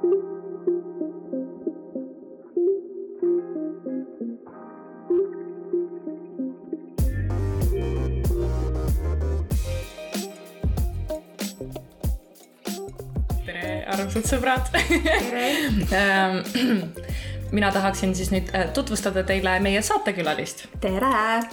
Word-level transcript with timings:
tere, 0.00 0.08
armsad 13.92 14.24
sõbrad 14.24 14.72
Ähm, 15.90 16.40
mina 17.56 17.68
tahaksin 17.74 18.14
siis 18.16 18.30
nüüd 18.32 18.48
äh, 18.56 18.72
tutvustada 18.72 19.20
teile 19.26 19.60
meie 19.60 19.82
saatekülalist. 19.84 20.68
tere! 20.80 21.44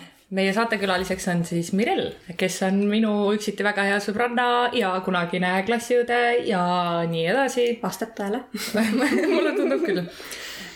meie 0.36 0.52
saatekülaliseks 0.54 1.26
on 1.32 1.40
siis 1.46 1.72
Mirel, 1.74 2.12
kes 2.38 2.60
on 2.66 2.84
minu 2.90 3.12
üksiti 3.34 3.66
väga 3.66 3.86
hea 3.88 3.96
sõbranna 4.02 4.44
ja 4.78 4.92
kunagine 5.04 5.56
klassiõde 5.66 6.20
ja 6.46 6.62
nii 7.10 7.24
edasi. 7.32 7.66
vastab 7.82 8.14
tõele 8.18 8.44
mulle 9.34 9.56
tundub 9.56 9.82
küll. 9.86 10.04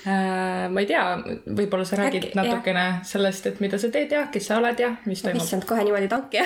ma 0.04 0.82
ei 0.82 0.88
tea, 0.90 1.04
võib-olla 1.46 1.86
sa 1.88 1.96
räägid 2.02 2.26
Äkki- 2.26 2.36
natukene 2.36 2.86
sellest, 3.08 3.46
et 3.52 3.62
mida 3.64 3.78
sa 3.80 3.88
teed 3.94 4.10
ja 4.12 4.26
kes 4.32 4.50
sa 4.50 4.58
oled 4.58 4.82
ja 4.82 4.90
mis 5.06 5.22
toimub. 5.22 5.46
issand, 5.46 5.64
kohe 5.70 5.86
niimoodi 5.86 6.10
tanki 6.10 6.42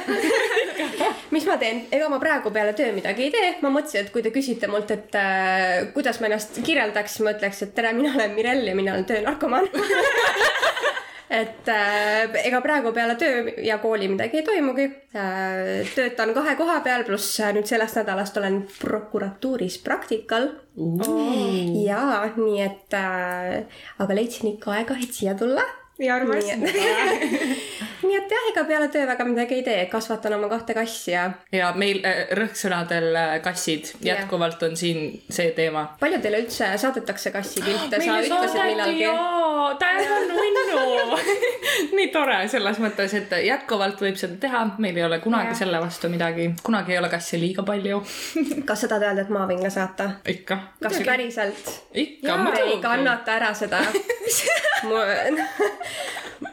mis 1.34 1.48
ma 1.48 1.56
teen, 1.58 1.86
ega 1.92 2.12
ma 2.12 2.20
praegu 2.22 2.52
peale 2.54 2.76
töö 2.76 2.92
midagi 2.94 3.26
ei 3.26 3.32
tee, 3.34 3.50
ma 3.64 3.72
mõtlesin, 3.72 4.04
et 4.04 4.12
kui 4.12 4.22
te 4.22 4.30
küsite 4.36 4.68
mult, 4.70 4.92
et 4.94 5.16
äh, 5.18 5.88
kuidas 5.96 6.20
ma 6.20 6.28
ennast 6.28 6.60
kirjeldaks, 6.60 7.16
siis 7.16 7.24
ma 7.24 7.34
ütleks, 7.34 7.64
et 7.64 7.74
tere, 7.74 7.96
mina 7.96 8.12
olen 8.14 8.36
Mirel 8.36 8.66
ja 8.68 8.76
mina 8.78 8.94
olen 8.94 9.08
töönarkomaan 9.08 9.72
et 11.30 11.68
äh, 11.68 12.36
ega 12.48 12.60
praegu 12.64 12.92
peale 12.96 13.16
töö 13.20 13.52
ja 13.64 13.78
kooli 13.82 14.08
midagi 14.08 14.40
ei 14.40 14.46
toimugi 14.46 14.86
äh,. 15.12 15.84
töötan 15.94 16.32
kahe 16.36 16.54
koha 16.56 16.80
peal, 16.84 17.04
pluss 17.04 17.40
äh, 17.40 17.52
nüüd 17.56 17.68
sellest 17.68 18.00
nädalast 18.00 18.36
olen 18.40 18.62
prokuratuuris 18.78 19.80
praktikal 19.84 20.48
ja 21.84 22.02
nii 22.36 22.62
et 22.64 22.96
äh,, 22.96 23.82
aga 23.98 24.16
leidsin 24.16 24.54
ikka 24.54 24.78
aega, 24.78 24.96
et 25.02 25.12
siia 25.12 25.36
tulla. 25.38 25.66
Ja 25.98 26.14
armas. 26.14 26.44
nii 28.02 28.16
et 28.16 28.30
jah, 28.30 28.44
ega 28.52 28.64
peale 28.68 28.88
töö 28.92 29.06
väga 29.08 29.24
midagi 29.26 29.58
ei 29.58 29.64
tee, 29.66 29.86
kasvatan 29.90 30.36
oma 30.38 30.48
kahte 30.52 30.74
kassi 30.76 31.12
ja 31.12 31.30
ja 31.52 31.72
meil 31.76 32.00
äh, 32.06 32.28
rõhksõnadel 32.38 33.10
äh, 33.16 33.34
kassid 33.42 33.92
jätkuvalt 34.04 34.62
on 34.62 34.76
siin 34.78 35.22
see 35.30 35.50
teema 35.56 35.88
palju 36.00 36.20
teile 36.22 36.44
üldse 36.44 36.70
saadetakse 36.78 37.32
kassipilte, 37.34 38.00
sa 38.04 38.20
ütlesid 38.22 38.62
millalgi. 38.70 39.02
jaa, 39.02 39.74
tänan 39.82 40.30
Unnu. 40.38 41.18
nii 41.96 42.08
tore 42.14 42.38
selles 42.48 42.78
mõttes, 42.82 43.14
et 43.18 43.32
jätkuvalt 43.44 44.00
võib 44.02 44.18
seda 44.20 44.38
teha, 44.40 44.64
meil 44.82 44.96
ei 44.98 45.04
ole 45.06 45.18
kunagi 45.24 45.52
Jah. 45.52 45.60
selle 45.62 45.80
vastu 45.82 46.10
midagi, 46.12 46.50
kunagi 46.62 46.94
ei 46.94 47.00
ole 47.00 47.10
kasse 47.12 47.40
liiga 47.40 47.64
palju. 47.66 48.00
kas 48.68 48.84
sa 48.84 48.90
tahad 48.90 49.08
öelda, 49.10 49.26
et 49.26 49.32
ma 49.34 49.46
võin 49.50 49.62
ka 49.64 49.72
saata? 49.74 50.10
ikka. 50.28 50.60
kas 50.82 51.00
päriselt? 51.06 51.72
ikka, 51.94 52.38
Te 52.54 52.64
ei 52.64 52.78
kannata 52.82 53.38
ära 53.38 53.52
seda. 53.56 53.82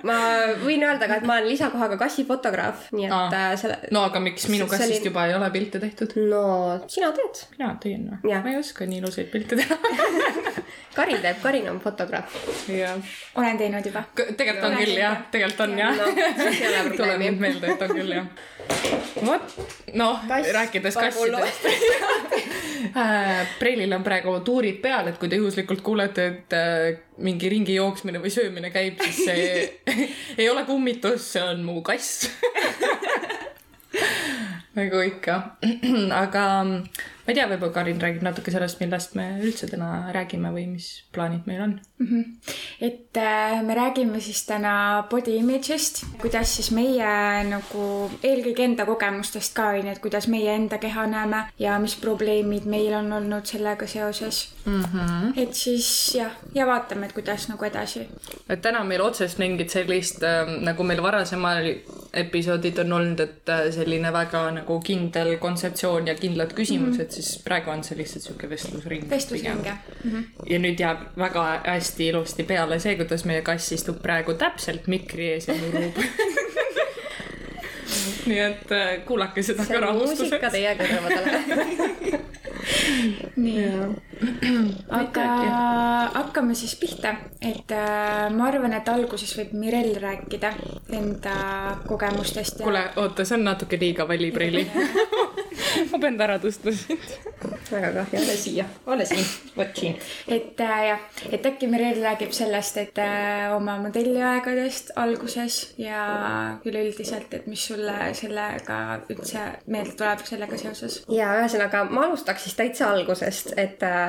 ma 0.07 0.15
võin 0.63 0.81
öelda 0.85 1.05
ka, 1.09 1.19
et 1.19 1.25
ma 1.29 1.35
olen 1.37 1.47
lisakohaga 1.51 1.97
kassifotograaf, 2.01 2.87
nii 2.97 3.05
et 3.05 3.13
Aa. 3.13 3.27
äh, 3.51 3.51
selle. 3.61 3.77
no 3.93 4.01
aga 4.07 4.19
miks 4.23 4.47
minu 4.49 4.65
kassist 4.71 4.99
oli- 5.01 5.09
juba 5.11 5.25
ei 5.29 5.35
ole 5.37 5.49
pilte 5.53 5.79
tehtud? 5.83 6.15
no 6.31 6.41
sina 6.87 7.11
teed. 7.17 7.43
mina 7.57 7.75
teen 7.83 8.07
või 8.23 8.31
Jah.? 8.33 8.43
ma 8.45 8.53
ei 8.55 8.57
oska 8.61 8.87
nii 8.89 9.01
ilusaid 9.03 9.29
pilte 9.33 9.59
teha. 9.61 9.77
Karin 10.95 11.19
teeb, 11.21 11.41
Karin 11.43 11.69
on 11.69 11.79
fotograaf. 11.83 12.33
olen 13.35 13.57
teinud 13.59 13.85
juba. 13.85 14.03
tegelikult 14.15 14.69
on 14.71 14.77
küll 14.79 14.97
jah, 14.97 15.17
tegelikult 15.31 15.65
on 15.67 15.77
jah 15.79 16.03
tuleb 16.97 17.19
nüüd. 17.25 17.39
meelde, 17.45 17.73
et 17.75 17.81
on 17.89 17.95
küll 17.97 18.13
jah. 18.15 18.29
vot, 19.25 19.41
noh, 19.93 20.19
rääkides 20.29 20.95
kassidest. 20.95 21.65
Preilil 23.59 23.93
on 23.93 24.03
praegu 24.05 24.33
tuurid 24.45 24.77
peal, 24.83 25.09
et 25.09 25.17
kui 25.19 25.29
te 25.31 25.39
juhuslikult 25.39 25.81
kuulete, 25.85 26.27
et 26.27 26.55
äh, 26.55 26.99
mingi 27.25 27.49
ringi 27.51 27.75
jooksmine 27.75 28.21
või 28.23 28.31
söömine 28.33 28.71
käib, 28.71 29.01
siis 29.03 29.25
see 29.25 29.97
ei 30.41 30.49
ole 30.49 30.65
kummitus, 30.67 31.31
see 31.35 31.43
on 31.43 31.63
mu 31.65 31.81
kass. 31.85 32.29
nagu 34.79 35.01
ikka, 35.07 35.39
aga 36.23 36.45
ma 37.25 37.33
ei 37.33 37.37
tea, 37.39 37.47
võib-olla 37.49 37.73
Karin 37.73 38.01
räägib 38.01 38.23
natuke 38.25 38.53
sellest, 38.53 38.77
millest 38.81 39.15
me 39.17 39.25
üldse 39.41 39.65
täna 39.69 40.11
räägime 40.13 40.51
või 40.53 40.67
mis 40.69 40.89
plaanid 41.15 41.47
meil 41.49 41.63
on. 41.65 41.73
et 42.81 43.17
äh, 43.17 43.61
me 43.65 43.77
räägime 43.77 44.21
siis 44.21 44.43
täna 44.45 45.07
body 45.09 45.39
image'ist, 45.39 46.03
kuidas 46.21 46.55
siis 46.57 46.69
meie 46.75 47.09
nagu 47.49 47.85
eelkõige 48.21 48.67
enda 48.69 48.85
kogemustest 48.85 49.55
ka 49.57 49.71
onju, 49.73 49.95
et 49.95 50.03
kuidas 50.03 50.29
meie 50.29 50.53
enda 50.53 50.77
keha 50.77 51.07
näeme 51.09 51.45
ja 51.59 51.79
mis 51.81 51.97
probleemid 51.97 52.69
meil 52.69 52.93
on 52.93 53.11
olnud 53.13 53.49
sellega 53.49 53.87
seoses 53.87 54.45
mm. 54.65 54.83
-hmm. 54.83 55.33
et 55.41 55.53
siis 55.53 56.15
jah, 56.15 56.31
ja 56.53 56.67
vaatame, 56.67 57.05
et 57.05 57.13
kuidas 57.13 57.49
nagu 57.49 57.65
edasi. 57.65 58.07
et 58.49 58.61
täna 58.61 58.83
meil 58.83 59.01
otsest 59.01 59.37
mingit 59.37 59.69
sellist 59.69 60.23
äh, 60.23 60.45
nagu 60.61 60.83
meil 60.83 61.01
varasemal 61.01 61.73
episoodid 62.13 62.79
on 62.79 62.93
olnud, 62.93 63.19
et 63.19 63.49
äh, 63.49 63.71
selline 63.71 64.13
väga 64.13 64.51
nagu 64.51 64.79
kindel 64.79 65.37
kontseptsioon 65.37 66.07
ja 66.07 66.15
kindlad 66.15 66.53
küsimused 66.53 67.03
mm, 67.03 67.09
-hmm. 67.09 67.14
Siis 67.15 67.31
praegu 67.45 67.71
on 67.73 67.83
see 67.87 67.97
lihtsalt 67.97 68.27
sihuke 68.27 68.49
vestlusring. 68.49 69.09
vestlusring 69.09 69.65
jah 69.65 69.77
mm. 70.03 70.11
-hmm. 70.11 70.49
ja 70.51 70.59
nüüd 70.59 70.79
jääb 70.79 71.05
väga 71.17 71.45
hästi 71.65 72.07
ilusti 72.11 72.43
peale 72.43 72.79
see, 72.79 72.95
kuidas 72.99 73.25
meie 73.25 73.41
kass 73.41 73.71
istub 73.71 74.01
praegu 74.03 74.33
täpselt 74.33 74.87
mikri 74.87 75.31
ees 75.33 75.47
ja 75.47 75.57
nurub. 75.61 76.01
nii 78.25 78.39
et 78.39 78.71
äh, 78.71 79.05
kuulake 79.05 79.43
seda 79.43 79.65
see 79.65 79.79
ka 79.79 79.89
on 79.89 79.97
muusika 79.97 80.49
rahustuseks. 80.49 80.51
teie 80.51 80.75
kõrvadele. 80.79 82.19
nii, 83.45 83.65
aga 84.99 85.25
hakkame 86.15 86.55
siis 86.55 86.75
pihta, 86.79 87.15
et 87.41 87.71
äh, 87.75 88.29
ma 88.35 88.47
arvan, 88.49 88.73
et 88.77 88.89
alguses 88.89 89.31
võib 89.39 89.55
Mirel 89.59 89.95
rääkida 90.01 90.53
enda 90.95 91.35
kogemustest 91.87 92.61
ja 92.61 92.67
kuule, 92.67 92.83
oota, 93.01 93.25
see 93.25 93.37
on 93.39 93.45
natuke 93.49 93.79
liiga 93.81 94.07
valipreili. 94.07 94.65
ma 95.91 95.99
pean 96.01 96.19
ära 96.21 96.37
tõstma 96.41 96.73
siit. 96.75 97.05
väga 97.71 97.91
kahju. 97.95 98.21
ole 98.21 98.35
siia, 98.39 98.65
ole 98.91 99.05
siin, 99.07 99.25
vot 99.57 99.79
siin. 99.79 99.97
et 100.31 100.61
äh, 100.63 100.81
jah, 100.89 101.03
et 101.31 101.49
äkki 101.51 101.69
Mirel 101.71 101.99
räägib 102.03 102.33
sellest, 102.35 102.79
et 102.81 103.01
äh, 103.01 103.51
oma 103.55 103.77
modelliaegadest 103.83 104.93
alguses 105.01 105.59
ja 105.81 106.05
üleüldiselt, 106.65 107.33
et 107.35 107.47
mis 107.51 107.67
sulle 107.71 108.13
sellega 108.17 108.79
üldse 109.11 109.45
meelde 109.67 109.95
tuleb 109.99 110.25
sellega 110.27 110.59
seoses. 110.61 111.01
ja 111.11 111.33
ühesõnaga 111.41 111.85
ma 111.89 112.07
alustaks 112.07 112.47
siis 112.47 112.57
täitsa 112.59 112.91
algusest, 112.93 113.53
et 113.59 113.83
äh, 113.83 114.04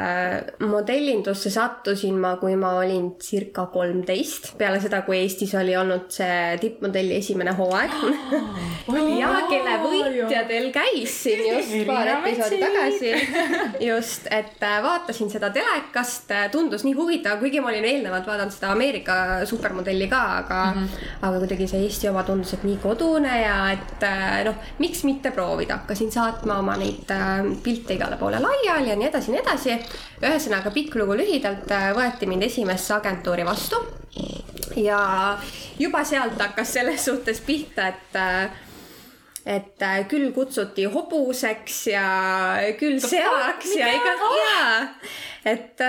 modellindusse 0.67 1.51
sattusin 1.51 2.19
ma, 2.21 2.37
kui 2.41 2.57
ma 2.57 2.77
olin 2.81 3.13
circa 3.23 3.67
kolmteist, 3.73 4.55
peale 4.59 4.81
seda, 4.83 5.03
kui 5.07 5.21
Eestis 5.23 5.55
oli 5.59 5.77
olnud 5.77 6.11
see 6.13 6.57
tippmodelli 6.61 7.19
esimene 7.21 7.55
hooaeg 7.57 7.97
ja 9.21 9.31
kelle 9.51 9.77
võitjadel 9.83 10.69
käis 10.75 11.15
siin 11.25 11.43
just 11.49 11.75
paar 11.89 12.11
episoodi 12.17 12.61
tagasi. 12.61 13.13
just, 13.87 14.29
et 14.31 14.63
äh, 14.63 14.79
vaatasin 14.83 15.31
seda 15.33 15.51
telekast, 15.55 16.33
tundus 16.53 16.85
nii 16.87 16.95
huvitav, 16.97 17.41
kuigi 17.43 17.61
ma 17.63 17.71
olin 17.73 17.87
eelnevalt 17.89 18.27
vaadanud 18.29 18.55
seda 18.55 18.73
Ameerika 18.75 19.19
supermodelli 19.49 20.09
ka, 20.11 20.23
aga 20.43 20.61
mm, 20.75 20.83
-hmm. 20.83 21.07
aga 21.29 21.43
kuidagi 21.43 21.69
see 21.71 21.83
Eesti 21.87 22.09
oma 22.09 22.23
tundus, 22.23 22.55
et 22.55 22.65
nii 22.65 22.79
kodune 22.83 23.41
ja 23.41 23.57
et 23.73 24.03
äh, 24.07 24.45
noh, 24.47 24.55
miks 24.79 25.05
mitte 25.05 25.31
proovida, 25.31 25.81
hakkasin 25.83 26.13
saatma 26.13 26.59
oma 26.63 26.77
neid 26.77 27.11
äh, 27.11 27.45
pilte 27.63 27.95
igale 27.95 28.17
poole 28.17 28.41
laiali 28.43 28.91
ja 28.91 28.97
nii 28.97 29.09
edasi, 29.09 29.35
nii 29.35 29.43
edasi. 29.43 29.79
Ühesõnaga 30.23 30.73
pikk 30.75 30.97
lugu 31.01 31.17
lühidalt 31.19 31.71
äh, 31.73 31.91
võeti 31.97 32.29
mind 32.29 32.47
esimesse 32.47 32.95
agentuuri 32.97 33.45
vastu 33.47 33.81
ja 34.81 35.01
juba 35.79 36.05
sealt 36.05 36.41
hakkas 36.41 36.77
selles 36.79 37.05
suhtes 37.05 37.43
pihta, 37.45 37.91
et 37.93 38.21
äh, 38.21 38.63
et 39.47 39.83
äh, 39.87 40.01
küll 40.11 40.33
kutsuti 40.35 40.89
hobuseks 40.91 41.85
ja 41.93 42.07
küll 42.81 42.99
seaks 42.99 43.77
ja 43.79 43.93
iga, 43.95 44.17
jaa. 44.41 44.73
et 45.47 45.85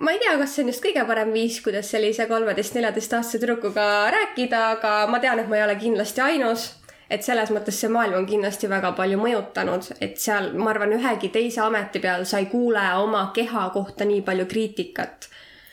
ma 0.00 0.14
ei 0.14 0.22
tea, 0.22 0.38
kas 0.40 0.56
see 0.56 0.64
on 0.64 0.72
just 0.72 0.84
kõige 0.84 1.04
parem 1.04 1.34
viis, 1.34 1.60
kuidas 1.64 1.90
sellise 1.92 2.24
kolmeteist-neljateistaastase 2.30 3.42
tüdrukuga 3.42 3.86
rääkida, 4.14 4.64
aga 4.78 4.96
ma 5.12 5.20
tean, 5.20 5.42
et 5.42 5.50
ma 5.50 5.60
ei 5.60 5.66
ole 5.66 5.76
kindlasti 5.82 6.24
ainus 6.24 6.70
et 7.10 7.22
selles 7.22 7.50
mõttes 7.54 7.78
see 7.80 7.90
maailm 7.92 8.18
on 8.20 8.26
kindlasti 8.26 8.68
väga 8.70 8.92
palju 8.98 9.18
mõjutanud, 9.20 9.90
et 10.00 10.18
seal, 10.20 10.52
ma 10.58 10.72
arvan, 10.72 10.96
ühegi 10.98 11.30
teise 11.34 11.62
ameti 11.64 12.02
peal 12.02 12.26
sa 12.26 12.42
ei 12.42 12.50
kuule 12.50 12.82
oma 13.02 13.28
keha 13.34 13.68
kohta 13.74 14.08
nii 14.08 14.22
palju 14.26 14.46
kriitikat. 14.50 15.28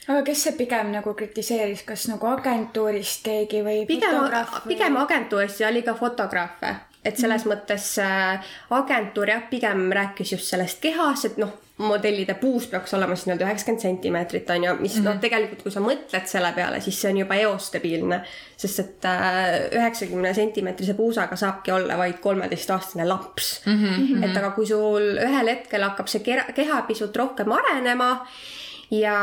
Aga 0.07 0.21
kes 0.27 0.41
see 0.45 0.55
pigem 0.59 0.91
nagu 0.91 1.13
kritiseeris, 1.15 1.85
kas 1.87 2.09
nagu 2.11 2.27
agentuurist 2.27 3.23
keegi 3.23 3.61
või 3.63 3.85
pigem 3.87 4.17
fotograaf, 4.17 4.57
või- 4.57 4.73
pigem 4.73 4.97
agentuuris 4.99 5.61
ja 5.61 5.69
oli 5.71 5.83
ka 5.85 5.95
fotograafe, 5.95 6.73
et 7.05 7.17
selles 7.17 7.45
mm. 7.45 7.53
mõttes 7.53 7.89
äh, 8.03 8.55
agentuur 8.75 9.31
jah, 9.31 9.45
pigem 9.49 9.87
rääkis 9.95 10.35
just 10.35 10.51
sellest 10.51 10.83
kehast, 10.83 11.31
et 11.31 11.39
noh, 11.39 11.55
modellide 11.77 12.33
puus 12.37 12.67
peaks 12.69 12.93
olema 12.93 13.15
siis 13.15 13.25
nii-öelda 13.25 13.47
üheksakümmend 13.47 13.81
sentimeetrit 13.81 14.49
on 14.53 14.63
ju, 14.63 14.73
mis 14.79 14.95
mm 14.95 15.01
-hmm. 15.01 15.07
noh, 15.09 15.21
tegelikult 15.21 15.63
kui 15.63 15.71
sa 15.71 15.81
mõtled 15.81 16.27
selle 16.29 16.51
peale, 16.53 16.81
siis 16.81 17.01
see 17.01 17.11
on 17.11 17.17
juba 17.17 17.35
eostabiilne. 17.35 18.21
sest 18.57 18.79
et 18.79 19.07
üheksakümne 19.75 20.33
sentimeetrise 20.33 20.93
puusaga 20.93 21.35
saabki 21.35 21.71
olla 21.71 21.97
vaid 21.97 22.19
kolmeteistaastane 22.21 23.05
laps 23.05 23.61
mm. 23.65 23.83
-hmm. 23.83 24.25
et 24.25 24.37
aga 24.37 24.51
kui 24.51 24.65
sul 24.65 25.17
ühel 25.17 25.49
hetkel 25.49 25.83
hakkab 25.83 26.07
see 26.07 26.21
keha 26.55 26.81
pisut 26.81 27.15
rohkem 27.15 27.51
arenema 27.51 28.27
ja 28.91 29.17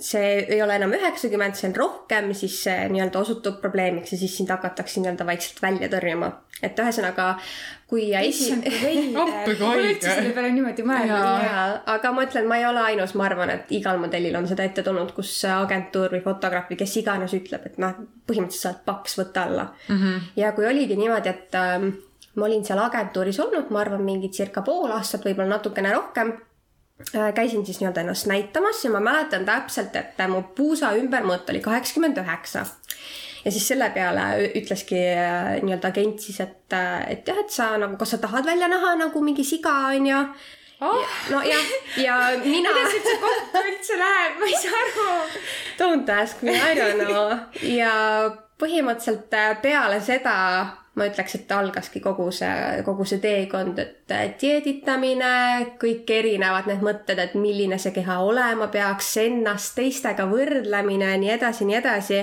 see 0.00 0.44
ei 0.46 0.60
ole 0.62 0.76
enam 0.78 0.92
üheksakümmend, 0.94 1.56
see 1.58 1.68
on 1.72 1.76
rohkem, 1.76 2.30
siis 2.36 2.60
see 2.68 2.84
nii-öelda 2.92 3.18
osutub 3.18 3.58
probleemiks 3.62 4.14
ja 4.14 4.18
siis 4.20 4.36
sind 4.38 4.50
hakatakse 4.54 5.02
nii-öelda 5.02 5.26
vaikselt 5.26 5.58
välja 5.62 5.88
tõrjuma. 5.90 6.30
et 6.62 6.78
ühesõnaga, 6.78 7.26
kui 7.86 8.08
esi-. 8.18 8.48
selle 10.06 10.32
peale 10.34 10.50
niimoodi 10.54 10.86
mõelnud. 10.86 11.82
aga 11.94 12.12
ma 12.14 12.24
ütlen, 12.26 12.48
ma 12.50 12.58
ei 12.58 12.66
ole 12.66 12.82
ainus, 12.92 13.14
ma 13.18 13.26
arvan, 13.26 13.50
et 13.54 13.70
igal 13.74 13.98
modellil 14.02 14.38
on 14.38 14.48
seda 14.50 14.66
ette 14.66 14.82
tulnud, 14.86 15.12
kus 15.14 15.32
agentuur 15.50 16.14
või 16.14 16.22
fotograaf 16.24 16.70
või 16.70 16.78
kes 16.82 16.96
iganes 17.02 17.34
ütleb, 17.38 17.66
et 17.66 17.78
noh, 17.82 17.94
põhimõtteliselt 18.26 18.62
sa 18.62 18.74
oled 18.74 18.84
paks, 18.86 19.18
võta 19.18 19.46
alla 19.50 19.70
mm. 19.70 19.96
-hmm. 19.96 20.28
ja 20.42 20.52
kui 20.54 20.66
oligi 20.66 20.98
niimoodi, 20.98 21.34
et 21.34 21.58
ähm, 21.58 21.90
ma 22.38 22.46
olin 22.46 22.64
seal 22.64 22.82
agentuuris 22.82 23.40
olnud, 23.42 23.70
ma 23.74 23.82
arvan, 23.82 24.02
mingi 24.06 24.30
circa 24.30 24.62
pool 24.62 24.94
aastat, 24.94 25.26
võib-olla 25.26 25.58
natukene 25.58 25.94
rohkem 25.94 26.36
käisin 27.34 27.66
siis 27.66 27.80
nii-öelda 27.80 28.00
ennast 28.00 28.26
näitamas 28.26 28.84
ja 28.84 28.90
ma 28.90 29.00
mäletan 29.00 29.44
täpselt, 29.44 29.96
et 29.96 30.18
mu 30.28 30.42
puusa 30.56 30.92
ümbermõõt 30.98 31.50
oli 31.50 31.60
kaheksakümmend 31.60 32.18
üheksa. 32.18 32.66
ja 33.44 33.50
siis 33.50 33.68
selle 33.68 33.90
peale 33.94 34.50
ütleski 34.58 34.98
äh, 35.14 35.62
nii-öelda 35.62 35.88
agent 35.88 36.20
siis, 36.20 36.40
et, 36.40 36.72
äh, 36.72 37.10
et 37.10 37.28
jah, 37.28 37.38
et 37.38 37.50
sa 37.50 37.76
nagu, 37.78 37.96
kas 37.96 38.16
sa 38.16 38.18
tahad 38.18 38.46
välja 38.46 38.68
näha 38.68 38.94
nagu 39.04 39.22
mingi 39.22 39.44
siga, 39.44 39.74
onju. 39.94 40.24
Oh. 40.80 41.06
nojah, 41.30 41.70
ja 41.96 42.16
mina. 42.44 42.70
kuidas 42.70 42.92
üldse 42.94 43.14
kokku 43.20 43.62
üldse 43.66 43.96
läheb, 43.98 44.36
ma 44.38 44.46
ei 44.46 44.58
saa 44.62 44.82
aru. 44.82 45.06
Don't 45.78 46.12
ask 46.22 46.42
me, 46.42 46.54
I 46.54 46.76
don't 46.78 47.02
know. 47.02 47.32
ja 47.62 47.94
põhimõtteliselt 48.58 49.34
peale 49.62 49.98
seda 50.02 50.36
ma 50.98 51.06
ütleks, 51.08 51.38
et 51.38 51.54
algaski 51.54 52.02
kogu 52.04 52.28
see, 52.34 52.82
kogu 52.86 53.06
see 53.08 53.22
teekond, 53.22 53.78
et 53.78 54.14
dieeditamine, 54.42 55.32
kõik 55.80 56.10
erinevad 56.18 56.68
need 56.70 56.84
mõtted, 56.84 57.22
et 57.22 57.34
milline 57.38 57.78
see 57.80 57.94
keha 57.96 58.20
olema 58.26 58.68
peaks, 58.72 59.14
ennast 59.22 59.76
teistega 59.78 60.28
võrdlemine, 60.30 61.14
nii 61.22 61.34
edasi, 61.38 61.68
nii 61.68 61.80
edasi 61.80 62.22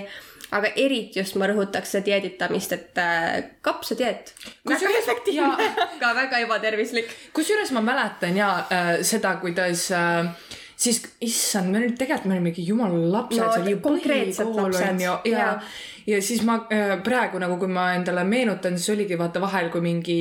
aga 0.55 0.69
eriti 0.79 1.19
just 1.19 1.37
ma 1.39 1.47
rõhutaks 1.49 1.97
dieeditamist, 2.05 2.75
et 2.75 2.99
äh, 3.01 3.31
kapsadieet. 3.65 4.33
väga 4.67 4.91
efektiivne, 4.99 5.69
aga 5.85 6.11
väga 6.15 6.43
ebatervislik. 6.45 7.09
kusjuures 7.33 7.71
ma 7.75 7.81
mäletan 7.81 8.37
ja 8.37 8.51
äh, 8.69 8.91
seda, 9.01 9.35
kuidas 9.41 9.89
äh, 9.91 10.29
siis 10.85 11.01
issand, 11.25 11.71
me 11.73 11.81
nüüd 11.83 11.97
tegelikult 11.99 12.29
me 12.29 12.37
olimegi 12.37 12.65
jumala 12.67 12.99
lapsed 13.17 13.41
no,, 13.41 13.51
see 13.53 13.63
oli 13.63 13.75
ju 13.75 13.81
põhikool 13.83 14.77
on 14.79 15.01
ju. 15.01 15.07
Ja, 15.07 15.15
ja, 15.31 15.47
ja 16.09 16.21
siis 16.23 16.43
ma 16.47 16.59
äh, 16.73 16.95
praegu 17.05 17.41
nagu, 17.41 17.57
kui 17.61 17.71
ma 17.71 17.91
endale 17.97 18.25
meenutan, 18.27 18.77
siis 18.79 18.93
oligi 18.95 19.17
vaata 19.19 19.43
vahel, 19.43 19.71
kui 19.73 19.83
mingi 19.85 20.19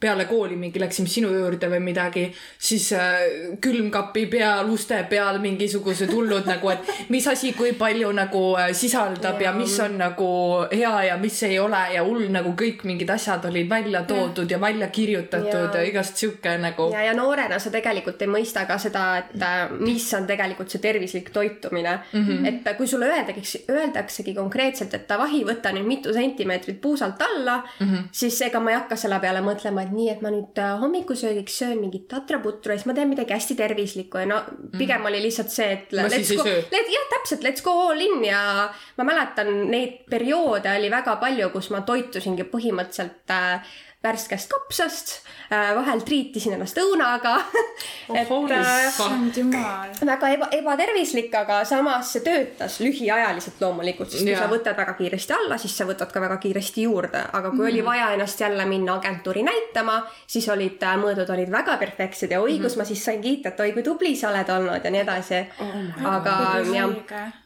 peale 0.00 0.24
kooli 0.24 0.56
mingi 0.56 0.80
läksime 0.80 1.08
sinu 1.08 1.28
juurde 1.34 1.68
või 1.70 1.80
midagi, 1.84 2.24
siis 2.58 2.92
äh, 2.96 3.20
külmkapi 3.60 4.26
peal, 4.32 4.68
uste 4.72 5.02
peal 5.10 5.38
mingisugused 5.42 6.12
hullud 6.12 6.48
nagu, 6.48 6.70
et 6.72 7.10
mis 7.12 7.26
asi, 7.28 7.52
kui 7.56 7.74
palju 7.78 8.12
nagu 8.16 8.44
äh, 8.56 8.70
sisaldab 8.76 9.40
ja. 9.40 9.50
ja 9.50 9.56
mis 9.56 9.76
on 9.84 9.98
nagu 10.00 10.30
hea 10.72 10.92
ja 11.10 11.18
mis 11.20 11.42
ei 11.48 11.58
ole 11.60 11.82
ja 11.94 12.04
hull 12.06 12.30
nagu 12.32 12.54
kõik 12.58 12.84
mingid 12.88 13.10
asjad 13.12 13.44
olid 13.50 13.68
välja 13.70 14.02
toodud 14.08 14.46
ja, 14.46 14.56
ja 14.56 14.60
välja 14.60 14.88
kirjutatud 14.88 15.74
ja, 15.74 15.82
ja 15.82 15.84
igast 15.88 16.16
sihuke 16.16 16.56
nagu. 16.62 16.88
ja, 16.94 17.04
ja 17.10 17.14
noorena 17.16 17.58
sa 17.60 17.72
tegelikult 17.72 18.22
ei 18.22 18.30
mõista 18.30 18.64
ka 18.68 18.78
seda, 18.80 19.04
et 19.20 19.36
äh, 19.36 19.74
mis 19.80 20.08
on 20.16 20.28
tegelikult 20.30 20.72
see 20.72 20.80
tervislik 20.82 21.30
toitumine 21.34 21.98
mm. 22.12 22.24
-hmm. 22.26 22.48
et 22.48 22.76
kui 22.76 22.86
sulle 22.86 23.10
öeldakse, 23.10 23.62
öeldaksegi 23.68 24.34
konkreetselt, 24.34 24.94
et 24.94 25.08
davai, 25.08 25.44
võta 25.46 25.74
nüüd 25.76 25.86
mitu 25.86 26.12
sentimeetrit 26.16 26.80
puusalt 26.80 27.22
alla 27.22 27.60
mm, 27.60 27.86
-hmm. 27.86 28.08
siis 28.12 28.40
ega 28.42 28.60
ma 28.60 28.70
ei 28.70 28.80
hakka 28.80 28.96
selle 28.96 29.20
peale 29.20 29.44
mõtlema, 29.44 29.82
et 29.82 29.89
nii, 29.94 30.08
et 30.12 30.22
ma 30.24 30.32
nüüd 30.34 30.58
äh, 30.60 30.76
hommikusöögiks 30.80 31.58
söön 31.62 31.80
mingit 31.82 32.06
tatraputru 32.10 32.74
ja 32.74 32.78
siis 32.80 32.88
ma 32.88 32.96
teen 32.96 33.10
midagi 33.10 33.34
hästi 33.36 33.56
tervislikku 33.58 34.22
ja 34.22 34.28
no 34.30 34.40
pigem 34.76 35.00
mm. 35.00 35.10
oli 35.10 35.22
lihtsalt 35.26 35.52
see, 35.52 35.68
et 35.76 35.94
no, 35.96 36.06
let's 36.10 36.32
go, 36.36 36.46
let, 36.46 36.90
jah, 36.94 37.06
täpselt, 37.14 37.44
let's 37.46 37.64
go 37.66 37.74
all 37.88 38.00
in 38.04 38.24
ja 38.26 38.40
ma 38.98 39.06
mäletan 39.06 39.52
neid 39.70 40.02
perioode 40.10 40.72
oli 40.78 40.90
väga 40.92 41.16
palju, 41.22 41.50
kus 41.54 41.70
ma 41.74 41.84
toitusingi 41.88 42.48
põhimõtteliselt 42.52 43.36
äh, 43.36 43.76
värskest 44.02 44.48
kapsast, 44.48 45.10
äh, 45.52 45.74
vahel 45.76 46.00
triitisin 46.00 46.54
ennast 46.56 46.78
õunaga 46.80 47.34
oh, 48.08 48.16
et 48.16 48.30
äh, 48.56 50.06
väga 50.08 50.30
eba, 50.32 50.48
ebatervislik, 50.56 51.34
aga 51.36 51.60
samas 51.68 52.14
see 52.14 52.24
töötas 52.24 52.78
lühiajaliselt 52.80 53.60
loomulikult, 53.60 54.08
sest 54.08 54.24
kui 54.24 54.32
ja. 54.32 54.40
sa 54.40 54.48
võtad 54.48 54.78
väga 54.78 54.94
kiiresti 54.96 55.36
alla, 55.36 55.60
siis 55.60 55.76
sa 55.76 55.84
võtad 55.88 56.12
ka 56.14 56.22
väga 56.24 56.40
kiiresti 56.40 56.86
juurde, 56.88 57.26
aga 57.28 57.52
kui 57.52 57.66
mm. 57.66 57.68
oli 57.74 57.84
vaja 57.90 58.08
ennast 58.16 58.40
jälle 58.40 58.64
minna 58.70 58.96
agentuuri 58.96 59.44
näitama, 59.44 60.00
siis 60.24 60.48
olid 60.48 60.80
äh, 60.80 60.96
mõõdud 61.02 61.36
olid 61.36 61.52
väga 61.52 61.76
perfektsed 61.82 62.32
ja 62.32 62.40
oi, 62.40 62.56
kus 62.56 62.78
mm. 62.78 62.80
ma 62.80 62.88
siis 62.88 63.04
sain 63.04 63.20
kiita, 63.20 63.52
et 63.52 63.60
oi, 63.66 63.74
kui 63.76 63.84
tubli 63.84 64.16
sa 64.16 64.32
oled 64.32 64.56
olnud 64.56 64.88
ja 64.88 64.96
nii 64.96 65.04
edasi 65.04 65.44
oh. 65.60 65.78
aga 66.16 66.40
jah 66.72 67.38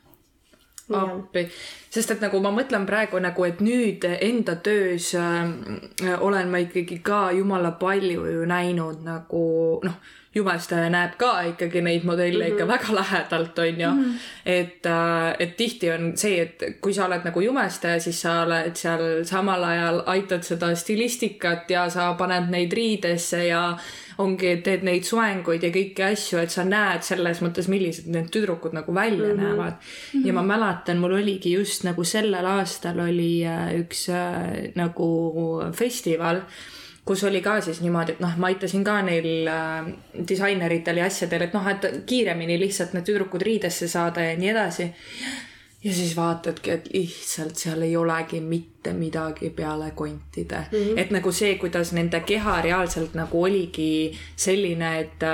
appi, 0.93 1.47
sest 1.91 2.11
et 2.13 2.21
nagu 2.25 2.41
ma 2.45 2.53
mõtlen 2.53 2.85
praegu 2.89 3.21
nagu, 3.23 3.47
et 3.47 3.63
nüüd 3.65 4.05
enda 4.05 4.57
töös 4.61 5.15
äh, 5.17 6.19
olen 6.21 6.53
ma 6.53 6.61
ikkagi 6.65 7.01
ka 7.05 7.31
jumala 7.33 7.75
palju 7.81 8.27
ju 8.29 8.45
näinud 8.49 9.01
nagu 9.07 9.47
noh, 9.85 9.97
jumestaja 10.35 10.91
näeb 10.91 11.17
ka 11.19 11.33
ikkagi 11.51 11.81
neid 11.83 12.05
modelle 12.05 12.45
mm 12.45 12.51
-hmm. 12.51 12.53
ikka 12.53 12.65
mhm. 12.65 12.73
väga 12.73 12.95
lähedalt, 12.95 13.59
on 13.59 13.81
ju 13.81 13.91
mm. 13.91 14.05
-hmm. 14.05 14.15
et 14.47 14.87
äh,, 14.87 15.37
et 15.39 15.57
tihti 15.57 15.91
on 15.91 16.17
see, 16.17 16.41
et 16.43 16.63
kui 16.81 16.95
sa 16.95 17.07
oled 17.07 17.25
nagu 17.25 17.41
jumestaja, 17.41 18.01
siis 18.01 18.21
sa 18.21 18.43
oled 18.43 18.77
seal 18.77 19.25
samal 19.25 19.65
ajal 19.65 20.03
aitad 20.07 20.43
seda 20.43 20.75
stilistikat 20.75 21.71
ja 21.71 21.89
sa 21.91 22.15
paned 22.15 22.51
neid 22.51 22.73
riidesse 22.73 23.47
ja 23.47 23.77
ongi, 24.19 24.57
teed 24.63 24.85
neid 24.87 25.03
soenguid 25.05 25.63
ja 25.63 25.71
kõiki 25.75 26.05
asju, 26.07 26.39
et 26.39 26.51
sa 26.51 26.65
näed 26.65 27.03
selles 27.03 27.41
mõttes, 27.43 27.69
millised 27.69 28.07
need 28.07 28.31
tüdrukud 28.35 28.73
nagu 28.73 28.95
välja 28.95 29.35
mm 29.35 29.41
-hmm. 29.41 29.43
näevad 29.43 29.73
mm. 29.73 30.21
-hmm. 30.21 30.27
ja 30.27 30.33
ma 30.33 30.43
mäletan, 30.43 30.99
mul 30.99 31.13
oligi 31.13 31.53
just 31.53 31.85
nagu 31.85 32.05
sellel 32.05 32.47
aastal 32.47 33.01
oli 33.01 33.47
äh, 33.47 33.75
üks 33.81 34.09
äh, 34.09 34.73
nagu 34.75 35.63
festival 35.73 36.41
kus 37.05 37.25
oli 37.25 37.41
ka 37.43 37.61
siis 37.61 37.81
niimoodi, 37.81 38.17
et 38.17 38.21
noh, 38.21 38.37
ma 38.41 38.49
aitasin 38.49 38.85
ka 38.85 38.99
neil 39.05 39.49
äh, 39.49 39.89
disaineritel 40.29 41.03
ja 41.03 41.09
asjadel, 41.11 41.47
et 41.47 41.57
noh, 41.57 41.67
et 41.69 41.87
kiiremini 42.09 42.57
lihtsalt 42.61 42.95
need 42.97 43.05
tüdrukud 43.09 43.45
riidesse 43.45 43.89
saada 43.93 44.25
ja 44.25 44.39
nii 44.41 44.53
edasi 44.55 44.89
ja 45.85 45.93
siis 45.93 46.15
vaatadki, 46.17 46.71
et 46.71 46.89
lihtsalt 46.95 47.61
seal 47.61 47.85
ei 47.85 47.97
olegi 47.97 48.41
mitte 48.41 48.93
midagi 48.97 49.51
peale 49.51 49.91
kontide 49.91 50.65
mm. 50.73 50.79
-hmm. 50.79 51.01
et 51.01 51.11
nagu 51.11 51.33
see, 51.33 51.55
kuidas 51.59 51.93
nende 51.93 52.21
keha 52.21 52.61
reaalselt 52.63 53.15
nagu 53.15 53.43
oligi 53.43 54.19
selline, 54.37 54.99
et, 55.01 55.29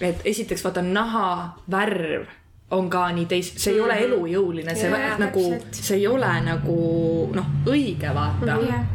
et 0.00 0.20
esiteks 0.24 0.64
vaata 0.64 0.82
naha 0.82 1.60
värv 1.70 2.26
on 2.70 2.90
ka 2.90 3.06
nii 3.12 3.26
teis-, 3.30 3.54
see 3.56 3.74
ei 3.74 3.80
ole 3.80 3.94
mhm. 3.94 4.02
elujõuline, 4.02 4.74
see 4.74 4.90
yeah, 4.90 5.18
nagu, 5.18 5.42
see 5.70 5.96
ei 5.96 6.06
ole 6.06 6.40
nagu 6.42 6.78
noh, 7.34 7.46
õige 7.66 8.14
vaata 8.14 8.56
mm. 8.56 8.66
-hmm. 8.66 8.86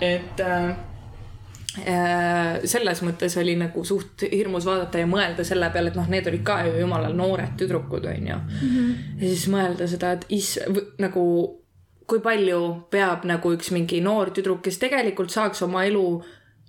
et 0.00 0.40
äh, 0.40 0.76
Äh, 0.78 0.87
selles 2.68 3.02
mõttes 3.02 3.36
oli 3.40 3.54
nagu 3.58 3.84
suht 3.84 4.24
hirmus 4.32 4.66
vaadata 4.68 5.02
ja 5.02 5.06
mõelda 5.10 5.44
selle 5.46 5.70
peale, 5.74 5.92
et 5.92 5.98
noh, 5.98 6.08
need 6.10 6.26
olid 6.30 6.44
ka 6.46 6.60
ju 6.66 6.78
jumalal 6.80 7.14
noored 7.16 7.54
tüdrukud, 7.60 8.06
onju 8.10 8.36
mm. 8.36 8.58
-hmm. 8.60 9.22
ja 9.22 9.28
siis 9.28 9.48
mõelda 9.52 9.88
seda, 9.88 10.12
et 10.12 10.26
is-, 10.28 10.58
nagu 10.98 11.24
kui 12.08 12.20
palju 12.24 12.60
peab 12.90 13.24
nagu 13.28 13.52
üks 13.52 13.70
mingi 13.70 14.00
noor 14.00 14.32
tüdruk, 14.32 14.62
kes 14.64 14.78
tegelikult 14.80 15.30
saaks 15.30 15.62
oma 15.62 15.84
elu 15.84 16.06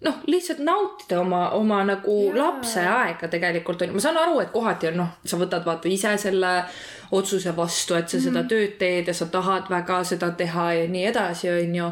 noh, 0.05 0.21
lihtsalt 0.31 0.61
nautida 0.63 1.19
oma, 1.21 1.49
oma 1.57 1.81
nagu 1.87 2.15
yeah. 2.25 2.37
lapse 2.37 2.83
aega 2.83 3.27
tegelikult 3.31 3.81
on 3.81 3.91
ju, 3.91 3.97
ma 3.97 4.03
saan 4.03 4.19
aru, 4.19 4.39
et 4.43 4.51
kohati 4.53 4.91
on 4.91 5.01
noh, 5.01 5.11
sa 5.27 5.39
võtad 5.39 5.65
vaata 5.67 5.91
ise 5.91 6.15
selle 6.21 6.53
otsuse 7.11 7.55
vastu, 7.55 7.95
et 7.95 8.09
sa 8.09 8.17
mm 8.17 8.21
-hmm. 8.21 8.27
seda 8.27 8.43
tööd 8.43 8.77
teed 8.77 9.07
ja 9.07 9.13
sa 9.13 9.25
tahad 9.25 9.69
väga 9.69 10.03
seda 10.03 10.31
teha 10.31 10.73
ja 10.73 10.87
nii 10.87 11.05
edasi, 11.05 11.49
on 11.49 11.75
ju 11.75 11.91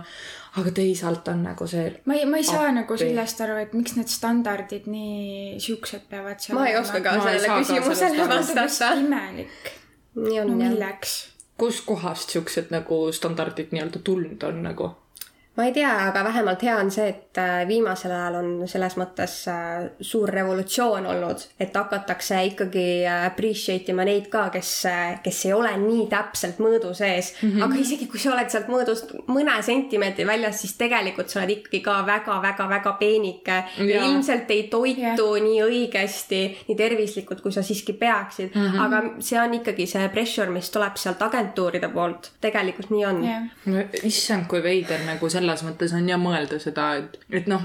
aga 0.57 0.71
teisalt 0.71 1.27
on 1.27 1.43
nagu 1.43 1.67
see. 1.67 2.01
ma 2.05 2.13
ei, 2.17 2.25
ma 2.25 2.37
ei 2.37 2.43
saa 2.43 2.63
appi. 2.65 2.75
nagu 2.79 2.97
sellest 2.97 3.41
aru, 3.45 3.57
et 3.61 3.73
miks 3.77 3.95
need 3.97 4.11
standardid 4.11 4.87
nii 4.91 5.57
siuksed 5.63 6.07
peavad 6.09 6.41
seal 6.41 6.57
olema. 6.57 6.63
ma 6.63 6.69
ei 6.71 6.77
oska 6.81 7.01
ka 7.05 7.15
sellele 7.21 7.57
küsimusele 7.59 8.29
vastata. 8.29 8.93
imelik. 9.01 9.73
nii 10.15 10.39
on 10.41 10.53
no, 10.53 10.61
milleks? 10.63 11.17
kuskohast 11.57 12.33
siuksed 12.35 12.73
nagu 12.73 13.01
standardid 13.11 13.73
nii-öelda 13.75 14.01
tulnud 14.03 14.43
on 14.49 14.63
nagu? 14.63 14.95
Ma 15.57 15.65
ei 15.65 15.71
tea, 15.73 15.89
aga 16.07 16.21
vähemalt 16.23 16.61
hea 16.61 16.75
on 16.77 16.91
see, 16.93 17.07
et 17.09 17.37
äh, 17.41 17.63
viimasel 17.67 18.11
ajal 18.13 18.35
on 18.37 18.49
selles 18.69 18.93
mõttes 18.99 19.33
äh, 19.49 19.87
suur 20.05 20.29
revolutsioon 20.29 21.07
olnud, 21.09 21.41
et 21.59 21.73
hakatakse 21.73 22.43
ikkagi 22.51 22.83
äh, 23.09 23.23
appreciate 23.25 23.89
ima 23.89 24.05
neid 24.05 24.27
ka, 24.29 24.47
kes, 24.53 24.71
kes 25.25 25.39
ei 25.49 25.55
ole 25.57 25.71
nii 25.81 26.05
täpselt 26.11 26.61
mõõdu 26.61 26.93
sees 26.97 27.31
mm. 27.41 27.49
-hmm. 27.49 27.65
aga 27.65 27.79
isegi 27.81 28.05
kui 28.11 28.21
sa 28.21 28.35
oled 28.35 28.53
sealt 28.53 28.69
mõõdust 28.69 29.15
mõne 29.33 29.55
sentimeetri 29.65 30.27
väljas, 30.29 30.61
siis 30.61 30.75
tegelikult 30.77 31.33
sa 31.33 31.41
oled 31.41 31.55
ikkagi 31.55 31.81
ka 31.87 31.97
väga-väga-väga 32.05 32.93
peenike 33.01 33.57
ja 33.81 34.05
ilmselt 34.05 34.53
ei 34.53 34.67
toitu 34.69 35.27
yeah. 35.33 35.47
nii 35.47 35.63
õigesti, 35.65 36.43
nii 36.69 36.77
tervislikult, 36.77 37.41
kui 37.41 37.55
sa 37.55 37.65
siiski 37.65 37.97
peaksid 37.97 38.53
mm. 38.53 38.67
-hmm. 38.67 38.85
aga 38.85 39.01
see 39.25 39.41
on 39.41 39.57
ikkagi 39.57 39.89
see 39.89 40.05
pressure, 40.13 40.53
mis 40.53 40.69
tuleb 40.69 41.01
sealt 41.01 41.21
agentuuride 41.25 41.89
poolt, 41.89 42.31
tegelikult 42.41 42.93
nii 42.93 43.05
on 43.09 43.25
yeah.. 43.25 43.89
issand, 44.03 44.45
kui 44.45 44.61
veider 44.63 45.01
nagu 45.09 45.29
selle 45.29 45.46
selles 45.47 45.63
mõttes 45.65 45.93
on 45.95 46.07
ja 46.09 46.17
mõelda 46.19 46.59
seda, 46.61 46.87
et, 46.99 47.17
et 47.33 47.47
noh, 47.49 47.63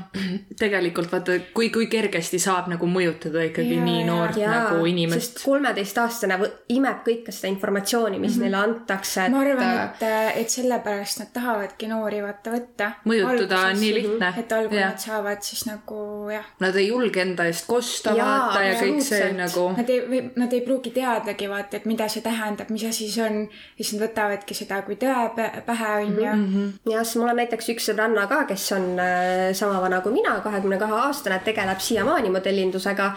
tegelikult 0.63 1.11
vaata, 1.13 1.39
kui, 1.55 1.71
kui 1.75 1.89
kergesti 1.91 2.39
saab 2.43 2.69
nagu 2.73 2.87
mõjutada 2.91 3.45
ikkagi 3.49 3.77
ja, 3.79 3.85
nii 3.85 4.05
noort 4.07 4.39
ja, 4.41 4.51
nagu 4.53 4.87
inimest. 4.89 5.43
kolmeteistaastane 5.45 6.39
imeb 6.75 7.03
kõike 7.07 7.35
seda 7.35 7.51
informatsiooni, 7.53 8.19
mis 8.19 8.37
mm 8.37 8.43
-hmm. 8.43 8.43
neile 8.45 8.61
antakse 8.63 9.27
et.... 9.27 9.33
ma 9.33 9.43
arvan, 9.43 9.81
et, 9.85 10.05
et 10.43 10.51
sellepärast 10.51 11.23
nad 11.23 11.33
tahavadki 11.35 11.89
noori 11.91 12.23
vaata 12.23 12.55
võtta. 12.55 12.91
mõjutada 13.09 13.61
on 13.71 13.81
nii 13.81 13.95
lihtne. 13.95 14.33
et 14.39 14.53
algul 14.53 14.79
ja. 14.79 14.91
nad 14.93 14.99
saavad 15.03 15.43
siis 15.43 15.67
nagu 15.67 16.31
jah. 16.33 16.47
Nad 16.61 16.77
ei 16.77 16.89
julge 16.89 17.23
enda 17.23 17.47
eest 17.51 17.67
kosta 17.67 18.15
ja, 18.17 18.25
vaata 18.25 18.63
ja 18.63 18.79
kõik 18.81 19.03
see 19.03 19.33
nagu. 19.37 19.69
Nad 19.77 19.89
ei, 19.91 20.01
või 20.09 20.23
nad 20.37 20.53
ei 20.53 20.61
pruugi 20.61 20.91
teadagi 20.91 21.49
vaata, 21.49 21.77
et 21.77 21.87
mida 21.87 22.09
see 22.09 22.23
tähendab, 22.23 22.71
mis 22.71 22.85
asi 22.85 23.11
see 23.11 23.25
on. 23.25 23.49
siis 23.77 23.93
nad 23.93 24.07
võtavadki 24.09 24.55
seda 24.55 24.83
kui 24.87 24.97
tõe 24.97 25.29
pähe 25.67 25.91
onju. 26.03 26.23
Mhm. 26.23 26.69
jah, 26.91 27.05
siis 27.05 27.17
mul 27.17 27.33
on 27.33 27.37
näiteks 27.37 27.72
üks 27.73 27.89
sõbranna 27.91 28.27
ka, 28.31 28.45
kes 28.51 28.67
on 28.77 28.93
äh, 29.03 29.53
sama 29.57 29.81
vana 29.83 30.03
kui 30.05 30.15
mina, 30.15 30.39
kahekümne 30.45 30.79
kahe 30.81 31.01
aastane, 31.07 31.41
tegeleb 31.45 31.81
siiamaani 31.83 32.33
modellindusega. 32.35 33.13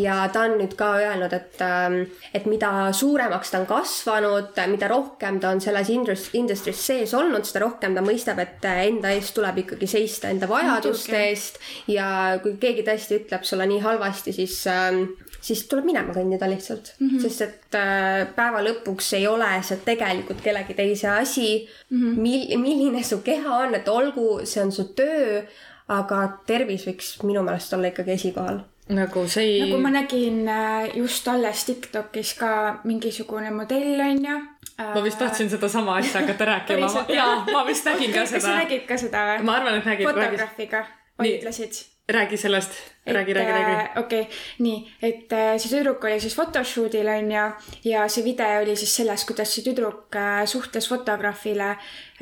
Ja 0.00 0.22
ta 0.32 0.46
on 0.46 0.54
nüüd 0.56 0.72
ka 0.78 0.86
öelnud, 0.96 1.34
et, 1.36 1.58
ähm, 1.60 1.98
et 2.32 2.46
mida 2.48 2.88
suuremaks 2.96 3.50
ta 3.52 3.58
on 3.60 3.66
kasvanud, 3.68 4.56
mida 4.72 4.88
rohkem 4.88 5.36
ta 5.40 5.50
on 5.52 5.60
selles 5.60 5.90
industry's 5.92 6.80
sees 6.80 7.12
olnud, 7.14 7.44
seda 7.44 7.66
rohkem 7.66 7.92
ta 7.92 8.04
mõistab, 8.04 8.40
et 8.40 8.64
enda 8.72 9.12
eest 9.12 9.34
tuleb 9.36 9.60
ikkagi 9.66 9.90
seista 9.90 10.32
enda 10.32 10.48
vajaduste 10.48 11.18
eest 11.26 11.60
ja 11.92 12.38
kui 12.40 12.56
keegi 12.62 12.86
tõesti 12.88 13.20
ütleb 13.20 13.44
sulle 13.44 13.68
nii 13.68 13.82
halvasti, 13.84 14.32
siis 14.32 14.62
ähm, 14.72 15.04
siis 15.42 15.64
tuleb 15.70 15.86
minema 15.90 16.14
kõndida 16.14 16.48
lihtsalt 16.50 16.94
mm, 16.98 17.08
-hmm. 17.08 17.22
sest 17.24 17.44
et 17.46 17.78
äh, 17.78 18.22
päeva 18.36 18.62
lõpuks 18.64 19.12
ei 19.18 19.26
ole 19.26 19.50
see 19.66 19.80
tegelikult 19.84 20.42
kellegi 20.44 20.74
teise 20.78 21.08
asi 21.08 21.68
mm. 21.90 21.98
-hmm. 21.98 22.18
Mil-, 22.22 22.58
milline 22.58 23.02
su 23.02 23.18
keha 23.24 23.56
on, 23.66 23.74
et 23.74 23.88
olgu, 23.88 24.40
see 24.44 24.62
on 24.62 24.72
su 24.72 24.84
töö, 24.98 25.42
aga 25.88 26.22
tervis 26.46 26.86
võiks 26.86 27.16
minu 27.26 27.42
meelest 27.42 27.72
olla 27.72 27.90
ikkagi 27.90 28.18
esikohal 28.18 28.62
nagu 28.92 29.26
see 29.28 29.44
ei. 29.44 29.60
nagu 29.64 29.78
ma 29.82 29.90
nägin 29.90 30.48
äh, 30.48 30.96
just 30.96 31.28
alles 31.28 31.64
Tiktokis 31.64 32.34
ka 32.38 32.80
mingisugune 32.84 33.50
modell 33.50 34.00
onju. 34.00 34.40
ma 34.78 35.04
vist 35.04 35.18
tahtsin 35.18 35.50
sedasama 35.50 35.96
asja 35.96 36.20
hakata 36.20 36.44
rääkima. 36.44 36.90
jaa, 37.18 37.44
ma 37.52 37.66
vist 37.66 37.84
nägin 37.84 38.12
ka 38.12 38.26
seda. 38.26 38.40
kas 38.40 38.42
sa 38.42 38.58
nägid 38.58 38.84
ka 38.86 38.98
seda 38.98 39.24
või? 39.30 39.46
ma 39.46 39.56
arvan, 39.60 39.78
et 39.78 39.84
nägin. 39.84 40.06
fotograafiga 40.10 40.84
vaidlesid 41.18 41.86
räägi 42.12 42.36
sellest, 42.36 42.70
räägi, 43.06 43.34
räägi, 43.34 43.52
räägi. 43.52 43.72
Äh, 43.72 43.98
okei 43.98 44.20
okay,, 44.20 44.34
nii, 44.58 44.92
et 45.02 45.32
äh, 45.32 45.56
see 45.58 45.72
tüdruk 45.72 46.04
oli 46.06 46.20
siis 46.22 46.36
photoshoot'il 46.38 47.08
onju 47.10 47.46
ja 47.84 48.06
see 48.08 48.24
video 48.24 48.62
oli 48.62 48.76
siis 48.78 48.94
sellest, 49.00 49.26
kuidas 49.26 49.54
see 49.54 49.66
tüdruk 49.66 50.14
äh, 50.16 50.44
suhtles 50.46 50.88
fotograafile 50.88 51.70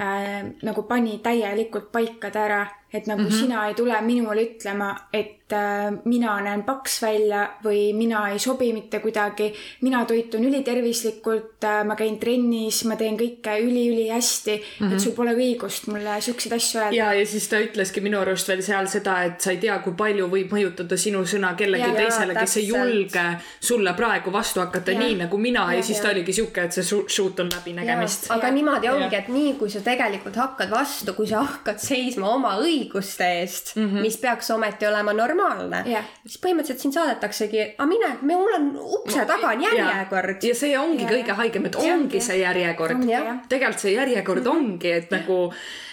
äh, 0.00 0.42
nagu 0.62 0.82
pani 0.88 1.18
täielikult 1.22 1.92
paikad 1.92 2.36
ära, 2.36 2.66
et 2.92 3.06
nagu 3.06 3.20
mm 3.20 3.28
-hmm. 3.28 3.40
sina 3.40 3.68
ei 3.68 3.74
tule 3.74 4.00
minule 4.00 4.42
ütlema, 4.42 4.96
et 5.12 5.52
äh, 5.52 5.92
mina 6.04 6.40
näen 6.40 6.62
paks 6.62 7.02
välja 7.02 7.50
või 7.64 7.92
mina 7.94 8.28
ei 8.28 8.38
sobi 8.38 8.72
mitte 8.72 8.98
kuidagi. 8.98 9.54
mina 9.80 10.04
toitun 10.04 10.44
ülitervislikult 10.44 11.64
äh,, 11.64 11.84
ma 11.84 11.96
käin 11.96 12.18
trennis, 12.18 12.84
ma 12.84 12.96
teen 12.96 13.16
kõike 13.16 13.60
üliülihästi 13.60 14.56
mm, 14.56 14.62
-hmm. 14.62 14.86
et 14.86 14.90
mhm. 14.90 14.98
sul 14.98 15.12
pole 15.12 15.34
õigust 15.34 15.86
mulle 15.86 16.20
siukseid 16.20 16.52
asju 16.52 16.80
öelda. 16.80 16.96
ja, 16.96 17.12
ja 17.12 17.26
siis 17.26 17.48
ta 17.48 17.60
ütleski 17.60 18.00
minu 18.00 18.18
arust 18.18 18.48
veel 18.48 18.62
seal 18.62 18.86
seda, 18.86 19.22
et 19.24 19.40
sa 19.40 19.50
ei 19.50 19.56
tea, 19.56 19.78
kui 19.78 19.92
palju 19.92 20.28
võib 20.28 20.50
mõjutada 20.50 20.69
sinu 21.00 21.24
sõna 21.28 21.54
kellegi 21.58 21.86
ja, 21.86 21.94
teisele, 21.96 22.34
kes 22.36 22.56
ei 22.60 22.68
julge 22.68 23.24
sulle 23.60 23.94
praegu 23.98 24.32
vastu 24.32 24.60
hakata 24.60 24.94
ja. 24.94 25.00
nii 25.00 25.18
nagu 25.24 25.38
mina 25.38 25.66
ja, 25.70 25.78
ja 25.80 25.86
siis 25.86 25.98
ja. 25.98 26.04
ta 26.04 26.14
oligi 26.14 26.32
sihuke, 26.32 26.64
et 26.68 26.76
see 26.76 26.86
shoot 26.86 27.40
on 27.40 27.50
läbinägemist. 27.54 28.30
aga 28.30 28.50
ja. 28.50 28.54
niimoodi 28.58 28.92
ongi, 28.92 29.16
et 29.16 29.28
nii 29.32 29.54
kui 29.60 29.70
sa 29.70 29.82
tegelikult 29.84 30.36
hakkad 30.40 30.70
vastu, 30.70 31.14
kui 31.18 31.28
sa 31.30 31.44
hakkad 31.46 31.80
seisma 31.82 32.30
oma 32.34 32.56
õiguste 32.62 33.28
eest 33.40 33.76
mm, 33.76 33.86
-hmm. 33.86 34.06
mis 34.06 34.16
peaks 34.16 34.50
ometi 34.50 34.86
olema 34.86 35.12
normaalne 35.16 35.84
siis 36.24 36.38
põhimõtteliselt 36.42 36.84
sind 36.84 36.96
saadetaksegi, 36.96 37.62
aga 37.76 37.86
mine, 37.88 38.10
mul 38.28 38.56
on 38.56 38.70
ukse 39.00 39.24
taga 39.28 39.52
on 39.54 39.64
järjekord. 39.64 40.42
ja 40.44 40.56
see 40.56 40.78
ongi 40.78 41.04
yeah. 41.04 41.14
kõige 41.14 41.38
haigem, 41.42 41.68
et 41.70 41.78
ongi 41.80 42.18
yeah. 42.18 42.26
see 42.26 42.40
järjekord. 42.42 43.06
tegelikult 43.48 43.84
see 43.86 43.94
järjekord 43.94 44.50
ongi, 44.50 44.92
et 45.00 45.12
nagu 45.16 45.40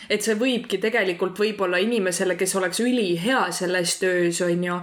et 0.10 0.24
see 0.24 0.38
võibki 0.40 0.80
tegelikult 0.82 1.40
võib-olla 1.40 1.80
inimesele, 1.84 2.38
kes 2.40 2.56
oleks 2.56 2.80
ülihea 2.84 3.48
selles 3.52 3.98
töös, 4.00 4.42
on 4.42 4.64
ju 4.64 4.82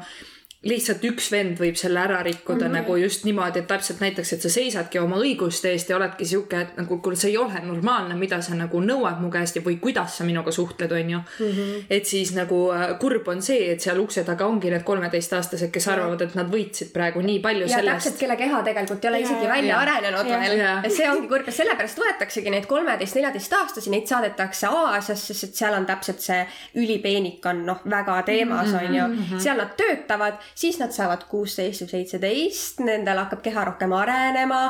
lihtsalt 0.64 1.04
üks 1.04 1.28
vend 1.32 1.58
võib 1.60 1.76
selle 1.78 2.00
ära 2.00 2.22
rikkuda 2.24 2.64
mm 2.64 2.70
-hmm. 2.70 2.80
nagu 2.80 2.96
just 2.96 3.24
niimoodi, 3.24 3.58
et 3.58 3.66
täpselt 3.66 4.00
näiteks, 4.00 4.32
et 4.32 4.42
sa 4.42 4.50
seisadki 4.50 4.98
oma 4.98 5.16
õiguste 5.20 5.68
eest 5.68 5.90
ja 5.90 5.96
oledki 5.96 6.24
sihuke, 6.24 6.60
et 6.60 6.76
nagu 6.76 6.98
kuule, 6.98 7.16
see 7.16 7.30
ei 7.30 7.36
ole 7.38 7.60
normaalne, 7.62 8.14
mida 8.14 8.40
sa 8.42 8.54
nagu 8.54 8.80
nõuad 8.80 9.20
mu 9.20 9.30
käest 9.30 9.56
ja 9.56 9.62
või 9.62 9.78
kuidas 9.80 10.16
sa 10.18 10.24
minuga 10.24 10.52
suhtled, 10.52 10.92
onju 10.92 11.18
mm. 11.18 11.46
-hmm. 11.46 11.84
et 11.90 12.06
siis 12.06 12.34
nagu 12.34 12.72
äh, 12.72 12.98
kurb 12.98 13.28
on 13.28 13.42
see, 13.42 13.72
et 13.72 13.80
seal 13.80 13.98
ukse 13.98 14.24
taga 14.24 14.46
ongi 14.46 14.70
need 14.70 14.82
kolmeteistaastased, 14.82 15.70
kes 15.70 15.88
arvavad, 15.88 16.20
et 16.20 16.34
nad 16.34 16.48
võitsid 16.50 16.92
praegu 16.92 17.20
nii 17.20 17.40
palju 17.40 17.66
ja 17.66 17.76
sellest. 17.76 17.94
täpselt, 17.94 18.18
kelle 18.18 18.36
keha 18.36 18.62
tegelikult 18.62 19.04
ei 19.04 19.08
ole 19.08 19.20
ja, 19.20 19.26
isegi 19.26 19.48
välja 19.48 19.74
ja, 19.74 19.80
arenenud 19.80 20.30
ja, 20.30 20.40
veel. 20.40 20.58
ja 20.58 20.90
see 20.90 21.10
ongi 21.10 21.28
kurb 21.28 21.46
ja 21.46 21.52
sellepärast 21.52 21.98
võetaksegi 21.98 22.50
neid 22.50 22.66
kolmeteist-neljateistaastasi, 22.66 23.90
neid 23.90 24.06
saadetakse 24.06 24.66
Aasiasse, 24.66 25.34
sest 25.34 25.54
seal 25.54 25.74
on 25.74 25.86
täpselt 25.86 26.20
see 26.20 26.40
ülipeenik 26.74 27.46
on 27.46 27.64
noh, 27.66 27.80
väga 27.90 28.22
teemas 28.22 28.68
mm, 28.72 28.78
onju 28.78 29.02
-hmm. 29.02 29.30
-hmm. 29.30 29.40
seal 29.40 29.56
nad 29.56 29.76
töötavad 29.76 30.34
siis 30.54 30.78
nad 30.78 30.94
saavad 30.94 31.26
kuusteist 31.30 31.84
või 31.84 31.92
seitseteist, 31.96 32.80
nendel 32.84 33.18
hakkab 33.24 33.42
keha 33.44 33.66
rohkem 33.70 33.92
arenema 33.96 34.62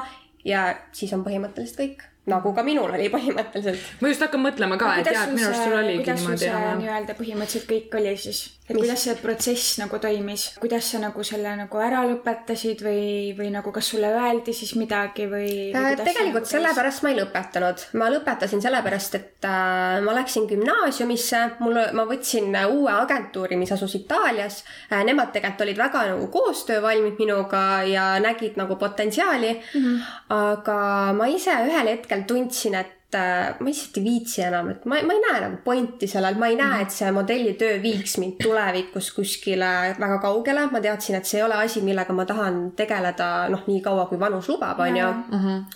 ja 0.44 0.66
siis 0.92 1.12
on 1.16 1.24
põhimõtteliselt 1.26 1.80
kõik 1.80 2.04
nagu 2.26 2.54
ka 2.56 2.64
minul 2.64 2.88
oli 2.88 3.10
põhimõtteliselt. 3.12 4.00
ma 4.00 4.08
just 4.08 4.24
hakkan 4.24 4.40
mõtlema 4.40 4.78
ka, 4.80 4.94
et 5.00 5.12
jah, 5.12 5.26
et 5.28 5.36
minu 5.36 5.48
arust 5.50 5.66
sul 5.66 5.76
oligi 5.76 6.14
niimoodi. 6.16 6.52
nii-öelda 6.80 7.16
põhimõtteliselt 7.18 7.68
kõik 7.68 7.98
oli 8.00 8.14
siis? 8.16 8.44
et 8.64 8.72
Mis? 8.72 8.80
kuidas 8.80 9.02
see 9.04 9.14
protsess 9.20 9.74
nagu 9.76 9.98
toimis, 10.00 10.46
kuidas 10.56 10.86
sa 10.88 10.98
nagu 11.02 11.24
selle 11.26 11.50
nagu 11.58 11.80
ära 11.84 12.00
lõpetasid 12.08 12.80
või, 12.80 13.02
või 13.36 13.50
nagu 13.52 13.68
kas 13.76 13.90
sulle 13.92 14.08
öeldi 14.08 14.54
siis 14.56 14.72
midagi 14.80 15.26
või, 15.28 15.50
või 15.74 15.82
äh,? 15.82 15.98
tegelikult 16.00 16.46
nagu 16.46 16.52
sellepärast 16.54 17.04
ma 17.04 17.12
ei 17.12 17.18
lõpetanud, 17.18 17.84
ma 18.00 18.08
lõpetasin 18.14 18.64
sellepärast, 18.64 19.18
et 19.20 19.48
äh, 19.50 19.98
ma 20.06 20.16
läksin 20.16 20.48
gümnaasiumisse, 20.48 21.42
mul, 21.60 21.76
ma 21.92 22.06
võtsin 22.08 22.56
uue 22.70 22.94
agentuuri, 22.94 23.60
mis 23.60 23.74
asus 23.76 23.98
Itaalias 24.00 24.62
äh,. 24.88 25.04
Nemad 25.04 25.34
tegelikult 25.36 25.66
olid 25.66 25.76
väga 25.84 26.06
nagu 26.14 26.30
koostöövalmid 26.32 27.20
minuga 27.20 27.84
ja 27.84 28.14
nägid 28.24 28.56
nagu 28.56 28.80
potentsiaali 28.80 29.52
mm. 29.52 29.84
-hmm. 29.84 30.00
aga 30.32 30.78
ma 31.12 31.28
ise 31.28 31.52
ühel 31.68 31.92
hetkel 31.92 32.13
tundsin, 32.28 32.76
et 32.78 33.16
äh, 33.18 33.56
ma 33.58 33.66
lihtsalt 33.66 33.98
ei 33.98 34.04
viitsi 34.04 34.44
enam, 34.46 34.70
et 34.70 34.84
ma, 34.86 35.00
ma 35.06 35.16
ei 35.16 35.22
näe 35.24 35.40
nagu 35.42 35.58
pointi 35.64 36.08
sellel, 36.10 36.38
ma 36.40 36.50
ei 36.52 36.58
näe, 36.60 36.84
et 36.84 36.94
see 36.94 37.10
modellitöö 37.14 37.80
viiks 37.82 38.16
mind 38.22 38.38
tulevikus 38.42 39.10
kuskile 39.16 39.72
väga 39.98 40.20
kaugele, 40.22 40.68
ma 40.72 40.82
teadsin, 40.84 41.18
et 41.18 41.28
see 41.28 41.40
ei 41.40 41.46
ole 41.46 41.58
asi, 41.64 41.82
millega 41.86 42.16
ma 42.16 42.26
tahan 42.28 42.62
tegeleda 42.78 43.50
noh, 43.52 43.66
nii 43.66 43.82
kaua 43.84 44.06
kui 44.10 44.20
vanus 44.20 44.48
lubab, 44.52 44.80
onju. 44.86 45.10
Mhm. 45.38 45.66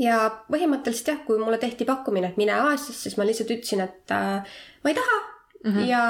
ja 0.00 0.22
põhimõtteliselt 0.46 1.12
jah, 1.12 1.20
kui 1.26 1.42
mulle 1.42 1.58
tehti 1.60 1.84
pakkumine, 1.84 2.30
et 2.30 2.40
mine 2.40 2.54
Aasiasse, 2.56 3.02
siis 3.08 3.18
ma 3.18 3.26
lihtsalt 3.28 3.50
ütlesin, 3.58 3.84
et 3.84 4.16
äh, 4.16 4.56
ma 4.84 4.94
ei 4.94 4.96
taha 4.96 5.20
Mm 5.64 5.72
-hmm. 5.72 5.88
ja 5.88 6.02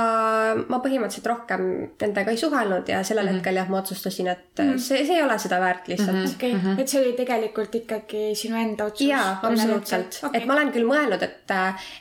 ma 0.69 0.79
põhimõtteliselt 0.79 1.27
rohkem 1.27 1.63
nendega 2.01 2.31
ei 2.31 2.37
suhelnud 2.39 2.89
ja 2.89 3.03
sellel 3.03 3.25
mm 3.25 3.31
-hmm. 3.31 3.35
hetkel 3.35 3.57
jah, 3.57 3.69
ma 3.69 3.79
otsustasin, 3.79 4.29
et 4.29 4.59
mm 4.59 4.65
-hmm. 4.65 4.79
see, 4.79 5.07
see 5.07 5.17
ei 5.17 5.23
ole 5.23 5.39
seda 5.39 5.61
väärt 5.61 5.89
lihtsalt 5.89 6.17
mm. 6.17 6.25
-hmm. 6.25 6.35
okei 6.35 6.53
okay. 6.55 6.63
mm, 6.63 6.77
-hmm. 6.77 6.81
et 6.81 6.89
see 6.89 7.01
oli 7.01 7.13
tegelikult 7.13 7.75
ikkagi 7.75 8.35
sinu 8.35 8.57
enda 8.57 8.85
otsus? 8.85 9.07
jaa, 9.07 9.41
absoluutselt 9.43 10.21
okay.. 10.23 10.41
et 10.41 10.47
ma 10.47 10.53
olen 10.53 10.71
küll 10.73 10.87
mõelnud, 10.87 11.23
et, 11.23 11.51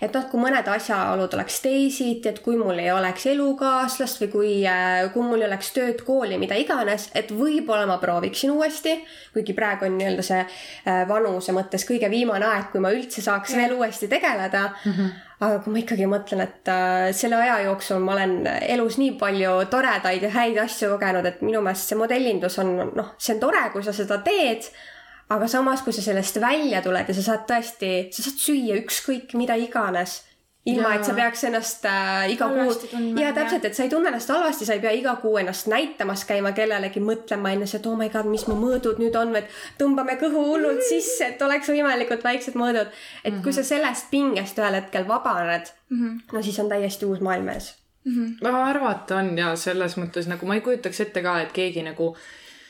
et 0.01 0.13
noh, 0.13 0.29
kui 0.31 0.41
mõned 0.41 0.67
asjaolud 0.67 1.33
oleks 1.33 1.61
teisiti, 1.61 2.29
et 2.29 2.39
kui 2.39 2.57
mul 2.57 2.79
ei 2.79 2.91
oleks 2.91 3.25
elukaaslast 3.25 4.21
või 4.21 4.27
kui, 4.31 4.51
kui 5.13 5.23
mul 5.23 5.41
ei 5.41 5.47
oleks 5.47 5.71
tööd, 5.73 6.03
kooli, 6.05 6.37
mida 6.37 6.55
iganes, 6.55 7.09
et 7.15 7.31
võib-olla 7.31 7.87
ma 7.87 7.97
prooviksin 7.97 8.51
uuesti. 8.51 8.93
kuigi 9.33 9.53
praegu 9.53 9.85
on 9.85 9.97
nii-öelda 9.97 10.21
see 10.21 10.39
äh, 10.41 11.07
vanuse 11.07 11.51
mõttes 11.51 11.85
kõige 11.89 12.09
viimane 12.09 12.45
aeg, 12.45 12.69
kui 12.71 12.79
ma 12.79 12.91
üldse 12.91 13.21
saaks 13.21 13.49
yeah. 13.53 13.61
veel 13.61 13.77
uuesti 13.79 14.07
tegeleda 14.07 14.69
mm. 14.85 14.91
-hmm 14.91 15.28
aga 15.39 15.59
kui 15.63 15.73
ma 15.73 15.81
ikkagi 15.81 16.07
mõtlen, 16.11 16.43
et 16.43 16.71
äh, 16.71 17.09
selle 17.15 17.39
aja 17.39 17.59
jooksul 17.69 18.01
ma 18.03 18.15
olen 18.17 18.37
elus 18.47 18.99
nii 18.99 19.15
palju 19.19 19.55
toredaid 19.71 20.25
ja 20.25 20.31
häid 20.35 20.59
asju 20.65 20.93
kogenud, 20.95 21.27
et 21.29 21.43
minu 21.45 21.63
meelest 21.63 21.91
see 21.91 21.99
modellindus 21.99 22.59
on 22.63 22.73
noh, 22.91 23.13
see 23.17 23.37
on 23.37 23.43
tore, 23.43 23.65
kui 23.73 23.85
sa 23.85 23.95
seda 23.95 24.19
teed, 24.25 24.67
aga 25.31 25.47
samas, 25.47 25.83
kui 25.85 25.95
sa 25.95 26.03
sellest 26.03 26.41
välja 26.43 26.83
tuled 26.85 27.07
ja 27.07 27.15
sa 27.15 27.25
saad 27.31 27.45
tõesti, 27.49 27.93
sa 28.15 28.25
saad 28.25 28.41
süüa 28.43 28.81
ükskõik 28.81 29.37
mida 29.39 29.55
iganes 29.59 30.19
ilma 30.69 30.89
Jaa. 30.89 30.99
et 30.99 31.07
sa 31.07 31.13
peaks 31.17 31.43
ennast 31.49 31.85
äh, 31.89 32.29
iga 32.33 32.47
kuu 32.49 32.61
Halvasti 32.63 32.89
tundma, 32.91 33.21
ja 33.21 33.33
täpselt, 33.35 33.65
et 33.69 33.77
sa 33.77 33.85
ei 33.85 33.91
tunne 33.91 34.11
ennast 34.11 34.31
halvasti, 34.33 34.67
sa 34.67 34.77
ei 34.77 34.83
pea 34.83 34.93
iga 34.97 35.15
kuu 35.21 35.35
ennast 35.41 35.69
näitamas 35.71 36.25
käima 36.29 36.51
kellelegi 36.57 37.03
mõtlema 37.03 37.53
enne, 37.55 37.67
et 37.79 37.89
oh 37.89 37.97
my 37.99 38.09
god, 38.13 38.29
mis 38.31 38.45
mu 38.49 38.57
mõõdud 38.59 39.01
nüüd 39.01 39.17
on, 39.19 39.35
et 39.39 39.51
tõmbame 39.81 40.17
kõhu 40.21 40.45
hullult 40.51 40.83
sisse, 40.87 41.33
et 41.33 41.45
oleks 41.45 41.71
võimalikult 41.71 42.25
väiksed 42.25 42.57
mõõdud. 42.59 42.91
et 43.23 43.39
kui 43.43 43.53
sa 43.55 43.63
sellest 43.63 44.09
pingest 44.11 44.59
ühel 44.59 44.79
hetkel 44.79 45.07
vabaned, 45.09 45.71
no 46.33 46.43
siis 46.45 46.59
on 46.59 46.69
täiesti 46.71 47.05
uus 47.09 47.23
maailm 47.25 47.49
ees. 47.55 47.73
no 48.41 48.53
arvata 48.63 49.19
on 49.21 49.37
ja 49.37 49.55
selles 49.55 49.97
mõttes 49.97 50.29
nagu 50.29 50.45
ma 50.45 50.59
ei 50.59 50.65
kujutaks 50.65 51.01
ette 51.07 51.21
ka, 51.25 51.39
et 51.41 51.51
keegi 51.55 51.83
nagu 51.85 52.13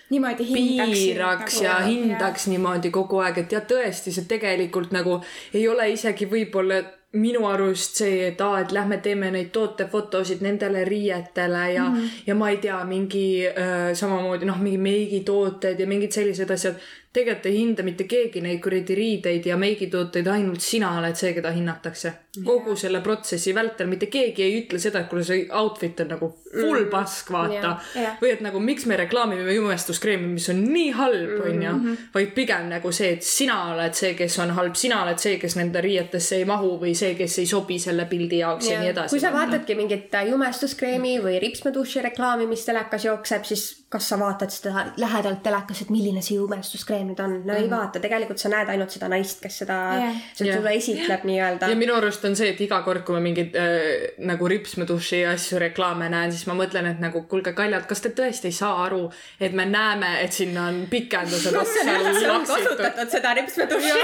niimoodi 0.10 0.48
hindaks. 0.48 0.90
piiraks 0.90 1.62
ja 1.62 1.80
hindaks 1.86 2.48
niimoodi 2.48 2.92
kogu 2.92 3.22
aeg, 3.24 3.44
et 3.44 3.52
jah, 3.54 3.66
tõesti, 3.66 4.14
see 4.14 4.26
tegelikult 4.30 4.94
nagu 4.96 5.20
ei 5.54 5.68
ole 5.70 5.92
isegi 5.94 6.28
võib-olla 6.30 6.82
minu 7.18 7.46
arust 7.50 7.98
see, 8.04 8.28
et 8.28 8.42
aa, 8.46 8.60
et 8.62 8.72
lähme 8.76 9.00
teeme 9.02 9.32
neid 9.34 9.50
tootefotosid 9.54 10.44
nendele 10.46 10.84
riietele 10.86 11.64
ja 11.74 11.88
mm, 11.88 11.96
-hmm. 11.96 12.10
ja 12.28 12.36
ma 12.36 12.50
ei 12.50 12.58
tea, 12.58 12.84
mingi 12.86 13.48
äh, 13.48 13.94
samamoodi 13.94 14.46
noh, 14.46 14.60
mingi 14.62 14.78
meigitooted 14.78 15.80
ja 15.80 15.88
mingid 15.88 16.12
sellised 16.12 16.50
asjad. 16.50 16.76
tegelikult 17.14 17.46
ei 17.46 17.58
hinda 17.58 17.84
mitte 17.84 18.04
keegi 18.04 18.42
neid 18.42 18.60
kuradi 18.62 18.96
riideid 18.96 19.46
ja 19.46 19.58
meigitooteid, 19.58 20.28
ainult 20.28 20.62
sina 20.62 20.98
oled 21.00 21.16
see, 21.16 21.34
keda 21.34 21.52
hinnatakse. 21.52 22.14
Kogu 22.46 22.76
selle 22.78 23.02
protsessi 23.02 23.56
vältel 23.58 23.88
mitte 23.90 24.06
keegi 24.06 24.44
ei 24.46 24.58
ütle 24.60 24.78
seda, 24.82 25.02
et 25.02 25.10
kuule, 25.10 25.24
see 25.26 25.48
outfit 25.58 25.98
on 26.04 26.12
nagu 26.14 26.28
full 26.52 26.86
pask, 26.92 27.32
vaata 27.34 27.56
Jah, 27.56 27.88
jah. 27.98 28.20
või 28.22 28.34
et 28.36 28.44
nagu 28.46 28.62
miks 28.62 28.86
me 28.90 28.98
reklaamime 29.00 29.54
jumestuskreemi, 29.56 30.28
mis 30.36 30.46
on 30.54 30.62
nii 30.70 30.92
halb, 30.98 31.34
onju. 31.50 31.96
vaid 32.14 32.36
pigem 32.38 32.70
nagu 32.70 32.92
see, 32.94 33.16
et 33.18 33.26
sina 33.26 33.58
oled 33.74 33.98
see, 33.98 34.14
kes 34.18 34.38
on 34.46 34.54
halb, 34.58 34.78
sina 34.78 35.02
oled 35.08 35.22
see, 35.22 35.40
kes 35.42 35.58
nende 35.58 35.82
riietesse 35.82 36.38
ei 36.38 36.46
mahu 36.50 36.76
või 36.84 36.94
see, 36.98 37.16
kes 37.18 37.40
ei 37.42 37.50
sobi 37.50 37.80
selle 37.82 38.06
pildi 38.10 38.44
jaoks 38.44 38.70
ja, 38.70 38.78
ja 38.78 38.86
nii 38.86 38.94
edasi. 38.94 39.16
kui 39.16 39.26
sa 39.26 39.34
vaatadki 39.34 39.78
mingit 39.80 40.14
äh, 40.14 40.30
jumestuskreemi 40.30 41.18
või 41.26 41.42
ripsmeduši 41.42 42.06
reklaami, 42.12 42.46
mis 42.50 42.66
telekas 42.70 43.10
jookseb, 43.10 43.50
siis 43.50 43.68
kas 43.90 44.10
sa 44.10 44.20
vaatad 44.22 44.54
seda 44.54 44.86
lähedalt 45.02 45.42
telekas, 45.44 45.82
et 45.82 45.90
milline 45.90 46.22
see 46.22 46.38
jumestuskreem 46.38 47.10
nüüd 47.10 47.22
on? 47.24 47.40
no 47.46 47.58
ei 47.58 47.66
vaata, 47.72 48.02
tegelikult 48.04 48.42
sa 48.42 48.52
näed 48.54 48.70
ainult 48.70 48.94
seda 48.94 49.10
naist, 49.10 49.42
kes 49.42 49.64
seda 49.64 49.78
Jah. 49.98 50.20
seda 50.38 50.60
sulle 50.60 50.74
esitleb 50.78 51.26
nii-öelda 51.26 51.72
ja. 51.72 51.78
minu 51.80 51.96
arust 51.98 52.19
on 52.26 52.36
see, 52.36 52.50
et 52.54 52.62
iga 52.66 52.82
kord, 52.86 53.04
kui 53.08 53.16
ma 53.16 53.22
mingeid 53.24 53.56
äh, 53.60 54.16
nagu 54.30 54.48
ripsmeduši 54.52 55.24
asju 55.32 55.60
reklaame 55.64 56.10
näen, 56.12 56.34
siis 56.34 56.48
ma 56.50 56.56
mõtlen, 56.60 56.90
et 56.92 57.02
nagu 57.04 57.24
kuulge, 57.32 57.54
kaljad, 57.58 57.86
kas 57.90 58.04
te 58.06 58.14
tõesti 58.18 58.52
ei 58.52 58.56
saa 58.56 58.84
aru, 58.86 59.06
et 59.40 59.56
me 59.56 59.66
näeme, 59.70 60.16
et 60.24 60.36
sinna 60.36 60.68
on 60.72 60.86
pikendused 60.92 61.56
otsa 61.56 62.40
kasutatud 62.50 63.14
seda 63.16 63.34
ripsmeduši. 63.40 63.98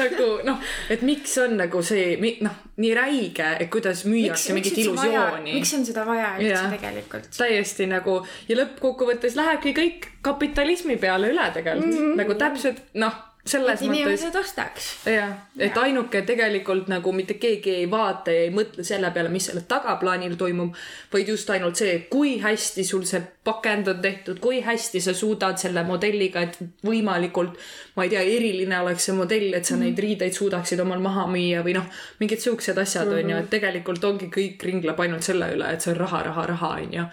nagu 0.00 0.26
noh, 0.46 0.60
et 0.90 1.02
miks 1.06 1.36
on 1.42 1.56
nagu 1.60 1.82
see 1.86 2.16
mi- 2.20 2.36
noh, 2.44 2.56
nii 2.80 2.92
räige, 2.96 3.48
et 3.60 3.70
kuidas 3.72 4.04
müüakse 4.08 4.54
mingit 4.56 4.78
illusiooni. 4.78 5.54
miks 5.54 5.74
on 5.76 5.86
seda 5.86 6.04
vaja 6.08 6.34
üldse 6.38 6.52
Jah. 6.54 6.70
tegelikult? 6.74 7.30
täiesti 7.36 7.88
nagu 7.90 8.20
ja 8.48 8.60
lõppkokkuvõttes 8.60 9.36
lähebki 9.38 9.74
kõik 9.76 10.08
kapitalismi 10.26 10.96
peale 11.00 11.32
üle 11.32 11.50
tegelikult 11.54 11.90
mm, 11.90 12.06
-hmm. 12.06 12.16
nagu 12.22 12.38
täpselt 12.40 12.82
noh, 12.94 13.18
selles 13.50 13.82
et 13.82 13.88
mõttes 13.88 14.00
inimesed 14.00 14.38
ostaks. 14.40 14.88
jah, 15.10 15.34
et 15.58 15.76
ainuke 15.82 16.22
tegelikult 16.26 16.88
nagu 16.92 17.12
mitte 17.16 17.36
keegi 17.40 17.74
ei 17.82 17.90
vaata 17.90 18.34
ja 18.34 18.46
ei 18.46 18.54
mõtle 18.54 18.84
selle 18.86 19.10
peale, 19.14 19.32
mis 19.32 19.50
selle 19.50 19.64
tagaplaanil 19.68 20.36
toimub, 20.40 20.76
vaid 21.12 21.28
just 21.28 21.50
ainult 21.50 21.80
see, 21.80 21.98
kui 22.12 22.38
hästi 22.42 22.84
sul 22.86 23.04
see 23.08 23.22
pakend 23.44 23.88
on 23.88 24.00
tehtud, 24.02 24.38
kui 24.40 24.60
hästi 24.64 25.00
sa 25.00 25.14
suudad 25.16 25.58
selle 25.60 25.82
modelliga, 25.88 26.42
et 26.44 26.58
võimalikult, 26.86 27.56
ma 27.96 28.04
ei 28.04 28.12
tea, 28.12 28.22
eriline 28.36 28.80
oleks 28.82 29.08
see 29.08 29.16
modell, 29.16 29.54
et 29.56 29.66
sa 29.66 29.78
neid 29.80 29.98
riideid 29.98 30.36
suudaksid 30.36 30.80
omal 30.84 31.00
maha 31.02 31.26
müüa 31.30 31.64
või 31.64 31.74
noh, 31.78 31.86
mingid 32.20 32.42
siuksed 32.44 32.78
asjad 32.78 33.08
mm 33.08 33.12
-hmm. 33.12 33.24
on 33.24 33.30
ju, 33.30 33.36
et 33.36 33.50
tegelikult 33.50 34.04
ongi 34.04 34.28
kõik 34.34 34.66
ringleb 34.68 35.00
ainult 35.00 35.24
selle 35.26 35.48
üle, 35.54 35.72
et 35.72 35.80
see 35.80 35.92
on 35.94 36.00
raha, 36.00 36.22
raha, 36.28 36.46
raha 36.52 36.68
on 36.68 36.92
ju. 36.98 37.04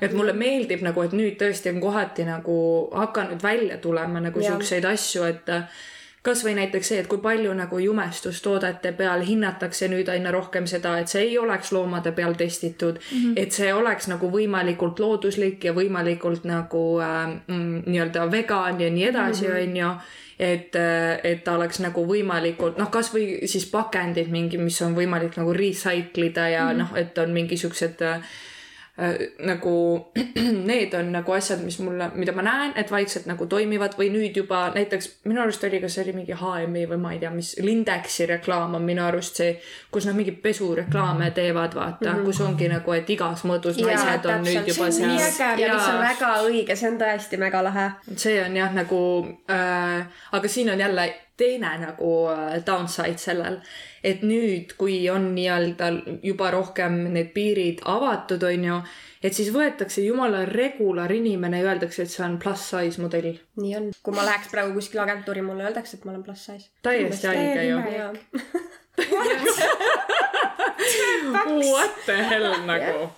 Et 0.00 0.12
mulle 0.12 0.32
meeldib 0.32 0.82
nagu, 0.82 1.02
et 1.02 1.12
nüüd 1.12 1.38
tõesti 1.38 1.70
on 1.74 1.80
kohati 1.80 2.24
nagu 2.24 2.58
hakanud 2.94 3.42
välja 3.42 3.78
tulema 3.78 4.20
nagu 4.20 4.42
siukseid 4.42 4.84
asju, 4.84 5.24
et 5.24 5.46
kasvõi 6.28 6.54
näiteks 6.58 6.92
see, 6.92 7.00
et 7.02 7.08
kui 7.10 7.22
palju 7.24 7.54
nagu 7.56 7.80
jumestustoodete 7.82 8.92
peal 8.98 9.24
hinnatakse 9.26 9.88
nüüd 9.88 10.10
aina 10.12 10.32
rohkem 10.34 10.68
seda, 10.70 10.98
et 11.00 11.08
see 11.12 11.24
ei 11.30 11.38
oleks 11.40 11.72
loomade 11.72 12.12
peal 12.12 12.36
testitud 12.38 13.00
mm, 13.00 13.18
-hmm. 13.18 13.34
et 13.36 13.52
see 13.52 13.72
oleks 13.74 14.08
nagu 14.12 14.30
võimalikult 14.30 15.00
looduslik 15.00 15.64
ja 15.64 15.74
võimalikult 15.76 16.44
nagu 16.48 16.84
äh, 17.00 17.26
nii-öelda 17.48 18.30
vegan 18.30 18.80
ja 18.80 18.90
nii 18.90 19.10
edasi, 19.12 19.50
onju 19.62 19.92
et, 20.38 20.76
et 21.24 21.40
ta 21.44 21.56
oleks 21.58 21.80
nagu 21.82 22.04
võimalikult 22.06 22.78
noh, 22.78 22.90
kasvõi 22.90 23.48
siis 23.50 23.66
pakendid 23.70 24.30
mingi, 24.30 24.58
mis 24.58 24.78
on 24.86 24.94
võimalik 24.94 25.34
nagu 25.40 25.52
recycle 25.52 26.30
ida 26.30 26.48
ja 26.48 26.64
mm 26.64 26.70
-hmm. 26.70 26.78
noh, 26.78 26.96
et 26.96 27.18
on 27.18 27.34
mingi 27.34 27.56
siuksed 27.56 28.02
äh, 28.02 28.14
äh, 28.14 28.22
nagu 29.46 30.10
need 30.70 30.94
on 30.94 31.12
nagu 31.12 31.32
asjad, 31.32 31.60
mis 31.62 31.78
mulle, 31.78 32.10
mida 32.18 32.32
ma 32.34 32.42
näen, 32.42 32.72
et 32.80 32.90
vaikselt 32.90 33.28
nagu 33.30 33.46
toimivad 33.46 33.94
või 33.98 34.08
nüüd 34.10 34.40
juba 34.40 34.64
näiteks 34.74 35.10
minu 35.30 35.42
arust 35.44 35.62
oli, 35.68 35.78
kas 35.82 35.94
see 35.94 36.02
oli 36.06 36.14
mingi 36.16 36.34
HM-i 36.34 36.82
või 36.90 36.98
ma 37.02 37.12
ei 37.14 37.20
tea, 37.22 37.30
mis 37.30 37.52
Lindexi 37.62 38.26
reklaam 38.26 38.74
on 38.74 38.82
minu 38.82 39.04
arust 39.06 39.38
see, 39.38 39.52
kus 39.94 40.08
nad 40.08 40.18
mingeid 40.18 40.40
pesureklaame 40.42 41.30
teevad, 41.36 41.78
vaata 41.78 42.08
mm, 42.08 42.16
-hmm. 42.16 42.26
kus 42.26 42.42
ongi 42.42 42.72
nagu, 42.72 42.96
et 42.96 43.14
igas 43.14 43.46
mõõdus 43.46 43.78
naised 43.78 44.26
on 44.26 44.42
täpselt. 44.42 44.50
nüüd 44.50 44.72
juba 44.72 44.90
See 44.90 45.06
on 45.06 45.14
nii 45.14 45.30
seal 45.30 45.54
äge. 45.54 45.62
ja 45.62 45.74
mis 45.74 45.88
on 45.92 46.02
väga 46.02 46.34
õige, 46.48 46.76
see 46.76 46.90
on 46.90 47.00
tõesti 47.04 47.38
mega 47.38 47.62
lahe. 47.64 47.88
see 48.16 48.42
on 48.42 48.56
jah 48.56 48.74
nagu 48.74 49.00
äh,, 49.46 50.06
aga 50.32 50.48
siin 50.48 50.74
on 50.74 50.86
jälle 50.86 51.08
teine 51.38 51.74
nagu 51.82 52.12
äh, 52.32 52.58
downside 52.66 53.20
sellel, 53.22 53.60
et 54.04 54.24
nüüd, 54.26 54.74
kui 54.78 55.00
on 55.10 55.30
nii-öelda 55.36 55.90
juba 56.26 56.50
rohkem 56.54 57.00
need 57.14 57.32
piirid 57.34 57.82
avatud, 57.88 58.42
on 58.48 58.66
ju, 58.68 58.80
et 59.22 59.38
siis 59.38 59.52
võetakse 59.54 60.04
jumala 60.04 60.44
regular 60.50 61.12
inimene 61.14 61.62
ja 61.62 61.70
öeldakse, 61.70 62.04
et 62.04 62.14
see 62.14 62.24
on 62.26 62.38
plus 62.42 62.66
size 62.72 63.02
modell. 63.02 63.38
nii 63.62 63.78
on. 63.78 63.88
kui 64.02 64.16
ma 64.16 64.26
läheks 64.28 64.52
praegu 64.52 64.76
kuskile 64.78 65.06
agentuuri, 65.06 65.46
mulle 65.46 65.68
öeldakse, 65.70 65.98
et 65.98 66.04
ma 66.06 66.14
olen 66.14 66.26
plus 66.26 66.44
size. 66.50 66.70
täiesti 66.82 67.32
haige 67.32 67.68
ju. 67.70 67.80
What 71.72 71.94
the 72.06 72.16
hell 72.22 72.54
nagu. 72.66 73.08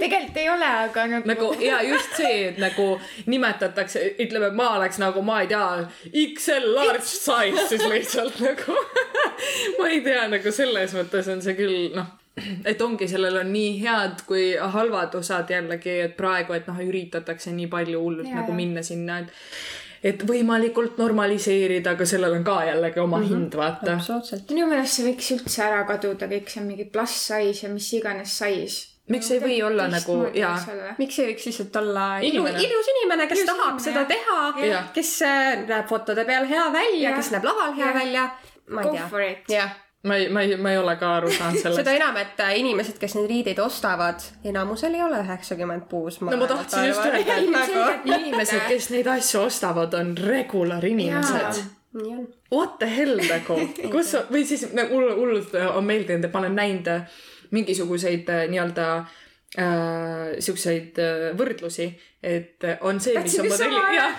tegelikult 0.00 0.36
ei 0.40 0.48
ole, 0.50 0.68
aga 0.84 1.06
nagu, 1.06 1.26
nagu 1.28 1.48
ja 1.62 1.80
just 1.84 2.16
see, 2.16 2.48
et 2.48 2.58
nagu 2.62 2.86
nimetatakse, 3.30 4.02
ütleme, 4.22 4.50
ma 4.56 4.70
oleks 4.78 4.98
nagu, 5.02 5.22
ma 5.26 5.40
ei 5.44 5.50
tea, 5.50 5.66
XL 6.34 6.70
large 6.74 7.06
size 7.06 7.66
siis 7.68 7.84
lihtsalt 7.92 8.40
nagu. 8.44 8.78
ma 9.78 9.90
ei 9.90 10.00
tea, 10.06 10.24
nagu 10.32 10.54
selles 10.54 10.94
mõttes 10.96 11.28
on 11.32 11.42
see 11.44 11.54
küll 11.58 11.90
noh, 11.96 12.08
et 12.64 12.80
ongi, 12.82 13.08
sellel 13.10 13.40
on 13.42 13.52
nii 13.52 13.74
head 13.82 14.24
kui 14.28 14.54
halvad 14.56 15.14
osad 15.18 15.50
jällegi, 15.50 15.98
et 16.06 16.16
praegu, 16.18 16.56
et 16.56 16.66
noh, 16.70 16.80
üritatakse 16.86 17.52
nii 17.54 17.68
palju 17.72 18.00
hullult 18.00 18.32
nagu 18.34 18.56
minna 18.56 18.82
sinna, 18.86 19.20
et 19.24 19.28
et 20.02 20.22
võimalikult 20.28 20.96
normaliseerida, 21.00 21.90
aga 21.96 22.06
sellel 22.08 22.32
on 22.38 22.44
ka 22.44 22.60
jällegi 22.64 23.00
oma 23.00 23.18
mm 23.18 23.24
-hmm. 23.24 23.28
hind, 23.28 23.56
vaata. 23.56 23.94
absoluutselt. 23.94 24.50
minu 24.50 24.66
meelest 24.70 24.94
see 24.96 25.06
võiks 25.10 25.32
üldse 25.36 25.62
ära 25.64 25.82
kaduda, 25.88 26.26
kõik 26.30 26.48
see 26.48 26.64
mingi 26.64 26.84
pluss 26.84 27.26
size 27.26 27.66
ja 27.66 27.72
mis 27.72 27.92
iganes 27.92 28.38
size. 28.38 28.86
Miks 29.10 29.30
ei 29.30 29.40
või 29.42 29.56
olla 29.66 29.88
nagu- 29.90 30.30
jaa. 30.34 30.54
miks 30.98 31.18
ei 31.18 31.32
võiks 31.32 31.46
lihtsalt 31.46 31.76
olla 31.76 32.18
ilu, 32.18 32.28
Inimene. 32.46 32.58
ilus 32.62 32.86
inimene, 32.94 33.26
kes 33.26 33.38
Ilus 33.38 33.50
tahab 33.50 33.80
inimene, 33.80 33.84
seda 33.84 34.04
teha 34.04 34.90
kes 34.94 35.22
äh, 35.22 35.66
näeb 35.68 35.86
fotode 35.88 36.24
peal 36.24 36.46
hea 36.46 36.72
välja, 36.72 37.16
kes 37.16 37.30
näeb 37.30 37.44
laval 37.44 37.72
hea 37.74 37.86
Jah. 37.86 37.94
välja. 37.94 38.30
ma 38.68 38.80
ei 38.82 38.86
Go 38.86 38.92
tea 38.92 39.08
for 39.08 39.20
it.. 39.22 39.38
jah, 39.48 39.70
ma 40.02 40.16
ei, 40.16 40.28
ma 40.32 40.42
ei, 40.42 40.56
ma 40.56 40.70
ei 40.72 40.78
ole 40.80 40.94
ka 40.96 41.10
aru 41.18 41.30
saanud 41.34 41.60
sellest 41.62 41.82
seda. 41.82 41.92
enam, 41.98 42.16
et 42.22 42.40
äh, 42.40 42.54
inimesed, 42.60 42.96
kes 43.00 43.14
neid 43.18 43.28
riideid 43.30 43.58
ostavad, 43.60 44.22
enamusel 44.48 44.94
ei 44.96 45.02
ole 45.04 45.20
üheksakümmend 45.24 45.88
kuus. 45.90 46.20
no 46.24 46.36
ma 46.40 46.46
tahtsin 46.48 46.86
just 46.88 47.04
öelda, 47.04 47.36
et 47.36 47.50
mitte. 47.56 48.16
inimesed, 48.16 48.64
kes 48.68 48.90
neid 48.94 49.10
asju 49.18 49.44
ostavad, 49.48 49.94
on 50.00 50.14
regular 50.16 50.84
inimesed. 50.86 51.64
What 52.54 52.78
the 52.78 52.86
hell 52.86 53.18
nagu, 53.18 53.56
kus 53.94 54.14
või 54.30 54.44
siis 54.46 54.68
nagu 54.78 54.94
hull- 54.94 55.16
hullult 55.18 55.56
on 55.74 55.84
meeldinud, 55.84 56.24
et 56.28 56.32
ma 56.32 56.44
olen 56.44 56.54
näinud 56.56 56.88
äh, 56.92 57.18
mingisuguseid 57.50 58.28
äh, 58.30 58.44
nii-öelda 58.52 58.86
äh, 59.58 60.38
siukseid 60.38 60.98
äh, 61.02 61.24
võrdlusi, 61.38 61.88
et 62.22 62.62
äh, 62.64 62.78
on 62.86 63.00
see, 63.02 63.18
mis 63.18 63.34
on 63.42 63.50
modelli, 63.50 63.80
jah, 63.96 64.12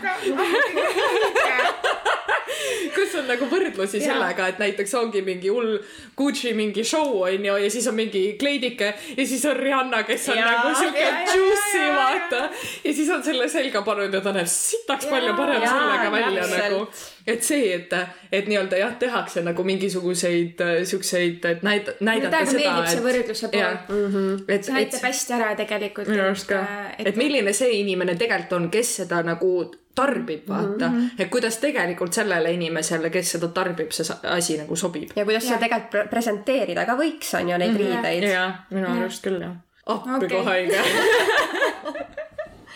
kus 3.12 3.20
on 3.22 3.28
nagu 3.30 3.48
võrdlusi 3.52 4.00
Jaa. 4.00 4.14
sellega, 4.14 4.48
et 4.52 4.60
näiteks 4.62 4.94
ongi 5.00 5.22
mingi 5.26 5.52
hull 5.52 5.78
Gucci 6.18 6.54
mingi 6.56 6.84
show 6.88 7.22
on 7.26 7.46
ju 7.46 7.58
ja 7.64 7.72
siis 7.72 7.88
on 7.92 7.98
mingi 7.98 8.24
kleidike 8.40 8.94
ja 9.18 9.26
siis 9.28 9.44
on 9.50 9.58
Rihanna, 9.60 10.04
kes 10.08 10.30
on 10.32 10.40
Jaa, 10.40 10.52
nagu 10.52 10.76
siuke 10.80 11.08
juicy 11.36 11.84
vaata. 11.96 12.44
ja 12.84 12.94
siis 12.94 13.10
on 13.12 13.24
selle 13.24 13.50
selga 13.52 13.84
pannud 13.88 14.14
ja 14.14 14.22
ta 14.24 14.34
näeb 14.36 14.50
sitaks 14.52 15.10
palju 15.12 15.36
parem 15.38 15.66
sellega 15.66 16.12
välja 16.12 16.46
täpselt. 16.48 16.64
nagu. 16.64 16.88
Et 17.28 17.44
see, 17.44 17.74
et, 17.76 17.94
et 18.32 18.48
nii-öelda 18.50 18.80
jah, 18.80 18.94
tehakse 19.00 19.44
nagu 19.46 19.64
mingisuguseid 19.64 20.62
äh, 20.62 20.72
siukseid, 20.88 21.46
et 21.46 21.62
näid-, 21.66 21.92
mulle 21.92 22.12
näidata 22.12 22.32
täiega 22.38 22.52
seda, 22.52 22.64
meeldib 22.64 22.90
see 22.94 23.04
võrdluse 23.06 23.52
jah. 23.54 23.78
pool. 23.88 24.40
et, 24.48 24.66
see 24.66 24.74
et 24.74 24.80
näitab 24.80 25.06
hästi 25.10 25.38
ära 25.38 25.52
tegelikult. 25.60 26.10
minu 26.12 26.26
arust 26.26 26.50
ka, 26.50 26.64
et 26.98 27.20
milline 27.20 27.54
see 27.58 27.72
inimene 27.82 28.18
tegelikult 28.20 28.58
on, 28.60 28.70
kes 28.74 28.96
seda 29.02 29.22
nagu 29.28 29.54
tarbib, 29.96 30.46
vaata 30.48 30.88
mm. 30.88 31.00
-hmm. 31.00 31.22
et 31.24 31.30
kuidas 31.30 31.58
tegelikult 31.58 32.14
sellele 32.14 32.52
inimesele, 32.56 33.10
kes 33.10 33.32
seda 33.36 33.48
tarbib, 33.48 33.92
see 33.92 34.16
asi 34.24 34.58
nagu 34.58 34.76
sobib. 34.76 35.12
ja 35.16 35.26
kuidas 35.26 35.44
seda 35.48 35.60
tegelikult 35.66 35.92
pre 35.92 36.08
presenteerida 36.10 36.86
ka 36.86 36.96
võiks, 37.00 37.36
on 37.40 37.50
ju, 37.50 37.58
neid 37.58 37.78
riideid. 37.78 38.24
jaa, 38.32 38.66
minu 38.72 38.88
arust 38.88 39.24
küll 39.24 39.42
jah. 39.42 39.58
appi 39.86 40.26
Okei. 40.26 40.38
kohe 40.38 40.52
õige. 40.62 40.80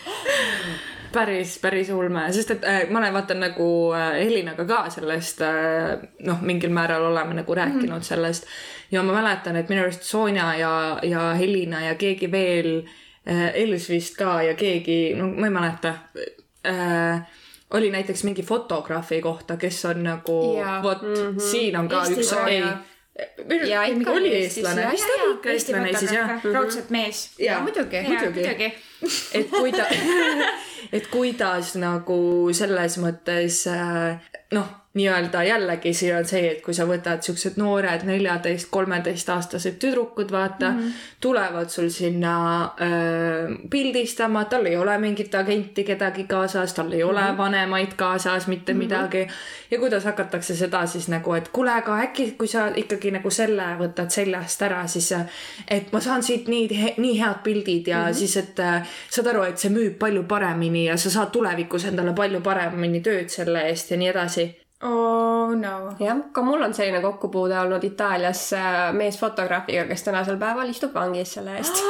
päris, 1.15 1.55
päris 1.63 1.89
ulme, 1.95 2.25
sest 2.35 2.51
et 2.57 2.65
äh, 2.67 2.81
ma 2.91 2.99
olen 2.99 3.15
vaata 3.15 3.37
nagu 3.37 3.67
äh, 3.95 4.17
Helinaga 4.19 4.65
ka 4.69 4.81
sellest 4.93 5.41
äh, 5.45 5.95
noh, 6.27 6.43
mingil 6.45 6.73
määral 6.75 7.07
oleme 7.07 7.37
nagu 7.39 7.55
rääkinud 7.55 7.89
mm 7.89 7.95
-hmm. 7.95 8.09
sellest 8.09 8.47
ja 8.91 9.03
ma 9.03 9.13
mäletan, 9.13 9.55
et 9.55 9.69
minu 9.69 9.81
arust 9.81 10.03
Sonja 10.03 10.53
ja, 10.55 10.99
ja 11.03 11.33
Helina 11.33 11.81
ja 11.85 11.95
keegi 11.95 12.31
veel 12.31 12.83
äh,, 13.27 13.51
Els 13.55 13.89
vist 13.89 14.17
ka 14.17 14.41
ja 14.43 14.53
keegi, 14.53 15.15
no 15.15 15.27
ma 15.27 15.47
ei 15.47 15.53
mäleta 15.53 15.93
äh, 16.67 17.21
oli 17.73 17.91
näiteks 17.91 18.23
mingi 18.23 18.43
fotograafi 18.43 19.21
kohta, 19.21 19.57
kes 19.57 19.85
on 19.85 20.03
nagu 20.03 20.57
vot 20.83 21.01
mm 21.01 21.13
-hmm. 21.13 21.39
siin 21.39 21.77
on 21.77 21.87
ka 21.89 22.03
Eestis 22.03 22.31
üks 22.31 22.47
ei 22.47 22.63
Ja 23.67 23.83
ikka 23.87 24.11
oli 24.11 24.31
eestlane, 24.35 24.87
vist 24.91 25.11
oli 25.13 25.33
ikka 25.37 25.49
eestlane 25.49 25.91
siis 25.97 26.11
jah. 26.11 26.41
raudselt 26.53 26.89
mees. 26.91 27.29
jaa, 27.39 27.61
muidugi. 27.63 28.01
muidugi. 28.01 28.41
muidugi. 28.43 28.73
et 29.39 29.49
kui 29.49 29.71
ta, 29.71 29.85
et 30.95 31.07
kuidas 31.07 31.75
nagu 31.79 32.17
selles 32.51 32.97
mõttes 32.99 33.61
äh, 33.71 34.19
noh, 34.51 34.67
nii-öelda 34.95 35.43
jällegi 35.43 35.93
siin 35.93 36.15
on 36.15 36.25
see, 36.25 36.45
et 36.51 36.61
kui 36.63 36.73
sa 36.73 36.85
võtad 36.87 37.23
siuksed 37.25 37.57
noored 37.59 38.05
neljateist, 38.07 38.69
kolmeteistaastased 38.71 39.75
tüdrukud, 39.79 40.31
vaata 40.31 40.69
mm, 40.71 40.79
-hmm. 40.79 40.91
tulevad 41.21 41.69
sul 41.69 41.89
sinna 41.89 42.35
äh, 42.63 43.57
pildistama, 43.69 44.45
tal 44.45 44.65
ei 44.65 44.77
ole 44.77 44.97
mingit 44.97 45.35
agenti 45.35 45.83
kedagi 45.83 46.23
kaasas, 46.23 46.73
tal 46.73 46.91
ei 46.91 47.03
ole 47.03 47.21
mm 47.21 47.27
-hmm. 47.27 47.37
vanemaid 47.37 47.93
kaasas, 47.95 48.47
mitte 48.47 48.73
mm 48.73 48.79
-hmm. 48.79 48.83
midagi. 48.83 49.27
ja 49.71 49.79
kuidas 49.79 50.03
hakatakse 50.05 50.55
seda 50.55 50.85
siis 50.85 51.07
nagu, 51.07 51.33
et 51.33 51.47
kuule, 51.47 51.71
aga 51.71 51.99
äkki 51.99 52.31
kui 52.31 52.47
sa 52.47 52.71
ikkagi 52.75 53.11
nagu 53.11 53.29
selle 53.29 53.63
võtad 53.79 54.09
seljast 54.09 54.61
ära, 54.61 54.87
siis 54.87 55.11
et 55.67 55.91
ma 55.91 55.99
saan 55.99 56.23
siit 56.23 56.47
nii, 56.47 56.93
nii 56.97 57.19
head 57.19 57.43
pildid 57.43 57.87
ja 57.87 57.97
mm 57.97 58.09
-hmm. 58.09 58.13
siis, 58.13 58.37
et 58.37 58.59
äh, 58.59 58.87
saad 59.09 59.27
aru, 59.27 59.43
et 59.43 59.57
see 59.57 59.71
müüb 59.71 59.97
palju 59.99 60.23
paremini 60.23 60.85
ja 60.85 60.97
sa 60.97 61.09
saad 61.09 61.31
tulevikus 61.31 61.85
endale 61.85 62.13
palju 62.13 62.41
paremini 62.41 63.01
tööd 63.01 63.29
selle 63.29 63.61
eest 63.61 63.91
ja 63.91 63.97
nii 63.97 64.07
edasi. 64.07 64.64
Oh 64.85 65.53
no. 65.55 65.95
jah, 65.99 66.21
ka 66.31 66.41
mul 66.45 66.61
on 66.65 66.73
selline 66.73 67.01
kokkupuude 67.01 67.57
olnud 67.59 67.83
Itaalias 67.83 68.41
äh, 68.53 68.93
meesfotograafiga, 68.93 69.85
kes 69.89 70.03
tänasel 70.03 70.37
päeval 70.41 70.69
istub 70.69 70.93
vangis 70.93 71.33
selle 71.37 71.57
eest. 71.59 71.81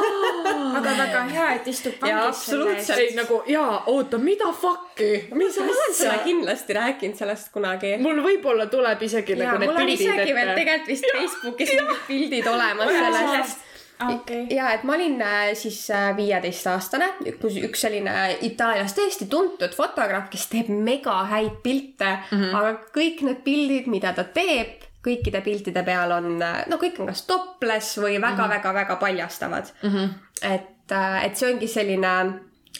aga 0.79 0.95
väga 0.99 1.23
hea, 1.34 1.49
et 1.60 1.67
istub 1.71 1.99
vangis 2.01 2.45
selle 2.45 2.71
eest. 2.71 2.88
absoluutselt. 2.88 3.03
ei 3.03 3.15
nagu 3.19 3.41
jaa, 3.51 3.84
oota, 3.91 4.17
mida 4.21 4.51
fuck'i, 4.62 5.12
mis 5.34 5.60
ma 5.60 5.67
olen 5.67 5.93
sulle 5.99 6.10
asja? 6.13 6.23
kindlasti 6.23 6.79
rääkinud 6.79 7.21
sellest 7.21 7.51
kunagi. 7.55 7.95
mul 8.03 8.23
võib-olla 8.25 8.69
tuleb 8.71 9.05
isegi 9.10 9.38
ja 9.38 9.43
nagu 9.43 9.62
need 9.62 9.71
mul 9.71 9.77
on 9.77 9.86
pildid 9.86 10.08
isegi 10.08 10.39
veel 10.39 10.51
ette. 10.53 10.60
tegelikult 10.63 10.93
vist 10.93 11.12
Facebookis 11.12 11.75
mingid 11.75 12.03
pildid 12.10 12.51
olemas 12.55 12.93
sellest. 12.99 13.71
okei. 13.99 14.47
ja 14.55 14.71
et 14.75 14.84
ma 14.84 14.95
olin 14.95 15.21
äh, 15.21 15.51
siis 15.58 15.88
viieteistaastane, 16.17 17.10
kus 17.41 17.60
üks 17.62 17.86
selline 17.86 18.15
Itaalias 18.47 18.95
tõesti 18.97 19.27
tuntud 19.31 19.75
fotograaf, 19.75 20.29
kes 20.34 20.47
teeb 20.51 20.71
mega 20.73 21.21
häid 21.31 21.62
pilte 21.63 22.10
mm, 22.17 22.41
-hmm. 22.41 22.58
aga 22.60 22.73
kõik 22.95 23.23
need 23.27 23.43
pildid, 23.45 23.88
mida 23.91 24.13
ta 24.17 24.23
teeb, 24.23 24.84
kõikide 25.05 25.41
piltide 25.45 25.84
peal 25.86 26.12
on, 26.12 26.39
no 26.39 26.81
kõik 26.81 26.99
on 26.99 27.12
kas 27.12 27.25
topless 27.29 27.99
või 28.01 28.17
väga-väga-väga 28.21 28.95
paljastavad 29.01 29.71
mm. 29.84 29.89
-hmm. 29.89 30.10
et, 30.41 30.95
et 31.25 31.38
see 31.38 31.53
ongi 31.53 31.67
selline, 31.67 32.13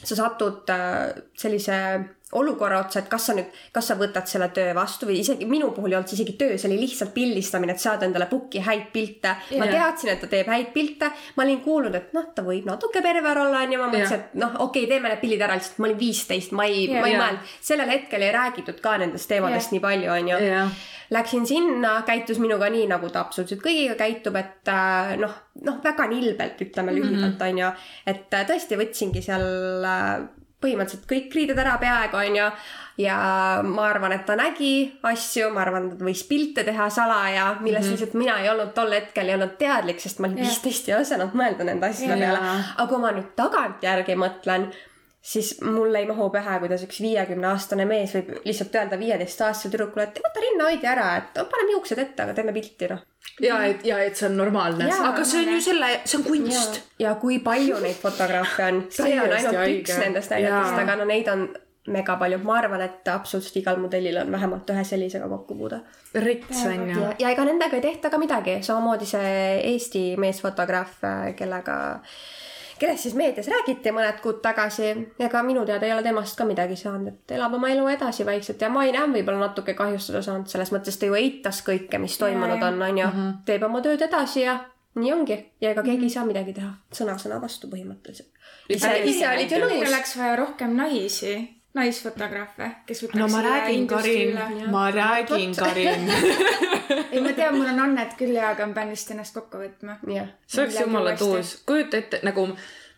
sa 0.02 0.16
satud 0.16 0.70
äh, 0.70 1.16
sellise 1.38 1.80
olukorra 2.40 2.80
otsa, 2.84 3.02
et 3.02 3.10
kas 3.12 3.30
sa 3.30 3.36
nüüd, 3.38 3.52
kas 3.76 3.90
sa 3.92 3.98
võtad 4.00 4.28
selle 4.30 4.50
töö 4.56 4.74
vastu 4.78 5.10
või 5.10 5.20
isegi 5.22 5.48
minu 5.50 5.72
puhul 5.76 5.94
ei 5.94 6.00
olnud 6.00 6.12
see 6.12 6.20
isegi 6.20 6.36
töö, 6.40 6.58
see 6.58 6.70
oli 6.70 6.80
lihtsalt 6.82 7.14
pildistamine, 7.16 7.76
et 7.76 7.84
saada 7.84 8.08
endale 8.08 8.28
book'i 8.32 8.64
häid 8.66 8.90
pilte. 8.94 9.36
ma 9.60 9.68
Jah. 9.68 9.74
teadsin, 9.76 10.14
et 10.14 10.24
ta 10.24 10.32
teeb 10.32 10.50
häid 10.52 10.72
pilte, 10.74 11.12
ma 11.38 11.46
olin 11.46 11.62
kuulnud, 11.66 11.96
et 11.96 12.16
noh, 12.16 12.28
ta 12.36 12.46
võib 12.46 12.68
natuke 12.70 13.04
perver 13.06 13.42
olla, 13.46 13.64
onju, 13.66 13.80
ma 13.82 13.92
mõtlesin, 13.92 14.26
et 14.26 14.36
noh, 14.42 14.58
okei 14.68 14.86
okay,, 14.86 14.92
teeme 14.92 15.12
need 15.12 15.24
pildid 15.24 15.46
ära, 15.48 15.60
lihtsalt 15.60 15.80
ma 15.80 15.90
olin 15.90 16.02
viisteist, 16.02 16.56
ma 16.58 16.68
ei 16.70 16.86
Jah. 16.88 17.00
ma 17.02 17.08
ei 17.08 17.16
Jah. 17.16 17.24
mõelnud, 17.24 17.56
sellel 17.72 17.96
hetkel 17.96 18.28
ei 18.28 18.36
räägitud 18.36 18.84
ka 18.84 18.98
nendest 19.02 19.32
teemadest 19.32 19.72
Jah. 19.72 19.78
nii 19.78 19.86
palju, 19.88 20.12
onju. 20.20 20.44
jah, 20.50 20.84
Läksin 21.14 21.44
sinna, 21.46 22.00
käitus 22.02 22.40
minuga 22.42 22.66
nii, 22.74 22.88
nagu 22.90 23.12
ta 23.14 23.22
absoluutselt 23.22 23.62
kõigiga 23.62 23.94
käitub, 24.00 24.40
et 24.40 24.72
äh, 24.74 25.14
noh, 25.22 25.36
noh, 25.62 25.78
väga 25.84 26.08
nilbelt, 26.10 26.64
ütleme 26.66 26.96
lühidalt, 26.96 27.42
onju. 27.46 27.70
et 28.10 28.34
äh, 28.34 28.48
tõesti 28.50 28.80
võtsingi 28.80 29.22
seal 29.22 29.86
äh, 29.86 30.26
põhimõtteliselt 30.66 31.06
kõik 31.10 31.38
riided 31.38 31.62
ära 31.62 31.78
peaaegu, 31.82 32.20
onju. 32.24 32.50
ja 32.98 33.16
ma 33.68 33.88
arvan, 33.90 34.14
et 34.16 34.26
ta 34.26 34.38
nägi 34.40 34.74
asju, 35.04 35.50
ma 35.54 35.66
arvan, 35.66 35.90
et 35.92 36.00
ta 36.00 36.08
võis 36.08 36.24
pilte 36.28 36.64
teha 36.68 36.90
salaja, 36.90 37.48
millest 37.62 37.86
mm 37.86 37.92
-hmm. 37.92 37.92
lihtsalt 37.92 38.18
mina 38.22 38.40
ei 38.42 38.50
olnud 38.50 38.74
tol 38.74 38.92
hetkel 38.92 39.30
ei 39.30 39.36
olnud 39.36 39.58
teadlik, 39.60 40.00
sest 40.00 40.20
ma 40.20 40.28
olin 40.28 40.44
viisteist 40.44 40.88
ja 40.88 40.98
ei 40.98 41.02
osanud 41.02 41.36
mõelda 41.36 41.68
nende 41.68 41.88
asjade 41.88 42.20
Jaa. 42.22 42.36
peale. 42.36 42.64
aga 42.78 42.90
kui 42.90 43.02
ma 43.02 43.12
nüüd 43.12 43.32
tagantjärgi 43.36 44.16
mõtlen, 44.16 44.70
siis 45.26 45.62
mul 45.62 45.96
ei 45.96 46.06
mahu 46.06 46.30
pähe, 46.30 46.60
kuidas 46.62 46.84
üks 46.86 47.00
viiekümne 47.02 47.48
aastane 47.50 47.88
mees 47.90 48.14
võib 48.14 48.30
lihtsalt 48.46 48.76
öelda 48.78 49.00
viieteistaastasele 49.02 49.74
tüdrukule, 49.74 50.06
et 50.06 50.22
võta 50.22 50.44
rinnahoidja 50.44 50.92
ära, 50.92 51.08
et 51.22 51.40
no, 51.40 51.48
paneme 51.50 51.74
juuksed 51.74 52.02
ette, 52.04 52.28
aga 52.28 52.38
teeme 52.38 52.54
pilti, 52.54 52.90
noh. 52.92 53.02
ja 53.42 53.60
et, 53.66 53.82
ja 53.88 54.00
et 54.06 54.18
see 54.20 54.30
on 54.30 54.38
normaalne, 54.44 54.90
aga 55.10 55.26
see 55.26 55.42
on 55.42 55.54
ju 55.56 55.66
selle, 55.66 55.92
see 56.06 56.22
on 56.22 56.26
kunst. 56.30 56.82
ja 57.02 57.16
kui 57.22 57.40
palju 57.46 57.82
neid 57.82 57.98
fotograafe 58.02 58.70
on, 58.70 58.82
see 58.96 59.18
on 59.18 59.38
ainult 59.40 59.62
haige. 59.64 59.82
üks 59.82 60.02
nendest 60.04 60.36
näidetest, 60.36 60.82
aga 60.86 61.00
no 61.02 61.10
neid 61.10 61.32
on 61.34 61.48
mega 61.94 62.16
palju, 62.18 62.40
ma 62.46 62.56
arvan, 62.60 62.82
et 62.86 63.10
absoluutselt 63.14 63.60
igal 63.62 63.78
modellil 63.82 64.18
on 64.18 64.32
vähemalt 64.34 64.70
ühe 64.74 64.84
sellisega 64.88 65.28
kokkupuude. 65.30 65.82
rets 66.22 66.64
on 66.66 66.90
ju 66.90 67.02
ja, 67.20 67.30
ega 67.30 67.46
nendega 67.46 67.78
ei 67.78 67.84
tehta 67.84 68.10
ka 68.14 68.22
midagi, 68.22 68.60
samamoodi 68.66 69.10
see 69.10 69.36
Eesti 69.74 70.06
meesfotograaf, 70.22 70.98
kellega, 71.38 71.78
kellest 72.80 73.08
siis 73.08 73.16
meedias 73.16 73.48
räägiti 73.52 73.92
mõned 73.96 74.20
kuud 74.24 74.42
tagasi, 74.44 74.92
ega 75.20 75.44
minu 75.44 75.66
teada 75.66 75.88
ei 75.88 75.94
ole 75.94 76.04
temast 76.04 76.38
ka 76.38 76.48
midagi 76.48 76.78
saanud, 76.80 77.14
et 77.14 77.36
elab 77.38 77.56
oma 77.58 77.72
elu 77.72 77.88
edasi 77.96 78.26
vaikselt 78.28 78.62
ja 78.62 78.70
Maine 78.70 79.04
on 79.04 79.16
võib-olla 79.16 79.48
natuke 79.48 79.74
kahjustada 79.78 80.22
saanud, 80.26 80.52
selles 80.52 80.72
mõttes 80.76 81.00
ta 81.00 81.10
ju 81.10 81.18
eitas 81.20 81.62
kõike, 81.66 82.00
mis 82.02 82.18
toimunud 82.22 82.60
jaa. 82.60 82.72
on, 82.72 82.82
onju. 82.90 83.12
teeb 83.48 83.64
oma 83.68 83.82
tööd 83.86 84.04
edasi 84.08 84.44
ja 84.44 84.60
nii 85.00 85.14
ongi 85.14 85.38
ja 85.62 85.72
ega 85.72 85.84
keegi 85.84 86.08
ei 86.08 86.14
saa 86.14 86.26
midagi 86.28 86.56
teha, 86.56 86.72
sõna 86.96 87.18
sõna 87.22 87.40
vastu 87.42 87.68
põhimõtteliselt. 87.72 88.32
ise, 88.70 88.92
ise 89.04 89.28
olid 89.30 89.52
ju 89.52 89.62
nõus. 89.64 89.88
oleks 89.90 90.16
vaja 90.20 90.36
rohkem 90.40 90.76
naisi, 90.76 91.36
naisfotograafe, 91.76 92.70
kes 92.88 93.04
võtaks 93.04 93.20
no 93.20 93.28
ma 93.32 93.42
räägin, 93.44 93.88
Karin. 93.88 94.40
ma 94.72 94.86
räägin, 94.96 95.56
Karin. 95.58 96.08
ei, 97.12 97.22
ma 97.22 97.34
tean, 97.36 97.58
mul 97.58 97.68
on 97.74 97.84
annet 97.90 98.16
küll 98.20 98.36
ja, 98.38 98.54
aga 98.56 98.70
ma 98.70 98.80
pean 98.80 98.96
vist 98.96 99.12
ennast 99.12 99.36
kokku 99.36 99.62
võtma. 99.64 100.00
jah, 100.08 100.32
see 100.48 100.64
oleks 100.64 100.82
jumala 100.82 101.16
tuus, 101.20 101.58
kujuta 101.68 102.00
ette 102.00 102.24
nagu 102.28 102.50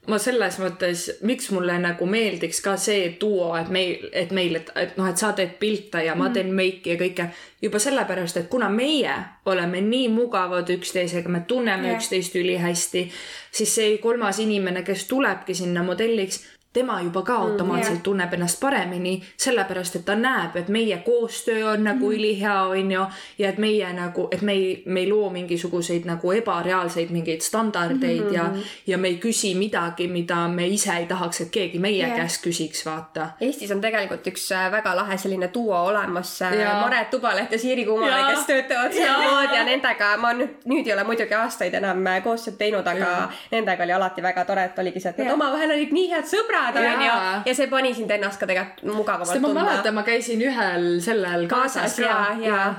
ma 0.07 0.17
selles 0.21 0.55
mõttes, 0.61 1.03
miks 1.27 1.49
mulle 1.51 1.75
nagu 1.83 2.07
meeldiks 2.07 2.61
ka 2.63 2.77
see 2.79 3.09
duo, 3.19 3.49
et 3.59 3.69
meil, 3.73 4.05
et 4.15 4.31
meil, 4.35 4.55
et, 4.59 4.69
et 4.79 4.95
noh, 4.99 5.07
et 5.09 5.19
sa 5.19 5.33
teed 5.35 5.57
pilte 5.59 6.03
ja 6.05 6.15
ma 6.15 6.29
teen 6.33 6.53
meiki 6.55 6.93
ja 6.93 6.99
kõike. 6.99 7.27
Juba 7.61 7.81
sellepärast, 7.81 8.39
et 8.39 8.49
kuna 8.51 8.69
meie 8.71 9.13
oleme 9.49 9.81
nii 9.83 10.07
mugavad 10.13 10.69
üksteisega, 10.77 11.31
me 11.33 11.43
tunneme 11.49 11.91
Jah. 11.91 11.97
üksteist 11.99 12.37
ülihästi, 12.39 13.07
siis 13.51 13.75
see 13.79 13.97
kolmas 14.03 14.39
inimene, 14.43 14.85
kes 14.87 15.07
tulebki 15.11 15.57
sinna 15.57 15.83
modelliks, 15.83 16.43
tema 16.77 16.99
juba 17.01 17.21
ka 17.25 17.35
automaatselt 17.41 17.99
jah. 17.99 18.03
tunneb 18.03 18.33
ennast 18.37 18.59
paremini, 18.61 19.17
sellepärast 19.37 19.99
et 19.99 20.05
ta 20.05 20.15
näeb, 20.15 20.55
et 20.61 20.69
meie 20.73 21.01
koostöö 21.05 21.71
on 21.73 21.83
nagu 21.87 22.11
ülihea, 22.13 22.57
onju, 22.73 23.05
ja 23.37 23.49
et 23.49 23.57
meie 23.57 23.89
nagu, 23.93 24.27
et 24.31 24.41
me 24.41 24.53
ei, 24.53 24.83
me 24.85 25.03
ei 25.03 25.09
loo 25.09 25.29
mingisuguseid 25.33 26.05
nagu 26.05 26.31
ebareaalseid 26.37 27.13
mingeid 27.15 27.41
standardeid 27.41 28.21
mm 28.21 28.33
ja, 28.33 28.45
ja 28.87 28.97
me 28.97 29.07
ei 29.07 29.17
küsi 29.17 29.53
midagi, 29.55 30.07
mida 30.07 30.47
me 30.47 30.67
ise 30.67 30.91
ei 30.93 31.05
tahaks, 31.05 31.41
et 31.41 31.49
keegi 31.51 31.79
meie 31.79 32.01
yeah. 32.01 32.15
käest 32.17 32.43
küsiks, 32.43 32.83
vaata. 32.85 33.29
Eestis 33.41 33.71
on 33.71 33.81
tegelikult 33.81 34.27
üks 34.27 34.47
äh, 34.55 34.67
väga 34.71 34.93
lahe 34.97 35.17
selline 35.17 35.49
duo 35.53 35.77
olemas, 35.89 36.33
Jaa. 36.41 36.75
Maret 36.81 37.09
Tubaleht 37.09 37.51
ja 37.51 37.59
Siiri 37.59 37.85
Kumale, 37.85 38.11
Jaa. 38.11 38.29
kes 38.31 38.45
töötavad 38.49 38.93
samamoodi 38.93 39.55
ja 39.55 39.63
nendega 39.67 40.11
ma 40.21 40.33
nüüd, 40.37 40.65
nüüd 40.69 40.87
ei 40.87 40.93
ole 40.93 41.05
muidugi 41.07 41.37
aastaid 41.37 41.77
enam 41.79 42.03
äh, 42.07 42.19
koostööd 42.23 42.57
teinud, 42.59 42.87
aga 42.87 42.99
Jaa. 42.99 43.25
nendega 43.51 43.87
oli 43.87 43.95
alati 43.97 44.25
väga 44.25 44.45
tore, 44.49 44.67
et 44.69 44.79
oligi 44.83 45.03
see, 45.03 45.13
et 45.15 45.23
nad 45.23 45.33
omavahel 45.37 45.75
olid 45.77 45.95
nii 45.95 46.11
head 46.11 46.27
sõbrad, 46.29 46.66
Jaa. 46.73 46.93
onju. 46.93 47.15
ja 47.45 47.55
see 47.55 47.67
pani 47.67 47.93
sind 47.93 48.11
ennast 48.11 48.39
ka 48.39 48.49
tegelikult 48.49 48.83
mugavamalt 48.95 49.31
sest 49.31 49.41
ma 49.41 49.47
tundma. 49.47 49.65
mäletan, 49.69 49.95
ma 49.95 50.03
käisin 50.03 50.41
ühel 50.41 50.87
sellel 51.01 51.47
kaasas 51.47 51.95
ka 51.95 52.05
jaa, 52.05 52.29
jaa. 52.43 52.69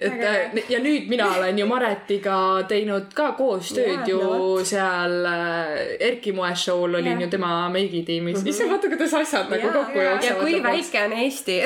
Et 0.00 0.70
ja 0.72 0.78
nüüd 0.80 1.08
mina 1.12 1.26
olen 1.36 1.58
ju 1.58 1.66
Maretiga 1.68 2.36
teinud 2.68 3.10
ka 3.14 3.32
koostööd 3.36 4.08
ju 4.08 4.20
no 4.20 4.64
seal 4.64 5.26
äh, 5.28 6.06
Erki 6.08 6.32
Moe 6.32 6.54
show'l 6.56 6.96
olin 6.96 7.12
Jah. 7.12 7.20
ju 7.26 7.28
tema 7.34 7.50
meigitiimis. 7.72 8.40
issand, 8.46 8.72
vaata 8.72 8.88
kuidas 8.88 9.14
asjad 9.14 9.52
nagu 9.52 9.72
kokku 9.74 9.98
ja 9.98 10.10
jooksevad. 10.10 10.40
kui 10.40 10.62
väike 10.62 11.04
on 11.04 11.12
Eesti. 11.12 11.58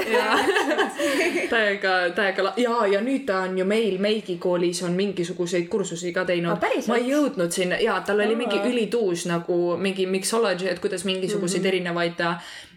täiega, 1.55 1.95
täiega 2.17 2.49
la- 2.49 2.55
ja, 2.57 2.75
ja 2.97 3.05
nüüd 3.07 3.23
ta 3.29 3.45
on 3.47 3.59
ju 3.59 3.65
meil 3.65 3.99
meigikoolis 4.03 4.83
on 4.83 4.99
mingisuguseid 4.99 5.71
kursusi 5.71 6.13
ka 6.13 6.27
teinud 6.27 6.59
päriselt? 6.59 6.91
ma 6.91 6.99
ei 6.99 7.11
jõudnud 7.13 7.55
sinna 7.55 7.79
ja 7.81 8.01
tal 8.07 8.21
oli 8.27 8.35
mingi 8.39 8.59
ülituus 8.67 9.29
nagu 9.31 9.77
mingi 9.79 10.07
mixology, 10.11 10.67
et 10.71 10.83
kuidas 10.83 11.05
mingisuguseid 11.05 11.63
mm 11.63 11.65
-hmm. 11.65 11.75
erinevaid 11.75 12.21
äh, 12.21 12.35
mm, 12.35 12.74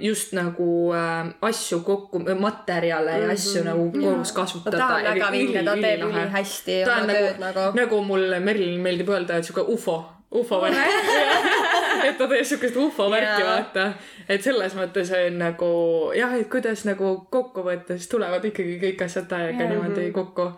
just 0.00 0.32
nagu 0.32 0.92
äh, 0.96 1.26
asju 1.40 1.80
kokku, 1.84 2.22
materjale 2.40 3.18
ja 3.20 3.30
asju 3.32 3.64
nagu 3.64 3.90
koos 3.92 4.32
kasutada. 4.32 4.78
no 4.78 4.88
ta 4.88 4.94
on 4.96 5.04
väga 5.04 5.30
vinge, 5.32 5.64
ta 5.64 5.74
teeb 5.76 6.04
ülihästi 6.08 6.78
ta 6.86 6.96
oma 6.96 7.12
tööd 7.12 7.42
nagu, 7.42 7.58
nagu. 7.60 7.76
nagu 7.76 8.02
mulle 8.06 8.40
Merilil 8.40 8.80
meeldib 8.80 9.12
öelda, 9.12 9.36
et 9.36 9.44
sihuke 9.44 9.66
ufo, 9.68 9.98
ufo 10.30 10.60
värk. 10.62 10.78
et 12.08 12.18
ta 12.18 12.28
teeb 12.30 12.46
siukest 12.48 12.76
ufo 12.80 13.08
värki, 13.12 13.42
vaata. 13.46 13.88
et 14.28 14.44
selles 14.44 14.76
mõttes 14.78 15.10
on 15.16 15.36
nagu 15.40 15.72
jah, 16.16 16.32
et 16.38 16.48
kuidas 16.52 16.86
nagu 16.88 17.14
kokkuvõttes 17.32 18.08
tulevad 18.08 18.44
ikkagi 18.48 18.78
kõik 18.82 19.04
asjad 19.06 19.28
täiega 19.30 19.68
niimoodi 19.68 20.08
kokku. 20.16 20.48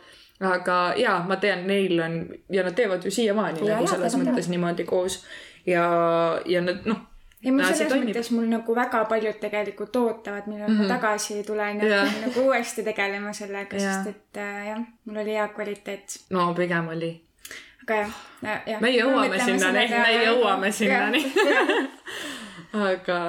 aga 0.45 0.79
jaa, 1.01 1.19
ma 1.27 1.39
tean, 1.43 1.67
neil 1.67 1.99
on 2.05 2.21
ja 2.53 2.63
nad 2.67 2.79
teevad 2.79 3.05
ju 3.05 3.11
siiamaani 3.15 3.67
nagu 3.67 3.91
selles 3.91 4.17
mõttes 4.21 4.51
niimoodi 4.53 4.87
koos 4.87 5.23
ja, 5.67 5.85
ja 6.47 6.63
nad 6.63 6.87
noh, 6.87 7.03
ja 7.45 7.53
mul 7.53 7.65
selles 7.65 7.93
toimib. 7.93 8.11
mõttes 8.11 8.31
mul 8.35 8.47
nagu 8.51 8.77
väga 8.77 9.03
paljud 9.11 9.39
tegelikult 9.41 9.97
ootavad, 10.01 10.47
millal 10.51 10.69
mm 10.69 10.79
-hmm. 10.79 10.89
ma 10.89 10.95
tagasi 10.95 11.43
tulen 11.47 11.81
ja 11.81 12.01
hakkan 12.01 12.23
nagu 12.27 12.47
uuesti 12.49 12.83
tegelema 12.83 13.33
sellega, 13.33 13.79
sest 13.79 14.11
et 14.11 14.41
äh, 14.43 14.67
jah, 14.69 14.83
mul 15.05 15.21
oli 15.23 15.37
hea 15.39 15.49
kvaliteet. 15.49 16.19
no 16.31 16.55
pigem 16.55 16.89
oli. 16.89 17.13
aga 17.83 17.95
jah, 17.95 18.13
jah. 18.67 18.81
me 18.81 18.91
jõuame 18.91 19.45
sinnani, 19.45 19.89
me 19.89 20.25
jõuame 20.25 20.73
sinnani. 20.73 21.25
aga 22.91 23.21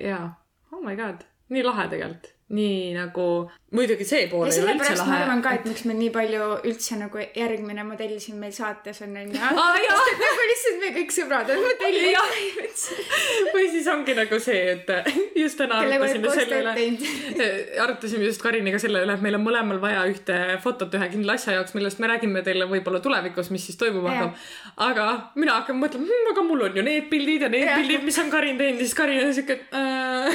jaa, 0.00 0.26
oh 0.72 0.82
my 0.82 0.96
god, 0.96 1.24
nii 1.48 1.62
lahe 1.62 1.88
tegelikult, 1.88 2.32
nii 2.48 2.94
nagu 2.94 3.50
muidugi 3.76 4.06
see 4.08 4.26
pool 4.30 4.48
ja 4.48 4.54
sellepärast 4.56 5.06
ma 5.08 5.20
arvan. 5.22 5.42
ka, 5.44 5.54
et 5.58 5.66
miks 5.68 5.84
meil 5.88 5.98
nii 6.00 6.12
palju 6.14 6.48
üldse 6.70 6.98
nagu 7.00 7.22
järgmine 7.22 7.84
modell 7.86 8.16
siin 8.22 8.38
meil 8.40 8.54
saates 8.56 9.02
on, 9.04 9.16
onju. 9.22 9.36
jaa, 9.36 9.68
nagu 10.24 10.48
lihtsalt 10.50 10.80
me 10.82 10.92
kõik 10.96 11.14
sõbrad 11.16 11.52
on 11.54 11.62
modellid. 11.64 12.16
või 13.54 13.68
siis 13.74 13.88
ongi 13.92 14.16
nagu 14.18 14.40
see, 14.42 14.76
et 14.76 14.92
just 15.36 15.60
täna 15.60 15.80
arutasime 15.82 16.32
selle 16.34 16.60
üle, 16.62 16.74
teinud. 16.80 17.06
arutasime 17.86 18.28
just 18.28 18.42
Kariniga 18.42 18.80
selle 18.82 19.04
üle, 19.04 19.16
et 19.16 19.24
meil 19.24 19.38
on 19.38 19.44
mõlemal 19.46 19.80
vaja 19.82 20.04
ühte 20.10 20.38
fotot 20.64 20.94
ühe 20.98 21.10
kindla 21.12 21.36
asja 21.38 21.56
jaoks, 21.58 21.74
millest 21.76 22.00
me 22.02 22.10
räägime 22.10 22.42
teile 22.46 22.68
võib-olla 22.70 23.00
tulevikus, 23.04 23.52
mis 23.54 23.66
siis 23.68 23.78
toimuma 23.80 24.12
hakkab. 24.12 24.46
aga 24.88 25.06
mina 25.36 25.60
hakkan 25.60 25.78
mõtlema 25.80 26.08
hm,, 26.08 26.32
aga 26.32 26.46
mul 26.46 26.66
on 26.68 26.80
ju 26.80 26.86
need 26.86 27.08
pildid 27.12 27.46
ja 27.46 27.52
need 27.52 27.66
Jah. 27.68 27.80
pildid, 27.80 28.04
mis 28.06 28.18
on 28.22 28.32
Karin 28.32 28.60
teinud 28.60 28.80
ja 28.80 28.86
siis 28.86 28.98
Karin 28.98 29.24
on 29.26 29.34
siuke, 29.36 29.58
äh, 29.76 30.30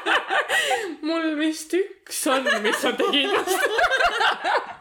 mul 1.08 1.34
vist 1.40 1.74
üks 1.78 2.24
on, 2.36 2.50
mis 2.64 2.78
sa 2.82 2.92
tegid 2.98 3.30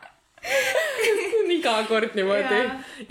iga 1.60 1.84
kord 1.88 2.16
niimoodi. 2.16 2.60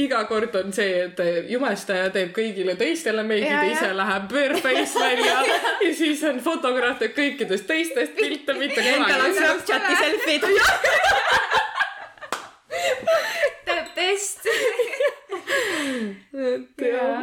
Iga 0.03 0.23
kord 0.29 0.55
on 0.59 0.73
see, 0.73 1.05
et 1.07 1.21
jumestaja 1.51 2.09
teeb 2.15 2.33
kõigile 2.37 2.75
teistele 2.81 3.23
meigid 3.27 3.73
ise 3.73 3.93
läheb 3.97 4.29
Burface 4.33 4.99
välja. 4.99 5.39
Ja 5.89 5.95
siis 5.95 6.23
on 6.27 6.41
fotograaf 6.45 6.99
teeb 7.01 7.15
kõikidest 7.17 7.67
teistest 7.69 8.17
pilte, 8.19 8.55
mitte 8.59 8.83
Endal 8.83 9.23
on 9.23 9.33
kunagi. 9.33 9.63
Snapchati 9.63 9.95
selfid. 10.03 10.43
teeb 13.69 13.87
test. 13.97 14.49
et 16.49 16.87
jah, 16.89 17.23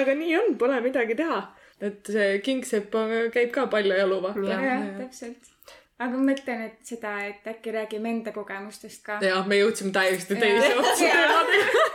aga 0.00 0.16
nii 0.22 0.36
on, 0.38 0.54
pole 0.60 0.80
midagi 0.84 1.18
teha. 1.18 1.40
Et 1.80 2.10
see 2.10 2.38
kingsepp 2.44 2.94
on- 2.94 3.30
käib 3.34 3.52
ka 3.54 3.66
palju 3.66 3.94
jalu 3.98 4.20
vaata. 4.22 4.48
jah, 4.50 4.88
täpselt. 4.98 5.52
aga 5.98 6.16
ma 6.16 6.32
mõtlen, 6.32 6.64
et 6.66 6.78
seda, 6.86 7.14
et 7.26 7.46
äkki 7.46 7.72
räägime 7.74 8.10
enda 8.16 8.32
kogemustest 8.32 9.04
ka. 9.06 9.18
jah, 9.22 9.46
me 9.46 9.60
jõudsime 9.60 9.92
täiesti 9.92 10.36
teise 10.36 10.74
otsa 10.80 10.96
teemadega. 11.04 11.86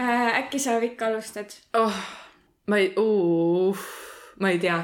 Äh, 0.00 0.38
äkki 0.42 0.58
sa, 0.58 0.80
Vikk, 0.80 1.02
alustad? 1.02 1.52
oh, 1.78 1.98
ma 2.66 2.78
ei, 2.78 2.92
ma 4.38 4.50
ei 4.50 4.58
tea. 4.58 4.78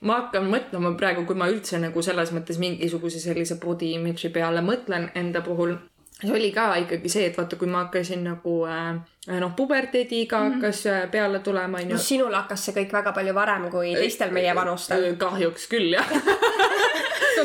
ma 0.00 0.16
hakkan 0.22 0.48
mõtlema 0.50 0.94
praegu, 0.96 1.26
kui 1.28 1.36
ma 1.36 1.46
üldse 1.52 1.78
nagu 1.78 2.02
selles 2.02 2.32
mõttes 2.32 2.58
mingisuguse 2.58 3.20
sellise 3.20 3.58
body 3.62 3.92
image'i 3.98 4.32
peale 4.32 4.62
mõtlen 4.64 5.10
enda 5.14 5.42
puhul. 5.44 5.76
See 6.20 6.32
oli 6.36 6.50
ka 6.52 6.74
ikkagi 6.84 7.08
see, 7.08 7.26
et 7.30 7.38
vaata, 7.38 7.56
kui 7.56 7.68
ma 7.70 7.84
hakkasin 7.84 8.24
nagu 8.24 8.56
äh, 8.68 9.40
noh, 9.40 9.52
puberteediiga 9.56 10.38
mm 10.38 10.46
-hmm. 10.46 10.54
hakkas 10.54 10.86
äh, 10.86 11.10
peale 11.10 11.38
tulema, 11.38 11.78
onju 11.78 11.96
no. 11.96 11.98
sinul 11.98 12.34
hakkas 12.34 12.64
see 12.64 12.74
kõik 12.74 12.92
väga 12.92 13.12
palju 13.12 13.34
varem 13.34 13.70
kui 13.70 13.94
teistel 13.94 14.30
meie 14.30 14.54
vanustel. 14.54 15.16
kahjuks 15.16 15.68
küll 15.68 15.92
jah. 15.94 16.08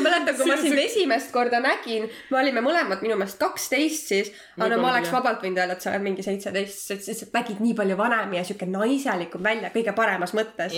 mäletan, 0.10 0.36
kui 0.36 0.46
ma 0.46 0.56
sind 0.56 0.78
esimest 0.78 1.32
korda 1.32 1.60
nägin, 1.60 2.08
me 2.30 2.38
olime 2.40 2.60
mõlemad 2.64 3.02
minu 3.04 3.16
meelest 3.16 3.38
kaksteist 3.40 4.12
siis, 4.12 4.32
aga 4.56 4.68
no 4.74 4.82
ma 4.82 4.90
oleks 4.92 5.12
vabalt 5.12 5.42
võinud 5.44 5.60
öelda, 5.62 5.76
et 5.76 5.84
sa 5.84 5.90
oled 5.92 6.04
mingi 6.04 6.22
seitseteist, 6.26 6.82
sest 6.90 7.08
lihtsalt 7.10 7.32
nägid 7.36 7.62
nii 7.64 7.74
palju 7.78 7.96
vanem 7.96 8.34
ja 8.36 8.44
siuke 8.44 8.66
naiselikum 8.70 9.42
välja 9.42 9.70
kõige 9.74 9.92
paremas 9.96 10.34
mõttes. 10.36 10.76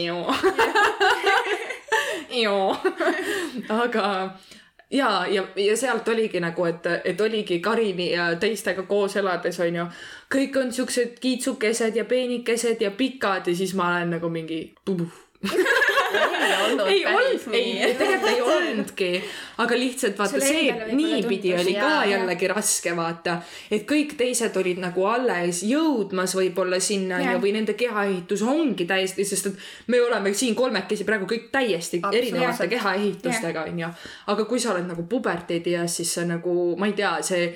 joo. 2.43 2.77
aga 3.83 4.05
ja, 4.90 5.27
ja, 5.27 5.46
ja 5.57 5.77
sealt 5.77 6.09
oligi 6.09 6.40
nagu, 6.40 6.64
et, 6.64 6.87
et 7.05 7.20
oligi 7.20 7.61
Karini 7.61 8.11
ja 8.12 8.29
teistega 8.40 8.83
koos 8.88 9.16
elades 9.16 9.61
onju, 9.61 9.87
kõik 10.33 10.61
on 10.61 10.72
siuksed 10.72 11.18
kiitsukesed 11.20 11.96
ja 11.96 12.05
peenikesed 12.05 12.81
ja 12.81 12.90
pikad 12.90 13.48
ja 13.48 13.57
siis 13.57 13.74
ma 13.74 13.90
olen 13.94 14.16
nagu 14.16 14.31
mingi. 14.33 14.62
Ei 15.42 16.55
olnud 16.64 16.87
ei 16.87 17.03
päris 17.05 17.44
olnud, 17.46 17.53
nii. 17.53 17.94
tegelikult 17.98 18.31
ei 18.31 18.40
olnudki, 18.42 19.11
aga 19.62 19.79
lihtsalt 19.79 20.18
vaata 20.18 20.35
Sulle 20.35 20.48
see 20.48 20.96
niipidi 20.98 21.53
oli 21.55 21.74
ka 21.77 21.90
jaa, 21.92 22.01
jällegi 22.12 22.51
raske 22.51 22.94
vaata, 22.96 23.37
et 23.70 23.87
kõik 23.88 24.16
teised 24.18 24.57
olid 24.59 24.83
nagu 24.83 25.07
alles 25.07 25.62
jõudmas 25.68 26.35
võib-olla 26.38 26.81
sinna 26.83 27.20
Jah. 27.22 27.37
ja 27.37 27.42
või 27.42 27.55
nende 27.55 27.77
kehaehitus 27.79 28.42
ongi 28.42 28.88
täiesti, 28.88 29.27
sest 29.29 29.53
et 29.53 29.64
me 29.87 30.03
oleme 30.03 30.35
siin 30.35 30.59
kolmekesi 30.59 31.07
praegu 31.07 31.31
kõik 31.31 31.51
täiesti 31.55 32.03
Absoluutselt. 32.03 32.35
erinevate 32.35 32.68
kehaehitustega 32.74 33.66
onju, 33.70 33.94
aga 34.35 34.51
kui 34.51 34.61
sa 34.61 34.74
oled 34.74 34.90
nagu 34.90 35.07
puberteedieas, 35.09 36.01
siis 36.01 36.14
sa 36.18 36.27
nagu, 36.27 36.74
ma 36.79 36.90
ei 36.90 36.98
tea, 36.98 37.18
see 37.22 37.53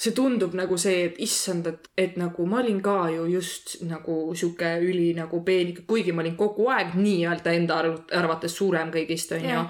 see 0.00 0.14
tundub 0.16 0.54
nagu 0.56 0.78
see, 0.80 1.04
et 1.10 1.18
issand, 1.20 1.66
et, 1.68 1.88
et 2.00 2.16
nagu 2.20 2.46
ma 2.48 2.62
olin 2.62 2.80
ka 2.84 2.98
ju 3.12 3.26
just 3.34 3.78
nagu 3.84 4.18
sihuke 4.34 4.74
üli 4.80 5.10
nagu 5.18 5.42
peenik, 5.44 5.84
kuigi 5.88 6.14
ma 6.16 6.24
olin 6.24 6.38
kogu 6.40 6.70
aeg 6.72 6.96
nii-öelda 6.96 7.52
enda 7.58 7.80
arv- 7.82 8.14
arvates 8.16 8.56
suurem 8.56 8.92
kõigist, 8.94 9.36
onju 9.36 9.66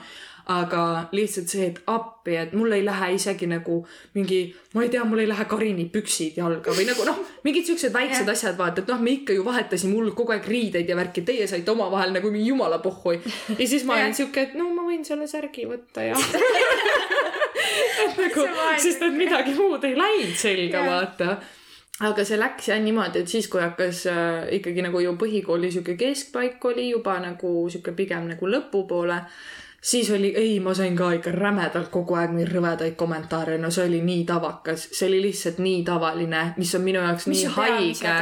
aga 0.51 1.09
lihtsalt 1.15 1.51
see, 1.53 1.67
et 1.71 1.77
appi, 1.93 2.35
et 2.41 2.55
mul 2.59 2.73
ei 2.75 2.83
lähe 2.83 3.13
isegi 3.15 3.47
nagu 3.47 3.77
mingi, 4.17 4.41
ma 4.75 4.83
ei 4.83 4.91
tea, 4.91 5.05
mul 5.07 5.23
ei 5.23 5.29
lähe 5.31 5.45
Karini 5.47 5.85
püksid 5.93 6.41
jalga 6.41 6.75
või 6.75 6.87
nagu 6.89 7.05
noh, 7.07 7.21
mingid 7.47 7.69
siuksed 7.69 7.93
väiksed 7.95 8.25
Jah. 8.25 8.33
asjad, 8.35 8.57
vaata, 8.59 8.83
et 8.83 8.91
noh, 8.91 8.99
me 9.05 9.15
ikka 9.21 9.37
ju 9.37 9.45
vahetasime 9.47 9.95
hullult 9.95 10.17
kogu 10.19 10.35
aeg 10.35 10.49
riideid 10.51 10.91
ja 10.91 10.97
värki, 10.99 11.23
teie 11.29 11.47
saite 11.51 11.71
omavahel 11.71 12.15
nagu 12.17 12.33
mingi 12.35 12.49
jumala 12.51 12.81
pohhui. 12.83 13.21
ja 13.59 13.67
siis 13.67 13.85
ma 13.87 14.01
olin 14.01 14.17
siuke, 14.17 14.49
et 14.49 14.59
no 14.59 14.71
ma 14.75 14.89
võin 14.89 15.07
selle 15.07 15.29
särgi 15.31 15.69
võtta 15.71 16.09
ja 16.09 16.19
nagu 18.21 18.47
sest 18.81 19.03
et 19.07 19.17
midagi 19.17 19.55
muud 19.57 19.85
ei 19.89 19.97
läinud 19.99 20.37
selga, 20.39 20.85
vaata. 20.87 21.39
Aga 22.01 22.25
see 22.25 22.39
läks 22.41 22.71
jah 22.71 22.79
niimoodi, 22.81 23.21
et 23.21 23.29
siis, 23.29 23.45
kui 23.53 23.61
hakkas 23.61 24.07
äh, 24.09 24.47
ikkagi 24.57 24.81
nagu 24.87 25.03
ju 25.05 25.13
põhikooli 25.21 25.69
sihuke 25.73 25.99
keskpaik 26.01 26.65
oli 26.71 26.87
juba 26.95 27.19
nagu 27.21 27.51
sihuke 27.69 27.93
pigem 27.93 28.31
nagu 28.31 28.49
lõpupoole, 28.49 29.19
siis 29.83 30.11
oli, 30.11 30.33
ei, 30.37 30.61
ma 30.61 30.73
sain 30.75 30.97
ka 30.97 31.11
ikka 31.17 31.33
rämedalt 31.35 31.91
kogu 31.93 32.17
aeg 32.17 32.33
mingeid 32.33 32.53
rõvedaid 32.55 32.97
kommentaare, 33.01 33.59
no 33.61 33.69
see 33.73 33.85
oli 33.89 34.01
nii 34.05 34.25
tavakas, 34.29 34.87
see 34.97 35.09
oli 35.09 35.21
lihtsalt 35.27 35.61
nii 35.61 35.83
tavaline, 35.85 36.43
mis 36.61 36.75
on 36.77 36.85
minu 36.85 37.05
jaoks 37.05 37.29
mis 37.29 37.45
nii 37.45 37.55
haige. 37.59 38.17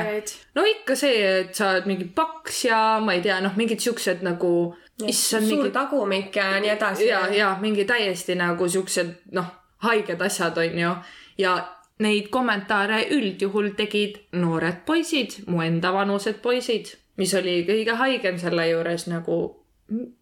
no 0.59 0.67
ikka 0.67 0.99
see, 0.99 1.23
et 1.45 1.55
sa 1.55 1.73
oled 1.73 1.87
mingi 1.91 2.11
paks 2.15 2.65
ja 2.69 2.83
ma 3.05 3.15
ei 3.15 3.23
tea, 3.23 3.41
noh, 3.45 3.55
mingid 3.59 3.83
siuksed 3.83 4.27
nagu, 4.27 4.53
issand, 5.07 5.47
mingi 5.47 5.71
tagumik 5.71 6.37
ja 6.37 6.61
nii 6.61 6.71
edasi. 6.71 7.07
ja, 7.07 7.27
ja 7.35 7.57
mingi 7.61 7.85
täiesti 7.85 8.35
nagu 8.35 8.69
siuksed 8.69 9.15
noh, 9.33 9.47
haiged 9.87 10.21
asjad 10.21 10.59
onju 10.59 10.95
ja 11.39 11.57
neid 11.99 12.29
kommentaare 12.31 13.07
üldjuhul 13.11 13.73
tegid 13.77 14.19
noored 14.33 14.85
poisid, 14.87 15.43
mu 15.47 15.63
enda 15.63 15.93
vanused 15.93 16.43
poisid, 16.43 16.95
mis 17.17 17.35
oli 17.35 17.65
kõige 17.67 17.95
haigem 17.99 18.39
selle 18.39 18.69
juures 18.71 19.07
nagu 19.11 19.65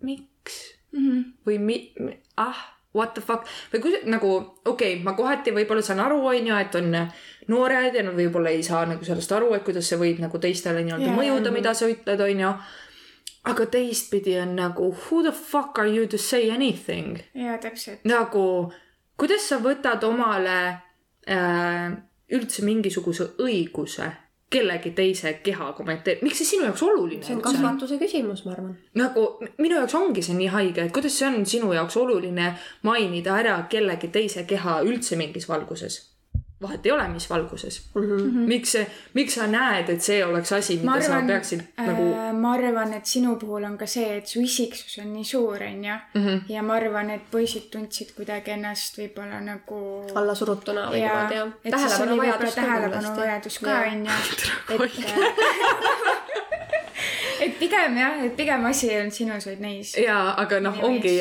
miks 0.03 0.77
Mhm. 0.97 1.21
või 1.47 1.59
mi-, 1.59 1.93
mi, 2.01 2.17
ah, 2.37 2.57
what 2.95 3.15
the 3.15 3.21
fuck 3.21 3.45
või 3.73 3.81
kui 3.83 3.93
nagu 4.09 4.31
okei 4.65 4.95
okay,, 4.95 5.03
ma 5.05 5.12
kohati 5.12 5.53
võib-olla 5.53 5.83
saan 5.85 6.01
aru, 6.01 6.23
onju, 6.31 6.55
et 6.57 6.75
on 6.79 6.95
noored 7.53 7.95
ja 7.95 8.05
nad 8.07 8.17
võib-olla 8.17 8.55
ei 8.55 8.62
saa 8.62 8.87
nagu 8.89 9.05
sellest 9.05 9.33
aru, 9.37 9.53
et 9.55 9.65
kuidas 9.67 9.89
see 9.91 9.99
võib 10.01 10.23
nagu 10.23 10.39
teistele 10.39 10.85
nii-öelda 10.87 11.11
Jaa. 11.11 11.19
mõjuda, 11.19 11.53
mida 11.53 11.75
sa 11.75 11.89
ütled, 11.91 12.21
onju. 12.21 12.53
Aga 13.46 13.66
teistpidi 13.70 14.37
on 14.42 14.56
nagu 14.59 14.90
who 14.90 15.22
the 15.22 15.32
fuck 15.32 15.78
are 15.78 15.88
you 15.88 16.06
to 16.06 16.18
say 16.18 16.50
anything 16.50 17.18
jaa, 17.35 17.59
täpselt. 17.62 18.04
nagu, 18.04 18.72
kuidas 19.18 19.48
sa 19.48 19.61
võtad 19.62 20.04
omale 20.06 20.59
äh, 21.30 21.90
üldse 22.35 22.64
mingisuguse 22.66 23.32
õiguse 23.42 24.11
kellegi 24.50 24.92
teise 24.94 25.32
keha 25.42 25.72
kommenteerida, 25.74 26.22
miks 26.22 26.38
see 26.38 26.46
sinu 26.52 26.68
jaoks 26.68 26.82
oluline 26.87 27.24
see 27.26 27.35
on 27.35 27.42
kasvatuse 27.42 27.98
küsimus, 27.98 28.44
ma 28.46 28.54
arvan. 28.54 28.76
nagu 28.98 29.24
minu 29.59 29.74
jaoks 29.80 29.96
ongi 29.98 30.22
see 30.22 30.37
nii 30.38 30.50
haige, 30.54 30.87
et 30.87 30.94
kuidas 30.94 31.18
see 31.18 31.26
on 31.26 31.40
sinu 31.46 31.72
jaoks 31.74 31.96
oluline 31.98 32.52
mainida 32.87 33.35
ära 33.42 33.56
kellegi 33.70 34.11
teise 34.14 34.46
keha 34.46 34.80
üldse 34.87 35.18
mingis 35.18 35.48
valguses? 35.50 35.98
Vahet 36.62 36.87
ei 36.87 36.92
ole, 36.92 37.09
mis 37.09 37.31
valguses 37.31 37.90
mm. 37.95 38.03
Mhm. 38.03 38.19
-hmm. 38.19 38.49
miks 38.49 38.73
see, 38.73 38.87
miks 39.14 39.35
sa 39.35 39.47
näed, 39.47 39.88
et 39.92 40.03
see 40.03 40.25
oleks 40.25 40.53
asi, 40.53 40.77
mida 40.77 40.90
ma 40.90 41.01
sa 41.01 41.12
arvan, 41.12 41.27
peaksid 41.27 41.61
äh, 41.61 41.87
nagu 41.87 42.03
ma 42.40 42.53
arvan, 42.53 42.95
et 42.95 43.07
sinu 43.07 43.37
puhul 43.37 43.64
on 43.64 43.79
ka 43.79 43.87
see, 43.87 44.16
et 44.16 44.27
su 44.27 44.40
isiksus 44.40 44.99
on 45.03 45.12
nii 45.12 45.25
suur, 45.25 45.62
onju. 45.62 45.97
Mhm. 46.14 46.38
ja 46.49 46.62
ma 46.62 46.75
arvan, 46.75 47.11
et 47.11 47.31
poisid 47.31 47.69
tundsid 47.71 48.14
kuidagi 48.16 48.51
ennast 48.51 48.99
võib-olla 48.99 49.40
nagu 49.40 49.81
allasurutuna 50.14 50.90
või 50.90 51.03
niimoodi 51.05 51.35
jah. 51.35 51.53
et 51.64 51.79
siis 51.79 52.01
oli 52.01 52.21
võib-olla 52.21 52.53
tähelepanu 52.55 52.90
kindlasti. 52.90 53.21
vajadus 53.21 53.59
ka 53.59 53.73
onju. 53.92 54.11
et 57.44 57.59
pigem 57.59 57.96
jah, 57.99 58.20
et 58.25 58.35
pigem 58.37 58.64
asi 58.68 58.90
ei 58.90 59.01
olnud 59.01 59.12
sinus, 59.16 59.46
vaid 59.46 59.61
neis. 59.61 59.92
jaa, 60.01 60.35
aga 60.42 60.61
noh, 60.64 60.79
ongi, 60.88 61.12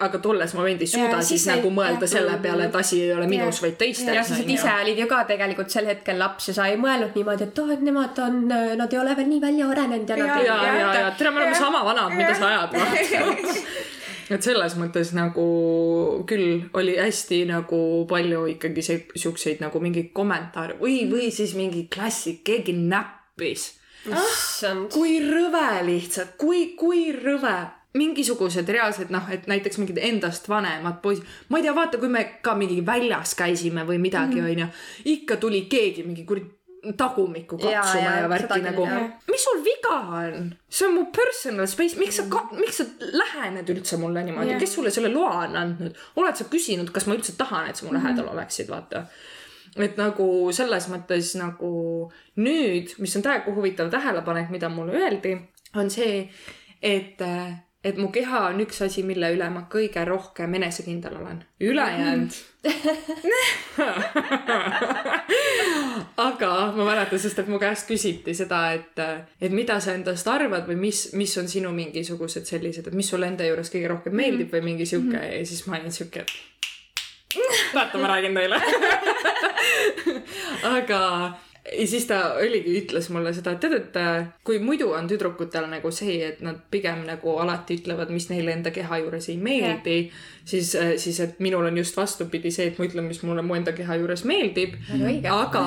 aga 0.00 0.18
tolles 0.22 0.54
momendis 0.54 0.94
Ja 0.94 1.04
suuda 1.04 1.20
siis 1.22 1.28
siis 1.42 1.46
ei- 1.48 1.56
nagu 1.56 1.70
mõelda 1.74 2.04
jah. 2.06 2.12
selle 2.16 2.36
peale, 2.42 2.68
et 2.68 2.76
asi 2.76 3.00
ei 3.02 3.12
ole 3.14 3.26
minus, 3.30 3.62
vaid 3.62 3.76
teistes. 3.80 4.14
ja 4.14 4.22
sest 4.24 4.48
ise 4.48 4.70
olid 4.82 4.98
ju 4.98 5.06
ka 5.10 5.24
tegelikult 5.30 5.70
sel 5.70 5.86
hetkel 5.90 6.18
laps 6.18 6.48
ja 6.48 6.54
sa 6.54 6.66
ei 6.70 6.76
mõelnud 6.80 7.14
niimoodi, 7.18 7.48
et 7.48 7.58
oh, 7.58 7.70
et 7.74 7.80
nemad 7.82 8.18
on, 8.26 8.40
nad 8.48 8.92
ei 8.92 8.98
ole 8.98 9.16
veel 9.16 9.28
nii 9.32 9.40
välja 9.40 9.68
arenenud 9.74 10.08
ja 10.08 10.16
nad 10.16 10.40
ei 10.40 10.46
ja, 10.46 10.60
ja, 10.64 10.94
ja 11.00 11.10
tere, 11.18 11.30
me 11.30 11.42
oleme 11.42 11.52
Jah. 11.56 11.60
sama 11.66 11.84
vanad, 11.84 12.14
mida 12.16 12.34
sa 12.34 12.46
ajad, 12.52 12.78
vaata. 12.78 13.60
et 14.34 14.42
selles 14.42 14.74
mõttes 14.80 15.10
nagu 15.12 15.44
küll 16.28 16.62
oli 16.80 16.94
hästi 16.96 17.42
nagu 17.50 17.80
palju 18.08 18.46
ikkagi 18.54 18.82
siukseid 19.20 19.60
nagu 19.60 19.80
mingeid 19.84 20.12
kommentaare 20.16 20.78
või, 20.80 21.02
või 21.10 21.30
siis 21.34 21.52
mingi 21.58 21.86
klassik, 21.92 22.40
keegi 22.46 22.72
näppis. 22.72 23.72
issand. 24.10 24.90
kui 24.92 25.18
rõve 25.24 25.70
lihtsalt, 25.86 26.36
kui, 26.40 26.66
kui 26.78 27.08
rõve. 27.16 27.56
Mingisugused 27.94 28.66
reaalsed 28.74 29.12
noh, 29.14 29.28
et 29.30 29.44
näiteks 29.46 29.78
mingid 29.78 30.00
endast 30.02 30.48
vanemad 30.50 30.96
poisid, 31.02 31.28
ma 31.48 31.60
ei 31.60 31.62
tea, 31.62 31.74
vaata, 31.76 32.00
kui 32.02 32.10
me 32.10 32.24
ka 32.42 32.56
mingi 32.58 32.80
väljas 32.82 33.36
käisime 33.38 33.84
või 33.86 34.00
midagi, 34.02 34.40
onju, 34.42 34.66
ikka 35.12 35.38
tuli 35.38 35.60
keegi 35.70 36.02
mingi 36.02 36.24
kuradi 36.26 36.50
tagumikku 36.92 37.56
katsuma 37.56 38.00
ja, 38.00 38.04
jaa, 38.04 38.16
ja 38.20 38.28
värki 38.28 38.60
nagu. 38.60 38.86
mis 39.30 39.44
sul 39.44 39.62
viga 39.64 39.94
on? 40.18 40.50
see 40.68 40.88
on 40.88 40.94
mu 40.94 41.04
personal 41.16 41.66
space, 41.70 41.96
miks 41.98 42.18
sa, 42.20 42.26
miks 42.58 42.80
sa 42.82 42.86
lähened 43.00 43.70
üldse 43.72 43.96
mulle 44.00 44.24
niimoodi? 44.26 44.58
Kes 44.60 44.74
sulle 44.76 44.92
selle 44.94 45.12
loa 45.12 45.46
on 45.46 45.56
andnud? 45.60 46.02
oled 46.20 46.36
sa 46.36 46.48
küsinud, 46.50 46.92
kas 46.92 47.08
ma 47.08 47.16
üldse 47.16 47.36
tahan, 47.38 47.70
et 47.70 47.80
sa 47.80 47.86
mu 47.86 47.94
lähedal 47.96 48.28
oleksid, 48.34 48.68
vaata. 48.68 49.06
Et 49.82 49.96
nagu 49.98 50.26
selles 50.54 50.88
mõttes 50.90 51.34
nagu 51.40 51.70
nüüd, 52.42 52.94
mis 53.02 53.16
on 53.18 53.24
täiega 53.26 53.54
huvitav 53.54 53.90
tähelepanek, 53.92 54.50
mida 54.54 54.68
mulle 54.70 54.98
öeldi, 55.00 55.34
on 55.74 55.90
see, 55.90 56.28
et, 56.82 57.20
et 57.84 57.98
mu 57.98 58.08
keha 58.14 58.48
on 58.52 58.62
üks 58.62 58.82
asi, 58.86 59.02
mille 59.06 59.32
üle 59.34 59.48
ma 59.50 59.66
kõige 59.70 60.04
rohkem 60.06 60.54
enesekindel 60.60 61.16
olen. 61.18 61.42
ülejäänud 61.60 62.30
aga 66.16 66.50
ma 66.76 66.86
mäletan, 66.86 67.18
sest 67.20 67.42
et 67.42 67.50
mu 67.50 67.58
käest 67.62 67.88
küsiti 67.90 68.34
seda, 68.36 68.60
et, 68.78 68.98
et 69.42 69.52
mida 69.52 69.80
sa 69.82 69.96
endast 69.98 70.28
arvad 70.30 70.68
või 70.70 70.78
mis, 70.86 71.06
mis 71.18 71.34
on 71.40 71.50
sinu 71.50 71.74
mingisugused 71.74 72.46
sellised, 72.48 72.86
et 72.88 72.96
mis 72.96 73.10
sulle 73.10 73.26
enda 73.28 73.46
juures 73.48 73.70
kõige 73.74 73.90
rohkem 73.90 74.14
meeldib 74.16 74.54
või 74.54 74.62
mingi 74.70 74.86
sihuke 74.88 75.18
ja 75.18 75.44
siis 75.46 75.66
ma 75.66 75.80
olin 75.80 75.94
sihuke, 75.94 76.24
et 76.24 76.32
vaata, 77.74 77.98
ma 77.98 78.14
räägin 78.14 78.34
teile. 78.38 78.60
aga 80.64 81.00
ja 81.64 81.86
siis 81.88 82.04
ta 82.06 82.34
oligi, 82.34 82.74
ütles 82.82 83.08
mulle 83.12 83.32
seda, 83.32 83.54
et 83.54 83.62
tead, 83.64 83.76
et 83.78 83.96
äh, 83.96 84.26
kui 84.44 84.58
muidu 84.60 84.90
on 84.92 85.08
tüdrukutel 85.08 85.68
nagu 85.70 85.90
see, 85.94 86.18
et 86.26 86.42
nad 86.44 86.58
pigem 86.70 87.06
nagu 87.08 87.38
alati 87.40 87.78
ütlevad, 87.80 88.12
mis 88.12 88.28
neile 88.28 88.52
enda 88.52 88.72
keha 88.74 89.00
juures 89.04 89.30
ei 89.32 89.38
meeldi, 89.40 89.98
siis, 90.44 90.74
siis 91.00 91.20
et 91.24 91.40
minul 91.44 91.64
on 91.70 91.78
just 91.80 91.96
vastupidi 91.96 92.52
see, 92.52 92.68
et 92.68 92.78
ma 92.78 92.88
ütlen, 92.88 93.08
mis 93.08 93.22
mulle 93.24 93.44
mu 93.46 93.56
enda 93.56 93.72
keha 93.76 93.96
juures 94.02 94.26
meeldib. 94.28 94.76
Õige. 94.94 95.30
aga 95.32 95.64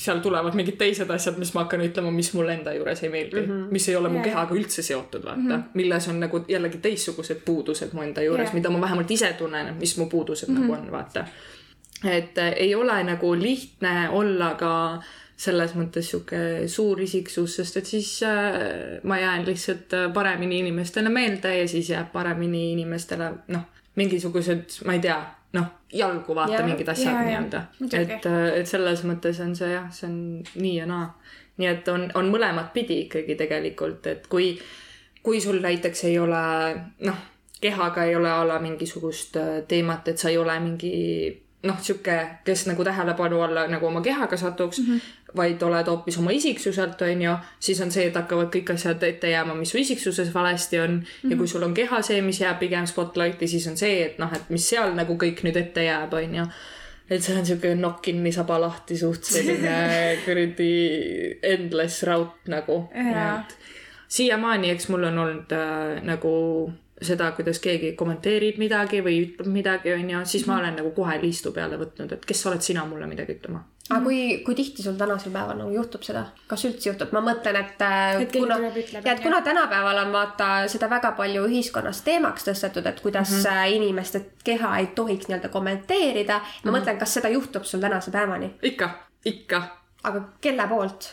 seal 0.00 0.20
tulevad 0.24 0.54
mingid 0.56 0.78
teised 0.80 1.10
asjad, 1.12 1.36
mis 1.40 1.52
ma 1.54 1.64
hakkan 1.64 1.82
ütlema, 1.84 2.12
mis 2.14 2.30
mulle 2.36 2.54
enda 2.56 2.72
juures 2.72 3.02
ei 3.04 3.10
meeldi 3.12 3.40
mm, 3.40 3.46
-hmm. 3.46 3.72
mis 3.74 3.88
ei 3.88 3.96
ole 3.96 4.08
mu 4.08 4.20
Jaa. 4.20 4.24
kehaga 4.24 4.54
üldse 4.54 4.82
seotud, 4.82 5.24
vaata 5.24 5.40
mm, 5.40 5.50
-hmm. 5.52 5.62
milles 5.74 6.08
on 6.08 6.20
nagu 6.20 6.44
jällegi 6.48 6.78
teistsugused 6.78 7.42
puudused 7.44 7.92
mu 7.92 8.02
enda 8.02 8.22
juures 8.22 8.48
Jaa. 8.48 8.54
mida 8.54 8.70
ma 8.70 8.80
vähemalt 8.80 9.10
ise 9.10 9.32
tunnen, 9.32 9.74
mis 9.74 9.96
mu 9.96 10.06
puudused 10.06 10.48
mm 10.48 10.56
-hmm. 10.56 10.60
nagu 10.60 10.72
on, 10.72 10.92
vaata. 10.92 11.26
Et 12.04 12.38
äh, 12.38 12.52
ei 12.56 12.74
ole 12.74 13.02
nagu 13.04 13.34
lihtne 13.34 14.08
olla 14.10 14.54
ka 14.58 14.72
selles 15.40 15.72
mõttes 15.76 16.10
sihuke 16.10 16.68
suur 16.68 17.00
isiksus, 17.00 17.56
sest 17.56 17.80
et 17.80 17.88
siis 17.88 18.08
äh, 18.28 19.00
ma 19.08 19.18
jään 19.20 19.46
lihtsalt 19.46 19.94
äh, 19.96 20.08
paremini 20.12 20.60
inimestele 20.64 21.08
meelde 21.08 21.54
ja 21.58 21.68
siis 21.68 21.90
jääb 21.90 22.12
paremini 22.12 22.72
inimestele 22.72 23.30
noh, 23.48 23.68
mingisugused, 23.96 24.80
ma 24.84 24.96
ei 24.96 25.04
tea, 25.04 25.18
noh, 25.56 25.70
jalgu 25.92 26.36
vaata 26.36 26.60
Jaa, 26.60 26.66
mingid 26.66 26.88
asjad 26.88 27.24
nii-öelda. 27.24 27.62
et, 27.92 28.28
et 28.60 28.68
selles 28.68 29.04
mõttes 29.08 29.40
on 29.44 29.56
see 29.56 29.72
jah, 29.72 29.88
see 29.92 30.08
on 30.08 30.20
nii 30.60 30.76
ja 30.76 30.86
naa. 30.88 31.08
nii 31.60 31.68
et 31.68 31.88
on, 31.92 32.06
on 32.16 32.30
mõlemat 32.32 32.72
pidi 32.72 33.02
ikkagi 33.06 33.36
tegelikult, 33.36 34.06
et 34.06 34.28
kui, 34.30 34.54
kui 35.22 35.40
sul 35.40 35.60
näiteks 35.60 36.04
ei 36.08 36.18
ole 36.20 36.44
noh, 37.04 37.26
kehaga 37.60 38.04
ei 38.08 38.16
ole 38.16 38.30
a 38.32 38.44
la 38.48 38.60
mingisugust 38.60 39.36
teemat, 39.68 40.08
et 40.08 40.18
sa 40.18 40.30
ei 40.30 40.38
ole 40.40 40.56
mingi 40.60 40.92
noh, 41.62 41.80
sihuke, 41.82 42.16
kes 42.44 42.64
nagu 42.70 42.84
tähelepanu 42.84 43.42
alla 43.44 43.66
nagu 43.68 43.86
oma 43.86 44.00
kehaga 44.00 44.36
satuks 44.36 44.78
mm, 44.78 44.86
-hmm. 44.86 45.36
vaid 45.36 45.62
oled 45.62 45.86
hoopis 45.86 46.18
oma 46.18 46.30
isiksuselt, 46.30 47.02
on 47.02 47.22
ju, 47.22 47.36
siis 47.60 47.80
on 47.80 47.90
see, 47.92 48.06
et 48.06 48.16
hakkavad 48.16 48.48
kõik 48.54 48.72
asjad 48.74 49.02
ette 49.02 49.30
jääma, 49.30 49.54
mis 49.54 49.70
su 49.70 49.78
isiksuses 49.78 50.34
valesti 50.34 50.80
on 50.80 50.90
mm. 50.90 51.00
-hmm. 51.00 51.30
ja 51.30 51.36
kui 51.36 51.48
sul 51.48 51.62
on 51.62 51.74
keha 51.74 52.02
see, 52.02 52.22
mis 52.22 52.40
jääb 52.40 52.58
pigem 52.58 52.86
spotlighti, 52.86 53.48
siis 53.48 53.66
on 53.66 53.76
see, 53.76 54.04
et 54.06 54.18
noh, 54.18 54.32
et 54.32 54.50
mis 54.50 54.68
seal 54.68 54.94
nagu 54.94 55.14
kõik 55.14 55.44
nüüd 55.44 55.56
ette 55.56 55.84
jääb, 55.84 56.12
on 56.12 56.34
ju 56.34 56.46
et 57.10 57.22
see 57.22 57.38
on 57.38 57.46
siuke 57.46 57.74
nokk 57.74 58.02
kinni, 58.02 58.32
saba 58.32 58.60
lahti 58.60 58.96
suht 58.98 59.24
selline 59.24 59.72
kuradi 60.24 60.74
endless 61.42 62.02
raut 62.06 62.46
nagu. 62.46 62.84
Jaa. 62.94 63.44
siiamaani, 64.08 64.70
eks 64.70 64.88
mul 64.88 65.04
on 65.04 65.18
olnud 65.18 65.52
äh, 65.52 66.02
nagu 66.02 66.32
seda, 67.02 67.30
kuidas 67.36 67.58
keegi 67.62 67.92
kommenteerib 67.98 68.58
midagi 68.60 69.00
või 69.04 69.18
ütleb 69.24 69.48
midagi, 69.52 69.92
onju, 69.94 70.22
siis 70.28 70.46
ma 70.48 70.58
olen 70.60 70.76
nagu 70.80 70.92
kohe 70.96 71.16
liistu 71.22 71.52
peale 71.56 71.78
võtnud, 71.80 72.12
et 72.12 72.26
kes 72.28 72.42
oled 72.50 72.64
sina 72.64 72.84
mulle 72.88 73.08
midagi 73.08 73.38
ütlema. 73.38 73.62
aga 73.90 74.00
kui, 74.04 74.20
kui 74.46 74.54
tihti 74.54 74.84
sul 74.84 74.98
tänasel 75.00 75.32
päeval 75.34 75.58
nagu 75.58 75.72
juhtub 75.74 76.04
seda, 76.06 76.26
kas 76.50 76.64
üldse 76.68 76.90
juhtub, 76.90 77.12
ma 77.16 77.24
mõtlen, 77.24 77.56
et 77.58 77.82
äh, 77.82 78.20
Et 78.26 78.36
kuna 78.36 78.58
ja 78.60 79.14
et 79.14 79.24
kuna 79.24 79.40
tänapäeval 79.42 80.04
on 80.04 80.12
vaata 80.12 80.50
seda 80.68 80.90
väga 80.90 81.12
palju 81.18 81.48
ühiskonnas 81.48 82.04
teemaks 82.06 82.46
tõstetud, 82.46 82.86
et 82.86 83.00
kuidas 83.00 83.30
mm 83.30 83.42
-hmm. 83.42 83.74
inimeste 83.80 84.24
keha 84.44 84.78
ei 84.78 84.86
tohiks 84.94 85.28
nii-öelda 85.28 85.48
kommenteerida, 85.48 86.38
ma 86.38 86.44
mm 86.44 86.62
-hmm. 86.62 86.80
mõtlen, 86.80 86.98
kas 86.98 87.14
seda 87.14 87.28
juhtub 87.28 87.64
sul 87.64 87.80
tänase 87.80 88.10
päevani, 88.10 88.54
ikka, 88.62 88.90
ikka. 89.24 89.79
Aga 90.02 90.22
kelle 90.40 90.66
poolt? 90.68 91.08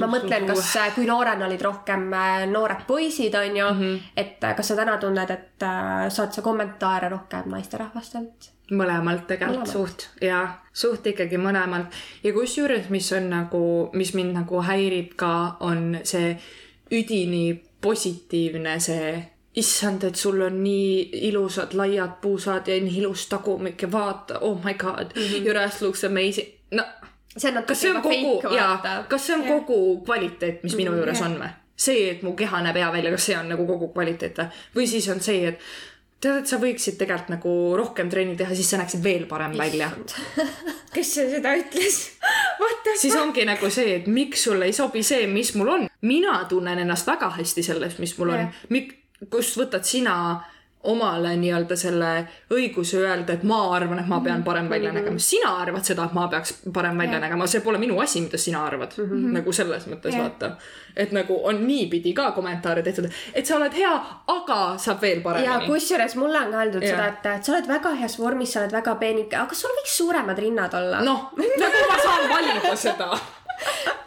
ma 0.00 0.08
mõtlen, 0.10 0.46
kas 0.50 0.70
äh, 0.78 0.90
kui 0.94 1.06
noorena 1.08 1.48
olid 1.48 1.62
rohkem 1.62 2.06
äh, 2.14 2.46
noored 2.50 2.86
poisid, 2.86 3.34
on 3.34 3.56
ju 3.56 3.68
mm, 3.72 3.80
-hmm. 3.80 4.00
et 4.16 4.44
äh, 4.44 4.56
kas 4.56 4.68
sa 4.68 4.76
täna 4.76 4.96
tunned, 4.98 5.30
et 5.30 5.66
saad 6.08 6.32
sa 6.32 6.42
kommentaare 6.42 7.08
rohkem 7.08 7.50
naisterahvastelt? 7.50 8.50
mõlemalt 8.70 9.26
tegelikult 9.26 9.68
suht 9.68 10.08
ja 10.20 10.48
suht 10.72 11.06
ikkagi 11.06 11.36
mõlemalt 11.36 11.92
ja 12.24 12.32
kusjuures, 12.32 12.88
mis 12.88 13.12
on 13.12 13.30
nagu, 13.30 13.90
mis 13.92 14.14
mind 14.14 14.32
nagu 14.32 14.62
häirib 14.62 15.12
ka, 15.16 15.56
on 15.60 15.98
see 16.02 16.38
üdini 16.90 17.60
positiivne 17.80 18.80
see 18.80 19.30
issand, 19.54 20.04
et 20.04 20.16
sul 20.16 20.40
on 20.42 20.62
nii 20.64 21.10
ilusad 21.28 21.74
laiad 21.74 22.16
puusad 22.22 22.68
ja 22.68 22.80
nii 22.80 22.98
ilus 23.02 23.28
tagumik 23.28 23.82
ja 23.82 23.92
vaata, 23.92 24.38
oh 24.38 24.64
my 24.64 24.74
god 24.74 25.12
mm, 25.16 25.22
-hmm. 25.22 25.46
your 25.46 25.58
ass 25.58 25.82
looks 25.82 26.04
amazing. 26.04 26.48
no 26.70 26.84
see 27.36 27.50
on 27.50 27.60
natuke 27.60 27.78
on 27.78 27.88
juba 27.88 28.02
kogu 28.02 28.34
fake, 28.42 28.54
vaata,. 28.56 28.94
kas 29.08 29.26
see 29.26 29.36
on 29.36 29.46
kogu 29.48 29.80
kvaliteet, 30.04 30.62
mis 30.66 30.76
minu 30.78 30.94
juures 30.98 31.24
on 31.26 31.38
või? 31.40 31.50
see, 31.86 32.04
et 32.12 32.22
mu 32.22 32.36
keha 32.38 32.62
näeb 32.62 32.78
hea 32.78 32.92
välja, 32.94 33.10
kas 33.14 33.26
see 33.30 33.38
on 33.38 33.50
nagu 33.50 33.66
kogu 33.66 33.90
kvaliteet 33.96 34.38
või? 34.38 34.62
või 34.78 34.86
siis 34.90 35.08
on 35.12 35.22
see, 35.24 35.50
et 35.50 35.66
tead, 36.24 36.40
et 36.40 36.48
sa 36.50 36.58
võiksid 36.62 36.98
tegelikult 37.00 37.32
nagu 37.34 37.54
rohkem 37.78 38.10
trenni 38.12 38.36
teha, 38.38 38.54
siis 38.56 38.70
sa 38.70 38.80
näeksid 38.80 39.02
veel 39.04 39.26
parem 39.30 39.56
välja. 39.58 39.90
kes 40.94 41.14
seda 41.18 41.54
ütles? 41.58 42.00
Siis 43.00 43.16
ongi 43.18 43.42
nagu 43.48 43.66
see, 43.72 43.96
et 43.98 44.04
miks 44.12 44.44
sulle 44.46 44.68
ei 44.68 44.74
sobi 44.76 45.02
see, 45.04 45.26
mis 45.26 45.50
mul 45.58 45.70
on. 45.72 45.86
mina 46.06 46.36
tunnen 46.48 46.78
ennast 46.78 47.08
väga 47.08 47.30
hästi 47.34 47.64
selles, 47.66 47.96
mis 47.98 48.12
mul 48.18 48.30
on 48.30 48.42
Jah.. 48.44 48.60
Mik-, 48.72 48.92
kust 49.32 49.56
võtad 49.58 49.84
sina 49.88 50.14
omale 50.90 51.34
nii-öelda 51.40 51.76
selle 51.76 52.10
õiguse 52.52 52.98
öelda, 53.00 53.36
et 53.36 53.44
ma 53.48 53.60
arvan, 53.74 53.98
et 54.02 54.08
ma 54.08 54.20
pean 54.24 54.42
parem 54.44 54.68
välja 54.70 54.92
nägema. 54.92 55.18
sina 55.18 55.54
arvad 55.62 55.84
seda, 55.84 56.04
et 56.04 56.16
ma 56.16 56.26
peaks 56.28 56.54
parem 56.72 56.98
välja 56.98 57.18
Jah. 57.18 57.24
nägema, 57.26 57.46
see 57.50 57.60
pole 57.64 57.78
minu 57.78 57.98
asi, 58.00 58.20
mida 58.20 58.38
sina 58.38 58.64
arvad 58.66 58.96
mm. 58.96 59.04
-hmm. 59.10 59.36
nagu 59.38 59.52
selles 59.52 59.86
mõttes 59.88 60.12
Jah. 60.12 60.22
vaata. 60.22 60.56
et 60.96 61.12
nagu 61.12 61.40
on 61.44 61.66
niipidi 61.66 62.12
ka 62.14 62.30
kommentaare 62.32 62.82
tehtud, 62.82 63.08
et 63.34 63.46
sa 63.46 63.56
oled 63.56 63.72
hea, 63.72 63.94
aga 64.26 64.78
saab 64.78 65.00
veel 65.02 65.18
ja 65.18 65.22
paremini. 65.22 65.66
kusjuures 65.66 66.16
mulle 66.16 66.38
on 66.38 66.50
ka 66.52 66.64
öeldud 66.64 66.86
seda, 66.86 67.06
et, 67.06 67.26
et 67.36 67.44
sa 67.44 67.52
oled 67.52 67.68
väga 67.68 67.94
heas 68.00 68.18
vormis, 68.18 68.52
sa 68.52 68.60
oled 68.60 68.72
väga 68.72 68.94
peenike, 68.94 69.36
aga 69.36 69.54
sul 69.54 69.70
võiks 69.80 69.96
suuremad 69.96 70.38
rinnad 70.38 70.74
olla. 70.74 71.00
noh, 71.00 71.30
nagu 71.36 71.88
ma 71.88 71.98
saan 72.02 72.28
valida 72.28 72.76
seda. 72.76 73.10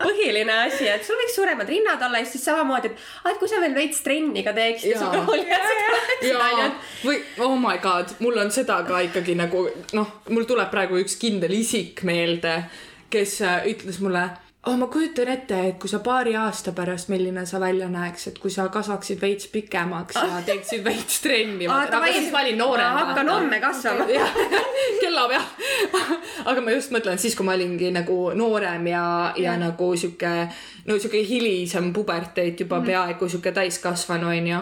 põhiline 0.02 0.54
asi, 0.68 0.88
et 0.90 1.06
sul 1.06 1.18
võiks 1.20 1.36
suuremad 1.38 1.70
rinnad 1.70 2.02
olla 2.08 2.22
ja 2.22 2.30
siis 2.30 2.46
samamoodi, 2.48 2.92
et, 2.92 3.06
et 3.32 3.40
kui 3.42 3.50
sa 3.50 3.62
veel 3.64 3.76
veits 3.78 4.02
trenni 4.06 4.44
ka 4.46 4.54
teeksid, 4.56 4.98
või 7.04 7.22
oh 7.46 7.56
my 7.62 7.78
god, 7.84 8.16
mul 8.24 8.42
on 8.42 8.52
seda 8.54 8.82
ka 8.88 9.04
ikkagi 9.08 9.38
nagu 9.40 9.68
noh, 9.98 10.18
mul 10.34 10.50
tuleb 10.50 10.72
praegu 10.74 11.00
üks 11.02 11.18
kindel 11.22 11.54
isik 11.58 12.04
meelde, 12.08 12.60
kes 13.14 13.40
äh, 13.46 13.64
ütles 13.72 14.02
mulle 14.04 14.28
oh, 14.68 14.76
ma 14.78 14.88
kujutan 14.88 15.30
ette, 15.32 15.58
et 15.70 15.78
kui 15.80 15.90
sa 15.90 16.00
paari 16.04 16.34
aasta 16.36 16.74
pärast, 16.76 17.12
milline 17.12 17.46
sa 17.48 17.60
välja 17.62 17.88
näeks, 17.92 18.28
et 18.32 18.40
kui 18.42 18.52
sa 18.52 18.68
kasvaksid 18.72 19.22
veits 19.22 19.48
pikemaks 19.54 20.18
ja 20.20 20.42
teeksid 20.48 20.84
veits 20.86 21.22
trenni. 21.24 21.70
aga 21.72 22.02
siis 22.12 22.32
ma 22.34 22.42
olin 22.44 22.58
noorem. 22.60 22.98
hakkan 23.00 23.30
homme 23.32 23.60
kasvama. 23.64 24.08
jah, 24.18 24.34
kella 25.02 25.28
peal. 25.32 25.46
aga 26.52 26.64
ma 26.64 26.76
just 26.76 26.92
mõtlen, 26.96 27.20
siis 27.22 27.38
kui 27.38 27.48
ma 27.48 27.56
olingi 27.56 27.92
nagu 27.96 28.18
noorem 28.36 28.90
ja, 28.92 29.06
ja 29.40 29.56
nagu 29.60 29.92
sihuke, 29.96 30.34
no 30.88 30.98
sihuke 31.00 31.24
hilisem 31.28 31.94
puberteet 31.96 32.66
juba 32.66 32.82
peaaegu 32.84 33.30
sihuke 33.30 33.54
täiskasvanu 33.56 34.32
onju. 34.34 34.62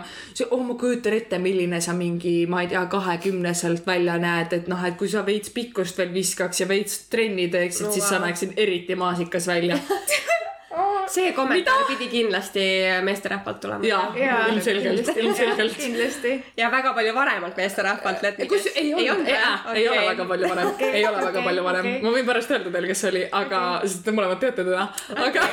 oh, 0.51 0.63
ma 0.67 0.77
kujutan 0.79 1.17
ette, 1.17 1.41
milline 1.41 1.81
sa 1.81 1.97
mingi, 1.97 2.45
ma 2.51 2.61
ei 2.61 2.69
tea, 2.69 2.85
kahekümneselt 2.91 3.87
välja 3.87 4.19
näed, 4.21 4.53
et 4.53 4.69
noh, 4.69 4.85
et 4.85 4.99
kui 4.99 5.09
sa 5.09 5.25
veits 5.25 5.49
pikkust 5.55 5.97
veel 5.97 6.13
viskaks 6.13 6.61
ja 6.61 6.69
veits 6.69 7.07
trenni 7.09 7.49
teeksid 7.49 7.89
no,, 7.89 7.95
siis 7.95 8.05
sa 8.09 8.21
näeksid 8.21 8.53
eriti 8.61 8.95
maasikas 8.99 9.49
välja. 9.49 9.79
see 11.15 11.31
kommentaar 11.33 11.85
pidi 11.87 12.07
kindlasti 12.07 12.63
meesterahvalt 13.03 13.59
tulema. 13.59 13.85
jaa, 13.85 14.47
ilmselgelt, 14.47 15.17
ilmselgelt. 15.17 15.77
kindlasti. 15.77 16.33
ja 16.57 16.71
väga 16.71 16.93
palju 16.93 17.13
varemalt 17.15 17.57
meesterahvalt, 17.57 18.23
et 18.23 18.41
kus 18.49 18.67
ei 18.75 18.93
olnud, 18.93 19.27
ei, 19.27 19.35
ei, 19.35 19.81
ei 19.81 19.87
ole 19.89 20.01
väga 20.09 20.25
palju 20.25 20.49
vanem 20.49 20.71
okay,, 20.73 20.89
ei 20.89 21.07
ole 21.07 21.17
väga 21.17 21.29
okei, 21.29 21.43
palju 21.49 21.65
okei. 21.67 21.79
okay., 21.79 22.01
ma 22.03 22.13
võin 22.17 22.27
pärast 22.31 22.51
öelda 22.55 22.73
teile, 22.73 22.91
kes 22.91 23.03
see 23.05 23.13
oli, 23.13 23.23
aga 23.31 23.61
okay., 23.77 23.93
sest 23.93 24.05
te 24.07 24.15
mõlemad 24.17 24.43
teate 24.43 24.67
teda, 24.67 24.87
aga 25.27 25.47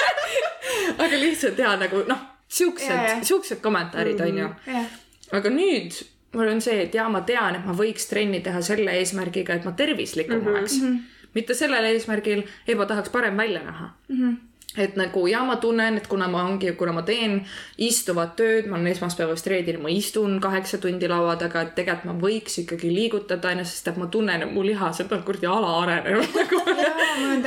aga 1.06 1.20
lihtsalt 1.24 1.60
ja 1.64 1.74
nagu 1.80 2.04
noh, 2.08 2.24
siuksed 2.60 2.96
jaa., 2.96 3.20
siuksed 3.32 3.62
kommentaarid 3.64 4.24
onju. 4.28 4.48
jah, 4.70 4.96
aga 5.40 5.54
nüüd 5.54 6.02
mul 6.36 6.52
on 6.52 6.60
see, 6.62 6.84
et 6.84 6.94
jaa, 6.94 7.08
ma 7.10 7.24
tean, 7.26 7.56
et 7.58 7.64
ma 7.66 7.74
võiks 7.76 8.06
trenni 8.10 8.42
teha 8.44 8.60
selle 8.62 8.94
eesmärgiga, 9.00 9.56
et 9.58 9.66
ma 9.66 9.72
tervislikum 9.78 10.46
oleks 10.46 10.78
mm. 10.78 10.86
-hmm. 10.86 11.19
Mitte 11.34 11.54
sellel 11.54 11.90
eesmärgil, 11.92 12.44
et 12.66 12.78
ma 12.78 12.86
tahaks 12.86 13.12
parem 13.12 13.36
välja 13.36 13.64
näha. 13.64 13.90
Mm. 14.08 14.22
-hmm 14.22 14.38
et 14.78 14.94
nagu 14.96 15.24
ja 15.26 15.40
ma 15.44 15.56
tunnen, 15.56 15.96
et 15.98 16.06
kuna 16.06 16.28
ma 16.30 16.44
ongi, 16.46 16.70
kuna 16.78 16.92
ma 16.94 17.02
teen 17.02 17.40
istuvat 17.82 18.36
tööd, 18.38 18.68
ma 18.70 18.76
olen 18.76 18.92
esmaspäevast 18.92 19.48
reedeni, 19.50 19.80
ma 19.82 19.90
istun 19.90 20.36
kaheksa 20.42 20.78
tundi 20.78 21.08
laua 21.10 21.34
taga, 21.40 21.64
et 21.66 21.72
tegelikult 21.74 22.06
ma 22.06 22.14
võiks 22.22 22.60
ikkagi 22.62 22.92
liigutada 22.94 23.50
ennast, 23.50 23.74
sest 23.74 23.90
et 23.90 23.98
ma 23.98 24.06
tunnen, 24.12 24.44
et 24.46 24.52
mu 24.54 24.62
lihased 24.66 25.10
on 25.10 25.24
kuradi 25.26 25.50
alaarenenud 25.50 26.36
nagu. 26.38 26.62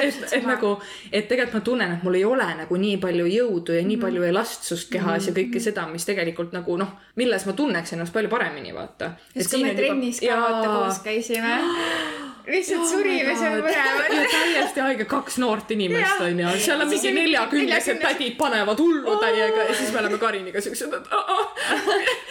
et, 0.04 0.20
et 0.36 0.50
nagu, 0.50 0.74
et 1.12 1.30
tegelikult 1.32 1.62
ma 1.62 1.64
tunnen, 1.70 1.96
et 1.96 2.04
mul 2.04 2.20
ei 2.20 2.26
ole 2.28 2.50
nagu 2.60 2.82
nii 2.84 3.00
palju 3.06 3.30
jõudu 3.32 3.80
ja 3.80 3.88
nii 3.88 4.02
palju 4.04 4.28
elastsust 4.28 4.92
kehas 4.92 5.32
ja 5.32 5.36
kõike 5.38 5.64
seda, 5.64 5.88
mis 5.92 6.04
tegelikult 6.10 6.52
nagu 6.56 6.78
noh, 6.82 6.92
milles 7.20 7.48
ma 7.48 7.56
tunneks 7.56 7.96
ennast 7.96 8.16
palju 8.16 8.32
paremini, 8.34 8.76
vaata. 8.76 9.14
siis 9.32 9.54
kui 9.54 9.64
me 9.64 9.72
trennis 9.80 10.20
ka 10.20 10.44
vaata 10.44 10.76
koos 10.76 11.00
käisime, 11.08 11.56
lihtsalt 12.48 12.90
surime 12.90 13.36
seal 13.40 13.62
ja 13.64 14.24
täiesti 14.32 14.84
haige, 14.84 15.06
kaks 15.10 15.38
noort 15.44 15.72
inimest 15.72 16.22
onju, 16.26 16.56
seal 16.60 16.84
on 16.84 16.92
mingi 16.92 17.14
neljakümnesed 17.16 18.00
40 18.00 18.08
tädid 18.08 18.38
panevad 18.40 18.80
hullu 18.84 19.18
täiega 19.22 19.70
ja 19.70 19.78
siis 19.78 19.94
me 19.96 20.04
oleme 20.04 20.20
Kariniga 20.22 20.62
siuksed, 20.62 20.94
et 20.94 21.08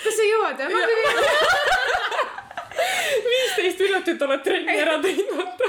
kas 0.05 0.19
sa 0.19 0.29
jõuad 0.29 0.67
või? 0.69 0.83
viisteist 3.33 3.81
minutit 3.85 4.23
oled 4.27 4.43
trenni 4.45 4.77
ära 4.81 4.99
teinud, 5.03 5.33
vaata. 5.37 5.65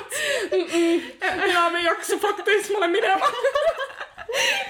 enam 1.32 1.76
ei 1.80 1.86
jaksa, 1.88 2.18
fuck 2.22 2.44
this, 2.48 2.70
ma 2.72 2.84
lähen 2.84 2.96
minema. 2.98 3.30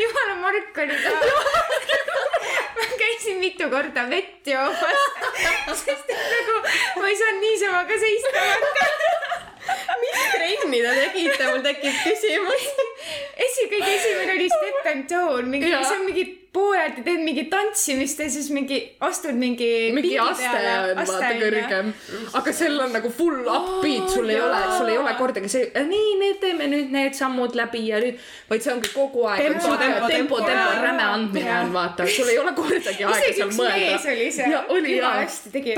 jumala 0.01 0.36
Mark 0.41 0.82
oli 0.84 0.97
ka. 1.03 1.11
ma 2.78 2.89
käisin 2.99 3.39
mitu 3.39 3.69
korda 3.69 4.07
vett 4.09 4.47
joomas, 4.47 5.07
sest 5.86 6.13
et 6.17 6.28
nagu 6.36 6.59
ma 6.99 7.09
ei 7.09 7.17
saanud 7.21 7.47
niisama 7.47 7.86
ka 7.89 7.99
seista. 8.05 9.43
Mis 10.03 10.22
trenni 10.36 10.82
te 10.84 10.93
tegite, 10.99 11.49
mul 11.49 11.66
tekib 11.66 11.99
küsimus. 12.05 12.70
esi, 13.47 13.68
kõige 13.72 13.91
esimene 13.97 14.38
oli 14.38 14.49
step 14.53 14.89
and 14.93 15.09
tone, 15.09 15.49
mingi, 15.55 15.74
see 15.74 15.97
on 15.97 16.07
mingi 16.07 16.28
pooleldi 16.54 17.01
teed 17.01 17.22
mingi 17.26 17.43
tantsimist 17.49 18.20
ja 18.22 18.28
siis 18.30 18.49
mingi 18.54 18.78
astud 19.01 19.34
mingi. 19.38 19.70
mingi 19.95 20.14
aste 20.22 20.49
on 20.54 20.99
vaata 20.99 21.32
kõrgem, 21.39 21.89
aga 22.39 22.54
seal 22.54 22.78
on 22.84 22.93
nagu 22.93 23.10
full 23.14 23.47
upbeat, 23.49 24.12
sul 24.14 24.30
ei 24.30 24.38
ole, 24.41 24.60
sul 24.78 24.91
ei 24.93 24.99
ole 25.01 25.16
kordagi 25.18 25.49
see, 25.49 25.72
nii, 25.89 26.12
nüüd 26.22 26.38
teeme 26.43 26.68
nüüd 26.70 26.93
need 26.93 27.18
sammud 27.18 27.58
läbi 27.58 27.82
ja 27.88 28.01
nüüd, 28.04 28.22
vaid 28.51 28.66
see 28.66 28.74
ongi 28.76 28.93
kogu 28.93 29.26
aeg 29.32 29.41
Tempo, 29.47 29.74
tempo, 29.82 30.12
tempo, 30.14 30.41
tempo. 30.45 30.70
räme 30.86 31.08
andmine 31.08 31.58
on 31.58 31.74
vaata, 31.74 32.08
sul 32.20 32.30
ei 32.30 32.38
ole 32.43 32.54
kordagi 32.58 33.10
aega 33.10 33.34
seal 33.39 33.58
mõelda 33.58 33.82
mees. 33.82 34.08
oli 34.14 34.30
seal. 34.38 34.54
ja 34.54 34.64
oli 34.78 34.97
jaa. 34.99 35.16
hästi 35.24 35.56
tegi. 35.58 35.76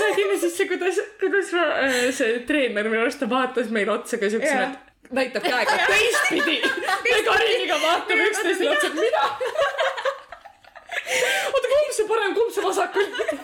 räägime 0.00 0.40
siis, 0.40 0.58
kuidas, 0.72 1.04
kuidas 1.20 1.52
äh, 1.52 2.00
see 2.16 2.40
treener 2.48 2.88
minu 2.88 3.04
arust 3.04 3.20
ta 3.20 3.28
vaatas 3.30 3.68
meile 3.74 3.98
otsa 3.98 4.16
ka 4.22 4.32
siuksena, 4.32 4.70
et 4.70 4.85
näitab 5.10 5.42
käega 5.42 5.78
teistpidi. 5.90 6.60
me 7.10 7.22
Kariniga 7.28 7.80
vaatame 7.82 8.30
üksteisele 8.30 8.70
otsa, 8.70 8.86
et 8.86 8.94
mida. 8.94 9.24
oota, 11.52 11.68
kumb 11.74 11.92
see 11.98 12.08
parem, 12.08 12.34
kumb 12.34 12.54
see 12.54 12.64
vasak 12.64 12.96
oli? 12.96 13.38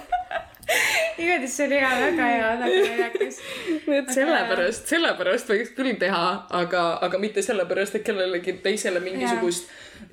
igatahes 1.18 1.56
see 1.56 1.66
oli 1.66 1.78
hea, 1.80 1.92
väga 2.00 2.26
hea, 2.28 2.42
väga 2.42 2.66
naljakas. 2.66 3.40
nii 3.86 3.98
et 4.00 4.12
sellepärast, 4.16 4.92
sellepärast 4.92 5.50
võiks 5.52 5.72
küll 5.76 5.96
teha, 6.00 6.26
aga, 6.62 6.84
aga 7.06 7.22
mitte 7.22 7.44
sellepärast, 7.44 7.98
et 7.98 8.06
kellelegi 8.06 8.58
teisele 8.64 9.02
mingisugust 9.04 9.70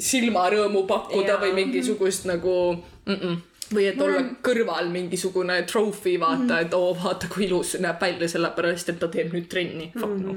silmarõõmu 0.10 0.86
pakkuda 0.90 1.36
Jaa. 1.36 1.44
või 1.44 1.54
mingisugust 1.62 2.28
nagu 2.30 2.56
mm. 2.74 3.14
-mm. 3.14 3.38
või 3.76 3.86
et 3.92 4.02
olla 4.02 4.24
kõrval 4.46 4.90
mingisugune 4.94 5.62
trophy, 5.70 6.18
vaata, 6.20 6.62
et 6.66 6.74
oo, 6.74 6.94
vaata 7.04 7.30
kui 7.32 7.48
ilus 7.48 7.78
näeb 7.80 8.02
välja, 8.02 8.30
sellepärast 8.36 8.90
et 8.90 9.00
ta 9.00 9.08
teeb 9.08 9.34
nüüd 9.34 9.48
trenni. 9.50 9.92
Fuck 9.96 10.20
no. 10.24 10.36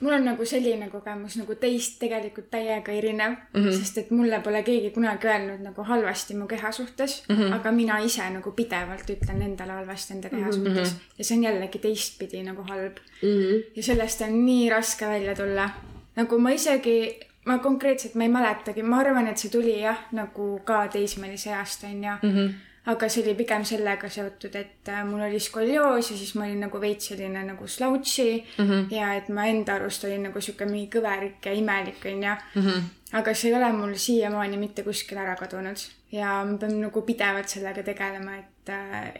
Mul 0.00 0.12
on 0.12 0.24
nagu 0.24 0.44
selline 0.46 0.88
kogemus 0.92 1.36
nagu 1.40 1.54
teist 1.58 1.98
tegelikult 2.02 2.50
täiega 2.50 2.92
erinev 2.92 3.32
mm, 3.32 3.64
-hmm. 3.64 3.78
sest 3.78 3.98
et 3.98 4.10
mulle 4.10 4.40
pole 4.44 4.62
keegi 4.62 4.90
kunagi 4.94 5.26
öelnud 5.26 5.64
nagu 5.66 5.84
halvasti 5.90 6.36
mu 6.38 6.46
keha 6.46 6.72
suhtes 6.72 7.22
mm, 7.28 7.36
-hmm. 7.36 7.54
aga 7.54 7.72
mina 7.72 7.98
ise 7.98 8.30
nagu 8.30 8.52
pidevalt 8.52 9.10
ütlen 9.10 9.42
endale 9.42 9.72
halvasti 9.72 10.14
enda 10.14 10.28
keha 10.28 10.50
mm 10.50 10.50
-hmm. 10.50 10.74
suhtes 10.74 10.96
ja 11.18 11.24
see 11.24 11.36
on 11.36 11.44
jällegi 11.44 11.78
teistpidi 11.78 12.42
nagu 12.42 12.62
halb 12.62 12.96
mm. 13.22 13.28
-hmm. 13.28 13.64
ja 13.76 13.82
sellest 13.82 14.20
on 14.20 14.46
nii 14.46 14.70
raske 14.70 15.06
välja 15.06 15.34
tulla. 15.34 15.70
nagu 16.16 16.38
ma 16.38 16.50
isegi, 16.50 17.20
ma 17.44 17.58
konkreetselt, 17.58 18.14
ma 18.14 18.22
ei 18.22 18.28
mäletagi, 18.28 18.82
ma 18.82 18.98
arvan, 18.98 19.26
et 19.26 19.38
see 19.38 19.50
tuli 19.50 19.80
jah, 19.80 19.98
nagu 20.12 20.60
ka 20.64 20.88
teismelise 20.88 21.50
east 21.50 21.84
onju 21.84 22.14
mm. 22.22 22.32
-hmm 22.34 22.67
aga 22.88 23.08
see 23.12 23.22
oli 23.24 23.34
pigem 23.36 23.64
sellega 23.68 24.08
seotud, 24.08 24.54
et 24.56 24.88
äh, 24.88 25.04
mul 25.04 25.20
oli 25.26 25.40
skolioos 25.40 26.10
ja 26.10 26.16
siis 26.16 26.34
ma 26.38 26.46
olin 26.46 26.64
nagu 26.66 26.80
veits 26.80 27.10
selline 27.10 27.42
nagu 27.44 27.66
slouchy 27.68 28.40
mm 28.40 28.64
-hmm. 28.64 28.94
ja 28.94 29.14
et 29.14 29.28
ma 29.28 29.46
enda 29.46 29.74
arust 29.74 30.04
olin 30.04 30.22
nagu 30.28 30.40
sihuke 30.40 30.64
mingi 30.64 30.88
kõverik 30.96 31.44
ja 31.44 31.52
imelik 31.52 32.04
onju 32.04 32.34
mm. 32.54 32.62
-hmm. 32.62 32.82
aga 33.12 33.34
see 33.34 33.50
ei 33.50 33.56
ole 33.56 33.72
mul 33.72 33.94
siiamaani 33.94 34.56
mitte 34.56 34.82
kuskile 34.82 35.20
ära 35.20 35.36
kadunud 35.36 35.76
ja 36.12 36.44
ma 36.44 36.56
pean 36.60 36.78
nagu 36.80 37.02
pidevalt 37.04 37.50
sellega 37.52 37.82
tegelema, 37.84 38.38
et, 38.38 38.70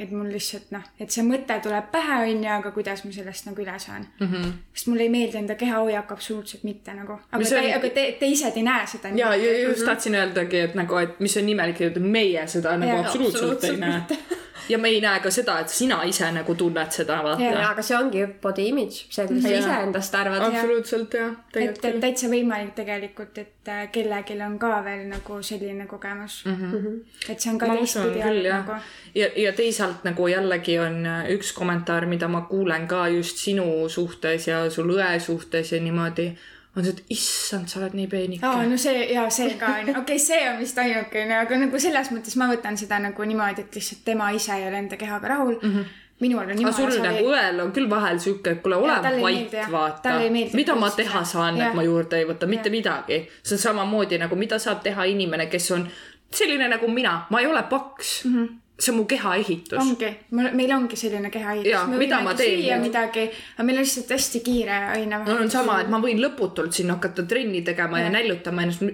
et 0.05 0.13
mul 0.13 0.31
lihtsalt 0.33 0.71
noh, 0.73 0.85
et 1.01 1.13
see 1.13 1.25
mõte 1.27 1.59
tuleb 1.65 1.91
pähe 1.93 2.17
onju, 2.31 2.49
aga 2.55 2.73
kuidas 2.73 3.05
ma 3.05 3.13
sellest 3.13 3.49
nagu 3.49 3.63
üle 3.65 3.75
saan 3.83 4.07
mm. 4.07 4.27
-hmm. 4.27 4.55
sest 4.73 4.89
mulle 4.89 5.05
ei 5.05 5.13
meeldi 5.13 5.39
enda 5.43 5.55
kehahoiak 5.61 6.13
absoluutselt 6.13 6.65
mitte 6.65 6.95
nagu, 6.95 7.19
aga 7.29 7.43
Mis 7.43 7.53
te 7.53 7.61
on-, 7.61 7.71
aga 7.77 7.93
te, 8.01 8.07
te 8.21 8.27
ise 8.27 8.53
ei 8.55 8.63
näe 8.63 8.87
seda. 8.87 9.13
ja, 9.15 9.35
ja 9.35 9.69
just 9.69 9.85
tahtsin 9.85 10.15
öeldagi, 10.15 10.65
et 10.71 10.75
nagu, 10.75 10.97
et 10.97 11.21
mis 11.21 11.37
on 11.37 11.49
imelik, 11.49 11.81
et 11.81 11.99
meie 12.01 12.47
seda 12.47 12.77
nagu 12.77 12.93
Jaa, 12.93 13.07
absoluutselt 13.07 13.65
ei 13.65 13.77
näe. 13.77 14.03
ja 14.69 14.79
me 14.79 14.89
ei 14.89 15.01
näe 15.01 15.21
ka 15.21 15.31
seda, 15.31 15.59
et 15.61 15.73
sina 15.73 16.01
ise 16.09 16.31
nagu 16.33 16.55
tunned 16.59 16.93
seda, 16.95 17.21
vaata. 17.25 17.43
jaa, 17.45 17.71
aga 17.71 17.85
see 17.85 17.97
ongi 17.99 18.25
body 18.43 18.69
image, 18.73 19.07
see, 19.11 19.27
kuidas 19.27 19.43
sa 19.43 19.53
Jaa. 19.53 19.61
iseendast 19.61 20.19
arvad. 20.19 20.45
absoluutselt 20.49 21.15
jah, 21.15 21.33
et, 21.55 21.81
et 21.85 22.01
täitsa 22.03 22.31
võimalik 22.33 22.75
tegelikult, 22.79 23.39
et 23.39 23.73
äh, 23.73 23.87
kellelgi 23.95 24.39
on 24.47 24.59
ka 24.59 24.73
veel 24.85 25.07
nagu 25.11 25.41
selline 25.43 25.87
kogemus 25.87 26.43
mm. 26.47 26.61
-hmm. 26.73 27.01
et 27.33 27.41
see 27.41 27.53
on 27.53 27.59
ka 27.59 27.71
teistpidi 27.75 28.23
jah 28.23 28.61
nagu. 28.61 28.79
ja, 29.15 29.31
ja 29.37 29.53
teisalt 29.53 30.05
nagu 30.05 30.29
jällegi 30.29 30.79
on 30.79 31.07
äh, 31.07 31.33
üks 31.37 31.53
kommentaar, 31.53 32.07
mida 32.07 32.29
ma 32.29 32.47
kuulen 32.51 32.87
ka 32.89 33.09
just 33.09 33.37
sinu 33.37 33.89
suhtes 33.89 34.49
ja 34.49 34.71
sul 34.71 34.95
õe 34.97 35.19
suhtes 35.21 35.73
ja 35.73 35.81
niimoodi, 35.81 36.33
on 36.79 36.87
see, 36.87 36.95
et 36.97 37.15
issand, 37.15 37.71
sa 37.71 37.81
oled 37.81 37.95
nii 37.99 38.09
peenike 38.11 38.47
aa, 38.47 38.67
no 38.69 38.79
see 38.81 39.07
ja 39.13 39.29
see 39.35 39.55
ka 39.61 39.71
onju, 39.81 39.95
okei 39.95 40.03
okay,, 40.03 40.19
see 40.23 40.43
on 40.51 40.59
vist 40.61 40.79
ainukene, 40.83 41.39
aga 41.45 41.61
nagu 41.63 41.81
selles 41.83 42.13
mõttes 42.15 42.37
ma 42.41 42.51
võtan 42.51 42.79
seda 42.81 43.01
nagu 43.03 43.31
niimoodi, 43.31 43.65
et 43.67 43.81
lihtsalt 43.81 44.05
tema 44.07 44.31
ise 44.37 44.55
ei 44.57 44.69
ole 44.69 44.83
enda 44.83 45.01
kehaga 45.01 45.33
rahul 45.35 45.57
mm. 45.57 45.73
-hmm. 45.73 45.97
minul 46.25 46.43
on 46.43 46.53
aga 46.53 46.61
jumala 46.61 46.77
sul 46.77 47.03
nagu 47.07 47.33
õel 47.33 47.65
on 47.65 47.73
küll 47.79 47.91
vahel 47.91 48.21
sihuke, 48.27 48.57
et 48.57 48.63
kuule, 48.63 48.77
ole 48.77 49.01
ei 49.15 49.23
vait 49.23 49.59
vaata 49.73 50.21
ei. 50.21 50.31
mida 50.55 50.77
ma 50.77 50.91
teha 50.91 51.25
saan, 51.25 51.61
et 51.61 51.75
ma 51.75 51.83
juurde 51.83 52.23
ei 52.23 52.29
võta, 52.29 52.47
mitte 52.47 52.69
Jah. 52.69 52.77
midagi. 52.79 53.25
see 53.43 53.59
on 53.59 53.65
samamoodi 53.67 54.19
nagu, 54.19 54.37
mida 54.37 54.59
saab 54.59 54.83
teha 54.83 55.05
inimene, 55.05 55.47
kes 55.47 55.71
on 55.71 55.89
selline 56.31 56.69
nagu 56.69 56.89
mina, 56.89 57.27
ma 57.31 57.41
ei 57.41 57.47
ole 57.47 57.63
paks 57.71 58.25
mm. 58.25 58.35
-hmm 58.35 58.68
see 58.79 58.93
on 58.93 58.99
mu 59.01 59.05
kehaehitus. 59.11 59.79
ongi, 59.79 60.11
meil 60.31 60.73
ongi 60.73 60.97
selline 60.97 61.31
kehaehitus 61.35 61.97
mida 61.99 62.21
ma 62.23 62.35
teen 62.39 62.81
midagi, 62.81 63.25
aga 63.57 63.67
meil 63.67 63.81
on 63.81 63.87
lihtsalt 63.87 64.13
hästi 64.15 64.41
kiire 64.47 64.77
aina. 64.95 65.19
mul 65.27 65.43
on 65.43 65.51
sama, 65.51 65.81
et 65.83 65.91
ma 65.91 65.99
võin 66.03 66.21
lõputult 66.23 66.77
siin 66.77 66.93
hakata 66.95 67.27
trenni 67.27 67.63
tegema 67.67 67.99
ja, 67.99 68.07
ja 68.07 68.15
näljutama 68.15 68.67
ennast, 68.67 68.85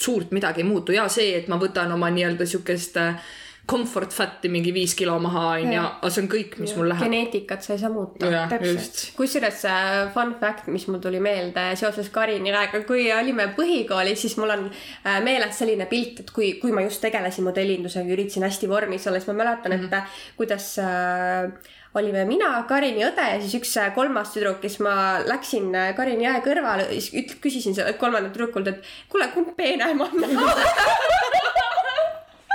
suurt 0.00 0.32
midagi 0.32 0.64
ei 0.64 0.68
muutu. 0.68 0.96
Ja 0.96 1.08
see, 1.12 1.34
et 1.36 1.50
ma 1.52 1.60
võtan 1.60 1.92
oma 1.92 2.08
nii-öelda 2.14 2.48
siukest 2.48 2.96
äh, 3.02 3.34
comfort 3.66 4.12
fat'i 4.14 4.50
mingi 4.52 4.70
viis 4.74 4.94
kilo 4.98 5.16
maha 5.22 5.42
onju, 5.56 5.80
aga 5.82 6.10
see 6.12 6.22
on 6.22 6.28
kõik, 6.30 6.56
mis 6.62 6.74
mul 6.78 6.90
läheb. 6.92 7.02
geneetikat 7.08 7.64
sa 7.66 7.74
ei 7.74 7.80
saa 7.82 7.90
muuta. 7.90 8.30
täpselt. 8.52 9.00
kusjuures 9.18 9.64
äh, 9.70 9.94
fun 10.14 10.34
fact, 10.40 10.68
mis 10.72 10.86
mul 10.90 11.00
tuli 11.02 11.20
meelde 11.22 11.64
seoses 11.78 12.10
Kariniga, 12.14 12.66
kui 12.86 13.08
olime 13.14 13.48
põhikoolis, 13.56 14.22
siis 14.22 14.36
mul 14.38 14.54
on 14.54 14.68
äh, 14.70 15.18
meeles 15.24 15.58
selline 15.58 15.88
pilt, 15.90 16.22
et 16.22 16.30
kui, 16.34 16.52
kui 16.62 16.74
ma 16.74 16.86
just 16.86 17.02
tegelesin 17.02 17.46
modellindusega, 17.48 18.14
üritasin 18.14 18.46
hästi 18.46 18.70
vormis 18.70 19.08
olla, 19.10 19.22
siis 19.22 19.32
ma 19.32 19.40
mäletan, 19.42 19.74
et 19.74 19.82
mm 19.82 19.90
-hmm. 19.90 20.14
kuidas 20.38 20.78
äh, 20.78 21.50
olime 21.98 22.24
mina, 22.28 22.50
Karini 22.68 23.04
õde 23.06 23.26
ja 23.32 23.40
siis 23.40 23.54
üks 23.58 23.76
äh, 23.80 23.92
kolmas 23.94 24.32
tüdruk, 24.34 24.60
kes 24.62 24.78
ma 24.84 25.18
läksin 25.26 25.74
äh, 25.74 25.94
Karini 25.96 26.24
jää 26.28 26.40
kõrvale, 26.44 26.88
siis 27.00 27.36
küsisin 27.40 27.74
kolmandalt 27.98 28.34
tüdrukult, 28.36 28.68
et 28.68 28.82
kuule, 29.08 29.28
kumb 29.34 29.56
peenem 29.56 30.00
on 30.00 30.10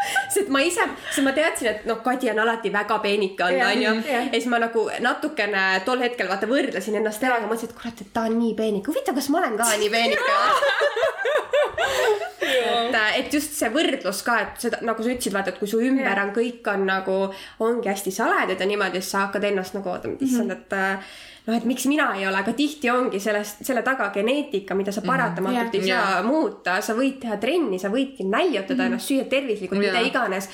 sest 0.34 0.50
ma 0.54 0.62
ise, 0.66 0.86
sest 1.10 1.26
ma 1.26 1.34
teadsin, 1.36 1.72
et 1.72 1.86
noh, 1.90 2.02
Kadi 2.06 2.32
on 2.34 2.42
alati 2.44 2.72
väga 2.74 2.98
peenike 3.04 3.46
olnud, 3.46 3.68
onju. 3.68 3.94
ja 4.10 4.24
siis 4.32 4.48
ma 4.52 4.62
nagu 4.62 4.88
natukene 5.04 5.66
tol 5.86 6.02
hetkel 6.02 6.30
vaata 6.32 6.50
võrdlesin 6.50 6.98
ennast 7.00 7.22
temaga, 7.24 7.50
mõtlesin, 7.50 7.72
et 7.72 7.78
kurat, 7.78 8.02
et 8.02 8.14
ta 8.14 8.26
on 8.30 8.38
nii 8.40 8.56
peenike, 8.58 8.90
huvitav, 8.92 9.18
kas 9.18 9.30
ma 9.34 9.44
olen 9.44 9.58
ka 9.60 9.70
nii 9.82 9.92
peenike 9.94 10.36
et, 12.52 12.96
et 13.20 13.34
just 13.34 13.56
see 13.58 13.70
võrdlus 13.74 14.22
ka, 14.26 14.38
et 14.46 14.64
seda 14.66 14.82
nagu 14.86 15.04
sa 15.04 15.14
ütlesid, 15.14 15.36
vaata, 15.36 15.54
et 15.54 15.60
kui 15.62 15.70
su 15.70 15.82
ümber 15.82 16.10
Jah. 16.10 16.24
on 16.26 16.34
kõik 16.36 16.70
on 16.74 16.86
nagu, 16.90 17.18
ongi 17.64 17.92
hästi 17.92 18.14
saledad 18.16 18.60
ja 18.60 18.70
niimoodi, 18.70 19.02
siis 19.02 19.14
sa 19.16 19.26
hakkad 19.28 19.46
ennast 19.52 19.78
nagu 19.78 19.92
ootama, 19.94 20.18
et 20.18 20.26
issand, 20.28 20.54
et 20.56 20.78
äh, 20.78 21.14
noh, 21.52 21.58
et 21.60 21.68
miks 21.68 21.86
mina 21.92 22.10
ei 22.18 22.26
ole, 22.28 22.42
aga 22.42 22.54
tihti 22.58 22.90
ongi 22.92 23.20
sellest, 23.20 23.66
selle 23.68 23.84
taga 23.86 24.10
geneetika, 24.16 24.76
mida 24.78 24.94
sa 24.96 25.04
paratamatult 25.06 25.76
ei 25.76 25.90
Jah. 25.90 26.14
saa 26.14 26.26
muuta, 26.26 26.80
sa 26.82 26.96
võid 26.98 27.20
teha 27.24 27.38
trenni, 27.42 27.80
sa 27.82 27.92
võidki 27.94 28.28
näljutada 28.28 28.88
ennast, 28.88 29.12
süüa 29.12 29.28
tervislikult, 29.32 29.82
mida 29.84 30.00
Jaa. 30.00 30.08
iganes. 30.12 30.50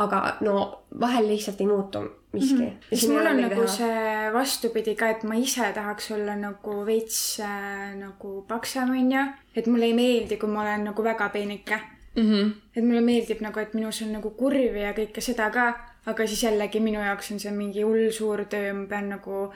aga 0.00 0.36
no 0.46 0.84
vahel 1.00 1.26
lihtsalt 1.28 1.60
ei 1.60 1.66
muutu 1.66 2.04
miski 2.32 2.62
mm. 2.62 2.76
siis 2.92 3.08
mul 3.10 3.26
on 3.26 3.40
nagu 3.42 3.64
see 3.68 4.30
vastupidi 4.32 4.94
ka, 4.94 5.08
et 5.10 5.24
ma 5.26 5.34
ise 5.34 5.66
tahaks 5.74 6.12
olla 6.14 6.36
nagu 6.38 6.76
veits 6.86 7.40
äh, 7.42 7.90
nagu 7.98 8.44
paksem, 8.48 8.92
onju. 8.94 9.24
et 9.56 9.66
mulle 9.66 9.90
ei 9.90 9.96
meeldi, 9.98 10.38
kui 10.38 10.50
ma 10.50 10.62
olen 10.62 10.86
nagu 10.92 11.04
väga 11.04 11.28
peenike 11.34 11.80
mm. 12.14 12.22
-hmm. 12.22 12.52
et 12.76 12.84
mulle 12.84 13.00
meeldib 13.00 13.42
nagu, 13.42 13.60
et 13.60 13.74
minus 13.74 14.02
on 14.02 14.12
nagu 14.12 14.30
kurvi 14.30 14.82
ja 14.82 14.94
kõike 14.94 15.20
seda 15.20 15.50
ka, 15.50 15.72
aga 16.06 16.26
siis 16.26 16.42
jällegi 16.42 16.80
minu 16.80 17.00
jaoks 17.00 17.32
on 17.32 17.40
see 17.40 17.52
mingi 17.52 17.82
hull 17.82 18.10
suur 18.10 18.44
töö, 18.44 18.72
ma 18.72 18.86
pean 18.86 19.08
nagu 19.08 19.50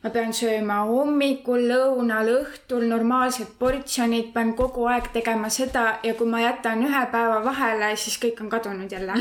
ma 0.00 0.10
pean 0.10 0.32
sööma 0.32 0.78
hommikul, 0.88 1.66
lõunal, 1.68 2.28
õhtul 2.40 2.86
normaalsed 2.88 3.50
portsjonid, 3.60 4.32
pean 4.34 4.54
kogu 4.56 4.86
aeg 4.88 5.10
tegema 5.12 5.50
seda 5.52 5.98
ja 6.06 6.14
kui 6.16 6.28
ma 6.30 6.40
jätan 6.40 6.84
ühe 6.86 7.02
päeva 7.12 7.38
vahele, 7.44 7.92
siis 8.00 8.16
kõik 8.22 8.40
on 8.44 8.48
kadunud 8.52 8.92
jälle. 8.92 9.12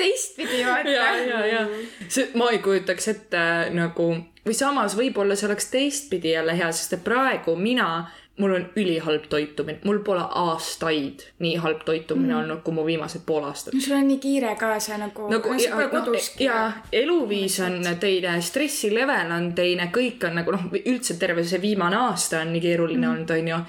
teistpidi 0.00 0.66
vaata. 0.66 0.90
ja, 0.90 1.16
ja, 1.16 1.46
ja 1.46 1.66
see, 2.08 2.30
ma 2.34 2.50
ei 2.54 2.58
kujutaks 2.64 3.08
ette 3.12 3.42
nagu 3.76 4.08
või 4.46 4.56
samas 4.56 4.96
võib-olla 4.98 5.36
see 5.36 5.48
oleks 5.50 5.68
teistpidi 5.72 6.34
jälle 6.34 6.56
hea, 6.56 6.70
sest 6.72 6.96
et 6.96 7.04
praegu 7.04 7.56
mina, 7.60 8.08
mul 8.40 8.54
on 8.56 8.64
ülihalb 8.76 9.26
toitumine, 9.28 9.78
mul 9.84 9.98
pole 10.04 10.22
aastaid 10.42 11.24
nii 11.44 11.56
halb 11.60 11.82
toitumine 11.84 12.32
mm. 12.32 12.38
olnud, 12.40 12.62
kui 12.64 12.74
mu 12.74 12.84
viimased 12.86 13.22
pool 13.26 13.44
aastat. 13.44 13.74
no 13.74 13.80
sul 13.84 13.96
on 13.98 14.08
nii 14.08 14.18
kiire 14.22 14.54
ka, 14.60 14.72
sa 14.80 14.96
nagu, 15.00 15.28
nagu 15.30 15.54
sa 15.58 15.74
pole 15.74 15.84
ja, 15.84 15.90
koduski. 15.92 16.44
ja 16.44 16.60
eluviis 17.02 17.58
on 17.66 17.78
teine, 18.00 18.36
stressi 18.44 18.92
level 18.94 19.34
on 19.36 19.50
teine, 19.56 19.90
kõik 19.94 20.24
on 20.28 20.38
nagu 20.40 20.54
noh, 20.56 20.68
üldse 20.80 21.18
terve 21.20 21.44
see 21.44 21.60
viimane 21.62 21.98
aasta 22.00 22.40
on 22.44 22.54
nii 22.54 22.64
keeruline 22.64 23.06
mm. 23.06 23.12
olnud, 23.12 23.34
onju. 23.36 23.60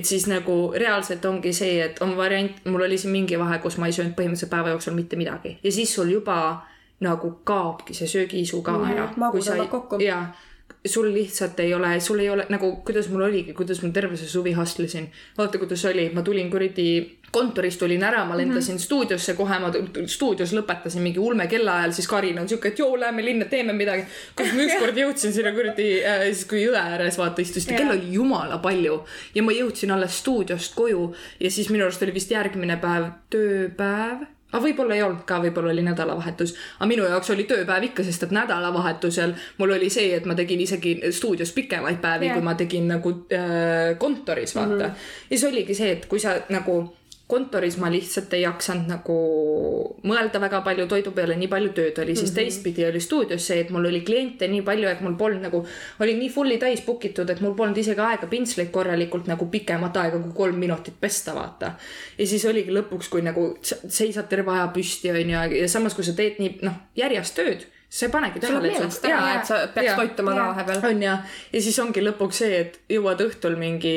et 0.00 0.08
siis 0.08 0.28
nagu 0.30 0.58
reaalselt 0.76 1.24
ongi 1.28 1.52
see, 1.56 1.76
et 1.84 2.00
on 2.04 2.16
variant, 2.16 2.64
mul 2.70 2.88
oli 2.88 2.98
siin 3.00 3.12
mingi 3.14 3.38
vahe, 3.40 3.60
kus 3.62 3.78
ma 3.78 3.90
ei 3.90 3.96
söönud 3.96 4.16
põhimõtteliselt 4.16 4.54
päeva 4.54 4.74
jooksul 4.74 4.96
mitte 4.96 5.20
midagi 5.20 5.58
ja 5.62 5.72
siis 5.72 5.94
sul 5.94 6.10
juba 6.14 6.38
nagu 7.04 7.30
kaobki 7.44 7.94
see 7.94 8.08
söögiisu 8.08 8.62
ka 8.64 8.78
ära. 8.88 9.10
magu 9.20 9.42
tõmbab 9.42 9.70
kokku. 9.72 10.00
jaa 10.00 10.28
sul 10.86 11.12
lihtsalt 11.12 11.60
ei 11.60 11.74
ole, 11.74 12.00
sul 12.00 12.18
ei 12.18 12.30
ole 12.30 12.46
nagu, 12.52 12.76
kuidas 12.84 13.08
mul 13.08 13.24
oligi, 13.24 13.54
kuidas 13.56 13.80
ma 13.82 13.88
terve 13.92 14.16
see 14.20 14.28
suvi 14.28 14.52
hustlesin. 14.52 15.10
vaata, 15.38 15.58
kuidas 15.58 15.84
oli, 15.88 16.10
ma 16.14 16.22
tulin 16.22 16.50
kuradi 16.50 16.88
kontorist 17.34 17.80
tulin 17.80 18.02
ära, 18.04 18.24
ma 18.24 18.36
lendasin 18.36 18.74
mm 18.74 18.78
-hmm. 18.78 18.84
stuudiosse 18.84 19.34
kohe, 19.34 19.58
ma 19.58 19.72
stuudios 20.06 20.52
lõpetasin 20.52 21.02
mingi 21.02 21.18
ulme 21.18 21.46
kellaajal, 21.46 21.92
siis 21.92 22.08
Karin 22.08 22.38
on 22.38 22.48
siuke, 22.48 22.68
et 22.68 22.78
joo, 22.78 23.00
lähme 23.00 23.24
linna, 23.24 23.44
teeme 23.44 23.72
midagi. 23.72 24.04
kus 24.36 24.52
ma 24.52 24.62
ükskord 24.62 25.00
jõudsin 25.02 25.32
sinna 25.32 25.52
kuradi 25.52 25.88
äh,, 26.04 26.22
siis 26.32 26.44
kui 26.44 26.62
jõe 26.66 26.76
ääres 26.78 27.18
vaata 27.18 27.42
istusin, 27.42 27.76
kell 27.76 27.90
oli 27.90 28.12
jumala 28.12 28.58
palju 28.58 29.04
ja 29.34 29.42
ma 29.42 29.52
jõudsin 29.52 29.90
alles 29.90 30.18
stuudiost 30.18 30.74
koju 30.74 31.14
ja 31.40 31.50
siis 31.50 31.70
minu 31.70 31.84
arust 31.84 32.02
oli 32.02 32.14
vist 32.14 32.30
järgmine 32.30 32.76
päev 32.76 33.10
tööpäev 33.30 34.33
aga 34.54 34.62
võib-olla 34.62 34.94
ei 34.94 35.02
olnud 35.02 35.24
ka, 35.26 35.40
võib-olla 35.42 35.72
oli 35.74 35.84
nädalavahetus, 35.86 36.54
aga 36.78 36.88
minu 36.90 37.06
jaoks 37.10 37.32
oli 37.34 37.46
tööpäev 37.50 37.88
ikka, 37.90 38.06
sest 38.06 38.28
et 38.28 38.34
nädalavahetusel 38.34 39.34
mul 39.58 39.74
oli 39.76 39.90
see, 39.90 40.12
et 40.16 40.28
ma 40.30 40.38
tegin 40.38 40.62
isegi 40.62 40.96
stuudios 41.14 41.52
pikemaid 41.56 41.98
päevi 42.02 42.30
yeah., 42.30 42.38
kui 42.38 42.46
ma 42.46 42.54
tegin 42.58 42.88
nagu 42.94 43.16
äh, 43.34 43.94
kontoris, 43.98 44.54
vaata 44.54 44.74
mm. 44.74 44.80
-hmm. 44.80 45.08
ja 45.30 45.36
siis 45.36 45.48
oligi 45.50 45.74
see, 45.74 45.90
et 45.98 46.06
kui 46.06 46.22
sa 46.22 46.38
nagu 46.48 46.78
kontoris 47.26 47.76
ma 47.80 47.88
lihtsalt 47.88 48.34
ei 48.36 48.42
jaksanud 48.42 48.90
nagu 48.90 49.14
mõelda 50.04 50.40
väga 50.42 50.60
palju 50.66 50.84
toidu 50.90 51.14
peale, 51.16 51.36
nii 51.40 51.48
palju 51.48 51.70
tööd 51.76 51.98
oli, 52.02 52.12
siis 52.12 52.30
mm 52.30 52.34
-hmm. 52.34 52.40
teistpidi 52.40 52.84
oli 52.86 53.00
stuudios 53.00 53.46
see, 53.46 53.60
et 53.60 53.70
mul 53.70 53.88
oli 53.88 54.00
kliente 54.04 54.48
nii 54.48 54.62
palju, 54.62 54.88
et 54.88 55.00
mul 55.00 55.16
polnud 55.16 55.42
nagu, 55.42 55.64
olin 56.00 56.18
nii 56.18 56.28
fully 56.30 56.58
täis 56.58 56.84
book 56.84 57.04
itud, 57.04 57.30
et 57.30 57.40
mul 57.40 57.54
polnud 57.54 57.78
isegi 57.78 58.00
aega 58.00 58.26
pintsleid 58.26 58.70
korralikult 58.70 59.26
nagu 59.26 59.46
pikemat 59.46 59.96
aega 59.96 60.18
kui 60.18 60.32
kolm 60.34 60.58
minutit 60.58 61.00
pesta, 61.00 61.34
vaata. 61.34 61.72
ja 62.18 62.26
siis 62.26 62.44
oligi 62.44 62.70
lõpuks, 62.70 63.08
kui 63.10 63.22
nagu 63.22 63.56
sa 63.62 63.76
seisad 63.88 64.28
terve 64.28 64.52
aja 64.52 64.68
püsti, 64.68 65.10
onju, 65.10 65.60
ja 65.60 65.68
samas, 65.68 65.94
kui 65.94 66.04
sa 66.04 66.12
teed 66.12 66.38
nii 66.38 66.58
noh, 66.62 66.76
järjest 66.96 67.34
tööd, 67.34 67.66
sa 67.94 68.06
ei 68.06 68.10
panegi 68.10 68.40
tähele, 68.42 68.70
meelest 68.72 69.04
ära, 69.06 69.18
et 69.36 69.46
sa 69.46 69.58
peaks 69.70 69.86
Jaa. 69.86 69.96
toituma 70.00 70.34
ka 70.34 70.46
vahepeal. 70.48 70.80
on 70.88 71.02
ja, 71.02 71.12
ja 71.52 71.60
siis 71.62 71.76
ongi 71.78 72.02
lõpuks 72.02 72.40
see, 72.42 72.56
et 72.64 72.78
jõuad 72.90 73.20
õhtul 73.22 73.54
mingi 73.60 73.94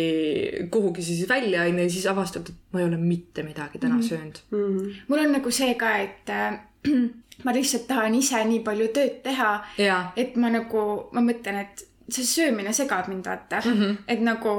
kuhugi 0.74 1.06
siis 1.06 1.24
välja 1.30 1.64
onju 1.66 1.88
ja 1.88 1.94
siis 1.96 2.06
avastad, 2.12 2.52
et 2.52 2.76
ma 2.76 2.84
ei 2.84 2.86
ole 2.86 3.00
mitte 3.02 3.46
midagi 3.48 3.82
täna 3.82 3.96
mm 3.96 4.02
-hmm. 4.02 4.10
söönud. 4.10 5.02
mul 5.08 5.24
on 5.24 5.34
nagu 5.40 5.52
see 5.52 5.74
ka, 5.82 5.96
et 5.98 6.30
äh, 6.30 6.60
ma 7.46 7.54
lihtsalt 7.54 7.88
tahan 7.88 8.16
ise 8.16 8.44
nii 8.46 8.60
palju 8.60 8.88
tööd 8.94 9.22
teha, 9.24 9.52
Jaa. 9.78 10.14
et 10.16 10.36
ma 10.36 10.50
nagu, 10.54 11.10
ma 11.12 11.22
mõtlen, 11.22 11.62
et 11.66 11.88
see 12.10 12.26
söömine 12.26 12.74
segab 12.74 13.08
mind, 13.08 13.26
vaata 13.26 13.62
mm. 13.66 13.82
-hmm. 13.82 13.98
et 14.08 14.22
nagu 14.22 14.56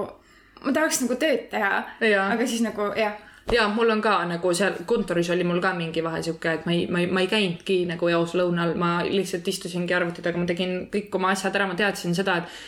ma 0.65 0.73
tahaks 0.73 1.01
nagu 1.01 1.15
tööd 1.15 1.47
teha, 1.51 1.85
Jaa. 2.01 2.31
aga 2.33 2.47
siis 2.47 2.61
nagu 2.67 2.91
jah, 2.97 3.15
ja 3.53 3.69
mul 3.69 3.91
on 3.91 4.01
ka 4.05 4.19
nagu 4.29 4.53
seal 4.55 4.83
kontoris 4.87 5.31
oli 5.31 5.45
mul 5.45 5.61
ka 5.61 5.73
mingi 5.75 6.03
vahe 6.05 6.23
sihuke, 6.23 6.53
et 6.59 6.67
ma 6.67 6.73
ei, 6.73 6.87
ma 6.87 7.01
ei, 7.03 7.07
ma 7.07 7.23
ei 7.25 7.31
käinudki 7.31 7.79
nagu 7.89 8.11
eos 8.13 8.35
lõunal, 8.39 8.75
ma 8.79 8.99
lihtsalt 9.07 9.49
istusingi 9.49 9.95
arvuti 9.95 10.25
taga, 10.25 10.41
ma 10.41 10.49
tegin 10.49 10.89
kõik 10.93 11.15
oma 11.21 11.33
asjad 11.33 11.57
ära, 11.57 11.69
ma 11.71 11.79
teadsin 11.79 12.17
seda, 12.17 12.39
et 12.43 12.59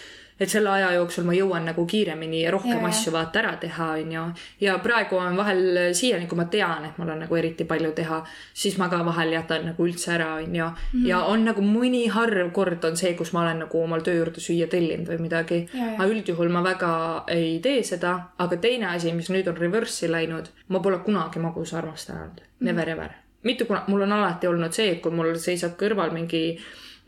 et 0.41 0.49
selle 0.49 0.70
aja 0.72 0.93
jooksul 0.97 1.26
ma 1.28 1.34
jõuan 1.36 1.66
nagu 1.68 1.84
kiiremini 1.86 2.41
ja 2.43 2.51
rohkem 2.55 2.78
yeah. 2.78 2.88
asju 2.88 3.12
vaata 3.12 3.43
ära 3.43 3.53
teha, 3.61 3.91
onju. 4.01 4.22
ja 4.64 4.78
praegu 4.82 5.18
on 5.20 5.36
vahel 5.36 5.93
siiani, 5.97 6.26
kui 6.30 6.38
ma 6.38 6.47
tean, 6.53 6.86
et 6.88 6.99
mul 6.99 7.12
on 7.12 7.20
nagu 7.24 7.36
eriti 7.36 7.66
palju 7.68 7.93
teha, 7.97 8.22
siis 8.55 8.78
ma 8.80 8.88
ka 8.93 9.03
vahel 9.05 9.34
jätan 9.36 9.66
nagu 9.68 9.86
üldse 9.86 10.14
ära, 10.16 10.30
onju. 10.41 10.70
Mhm. 10.93 11.07
ja 11.07 11.22
on 11.28 11.45
nagu 11.45 11.64
mõni 11.64 12.07
harv 12.11 12.53
kord 12.57 12.84
on 12.88 12.97
see, 12.97 13.12
kus 13.18 13.34
ma 13.36 13.45
olen 13.45 13.64
nagu 13.66 13.82
omal 13.82 14.05
töö 14.07 14.16
juurde 14.22 14.41
süüa 14.41 14.68
tellinud 14.70 15.09
või 15.12 15.20
midagi. 15.26 15.61
Jaa. 15.74 15.95
aga 15.99 16.09
üldjuhul 16.09 16.53
ma 16.53 16.62
väga 16.64 16.93
ei 17.28 17.59
tee 17.62 17.82
seda, 17.86 18.14
aga 18.38 18.57
teine 18.57 18.95
asi, 18.95 19.12
mis 19.16 19.28
nüüd 19.32 19.49
on 19.51 19.59
reverse'i 19.59 20.09
läinud, 20.11 20.49
ma 20.68 20.80
pole 20.80 21.03
kunagi 21.05 21.43
magusa 21.43 21.78
armastaja 21.82 22.24
olnud, 22.24 22.41
never 22.61 22.88
ever. 22.88 23.12
mitte 23.43 23.64
kuna, 23.64 23.84
mul 23.88 24.03
on 24.05 24.12
alati 24.12 24.47
olnud 24.47 24.72
see, 24.72 24.91
et 24.95 25.03
kui 25.05 25.12
mul 25.12 25.34
seisab 25.41 25.76
kõrval 25.80 26.12
mingi, 26.12 26.59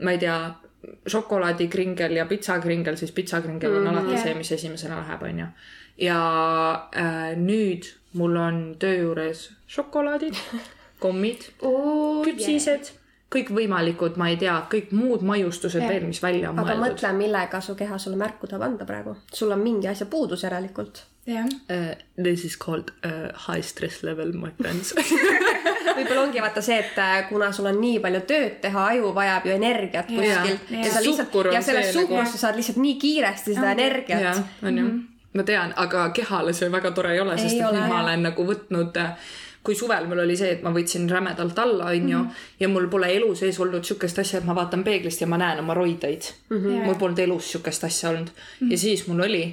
ma 0.01 0.15
ei 0.15 0.21
tea, 0.21 0.37
šokolaadikringel 1.07 2.13
ja 2.17 2.27
pitsakringel, 2.27 2.97
siis 2.97 3.13
pitsakringel 3.13 3.77
on 3.77 3.85
Mhm. 3.85 3.95
alati 3.97 4.13
Jah. 4.15 4.23
see, 4.23 4.35
mis 4.35 4.53
esimesena 4.53 4.97
läheb, 5.01 5.23
onju. 5.23 5.47
ja 5.99 6.19
äh, 6.97 7.37
nüüd 7.37 7.85
mul 8.13 8.37
on 8.37 8.77
töö 8.79 8.97
juures 9.03 9.51
šokolaadid, 9.67 10.35
kommid, 11.05 11.49
küpsised, 12.25 12.91
kõikvõimalikud, 13.33 14.17
ma 14.21 14.29
ei 14.29 14.37
tea, 14.37 14.59
kõik 14.73 14.91
muud 14.93 15.23
maiustused 15.25 15.81
Jah. 15.81 15.89
veel, 15.89 16.05
mis 16.07 16.21
välja 16.23 16.51
on 16.51 16.59
aga 16.59 16.75
mõeldud. 16.75 16.85
mõtle, 16.93 17.13
millega 17.17 17.61
su 17.61 17.75
keha 17.75 17.99
sulle 17.99 18.17
märku 18.21 18.47
tahab 18.47 18.63
anda 18.69 18.85
praegu. 18.85 19.17
sul 19.33 19.51
on 19.53 19.59
mingi 19.61 19.89
asja 19.89 20.07
puudus 20.07 20.43
järelikult. 20.45 21.03
jah. 21.27 21.45
Uh, 21.71 21.95
this 22.23 22.45
is 22.45 22.57
called 22.57 22.91
uh, 23.05 23.31
high 23.49 23.61
stress 23.63 24.03
level, 24.03 24.33
my 24.33 24.51
friends. 24.61 24.93
võib-olla 25.97 26.23
ongi 26.23 26.43
vaata 26.43 26.63
see, 26.65 26.79
et 26.83 26.99
äh, 26.99 27.29
kuna 27.29 27.53
sul 27.53 27.69
on 27.71 27.79
nii 27.81 28.01
palju 28.05 28.23
tööd 28.29 28.59
teha, 28.65 28.87
aju 28.95 29.13
vajab 29.17 29.47
ju 29.49 29.55
energiat 29.55 30.11
kuskilt 30.11 30.73
jaa. 30.73 30.83
ja 30.85 30.93
sa 30.93 31.05
lihtsalt 31.05 31.39
ja 31.53 31.63
sellest 31.63 31.93
see 31.93 32.03
nagu- 32.03 32.11
suhkrust 32.11 32.37
sa 32.37 32.43
saad 32.47 32.61
lihtsalt 32.61 32.83
nii 32.83 32.99
kiiresti 33.05 33.57
seda 33.57 33.73
energiat 33.77 34.43
on 34.63 34.83
ju. 34.83 34.91
ma 35.33 35.47
tean, 35.49 35.73
aga 35.77 36.11
kehale 36.17 36.53
see 36.57 36.73
väga 36.73 36.93
tore 36.97 37.15
ei 37.15 37.21
ole, 37.21 37.39
sest 37.39 37.57
Ei 37.57 37.63
et 37.63 37.71
ole, 37.71 37.87
ma 37.89 38.03
olen 38.03 38.29
nagu 38.29 38.47
võtnud, 38.47 39.01
kui 39.63 39.75
suvel 39.79 40.07
mul 40.11 40.25
oli 40.25 40.37
see, 40.37 40.51
et 40.57 40.63
ma 40.67 40.73
võtsin 40.75 41.09
rämedalt 41.11 41.59
alla, 41.63 41.93
onju, 41.95 42.23
ja 42.61 42.69
mul 42.69 42.89
pole 42.93 43.13
elu 43.17 43.35
sees 43.39 43.61
olnud 43.63 43.87
sihukest 43.87 44.19
asja, 44.25 44.41
et 44.41 44.49
ma 44.49 44.57
vaatan 44.59 44.83
peeglist 44.85 45.23
ja 45.23 45.29
ma 45.31 45.39
näen 45.41 45.63
oma 45.63 45.75
roideid 45.79 46.33
mm. 46.51 46.57
-hmm. 46.57 46.87
mul 46.89 46.99
polnud 47.01 47.19
elus 47.19 47.53
sihukest 47.53 47.85
asja 47.85 48.11
olnud 48.11 48.29
mm 48.29 48.67
-hmm. 48.67 48.73
ja 48.73 48.79
siis 48.79 49.07
mul 49.07 49.21
oli 49.21 49.45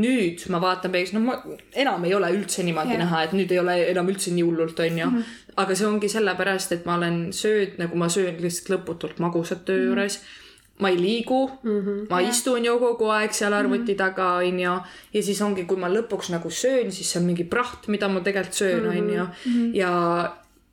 nüüd 0.00 0.42
ma 0.50 0.58
vaatan 0.62 0.90
peeglist, 0.90 1.14
no 1.14 1.22
ma 1.22 1.36
enam 1.78 2.04
ei 2.04 2.14
ole 2.16 2.30
üldse 2.34 2.64
niimoodi 2.66 2.96
yeah. 2.96 3.04
näha, 3.04 3.22
et 3.26 3.34
nüüd 3.36 3.52
ei 3.54 3.60
ole 3.62 3.76
enam 3.92 4.08
üldse 4.10 4.32
nii 4.34 4.42
hullult, 4.46 4.80
onju. 4.80 5.10
Aga 5.56 5.74
see 5.74 5.86
ongi 5.86 6.08
sellepärast, 6.08 6.72
et 6.72 6.86
ma 6.86 6.96
olen 6.98 7.28
sööd, 7.32 7.78
nagu 7.78 7.96
ma 7.96 8.08
söön 8.08 8.40
lihtsalt 8.42 8.72
lõputult 8.74 9.20
magusat 9.22 9.64
töö 9.64 9.84
juures 9.90 10.18
mm. 10.18 10.24
-hmm 10.24 10.40
ma 10.78 10.88
ei 10.88 10.96
liigu 10.98 11.50
mm, 11.62 11.80
-hmm. 11.80 12.06
ma 12.10 12.20
yeah. 12.20 12.30
istun 12.30 12.64
ju 12.64 12.78
kogu 12.78 13.08
aeg 13.10 13.32
seal 13.32 13.52
arvuti 13.52 13.80
mm 13.80 13.86
-hmm. 13.86 13.96
taga, 13.96 14.32
onju. 14.34 14.80
ja 15.14 15.22
siis 15.22 15.42
ongi, 15.42 15.64
kui 15.64 15.76
ma 15.76 15.88
lõpuks 15.88 16.30
nagu 16.30 16.50
söön, 16.50 16.92
siis 16.92 17.12
see 17.12 17.20
on 17.20 17.26
mingi 17.26 17.44
praht, 17.44 17.88
mida 17.88 18.08
ma 18.08 18.20
tegelikult 18.20 18.54
söön, 18.54 18.88
onju. 18.88 19.24
Mhm. 19.46 19.74
ja 19.74 19.90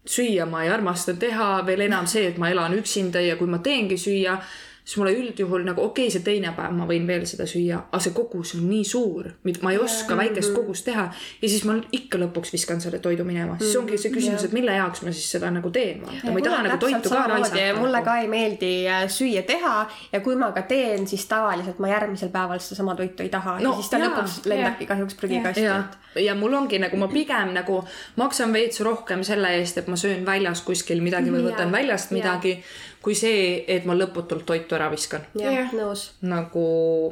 süüa 0.06 0.46
ma 0.46 0.64
ei 0.64 0.70
armasta 0.70 1.14
teha, 1.14 1.66
veel 1.66 1.82
enam 1.82 2.08
see, 2.08 2.28
et 2.28 2.38
ma 2.38 2.50
elan 2.50 2.74
üksinda 2.74 3.22
ja 3.22 3.36
kui 3.36 3.48
ma 3.48 3.58
teengi 3.58 3.98
süüa, 3.98 4.38
siis 4.84 4.98
mulle 4.98 5.14
üldjuhul 5.14 5.64
nagu 5.66 5.84
okei 5.84 6.08
okay,, 6.08 6.14
see 6.14 6.24
teine 6.26 6.52
päev 6.58 6.74
ma 6.76 6.88
võin 6.90 7.06
veel 7.08 7.24
seda 7.30 7.46
süüa, 7.50 7.84
aga 7.92 8.02
see 8.04 8.16
kogus 8.16 8.56
on 8.58 8.66
nii 8.70 8.84
suur, 8.88 9.30
ma 9.62 9.74
ei 9.74 9.80
oska 9.82 10.18
väikest 10.18 10.54
kogust 10.56 10.86
teha. 10.88 11.08
Ja 11.42 11.50
siis 11.50 11.64
ma 11.70 11.78
ikka 11.94 12.20
lõpuks 12.22 12.54
viskan 12.56 12.82
selle 12.84 13.00
toidu 13.04 13.26
minema, 13.28 13.58
siis 13.62 13.78
ongi 13.80 14.00
see 14.02 14.14
küsimus, 14.14 14.46
et 14.48 14.56
mille 14.58 14.74
jaoks 14.76 15.06
ma 15.06 15.14
siis 15.14 15.30
seda 15.38 15.52
nagu 15.54 15.72
teen, 15.74 16.02
vaata, 16.06 16.34
ma 16.34 16.42
ei 16.42 16.48
taha 16.48 16.66
nagu 16.68 16.80
toitu 16.82 17.14
ka 17.14 17.24
raisata. 17.32 17.68
mulle 17.80 18.04
ka 18.06 18.18
ei 18.24 18.30
meeldi 18.32 18.74
äh, 18.90 19.06
süüa 19.12 19.46
teha. 19.48 19.76
Ja 20.12 20.22
kui 20.26 20.36
ma 20.40 20.52
ka 20.56 20.66
teen, 20.68 21.08
siis 21.08 21.26
tavaliselt 21.30 21.80
ma 21.80 21.92
järgmisel 21.92 22.34
päeval 22.34 22.62
sedasama 22.64 22.96
toitu 22.98 23.24
ei 23.24 23.32
taha. 23.34 23.60
No, 23.62 23.76
ja 23.76 23.82
siis 23.82 23.92
ta 23.94 24.02
jaa, 24.02 24.10
lõpuks 24.10 24.42
lendabki 24.50 24.90
kahjuks 24.90 25.20
prügikasti. 25.20 25.66
ja, 25.68 25.84
ja 26.20 26.36
mul 26.36 26.58
ongi 26.58 26.82
nagu 26.82 26.98
ma 27.00 27.08
pigem 27.12 27.54
nagu 27.56 27.82
maksan 28.20 28.54
veits 28.54 28.82
rohkem 28.84 29.24
selle 29.28 29.54
eest, 29.60 29.78
et 29.78 29.92
ma 29.92 30.00
söön 30.00 30.26
väljas 30.26 30.66
kuskil 30.66 31.04
midagi 31.06 31.34
või 31.34 31.46
võtan 31.52 31.72
väljast 31.74 32.16
midagi 32.16 32.58
kui 33.02 33.16
see, 33.18 33.64
et 33.70 33.86
ma 33.90 33.96
lõputult 33.98 34.46
toitu 34.46 34.78
ära 34.78 34.88
viskan. 34.92 35.24
jah, 35.38 35.72
nõus. 35.74 36.12
nagu 36.22 36.66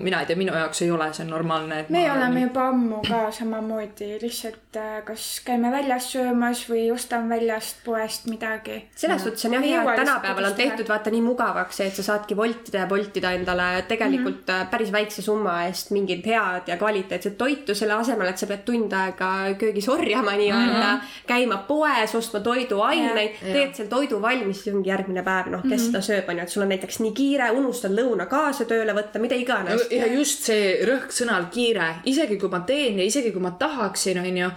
mina 0.05 0.21
ei 0.21 0.29
tea, 0.29 0.37
minu 0.37 0.53
jaoks 0.53 0.83
ei 0.85 0.91
ole 0.93 1.07
see 1.17 1.25
normaalne. 1.25 1.81
me 1.89 2.03
oleme 2.11 2.27
olen... 2.27 2.43
juba 2.43 2.67
ammu 2.69 2.99
ka 3.07 3.21
samamoodi, 3.33 4.11
lihtsalt 4.21 4.77
äh, 4.77 4.99
kas 5.07 5.25
käime 5.45 5.71
väljas 5.73 6.11
söömas 6.13 6.61
või 6.69 6.85
ostame 6.93 7.33
väljast 7.33 7.81
poest 7.85 8.29
midagi. 8.29 8.83
selles 8.95 9.25
suhtes 9.25 9.45
on 9.49 9.57
jah 9.57 9.65
hea, 9.65 9.81
et 9.81 10.01
tänapäeval 10.03 10.49
on 10.51 10.57
tehtud 10.59 10.91
vaata 10.93 11.13
nii 11.13 11.23
mugavaks, 11.25 11.81
et 11.87 11.97
sa 11.97 12.05
saadki 12.11 12.37
voltida 12.37 12.83
ja 12.85 12.89
voltida 12.89 13.33
endale 13.33 13.69
tegelikult 13.89 14.45
mm 14.45 14.53
-hmm. 14.53 14.69
päris 14.69 14.93
väikse 14.93 15.25
summa 15.25 15.63
eest 15.65 15.89
mingit 15.91 16.25
head 16.25 16.69
ja 16.69 16.77
kvaliteetset 16.77 17.37
toitu, 17.37 17.75
selle 17.75 17.97
asemel, 17.97 18.29
et 18.29 18.37
sa 18.37 18.47
pead 18.47 18.61
tund 18.65 18.93
aega 18.93 19.31
köögis 19.57 19.89
orjama 19.89 20.37
nii-öelda 20.37 20.93
mm, 20.93 20.99
-hmm. 20.99 21.25
käima 21.27 21.57
poes, 21.57 22.15
ostma 22.15 22.39
toiduaineid, 22.39 23.41
teed 23.41 23.73
seal 23.73 23.89
toidu 23.89 24.21
valmis, 24.21 24.63
siis 24.63 24.75
ongi 24.75 24.89
järgmine 24.89 25.23
päev, 25.23 25.49
noh, 25.49 25.65
kes 25.65 25.78
kes 25.78 25.78
mhm. 25.78 25.78
Seda 25.85 26.01
sööb, 26.05 26.29
onju, 26.29 26.43
et 26.45 26.53
sul 26.53 26.65
on 26.65 26.71
näiteks 26.73 26.99
nii 27.03 27.13
kiire, 27.17 27.51
unustad 27.57 27.95
lõuna 27.95 28.27
kaasa 28.31 28.67
tööle 28.69 28.95
võtta, 28.97 29.21
mida 29.21 29.37
iganes. 29.39 29.87
ja 29.91 30.09
just 30.13 30.45
see 30.49 30.75
rõhk 30.87 31.13
sõnal 31.15 31.49
kiire, 31.53 31.95
isegi 32.09 32.37
kui 32.41 32.51
ma 32.51 32.63
teen 32.67 32.99
ja 32.99 33.07
isegi 33.07 33.31
kui 33.35 33.43
ma 33.43 33.55
tahaksin, 33.59 34.21
onju 34.23 34.51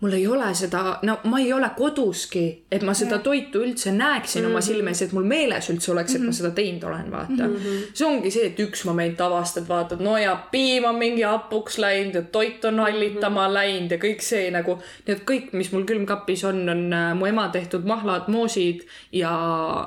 mul 0.00 0.12
ei 0.12 0.26
ole 0.26 0.48
seda, 0.54 0.98
no 1.02 1.18
ma 1.24 1.38
ei 1.40 1.52
ole 1.52 1.70
koduski, 1.76 2.44
et 2.72 2.82
ma 2.84 2.92
seda 2.94 3.18
toitu 3.24 3.62
üldse 3.64 3.92
näeksin 3.92 4.42
mm 4.42 4.46
-hmm. 4.46 4.50
oma 4.50 4.58
mhm. 4.58 4.66
silme 4.66 4.90
ees, 4.90 5.02
et 5.02 5.12
mul 5.12 5.24
meeles 5.24 5.70
üldse 5.70 5.92
oleks, 5.92 6.14
et 6.14 6.20
ma 6.20 6.26
mhm. 6.26 6.36
seda 6.36 6.50
teinud 6.50 6.82
olen, 6.84 7.10
vaata 7.10 7.46
mm. 7.46 7.54
-hmm. 7.56 7.86
see 7.94 8.06
ongi 8.06 8.30
see, 8.30 8.46
et 8.46 8.60
üks 8.60 8.84
moment 8.84 9.20
avastad, 9.20 9.68
vaatad, 9.68 10.00
no 10.00 10.18
ja 10.18 10.36
piim 10.50 10.84
on 10.84 10.94
mingi 10.94 11.22
hapuks 11.22 11.78
läinud 11.78 12.14
ja 12.14 12.22
toit 12.22 12.64
on 12.64 12.78
hallitama 12.78 13.40
mm 13.40 13.48
-hmm. 13.48 13.54
läinud 13.54 13.90
ja 13.90 13.96
kõik 13.96 14.20
see 14.20 14.50
nagu, 14.50 14.78
et 15.06 15.22
kõik, 15.30 15.48
mis 15.52 15.72
mul 15.72 15.84
külmkapis 15.84 16.44
on, 16.44 16.68
on 16.68 16.92
äh, 16.92 17.14
mu 17.14 17.26
ema 17.26 17.48
tehtud 17.48 17.84
mahlad, 17.84 18.28
moosid 18.28 18.86
ja 19.12 19.32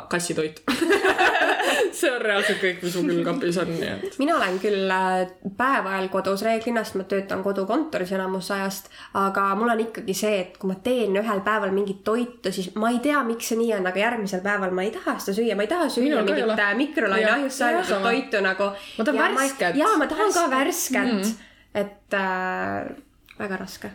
kassitoit 0.09 0.61
see 1.95 2.11
on 2.11 2.21
reaalselt 2.21 2.61
kõik, 2.61 2.81
mis 2.85 2.95
mu 2.97 3.03
külmkapis 3.07 3.59
on, 3.63 3.71
nii 3.75 3.89
et. 3.89 4.17
mina 4.21 4.35
olen 4.37 4.59
küll 4.61 4.93
äh, 4.93 5.31
päev 5.57 5.89
ajal 5.89 6.09
kodus 6.13 6.43
reeglina, 6.45 6.83
sest 6.85 6.99
ma 6.99 7.05
töötan 7.09 7.43
kodukontoris 7.45 8.13
enamus 8.17 8.51
ajast, 8.55 8.91
aga 9.19 9.49
mul 9.59 9.73
on 9.73 9.83
ikkagi 9.87 10.15
see, 10.17 10.35
et 10.43 10.57
kui 10.61 10.71
ma 10.71 10.77
teen 10.85 11.17
ühel 11.19 11.43
päeval 11.45 11.73
mingit 11.75 12.03
toitu, 12.07 12.53
siis 12.55 12.71
ma 12.79 12.93
ei 12.93 13.01
tea, 13.03 13.21
miks 13.27 13.51
see 13.51 13.59
nii 13.59 13.75
on, 13.79 13.91
aga 13.91 14.03
järgmisel 14.03 14.45
päeval 14.45 14.73
ma 14.75 14.87
ei 14.87 14.93
taha 14.95 15.17
seda 15.19 15.37
süüa, 15.41 15.57
ma 15.59 15.67
ei 15.67 15.73
taha 15.73 15.91
süüa 15.93 16.23
mingit 16.27 16.55
äh, 16.55 16.73
mikrolaineahjus 16.79 17.61
saetud 17.63 18.07
toitu 18.07 18.43
nagu. 18.45 18.71
ma 18.97 19.11
tahan 19.11 19.37
värsket. 19.43 19.79
jaa, 19.83 19.93
ma 19.99 20.09
tahan 20.09 20.33
ka 20.35 20.49
värsket 20.53 21.13
mm, 21.13 21.37
et 21.73 22.13
äh, 22.13 22.95
väga 23.39 23.57
raske. 23.57 23.91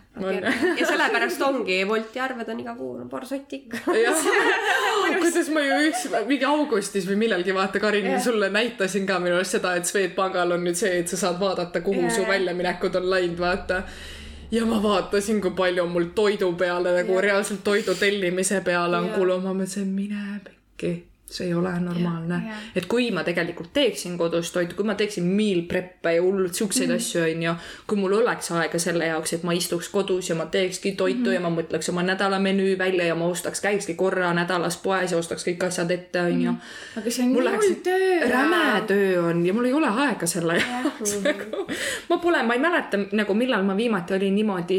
ja 0.80 0.86
sellepärast 0.90 1.42
ongi 1.42 1.84
Wolti 1.88 2.20
arved 2.20 2.48
on 2.48 2.60
iga 2.60 2.74
kuu 2.78 2.96
no, 2.98 3.06
paar 3.12 3.26
sotti 3.28 3.60
ikka. 3.62 3.78
kuidas 5.20 5.50
ma 5.52 5.62
ju 5.64 5.78
üks, 5.90 6.06
mingi 6.28 6.48
augustis 6.48 7.08
või 7.08 7.18
millalgi 7.24 7.54
vaata, 7.54 7.80
Karin, 7.82 8.10
sulle 8.24 8.50
näitasin 8.54 9.06
ka 9.06 9.20
minu 9.22 9.38
arust 9.38 9.58
seda, 9.58 9.74
et 9.76 9.88
Swedbankal 9.88 10.56
on 10.56 10.64
nüüd 10.64 10.80
see, 10.80 10.92
et 11.02 11.12
sa 11.12 11.20
saad 11.26 11.40
vaadata, 11.40 11.84
kuhu 11.84 12.06
ja, 12.06 12.12
su 12.14 12.26
väljaminekud 12.28 13.00
on 13.00 13.08
läinud, 13.12 13.40
vaata. 13.40 13.82
Ja 14.54 14.66
ma 14.68 14.78
vaatasin, 14.82 15.40
kui 15.42 15.54
palju 15.56 15.86
mul 15.90 16.12
toidu 16.16 16.52
peale 16.58 16.92
nagu 17.00 17.16
ja. 17.18 17.24
reaalselt 17.28 17.64
toidu 17.66 17.96
tellimise 17.98 18.60
peale 18.64 19.00
on 19.00 19.10
kulunud, 19.16 19.44
ma 19.44 19.56
mõtlesin, 19.56 19.90
mine 19.92 20.38
pekki 20.44 20.94
see 21.34 21.46
ei 21.46 21.54
ole 21.54 21.72
normaalne. 21.80 22.42
et 22.76 22.86
kui 22.86 23.10
ma 23.10 23.24
tegelikult 23.24 23.72
teeksin 23.72 24.18
kodus 24.18 24.52
toitu, 24.52 24.76
kui 24.76 24.86
ma 24.86 24.94
teeksin 24.94 25.24
meal 25.24 25.62
prep'e 25.68 26.14
ja 26.14 26.22
hullult 26.22 26.54
siukseid 26.54 26.90
mm 26.90 26.94
asju, 26.94 27.22
onju, 27.22 27.54
kui 27.90 27.98
mul 27.98 28.12
oleks 28.20 28.50
aega 28.54 28.78
selle 28.78 29.06
jaoks, 29.08 29.32
et 29.36 29.42
ma 29.42 29.52
istuks 29.56 29.88
kodus 29.90 30.28
ja 30.30 30.36
ma 30.38 30.46
teekski 30.46 30.92
toitu 30.92 31.30
mm 31.30 31.34
ja 31.34 31.40
ma 31.42 31.50
mõtleks 31.54 31.90
oma 31.90 32.04
nädala 32.06 32.38
menüü 32.38 32.78
välja 32.78 33.08
ja 33.10 33.14
ma 33.18 33.26
ostaks, 33.26 33.60
käikski 33.64 33.94
korra 33.98 34.32
nädalas 34.34 34.76
poes 34.82 35.12
ja 35.12 35.18
ostaks 35.18 35.46
kõik 35.48 35.66
asjad 35.66 35.90
ette, 35.90 36.22
onju. 36.22 36.52
Mhm. 36.52 37.00
aga 37.00 37.10
see 37.10 37.24
on 37.24 37.32
nii 37.32 37.42
hull 37.42 37.80
töö. 37.88 38.28
räme 38.30 38.82
töö 38.86 39.22
on 39.30 39.46
ja 39.46 39.54
mul 39.54 39.70
ei 39.70 39.72
ole 39.72 39.90
aega 40.06 40.26
selle 40.26 40.60
jaoks 40.60 41.18
nagu. 41.24 41.66
ma 42.08 42.18
pole, 42.18 42.42
ma 42.42 42.54
ei 42.54 42.62
mäleta 42.62 43.00
nagu 43.12 43.34
millal 43.34 43.66
ma 43.66 43.76
viimati 43.76 44.14
olin 44.14 44.34
niimoodi 44.34 44.78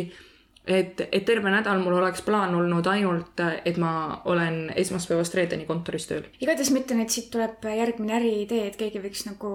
et, 0.68 1.02
et 1.12 1.26
terve 1.26 1.52
nädal 1.54 1.82
mul 1.84 1.98
oleks 2.00 2.24
plaan 2.26 2.56
olnud 2.58 2.88
ainult, 2.90 3.42
et 3.66 3.78
ma 3.82 4.22
olen 4.26 4.72
esmaspäevast 4.76 5.38
reedeni 5.38 5.68
kontoris 5.70 6.08
tööl. 6.10 6.26
igatahes 6.42 6.72
ma 6.74 6.82
ütlen, 6.82 7.04
et 7.06 7.14
siit 7.14 7.30
tuleb 7.34 7.66
järgmine 7.70 8.18
äriidee, 8.20 8.66
et 8.70 8.80
keegi 8.80 9.04
võiks 9.04 9.26
nagu 9.30 9.54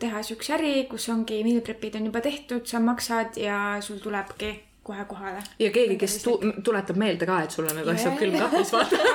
teha 0.00 0.22
siukse 0.26 0.56
äri, 0.58 0.74
kus 0.90 1.08
ongi 1.12 1.42
meal 1.46 1.62
prep'id 1.66 1.98
on 2.00 2.08
juba 2.10 2.22
tehtud, 2.24 2.64
sa 2.68 2.80
maksad 2.82 3.40
ja 3.40 3.76
sul 3.84 4.00
tulebki 4.02 4.54
kohe 4.86 5.04
kohale. 5.08 5.42
ja 5.58 5.70
keegi, 5.74 5.98
kes 5.98 6.20
tu 6.22 6.38
tuletab 6.64 6.98
meelde 7.00 7.26
ka, 7.26 7.42
et 7.42 7.54
sul 7.54 7.66
on 7.66 7.80
need 7.80 7.88
asjad 7.90 8.18
külmkapis, 8.20 8.72
vaata. 8.72 9.02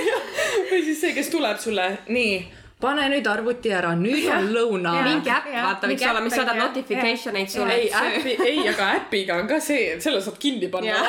või 0.70 0.82
siis 0.84 1.00
see, 1.00 1.14
kes 1.16 1.30
tuleb 1.32 1.60
sulle, 1.62 1.86
nii 2.12 2.34
pane 2.80 3.08
nüüd 3.12 3.26
arvuti 3.28 3.72
ära, 3.76 3.92
nüüd 3.98 4.26
on 4.32 4.48
lõuna. 4.56 4.94
mingi 5.06 5.32
äpp, 5.32 5.50
vaata, 5.54 5.90
võiks 5.90 6.06
olla, 6.10 6.24
mis 6.24 6.36
saadab 6.38 6.60
notification 6.60 7.36
eid 7.40 7.52
sulle. 7.52 7.76
ei, 7.76 7.90
äppi, 8.02 8.36
ei, 8.46 8.62
aga 8.72 8.92
äpiga 9.00 9.40
on 9.42 9.50
ka 9.50 9.60
see, 9.64 9.94
selle 10.02 10.22
saad 10.24 10.38
kinni 10.40 10.70
panna. 10.72 11.02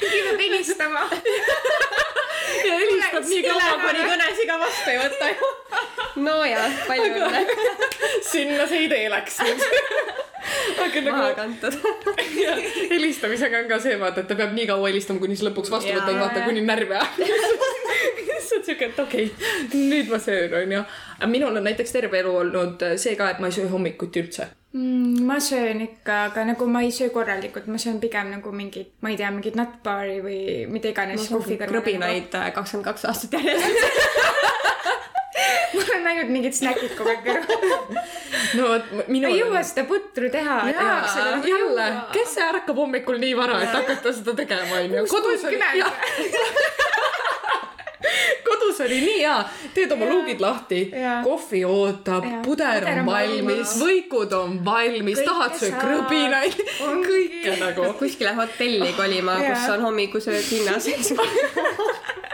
keegi 0.00 0.20
peab 0.26 0.44
helistama. 0.44 1.06
ja 2.66 2.76
helistab 2.82 3.28
nii 3.30 3.42
kaua, 3.46 3.72
kuni 3.84 4.06
kõnes 4.10 4.44
iga 4.44 4.58
vastu 4.60 4.92
ei 4.92 5.00
võta 5.00 5.32
ju. 5.32 5.50
nojah, 6.26 6.80
palju 6.88 7.24
õnne. 7.28 7.44
sinna 8.32 8.68
see 8.68 8.86
idee 8.88 9.08
läks 9.12 9.40
nüüd 9.44 9.64
aga 10.80 11.00
nagu. 11.04 11.16
maha 11.16 11.34
kantud. 11.36 11.76
helistamisega 12.90 13.64
on 13.64 13.68
ka 13.72 13.80
see, 13.82 13.96
vaata, 14.00 14.24
et 14.24 14.30
ta 14.30 14.36
peab 14.38 14.56
nii 14.56 14.68
kaua 14.68 14.88
helistama, 14.92 15.22
kuni 15.22 15.36
siis 15.36 15.48
lõpuks 15.48 15.72
vastu 15.72 15.92
võtab, 15.94 16.16
vaata, 16.20 16.44
kuni 16.48 16.64
närvi 16.64 16.96
ajab 17.00 17.79
lihtsalt 18.50 18.66
siuke, 18.66 18.84
et 18.90 18.98
okei 18.98 19.26
okay,, 19.26 19.74
nüüd 19.74 20.08
ma 20.10 20.18
söön, 20.18 20.54
onju. 20.62 20.80
aga 21.18 21.26
minul 21.30 21.56
on 21.56 21.64
näiteks 21.64 21.92
terve 21.92 22.18
elu 22.18 22.36
olnud 22.42 22.82
see 23.00 23.16
ka, 23.16 23.30
et 23.30 23.38
ma 23.42 23.46
ei 23.50 23.54
söö 23.54 23.68
hommikuti 23.70 24.22
üldse 24.24 24.48
mm,. 24.72 25.22
ma 25.26 25.40
söön 25.40 25.80
ikka, 25.86 26.24
aga 26.30 26.44
nagu 26.52 26.66
ma 26.66 26.80
ei 26.86 26.92
söö 26.94 27.10
korralikult, 27.14 27.66
ma 27.66 27.78
söön 27.78 28.00
pigem 28.00 28.26
nagu 28.34 28.52
mingit, 28.52 28.92
ma 29.00 29.08
ei 29.12 29.16
tea, 29.20 29.30
mingit 29.34 29.56
nutbar'i 29.58 30.20
või 30.24 30.40
mida 30.70 30.86
iganes. 30.90 31.28
krõbinaid 31.30 32.34
äh, 32.34 32.52
kakskümmend 32.54 32.86
kaks 32.90 33.02
aastat 33.10 33.32
järjest 33.38 33.64
mul 35.74 35.90
on 35.96 36.06
ainult 36.10 36.30
mingid 36.32 36.54
snäkid 36.56 36.94
kogu 36.98 37.10
aeg 37.12 37.22
kõrval. 37.24 37.60
no 38.58 38.62
vot, 38.72 38.84
minu. 39.08 39.30
ei 39.30 39.36
jõua 39.40 39.62
seda 39.66 39.82
putru 39.88 40.26
teha. 40.32 40.56
jälle, 41.46 41.88
kes 42.14 42.32
ärkab 42.50 42.76
hommikul 42.82 43.16
nii 43.22 43.34
vara, 43.38 43.56
et 43.64 43.72
hakata 43.74 44.08
seda 44.16 44.32
tegema, 44.42 44.74
onju. 44.82 45.00
kodus 45.10 45.42
oli 45.48 45.60
kodus 48.48 48.80
oli 48.84 49.00
nii 49.04 49.18
hea, 49.20 49.36
teed 49.74 49.92
oma 49.96 50.08
luugid 50.10 50.40
lahti, 50.42 50.80
kohvi 51.24 51.62
ootab, 51.68 52.26
puder 52.44 52.86
on 52.92 53.04
valmis, 53.06 53.76
võikud 53.80 54.34
on 54.36 54.58
valmis, 54.64 55.22
tahad 55.26 55.56
sööd 55.60 55.76
krõbinaid, 55.80 56.58
kõike 56.80 57.56
nagu. 57.60 57.92
kuskile 58.00 58.34
hotelli 58.38 58.92
kolima, 58.98 59.38
kus 59.44 59.70
on 59.74 59.88
hommikusööd 59.88 60.46
hinnas 60.50 60.90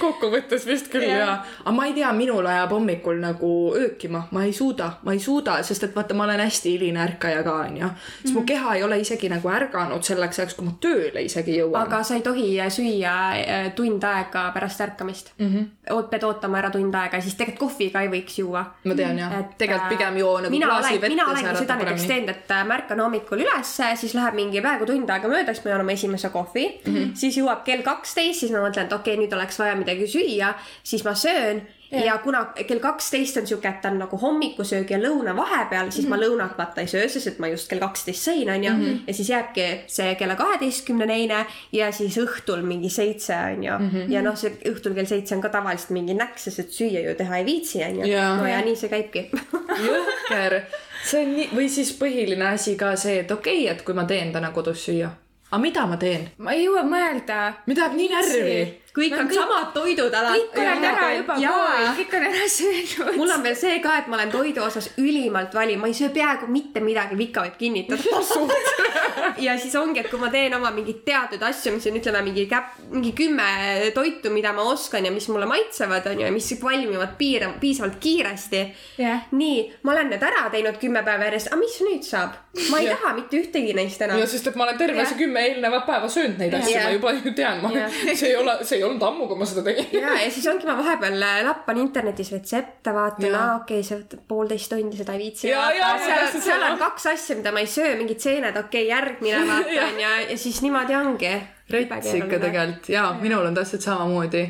kokkuvõttes 0.00 0.66
vist 0.66 0.88
küll 0.92 1.02
Jah. 1.08 1.18
jaa. 1.18 1.46
aga 1.64 1.74
ma 1.76 1.86
ei 1.86 1.94
tea, 1.94 2.12
minul 2.12 2.46
ajab 2.46 2.70
hommikul 2.70 3.20
nagu 3.20 3.50
öökima, 3.76 4.22
ma 4.30 4.44
ei 4.44 4.52
suuda, 4.52 4.90
ma 5.04 5.12
ei 5.12 5.18
suuda, 5.20 5.62
sest 5.62 5.82
et 5.84 5.94
vaata, 5.96 6.14
ma 6.14 6.24
olen 6.24 6.40
hästi 6.40 6.72
hiline 6.76 7.00
ärkaja 7.04 7.42
ka 7.42 7.54
onju. 7.66 7.88
siis 8.22 8.30
Mhm. 8.32 8.38
mu 8.40 8.44
keha 8.46 8.74
ei 8.74 8.82
ole 8.82 8.98
isegi 9.00 9.28
nagu 9.28 9.48
ärganud 9.48 10.02
selleks 10.02 10.38
ajaks, 10.38 10.54
kui 10.54 10.64
ma 10.66 10.72
tööle 10.80 11.22
isegi 11.24 11.58
jõuan. 11.60 11.82
aga 11.82 12.02
sa 12.02 12.14
ei 12.14 12.22
tohi 12.22 12.56
süüa 12.68 13.14
äh, 13.36 13.74
tund 13.74 14.02
aega 14.04 14.50
pärast 14.54 14.80
ärkamist 14.80 15.32
mm. 15.38 15.46
Mhm. 15.46 15.64
-hmm. 15.88 16.08
pead 16.10 16.22
ootama 16.24 16.58
ära 16.58 16.70
tund 16.70 16.94
aega, 16.94 17.20
siis 17.20 17.34
tegelikult 17.34 17.56
kohvi 17.72 17.90
ka 17.90 18.00
ei 18.00 18.08
võiks 18.08 18.38
juua. 18.38 18.64
ma 18.84 18.94
tean 18.94 19.18
jah, 19.18 19.32
et 19.40 19.58
tegelikult 19.58 19.92
äh, 19.92 19.98
pigem 19.98 20.16
joo 20.16 20.40
nagu 20.40 20.58
klaasi 20.60 21.00
vett 21.00 21.08
mina 21.14 21.26
olengi 21.30 21.56
seda 21.58 21.76
näiteks 21.76 22.06
teinud, 22.06 22.28
et 22.28 22.50
äh, 22.50 22.64
ma 22.66 22.74
ärkan 22.74 23.00
hommikul 23.00 23.38
ülesse, 23.44 23.96
siis 23.96 24.14
läheb 24.14 24.34
mingi 24.34 24.60
peaaegu 24.60 24.86
tund 24.86 25.10
aega 25.10 25.28
mööda, 25.28 25.54
siis 25.54 25.64
ma 25.64 25.70
joon 25.70 25.80
oma 25.80 25.92
esimese 25.92 26.28
kohvi 26.28 26.66
mm, 26.66 26.92
Mhm. 26.92 26.96
-hmm. 26.96 27.14
siis 27.14 27.36
jõuab 27.38 27.64
kell 27.64 27.82
kaksteist, 27.82 28.40
siis 28.40 28.52
ma 28.52 28.58
mõtlen, 28.58 28.84
et 28.86 28.92
okei 28.92 29.14
okay,, 29.14 29.24
nüüd 29.26 29.34
oleks 29.36 29.58
vaja 29.58 29.75
midagi 29.78 30.08
süüa, 30.10 30.54
siis 30.82 31.04
ma 31.04 31.14
söön 31.14 31.62
ja, 31.90 32.04
ja 32.04 32.18
kuna 32.18 32.44
kell 32.66 32.80
kaksteist 32.80 33.36
on 33.36 33.46
siuke, 33.46 33.68
et 33.68 33.84
on 33.84 33.98
nagu 34.00 34.18
hommikusöögi 34.20 34.94
ja 34.94 35.00
lõuna 35.00 35.36
vahepeal, 35.36 35.90
siis 35.90 36.06
mm 36.06 36.12
-hmm. 36.12 36.16
ma 36.16 36.22
lõunat 36.22 36.58
vaata 36.58 36.80
ei 36.80 36.86
söö, 36.86 37.08
sest 37.08 37.26
et 37.26 37.38
ma 37.38 37.48
just 37.48 37.68
kell 37.68 37.80
kaksteist 37.80 38.28
sõin, 38.28 38.50
onju. 38.54 38.72
ja 39.06 39.14
siis 39.14 39.28
jääbki 39.30 39.66
see 39.86 40.14
kella 40.14 40.36
kaheteistkümneneine 40.36 41.46
ja 41.72 41.92
siis 41.92 42.18
õhtul 42.18 42.62
mingi 42.62 42.88
seitse, 42.90 43.34
onju. 43.52 44.06
ja 44.08 44.22
noh, 44.22 44.36
see 44.36 44.50
õhtul 44.70 44.94
kell 44.94 45.06
seitse 45.06 45.34
on 45.34 45.40
ka 45.40 45.48
tavaliselt 45.48 45.90
mingi 45.90 46.14
näks, 46.14 46.44
sest 46.44 46.58
et 46.58 46.70
süüa 46.70 47.04
ju 47.08 47.14
teha 47.14 47.36
ei 47.36 47.44
viitsi, 47.44 47.84
onju. 47.84 48.02
No 48.36 48.46
ja 48.46 48.60
nii 48.64 48.76
see 48.76 48.88
käibki 48.88 49.30
jõhker, 49.88 50.60
see 51.04 51.22
on 51.22 51.36
nii, 51.36 51.48
või 51.54 51.68
siis 51.68 51.92
põhiline 51.98 52.52
asi 52.54 52.76
ka 52.76 52.96
see, 52.96 53.20
et 53.20 53.30
okei 53.30 53.62
okay,, 53.62 53.76
et 53.76 53.82
kui 53.82 53.94
ma 53.94 54.04
teen 54.04 54.32
täna 54.32 54.50
kodus 54.50 54.84
süüa, 54.88 55.10
aga 55.50 55.62
mida 55.62 55.86
ma 55.86 55.96
teen? 55.96 56.28
ma 56.38 56.52
ei 56.52 56.64
jõua 56.64 56.82
mõelda. 56.82 57.52
mind 57.66 57.78
ajab 57.78 57.94
nii 57.94 58.08
närvi. 58.08 58.58
Kõik 58.96 59.12
Me 59.12 59.20
on 59.20 59.28
kõik- 59.28 59.38
samad 59.40 59.72
toidud 59.74 60.14
alati. 60.14 60.40
kõik 60.54 60.62
olen 60.62 60.84
ära 60.90 61.08
juba 61.16 61.34
pool, 61.34 61.86
kõik 61.98 62.16
on 62.16 62.26
ära 62.30 62.48
söönud. 62.48 63.16
mul 63.16 63.30
on 63.36 63.42
veel 63.42 63.56
see 63.56 63.80
ka, 63.84 63.98
et 63.98 64.06
ma 64.08 64.16
olen 64.16 64.30
toidu 64.32 64.62
osas 64.64 64.90
ülimalt 64.98 65.54
valim, 65.54 65.80
ma 65.80 65.86
ei 65.90 65.94
söö 65.94 66.08
peaaegu 66.14 66.48
mitte 66.48 66.80
midagi, 66.80 67.16
Vika 67.16 67.42
võib 67.44 67.56
kinnitada. 67.58 68.02
ja 69.46 69.56
siis 69.58 69.74
ongi, 69.76 70.00
et 70.00 70.10
kui 70.10 70.20
ma 70.20 70.30
teen 70.32 70.54
oma 70.56 70.70
mingeid 70.74 71.02
teatud 71.06 71.42
asju, 71.42 71.72
mis 71.76 71.86
on, 71.90 71.98
ütleme 72.00 72.22
mingi 72.26 72.46
käpp, 72.50 72.76
mingi 72.92 73.12
kümme 73.16 73.46
toitu, 73.94 74.30
mida 74.34 74.52
ma 74.56 74.64
oskan 74.72 75.04
ja 75.04 75.12
mis 75.12 75.28
mulle 75.32 75.48
maitsevad, 75.50 76.06
onju, 76.12 76.26
ja 76.26 76.32
mis 76.34 76.50
valmivad 76.62 77.16
piira-, 77.18 77.52
piisavalt 77.60 77.98
kiiresti 78.00 78.62
Jah. 78.98 79.26
nii, 79.36 79.58
ma 79.82 79.92
olen 79.92 80.10
need 80.14 80.22
ära 80.22 80.46
teinud 80.52 80.78
kümme 80.80 81.02
päeva 81.06 81.28
järjest, 81.28 81.50
aga 81.52 81.60
mis 81.60 81.78
nüüd 81.84 82.04
saab? 82.06 82.36
ma 82.70 82.78
ei 82.80 82.88
taha 82.88 83.12
mitte 83.16 83.36
ühtegi 83.36 83.74
neist 83.76 84.00
enam 84.00 84.16
ja. 84.22 84.26
sest, 84.30 84.46
et 84.48 84.56
ma 84.56 84.64
olen 84.64 84.78
terve 84.80 85.04
see 85.04 85.18
kümme 85.18 85.42
eelnevat 85.50 85.84
päeva 85.88 86.08
söönud 86.08 86.38
neid 86.40 86.54
asju, 86.56 86.72
Jah. 86.72 86.86
ma 86.88 86.94
juba 86.94 87.12
ju 87.18 87.34
tean, 87.36 87.60
ma 87.62 87.72
see 88.14 88.30
ei 88.30 88.36
ole, 88.40 88.54
see 88.64 88.78
ei 88.78 88.85
olnud 88.86 89.02
ammu, 89.08 89.26
kui 89.30 89.40
ma 89.40 89.48
seda 89.48 89.64
tegin. 89.66 89.88
ja, 89.98 90.14
ja 90.22 90.30
siis 90.32 90.46
ongi, 90.50 90.68
ma 90.68 90.76
vahepeal 90.78 91.26
äh, 91.28 91.40
lappan 91.46 91.80
internetis 91.82 92.32
retsepte, 92.34 92.94
vaatan, 92.96 93.28
aa 93.34 93.56
okei 93.60 93.82
okay,, 93.82 93.88
see 93.88 94.22
poolteist 94.28 94.72
tundi, 94.72 94.98
seda 95.00 95.16
ei 95.16 95.24
viitsi 95.26 95.50
seal, 95.50 96.38
seal 96.38 96.64
on 96.70 96.78
kaks 96.80 97.10
asja, 97.12 97.38
mida 97.40 97.52
ma 97.54 97.64
ei 97.64 97.70
söö, 97.70 97.96
mingid 97.98 98.22
seened, 98.22 98.56
okei 98.56 98.86
okay,, 98.86 98.88
järgmine 98.92 99.42
vaatan 99.52 100.00
ja, 100.02 100.14
ja 100.30 100.38
siis 100.40 100.62
niimoodi 100.64 100.96
ongi. 100.98 101.34
rets 101.70 102.14
ikka. 102.14 102.38
tegelikult 102.38 102.88
ja 102.92 103.10
minul 103.20 103.46
on 103.46 103.54
täpselt 103.54 103.82
samamoodi. 103.82 104.46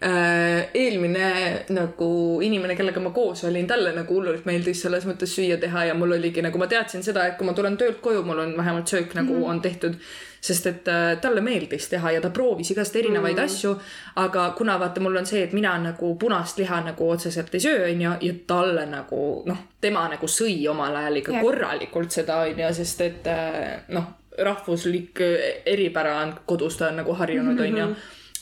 Eelmine 0.00 1.64
nagu 1.74 2.08
inimene, 2.42 2.76
kellega 2.78 3.00
ma 3.02 3.10
koos 3.10 3.42
olin, 3.48 3.66
talle 3.66 3.90
nagu 3.96 4.14
hullult 4.14 4.44
meeldis 4.46 4.84
selles 4.84 5.02
mõttes 5.08 5.32
süüa 5.34 5.56
teha 5.58 5.88
ja 5.88 5.94
mul 5.98 6.14
oligi 6.14 6.42
nagu 6.44 6.58
ma 6.60 6.68
teadsin 6.70 7.02
seda, 7.02 7.24
et 7.26 7.34
kui 7.38 7.46
ma 7.48 7.54
tulen 7.56 7.74
töölt 7.80 7.98
koju, 8.04 8.22
mul 8.26 8.44
on 8.44 8.54
vähemalt 8.56 8.86
söök 8.86 9.16
nagu 9.18 9.34
mm 9.34 9.42
-hmm. 9.42 9.50
on 9.50 9.60
tehtud. 9.60 9.94
sest 10.40 10.66
et 10.66 10.88
äh, 10.88 11.18
talle 11.20 11.40
meeldis 11.40 11.88
teha 11.88 12.10
ja 12.12 12.20
ta 12.20 12.30
proovis 12.30 12.70
igast 12.70 12.96
erinevaid 12.96 13.36
mm 13.36 13.42
-hmm. 13.42 13.44
asju, 13.44 13.80
aga 14.16 14.50
kuna 14.58 14.78
vaata, 14.78 15.00
mul 15.00 15.16
on 15.16 15.26
see, 15.26 15.42
et 15.42 15.52
mina 15.52 15.78
nagu 15.78 16.14
punast 16.14 16.58
liha 16.58 16.80
nagu 16.80 17.10
otseselt 17.10 17.54
ei 17.54 17.60
söö, 17.60 17.90
onju, 17.90 18.10
ja 18.20 18.34
talle 18.46 18.86
nagu 18.86 19.42
noh, 19.46 19.58
tema 19.80 20.08
nagu 20.08 20.26
sõi 20.26 20.68
omal 20.70 20.96
ajal 20.96 21.16
ikka 21.16 21.32
Jah. 21.32 21.42
korralikult 21.42 22.10
seda 22.10 22.36
onju, 22.36 22.74
sest 22.74 23.00
et 23.00 23.26
äh, 23.26 23.80
noh, 23.88 24.04
rahvuslik 24.38 25.20
äh, 25.20 25.62
eripära 25.66 26.22
on 26.22 26.34
kodus, 26.46 26.76
ta 26.76 26.88
on 26.88 26.96
nagu 26.96 27.12
harjunud, 27.12 27.60
onju. 27.60 27.96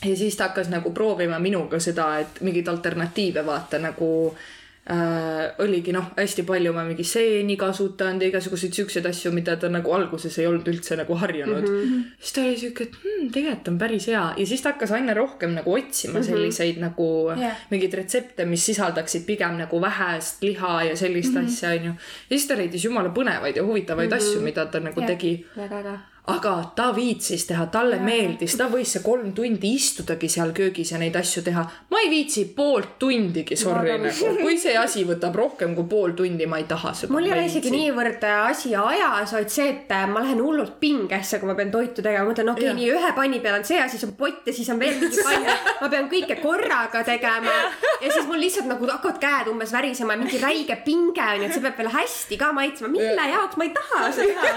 Ja 0.05 0.15
siis 0.15 0.35
ta 0.37 0.51
hakkas 0.51 0.69
nagu 0.69 0.91
proovima 0.93 1.39
minuga 1.39 1.79
seda, 1.81 2.11
et 2.21 2.41
mingeid 2.45 2.67
alternatiive 2.69 3.45
vaata 3.45 3.79
nagu 3.81 4.09
äh, 4.29 5.63
oligi 5.63 5.93
noh, 5.95 6.11
hästi 6.17 6.43
palju 6.45 6.73
ma 6.75 6.83
mingi 6.85 7.03
seeni 7.07 7.57
kasutanud 7.57 8.21
ja 8.21 8.29
igasuguseid 8.29 8.77
siukseid 8.77 9.07
asju, 9.09 9.31
mida 9.33 9.55
ta 9.57 9.71
nagu 9.73 9.93
alguses 9.93 10.37
ei 10.37 10.47
olnud 10.47 10.67
üldse 10.69 10.99
nagu 10.99 11.17
harjunud 11.17 11.65
mm. 11.65 11.79
-hmm. 11.81 12.03
siis 12.19 12.33
ta 12.33 12.43
oli 12.45 12.57
siuke, 12.61 12.83
et 12.83 12.99
hmm, 13.03 13.31
tegelikult 13.33 13.71
on 13.73 13.79
päris 13.81 14.07
hea 14.07 14.25
ja 14.37 14.45
siis 14.45 14.61
ta 14.61 14.75
hakkas 14.75 14.91
aina 14.91 15.13
rohkem 15.17 15.55
nagu 15.57 15.73
otsima 15.73 16.23
selliseid 16.23 16.77
nagu 16.83 17.07
Jah. 17.41 17.63
mingeid 17.71 17.93
retsepte, 17.93 18.45
mis 18.45 18.65
sisaldaksid 18.65 19.25
pigem 19.25 19.57
nagu 19.57 19.81
vähest 19.81 20.43
liha 20.43 20.83
ja 20.83 20.95
sellist 20.95 21.33
mm 21.33 21.41
-hmm. 21.41 21.47
asja, 21.47 21.69
onju. 21.69 21.91
ja 22.29 22.37
siis 22.37 22.47
ta 22.47 22.57
leidis 22.57 22.85
jumala 22.85 23.09
põnevaid 23.09 23.55
ja 23.55 23.63
huvitavaid 23.63 24.09
mm 24.09 24.17
-hmm. 24.17 24.29
asju, 24.29 24.41
mida 24.41 24.65
ta 24.65 24.79
nagu 24.79 25.01
Jah. 25.01 25.07
tegi 25.07 25.45
väga 25.57 25.79
äge. 25.79 25.97
Aga 26.27 26.53
ta 26.75 26.89
viitsis 26.95 27.45
teha, 27.47 27.69
talle 27.71 28.01
meeldis, 28.03 28.57
ta 28.59 28.67
võis 28.71 28.91
see 28.91 29.03
kolm 29.03 29.29
tundi 29.35 29.69
istudagi 29.77 30.27
seal 30.31 30.51
köögis 30.55 30.91
ja 30.91 30.99
neid 30.99 31.15
asju 31.15 31.43
teha. 31.45 31.63
ma 31.91 32.01
ei 32.03 32.09
viitsi 32.11 32.43
poolt 32.55 32.97
tundigi, 32.99 33.55
sorry 33.55 33.95
nagu, 34.01 34.33
kui 34.41 34.57
see 34.59 34.75
asi 34.75 35.05
võtab 35.07 35.37
rohkem 35.39 35.75
kui 35.77 35.87
pool 35.87 36.15
tundi, 36.19 36.45
ma 36.49 36.59
ei 36.59 36.67
taha 36.67 36.91
seda. 36.99 37.13
mul 37.15 37.29
ei 37.29 37.35
ole 37.35 37.45
isegi. 37.47 37.71
niivõrd 37.71 38.25
äh, 38.27 38.41
asi 38.49 38.73
ajas, 38.75 39.33
vaid 39.37 39.53
see, 39.53 39.69
et 39.71 39.93
äh, 39.95 40.03
ma 40.11 40.25
lähen 40.25 40.43
hullult 40.43 40.75
pingesse, 40.81 41.39
kui 41.39 41.47
ma 41.47 41.55
pean 41.55 41.71
toitu 41.71 42.03
tegema, 42.03 42.25
ma 42.27 42.33
mõtlen, 42.33 42.51
okei 42.51 42.69
okay,, 42.73 42.79
nii 42.81 42.91
ühe 42.97 43.13
panni 43.15 43.39
peal 43.43 43.61
on 43.61 43.67
see 43.71 43.79
ja 43.79 43.87
siis 43.91 44.03
on 44.09 44.11
pott 44.19 44.51
ja 44.51 44.55
siis 44.57 44.67
on 44.73 44.83
veel 44.83 44.99
mingi 44.99 45.23
pann. 45.23 45.47
ma 45.81 45.91
pean 45.93 46.11
kõike 46.11 46.41
korraga 46.43 47.05
tegema 47.07 47.55
ja 48.01 48.11
siis 48.11 48.27
mul 48.27 48.43
lihtsalt 48.43 48.67
nagu 48.67 48.91
hakkavad 48.91 49.23
käed 49.23 49.51
umbes 49.53 49.71
värisema 49.71 50.17
ja 50.17 50.21
mingi 50.25 50.43
räige 50.43 50.75
pinge 50.83 51.23
on 51.23 51.39
ju, 51.39 51.47
et 51.47 51.55
see 51.55 51.63
peab 51.63 51.79
veel 51.79 51.93
hästi 51.95 52.39
ka 52.43 52.51
maitsema, 52.55 52.91
mille 52.91 53.31
jaoks 53.31 53.55
ma 53.55 53.67
ei 53.67 53.73
taha 53.79 54.11
seda. 54.19 54.53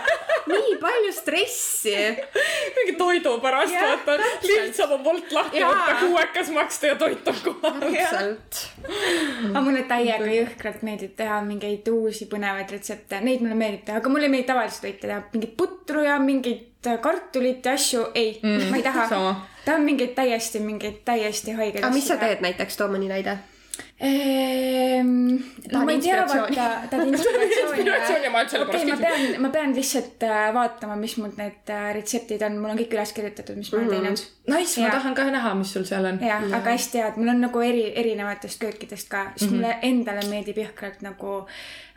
nii 0.51 0.77
palju 0.83 1.13
stressi. 1.15 1.60
mingi 2.77 2.95
toidu 2.99 3.37
pärast 3.43 3.75
Jah, 3.75 3.91
vaata, 3.91 4.17
lihtsam 4.47 4.95
on 4.97 5.05
Wolt 5.05 5.33
lahti 5.37 5.63
Jaa. 5.63 5.71
võtta, 5.71 5.97
kuuekas 6.01 6.51
maksta 6.55 6.93
ja 6.93 6.97
toit 7.01 7.29
on 7.29 7.39
kohal. 7.45 7.79
täpselt. 7.85 8.63
aga 9.51 9.65
mulle 9.67 9.85
täiega 9.91 10.33
jõhkralt 10.35 10.83
meeldib 10.87 11.15
teha 11.21 11.41
mingeid 11.47 11.93
uusi 11.93 12.29
põnevaid 12.31 12.75
retsepte, 12.77 13.21
neid 13.25 13.45
mulle 13.45 13.59
meeldib 13.61 13.87
teha, 13.89 14.01
aga 14.03 14.13
mulle 14.13 14.29
ei 14.31 14.35
meeldi 14.37 14.51
tavaliselt 14.53 14.87
toite 14.89 15.07
teha, 15.07 15.23
mingit 15.35 15.57
putru 15.61 16.05
ja 16.07 16.19
mingit 16.23 16.91
kartulit 17.03 17.67
ja 17.67 17.77
asju, 17.77 18.07
ei 18.15 18.39
mm,, 18.43 18.69
ma 18.73 18.81
ei 18.81 18.85
taha 18.85 19.07
tahan 19.65 19.83
mingeid 19.83 20.15
täiesti, 20.15 20.61
mingeid 20.65 21.03
täiesti 21.05 21.53
haigeid 21.53 21.85
aga 21.85 21.95
mis 21.95 22.09
sa? 22.09 22.17
teed 22.21 22.43
näiteks, 22.45 22.77
too 22.81 22.89
mõni 22.93 23.11
näide. 23.11 23.37
Ehm, 24.01 25.37
no 25.73 25.85
ma 25.85 25.93
ei 25.93 26.01
tea, 26.01 26.23
vaata, 26.25 26.69
tahad 26.91 27.11
inspiratsiooni 27.11 27.75
Inspiratsiooni, 27.77 28.31
ma 28.33 28.39
ainult 28.41 28.55
sellepärast 28.55 28.81
okei, 28.81 28.87
ma 28.89 28.97
pean, 29.03 29.43
ma 29.45 29.51
pean 29.53 29.75
lihtsalt 29.77 30.25
äh, 30.25 30.47
vaatama, 30.57 30.97
mis 30.97 31.19
mul 31.21 31.35
need 31.37 31.69
äh, 31.75 31.91
retseptid 31.99 32.41
on, 32.47 32.57
mul 32.63 32.73
on 32.73 32.81
kõik 32.81 32.97
üles 32.97 33.13
kirjutatud, 33.19 33.61
mis 33.61 33.69
ma 33.75 33.83
olen 33.83 33.93
teinud. 33.93 34.23
Nice, 34.51 34.81
ma 34.81 34.87
Jaa. 34.87 34.97
tahan 34.99 35.15
ka 35.15 35.27
näha, 35.31 35.55
mis 35.59 35.73
sul 35.73 35.85
seal 35.89 36.09
on. 36.11 36.21
jah, 36.25 36.45
aga 36.59 36.75
hästi 36.75 37.01
hea, 37.01 37.13
et 37.13 37.21
mul 37.21 37.33
on 37.35 37.45
nagu 37.47 37.63
eri, 37.65 37.85
erinevatest 38.03 38.61
köökidest 38.63 39.09
ka, 39.09 39.25
sest 39.37 39.51
mm 39.51 39.57
-hmm. 39.57 39.61
mulle 39.61 39.79
endale 39.83 40.27
meeldib 40.31 40.59
jõhkralt 40.65 41.03
nagu 41.07 41.35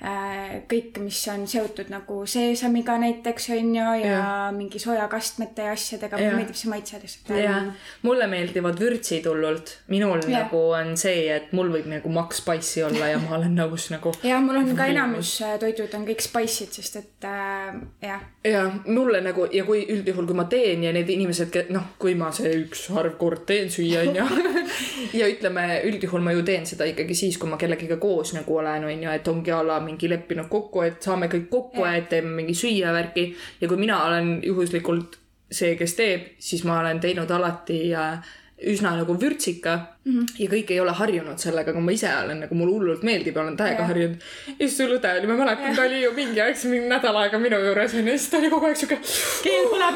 äh, 0.03 0.61
kõik, 0.69 0.99
mis 1.03 1.19
on 1.31 1.47
seotud 1.47 1.89
nagu 1.93 2.25
seesamiga 2.29 2.97
näiteks 2.99 3.49
on 3.55 3.75
ju 3.75 3.87
ja, 4.01 4.05
ja. 4.05 4.51
mingi 4.55 4.79
sojakastmete 4.79 5.67
ja 5.67 5.71
asjadega, 5.71 6.17
mulle 6.17 6.35
meeldib 6.35 6.59
see 6.59 6.69
maitse 6.69 6.99
lihtsalt. 7.01 7.37
jah, 7.39 7.69
mulle 8.01 8.27
meeldivad 8.27 8.79
vürtsid 8.79 9.25
hullult. 9.29 9.77
minul 9.87 10.19
Jah. 10.27 10.43
nagu 10.43 10.63
on 10.71 10.97
see, 10.97 11.27
et 11.35 11.51
mul 11.51 11.71
võib 11.71 11.87
nagu 11.87 12.09
Max 12.09 12.41
Spice'i 12.43 12.83
olla 12.83 13.07
ja 13.13 13.19
ma 13.23 13.35
olen 13.37 13.55
nõus 13.55 13.89
nagu. 13.93 14.13
ja 14.23 14.39
mul 14.43 14.61
on 14.61 14.75
ka 14.75 14.85
enamus 14.91 15.41
äh, 15.41 15.57
toidud 15.59 15.93
on 15.93 16.07
kõik 16.07 16.21
spice'id, 16.21 16.73
sest 16.75 16.99
et 16.99 17.29
äh, 17.29 17.73
jah, 18.01 18.27
ja 18.43 18.65
mulle 18.85 19.21
nagu 19.23 19.47
ja 19.51 19.63
kui 19.65 19.85
üldjuhul, 19.87 20.27
kui 20.27 20.37
ma 20.37 20.45
teen 20.51 20.83
ja 20.83 20.93
need 20.95 21.09
inimesed, 21.09 21.63
noh, 21.73 21.93
kui 21.99 22.15
ma 22.19 22.31
see 22.43 22.59
üks 22.63 22.85
harv 22.93 23.17
kord 23.21 23.45
teen 23.49 23.71
süüa 23.73 24.03
onju 24.07 24.27
ja 25.19 25.29
ütleme, 25.31 25.65
üldjuhul 25.89 26.23
ma 26.25 26.35
ju 26.35 26.43
teen 26.47 26.67
seda 26.69 26.87
ikkagi 26.89 27.15
siis, 27.17 27.39
kui 27.41 27.49
ma 27.49 27.59
kellegagi 27.61 27.97
koos 28.01 28.35
nagu 28.37 28.59
olen, 28.59 28.87
onju, 28.91 29.09
et 29.13 29.27
ongi 29.31 29.55
a 29.55 29.63
la 29.65 29.79
mingi 29.83 30.11
leppinud 30.11 30.51
kokku, 30.51 30.85
et 30.87 31.01
saame 31.03 31.31
kõik 31.31 31.49
kokku 31.51 31.87
et 31.89 32.09
teeme 32.11 32.35
mingi 32.37 32.55
süüavärki 32.57 33.27
ja 33.61 33.71
kui 33.71 33.79
mina 33.79 34.03
olen 34.07 34.37
juhuslikult 34.45 35.19
see, 35.53 35.75
kes 35.77 35.97
teeb, 35.97 36.31
siis 36.41 36.63
ma 36.67 36.79
olen 36.81 37.01
teinud 37.03 37.29
alati 37.31 37.79
äh, 37.97 38.33
üsna 38.63 38.93
nagu 38.95 39.15
vürtsika 39.21 39.75
mm 40.05 40.11
-hmm. 40.11 40.25
ja 40.39 40.49
kõik 40.49 40.71
ei 40.71 40.79
ole 40.79 40.91
harjunud 40.91 41.37
sellega, 41.37 41.71
aga 41.71 41.79
ma 41.79 41.91
ise 41.91 42.09
olen 42.23 42.39
nagu, 42.39 42.55
mulle 42.55 42.73
hullult 42.73 43.03
meeldib 43.03 43.35
ja 43.35 43.41
olen 43.41 43.57
täiega 43.57 43.79
Jah. 43.79 43.87
harjunud. 43.87 44.17
ja 44.47 44.67
siis 44.67 44.77
sul 44.77 44.95
õde 44.97 45.13
oli, 45.19 45.27
ma 45.27 45.37
mäletan, 45.37 45.75
ta 45.75 45.81
oli 45.81 46.03
ju 46.03 46.11
mingi 46.13 46.41
aeg, 46.41 46.55
mingi 46.63 46.87
nädal 46.87 47.15
aega 47.15 47.39
minu 47.39 47.59
juures 47.65 47.93
onju, 47.93 48.17
siis 48.17 48.29
ta 48.29 48.37
oli 48.37 48.49
kogu 48.49 48.65
aeg 48.65 48.77
siuke. 48.77 48.99
keel 49.43 49.65
põleb. 49.73 49.95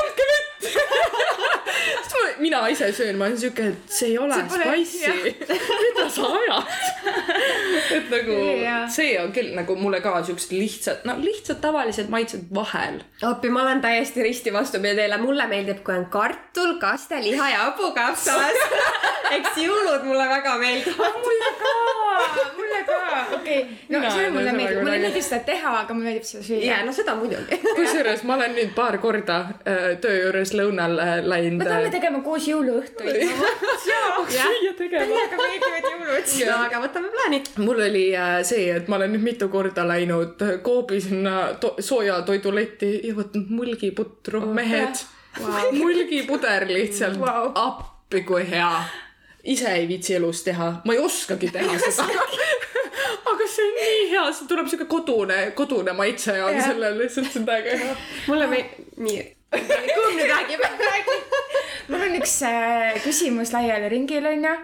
andke 0.00 0.24
vett. 0.30 0.35
Mina 2.38 2.68
ise 2.68 2.92
söön, 2.92 3.16
ma 3.18 3.24
olen 3.24 3.38
siuke, 3.40 3.66
et 3.72 3.92
see 3.98 4.12
ei 4.12 4.18
ole 4.18 4.34
spicy. 4.34 5.34
mida 5.84 6.08
sa 6.10 6.30
ajad? 6.38 6.74
et 7.96 8.10
nagu 8.10 8.38
Jaa. 8.62 8.80
see 8.92 9.16
on 9.20 9.32
küll 9.36 9.52
nagu 9.56 9.76
mulle 9.80 10.00
ka 10.04 10.14
siuksed 10.26 10.54
lihtsad, 10.56 11.04
no 11.08 11.16
lihtsad 11.22 11.60
tavalised 11.64 12.10
maitsed 12.12 12.48
vahel. 12.54 13.00
appi, 13.22 13.50
ma 13.50 13.62
olen 13.66 13.80
täiesti 13.84 14.22
risti 14.22 14.52
vastupidi 14.52 14.96
teile, 15.00 15.18
mulle 15.22 15.46
meeldib, 15.50 15.82
kui 15.86 15.96
on 15.96 16.06
kartul, 16.12 16.76
kaste, 16.82 17.20
liha 17.22 17.50
ja 17.50 17.64
hapukapsas. 17.68 18.64
eks 19.36 19.58
jõulud 19.58 20.04
mulle 20.06 20.26
väga 20.30 20.54
meeldivad. 20.60 21.16
mulle 21.22 21.50
ka, 21.60 21.72
mulle 22.56 22.82
ka, 22.86 22.98
okei 23.36 23.60
okay., 23.62 23.78
no 23.88 23.98
Mina 23.98 24.10
see 24.14 24.30
mulle 24.34 24.52
meeldib, 24.56 24.80
mulle 24.82 24.96
ei 24.96 25.04
meeldi 25.06 25.22
seda 25.24 25.40
teha, 25.48 25.72
aga 25.82 25.96
mulle 25.96 26.10
meeldib 26.10 26.28
seda 26.28 26.44
süüa 26.46 26.62
ja. 26.64 26.78
no 26.86 26.94
seda 26.96 27.16
muidugi. 27.18 27.58
kusjuures 27.78 28.24
ma 28.28 28.36
olen 28.38 28.56
nüüd 28.58 28.72
paar 28.76 28.98
korda 29.02 29.38
äh, 29.66 29.88
töö 30.02 30.16
juures 30.20 30.54
lõunal 30.56 30.98
äh, 31.02 31.14
läinud 31.26 31.62
me 31.62 31.70
peame 31.70 31.92
tegema 31.94 32.22
koos 32.26 32.48
jõuluõhtuid. 32.50 33.22
süüa 33.86 34.72
tegema. 34.78 35.06
mulle 35.06 35.38
meeldivad 35.40 35.88
jõulud. 35.90 36.30
no 36.50 36.56
aga 36.66 36.80
võtame 36.82 37.10
plaani. 37.14 37.42
mul 37.62 37.82
oli 37.88 38.04
äh, 38.16 38.38
see, 38.46 38.68
et 38.74 38.88
ma 38.90 38.98
olen 39.00 39.14
nüüd 39.16 39.24
mitu 39.26 39.48
korda 39.52 39.86
läinud 39.88 40.42
äh, 40.44 40.56
Coopi 40.64 41.00
sinna 41.04 41.36
to 41.62 41.74
sooja 41.80 42.20
toiduletti 42.26 42.92
ja 43.06 43.14
võtnud 43.16 43.52
mulgiputru 43.52 44.42
oh,, 44.42 44.54
mehed 44.56 45.02
wow. 45.40 45.72
mulgipuder 45.80 46.68
lihtsalt 46.70 47.20
wow., 47.22 47.50
appi 47.54 48.22
kui 48.26 48.44
hea. 48.50 48.70
ise 49.44 49.72
ei 49.72 49.88
viitsi 49.88 50.18
elus 50.18 50.42
teha, 50.46 50.72
ma 50.84 50.96
ei 50.96 51.02
oskagi 51.02 51.52
teha 51.54 51.78
seda. 51.86 52.08
aga 53.30 53.48
see 53.50 53.68
on 53.68 53.80
nii 53.80 54.02
hea, 54.10 54.26
see 54.32 54.50
tuleb 54.50 54.70
siuke 54.72 54.90
kodune, 54.90 55.40
kodune 55.58 55.94
maitse 55.96 56.36
on 56.42 56.54
Jah. 56.58 56.72
sellel 56.72 57.00
lihtsalt, 57.02 57.32
see 57.32 57.42
on 57.42 57.48
täiega 57.48 57.80
hea. 57.84 57.96
mulle 58.26 58.50
meeldib, 58.50 58.92
nii. 59.06 59.24
Kumb 59.62 60.18
nüüd 60.18 60.30
räägib? 60.30 60.60
mul 61.88 62.04
on 62.08 62.18
üks 62.20 62.36
äh, 62.46 62.96
küsimus 63.04 63.52
laiale 63.54 63.90
ringile 63.92 64.34
onju, 64.34 64.54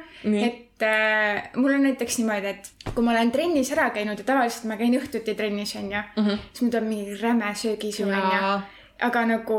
et 0.42 0.84
äh, 0.86 1.50
mul 1.56 1.76
on 1.76 1.86
näiteks 1.86 2.18
niimoodi, 2.20 2.54
et 2.54 2.92
kui 2.92 3.04
ma 3.04 3.14
olen 3.14 3.32
trennis 3.34 3.72
ära 3.74 3.90
käinud 3.94 4.18
ja 4.18 4.28
tavaliselt 4.28 4.68
ma 4.70 4.78
käin 4.80 4.96
õhtuti 4.98 5.36
trennis 5.38 5.76
onju 5.78 5.98
mm, 5.98 6.24
-hmm. 6.26 6.46
siis 6.52 6.62
mul 6.62 6.72
tuleb 6.74 6.88
mingi 6.88 7.18
räme 7.22 7.54
söögisu 7.54 8.08
onju. 8.08 8.54
Aga 9.02 9.24
nagu, 9.26 9.58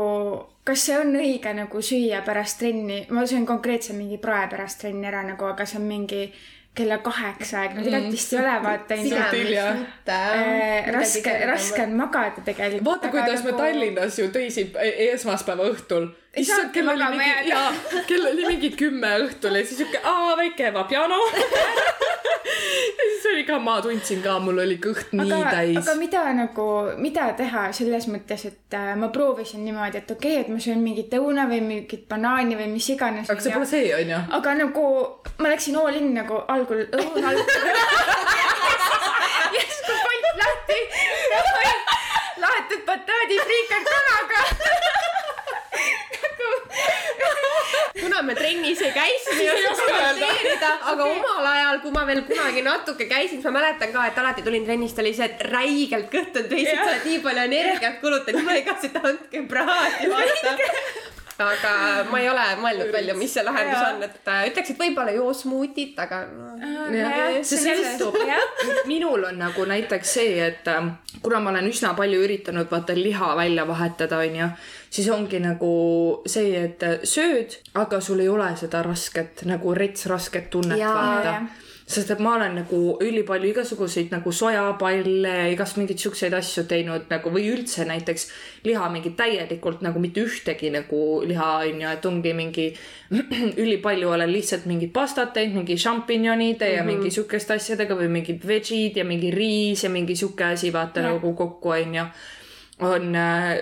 kas 0.64 0.86
see 0.88 0.96
on 0.98 1.14
õige 1.20 1.52
nagu 1.56 1.82
süüa 1.84 2.22
pärast 2.24 2.58
trenni, 2.62 3.04
ma 3.12 3.26
söön 3.28 3.46
konkreetselt 3.46 3.98
mingi 3.98 4.18
prae 4.18 4.48
pärast 4.48 4.80
trenni 4.80 5.06
ära 5.08 5.22
nagu, 5.26 5.44
aga 5.50 5.66
see 5.68 5.80
on 5.80 5.88
mingi 5.88 6.22
kella 6.74 6.98
kaheksa 6.98 7.60
aeg, 7.60 7.76
no 7.76 7.84
tegelikult 7.84 8.14
vist 8.16 8.32
ei 8.32 8.38
ole 8.40 8.54
vaata. 8.64 8.96
Äh, 10.14 10.88
raske, 10.94 11.34
raske 11.46 11.82
on 11.84 11.94
magada 12.00 12.42
tegelikult. 12.42 12.84
vaata, 12.88 13.10
kuidas 13.12 13.44
me 13.44 13.52
Tallinnas 13.52 14.18
ju 14.18 14.28
teisi 14.34 14.66
e- 14.82 15.10
esmaspäeva 15.12 15.68
õhtul. 15.70 16.08
issand, 16.36 16.72
kell 16.74 16.90
oli 16.90 17.10
mingi, 17.12 17.50
jaa, 17.52 17.68
kell 18.08 18.26
oli 18.32 18.48
mingi 18.48 18.72
kümme 18.74 19.12
õhtul 19.28 19.60
ja 19.60 19.62
siis 19.66 19.84
siuke, 19.84 20.02
aa 20.02 20.34
väike 20.40 20.72
vapiano. 20.74 21.20
ka, 23.46 23.58
ma 23.62 23.76
tundsin 23.84 24.22
ka, 24.24 24.38
mul 24.42 24.58
oli 24.64 24.76
kõht 24.82 25.12
nii 25.16 25.32
aga, 25.32 25.50
täis 25.58 25.78
aga. 25.80 25.94
mida 26.00 26.22
nagu, 26.36 26.66
mida 27.00 27.26
teha 27.38 27.66
selles 27.76 28.08
mõttes, 28.10 28.46
et 28.50 28.76
äh, 28.78 28.92
ma 29.00 29.08
proovisin 29.14 29.64
niimoodi, 29.66 30.00
et 30.02 30.10
okei 30.14 30.38
okay,, 30.38 30.44
et 30.44 30.52
ma 30.52 30.58
söön 30.62 30.82
mingit 30.84 31.14
õuna 31.18 31.46
või 31.50 31.60
mingit 31.64 32.06
banaani 32.10 32.58
või 32.58 32.68
mis 32.74 32.88
iganes. 32.94 33.30
aga 33.30 33.44
see 33.44 33.54
pole 33.54 33.68
see, 33.70 33.90
onju. 33.98 34.20
aga 34.38 34.56
nagu 34.62 34.86
ma 35.38 35.52
läksin 35.52 35.78
all 35.80 36.00
in 36.00 36.12
nagu 36.16 36.40
algul 36.56 36.84
õun 36.84 37.30
all. 37.30 37.40
järsku 39.58 39.92
pant 40.04 40.26
lahti. 40.42 40.80
laetud 42.44 42.82
bataadid 42.88 43.40
friikad 43.48 43.84
kanaga. 43.92 44.13
Kuna 48.00 48.22
me 48.22 48.34
trennis 48.34 48.80
ei 48.82 48.92
käi, 48.92 49.10
siis 49.24 49.40
ei 49.40 49.50
oska 49.70 49.86
kommenteerida, 49.86 50.70
aga 50.92 51.06
omal 51.06 51.48
ajal, 51.52 51.80
kui 51.84 51.94
ma 51.94 52.04
veel 52.08 52.22
kunagi 52.28 52.62
natuke 52.66 53.06
käisin, 53.10 53.38
siis 53.38 53.48
ma 53.48 53.60
mäletan 53.60 53.92
ka, 53.94 54.06
et 54.10 54.18
alati 54.18 54.42
tulin 54.46 54.66
trennist, 54.66 54.98
oli 54.98 55.14
see, 55.14 55.30
et 55.30 55.44
räigelt 55.50 56.10
kõht 56.12 56.38
on 56.40 56.48
täis, 56.50 56.68
et 56.68 56.80
sa 56.80 56.90
oled 56.90 57.08
nii 57.10 57.20
palju 57.26 57.44
energiat 57.48 58.00
kulutanud, 58.02 58.46
ma 58.46 58.56
ei 58.58 58.64
katsu, 58.66 58.90
et 58.90 58.98
andke 59.02 59.44
praadi 59.50 60.10
vaata. 60.10 60.56
Aga 61.42 61.72
ma 62.10 62.20
ei 62.22 62.28
ole 62.30 62.44
mõelnud 62.60 62.92
välja, 62.94 63.14
mis 63.18 63.32
see 63.34 63.42
lahendus 63.46 63.80
Jaa. 63.80 63.94
on, 63.94 64.04
et 64.06 64.30
äh, 64.30 64.44
ütleks, 64.50 64.70
et 64.70 64.80
võib-olla 64.80 65.14
joo 65.16 65.32
smuutit, 65.34 65.98
aga 65.98 66.20
no, 66.30 66.84
see 67.42 67.60
sõltub. 67.64 68.18
minul 68.92 69.26
on 69.30 69.40
nagu 69.42 69.66
näiteks 69.68 70.14
see, 70.18 70.36
et 70.44 70.70
ähm, 70.70 70.94
kuna 71.22 71.42
ma 71.42 71.54
olen 71.54 71.68
üsna 71.70 71.94
palju 71.98 72.22
üritanud 72.26 72.70
vaata 72.70 72.96
liha 72.98 73.32
välja 73.38 73.66
vahetada, 73.68 74.22
onju, 74.22 74.48
siis 74.94 75.10
ongi 75.14 75.42
nagu 75.42 75.74
see, 76.30 76.54
et 76.68 76.86
äh, 76.86 76.96
sööd, 77.08 77.58
aga 77.80 78.00
sul 78.04 78.22
ei 78.22 78.30
ole 78.30 78.52
seda 78.60 78.84
rasket 78.86 79.46
nagu 79.50 79.74
rets 79.74 80.06
rasket 80.10 80.50
tunnet, 80.54 80.78
Jaa, 80.78 80.94
vaata. 80.94 81.36
Sest 81.84 82.14
et 82.14 82.20
ma 82.24 82.32
olen 82.38 82.54
nagu 82.56 82.78
ülipalju 83.04 83.50
igasuguseid 83.50 84.12
nagu 84.14 84.32
sojapalle, 84.32 85.34
igast 85.52 85.76
mingeid 85.76 86.00
siukseid 86.00 86.32
asju 86.36 86.64
teinud 86.68 87.10
nagu 87.12 87.32
või 87.32 87.50
üldse 87.52 87.84
näiteks 87.84 88.24
liha 88.64 88.86
mingi 88.92 89.12
täielikult 89.18 89.82
nagu 89.84 90.00
mitte 90.00 90.24
ühtegi 90.24 90.70
nagu 90.72 91.00
liha 91.28 91.48
onju, 91.66 91.90
et 91.90 92.06
ongi 92.08 92.32
mingi 92.36 92.66
ülipalju 93.64 94.14
olen 94.14 94.32
lihtsalt 94.32 94.64
mingit 94.70 94.94
pastat 94.96 95.34
teinud, 95.36 95.60
mingi 95.60 95.76
šampinjonide 95.80 96.70
ja 96.72 96.82
mm 96.82 96.88
-hmm. 96.88 97.02
mingi 97.04 97.10
siukeste 97.10 97.58
asjadega 97.58 97.98
või 98.00 98.08
mingid 98.16 98.46
vegid 98.48 98.96
ja 98.96 99.04
mingi 99.04 99.30
riis 99.30 99.84
ja 99.84 99.90
mingi 99.90 100.16
siuke 100.16 100.44
asi 100.44 100.72
vaata 100.72 101.00
Jah. 101.00 101.12
nagu 101.12 101.34
kokku 101.34 101.68
onju. 101.68 102.06
on 102.80 103.14
äh, 103.14 103.60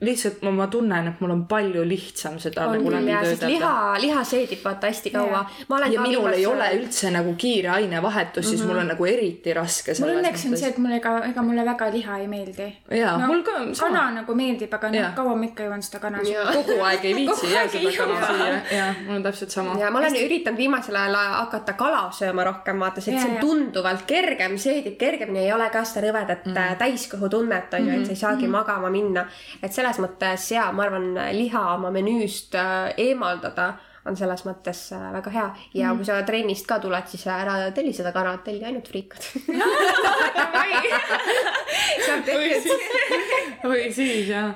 lihtsalt 0.00 0.42
ma, 0.44 0.50
ma 0.50 0.66
tunnen, 0.68 1.06
et 1.08 1.20
mul 1.24 1.30
on 1.32 1.42
palju 1.48 1.80
lihtsam 1.88 2.34
seda 2.40 2.66
on 2.68 2.74
nagu 2.76 2.90
läbi 2.92 3.14
töötada 3.14 3.48
liha, 3.48 3.76
liha 4.00 4.24
seedib 4.28 4.60
vaata 4.64 4.90
hästi 4.90 5.12
kaua. 5.14 5.38
ma 5.68 5.76
olen 5.76 5.92
ja 5.92 6.02
ka 6.02 6.08
minul 6.08 6.26
ei 6.28 6.42
viimasel- 6.42 6.50
ole 6.52 6.66
üldse 6.76 7.12
nagu 7.14 7.32
kiire 7.34 7.70
ainevahetus 7.72 8.44
mm, 8.44 8.52
-hmm. 8.52 8.56
siis 8.56 8.66
mul 8.68 8.78
on 8.82 8.90
nagu 8.92 9.06
eriti 9.06 9.54
raske 9.54 9.94
mul 10.00 10.12
õnneks 10.18 10.44
on 10.50 10.56
see, 10.56 10.68
et 10.68 10.78
mulle 10.78 10.98
ka, 11.00 11.12
ega 11.30 11.42
mulle 11.42 11.64
väga 11.64 11.88
liha 11.92 12.18
ei 12.18 12.28
meeldi. 12.28 12.66
Jaa, 12.90 13.14
mul 13.26 13.40
ka 13.42 13.54
sama. 13.72 13.88
kana 13.88 14.10
nagu 14.18 14.34
meeldib, 14.34 14.74
aga 14.74 14.90
noh 14.90 15.00
Jaa., 15.00 15.12
kaua 15.16 15.36
ma 15.36 15.48
ikka 15.48 15.64
jõuan 15.64 15.86
seda 15.88 16.02
kana 16.04 16.20
Jaa. 16.28 16.44
kogu 16.52 16.76
aeg 16.90 17.04
ei 17.04 17.14
viitsi 17.16 17.50
aeg 17.56 17.70
seda 17.70 17.88
ei 17.88 17.96
kana 17.96 18.20
süüa 18.28 18.76
ja 18.76 18.92
mul 19.06 19.16
on 19.16 19.22
täpselt 19.22 19.56
sama. 19.56 19.78
ja 19.80 19.90
ma 19.90 20.04
olen 20.04 20.20
üritanud 20.20 20.60
viimasel 20.60 21.00
ajal 21.00 21.16
hakata 21.22 21.72
kala 21.72 22.04
sööma 22.12 22.44
rohkem, 22.44 22.84
vaata, 22.84 23.00
see 23.00 23.16
Jaa, 23.16 23.22
see 23.22 23.30
on 23.30 23.40
jaa. 23.40 23.46
tunduvalt 23.48 24.04
kergem, 24.06 24.58
seedib 24.60 25.00
kergemini, 25.00 25.46
ei 25.46 25.52
ole 25.56 25.70
ka 25.72 25.84
seda 25.88 26.04
rõvedat 26.04 26.44
mm. 26.52 26.78
täiskõhutunnet 26.84 27.80
on 27.80 27.88
ju, 27.88 27.98
et 28.00 28.06
sa 28.06 28.12
ei 28.12 28.22
saagi 28.26 28.46
mm. 28.46 28.56
magama 28.60 28.92
minna. 28.92 29.24
et 29.62 29.72
selles 29.86 30.02
mõttes 30.02 30.50
ja 30.52 30.70
ma 30.74 30.86
arvan, 30.86 31.12
liha 31.36 31.62
oma 31.74 31.90
menüüst 31.94 32.54
äh, 32.58 32.94
eemaldada 33.08 33.74
on 34.06 34.16
selles 34.18 34.44
mõttes 34.46 34.92
äh, 34.94 35.06
väga 35.16 35.30
hea 35.34 35.46
ja 35.80 35.90
mm. 35.90 35.98
kui 35.98 36.06
sa 36.08 36.20
trennist 36.26 36.66
ka 36.68 36.78
tuled, 36.82 37.06
siis 37.10 37.26
ära 37.30 37.58
telli 37.74 37.92
seda 37.96 38.12
kana, 38.14 38.36
telli 38.46 38.64
ainult 38.66 38.88
friikad. 38.90 39.22
või 42.26 42.50
siis, 42.62 42.82
või 43.64 43.92
siis 43.94 44.28
jah. 44.30 44.54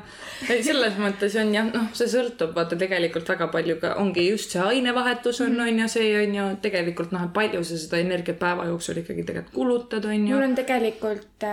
ei, 0.49 0.63
selles 0.65 0.97
mõttes 1.01 1.37
on 1.41 1.53
jah, 1.55 1.69
noh, 1.73 1.91
see 1.97 2.09
sõltub 2.11 2.55
vaata 2.57 2.79
tegelikult 2.81 3.29
väga 3.31 3.51
palju 3.53 3.79
ka 3.83 3.95
ongi 4.03 4.27
just 4.29 4.55
see 4.55 4.63
ainevahetus 4.63 5.43
on, 5.47 5.59
on 5.61 5.83
ju, 5.83 5.91
see 5.91 6.11
on 6.23 6.37
ju 6.37 6.49
tegelikult 6.65 7.15
noh, 7.17 7.27
et 7.29 7.35
palju 7.37 7.63
sa 7.67 7.79
seda 7.81 8.01
energiat 8.03 8.41
päeva 8.41 8.69
jooksul 8.71 9.03
ikkagi 9.03 9.27
tegelikult 9.27 9.57
kulutad, 9.57 10.07
on 10.07 10.27
ju 10.27 10.35
mul. 10.35 10.47
on 10.49 10.59
tegelikult 10.59 11.47
äh,, 11.47 11.51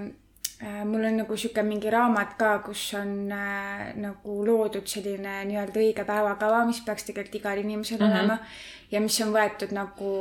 äh, 0.00 0.10
mul 0.62 1.04
on 1.04 1.16
nagu 1.22 1.36
sihuke 1.36 1.62
mingi 1.66 1.90
raamat 1.90 2.36
ka, 2.38 2.58
kus 2.62 2.94
on 2.94 3.32
äh, 3.34 3.88
nagu 3.98 4.36
loodud 4.46 4.86
selline 4.86 5.40
nii-öelda 5.48 5.80
õige 5.80 6.04
päevakava, 6.06 6.62
mis 6.68 6.80
peaks 6.86 7.08
tegelikult 7.08 7.40
igal 7.40 7.58
inimesel 7.58 7.98
mm 7.98 8.06
-hmm. 8.06 8.18
olema 8.20 8.38
ja 8.92 9.00
mis 9.00 9.20
on 9.24 9.32
võetud 9.34 9.72
nagu 9.74 10.12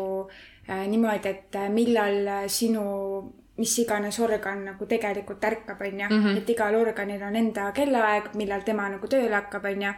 äh, 0.69 0.87
niimoodi, 0.87 1.29
et 1.29 1.55
äh, 1.55 1.69
millal 1.69 2.27
äh, 2.27 2.47
sinu 2.47 2.83
mis 3.57 3.73
iganes 3.83 4.17
organ 4.19 4.63
nagu 4.65 4.85
tegelikult 4.89 5.43
ärkab, 5.43 5.81
onju. 5.81 6.37
et 6.37 6.49
igal 6.49 6.75
organil 6.75 7.21
on 7.23 7.35
enda 7.35 7.71
kellaaeg, 7.71 8.31
millal 8.33 8.63
tema 8.65 8.87
nagu 8.89 9.07
tööle 9.07 9.35
hakkab, 9.35 9.65
onju. 9.65 9.91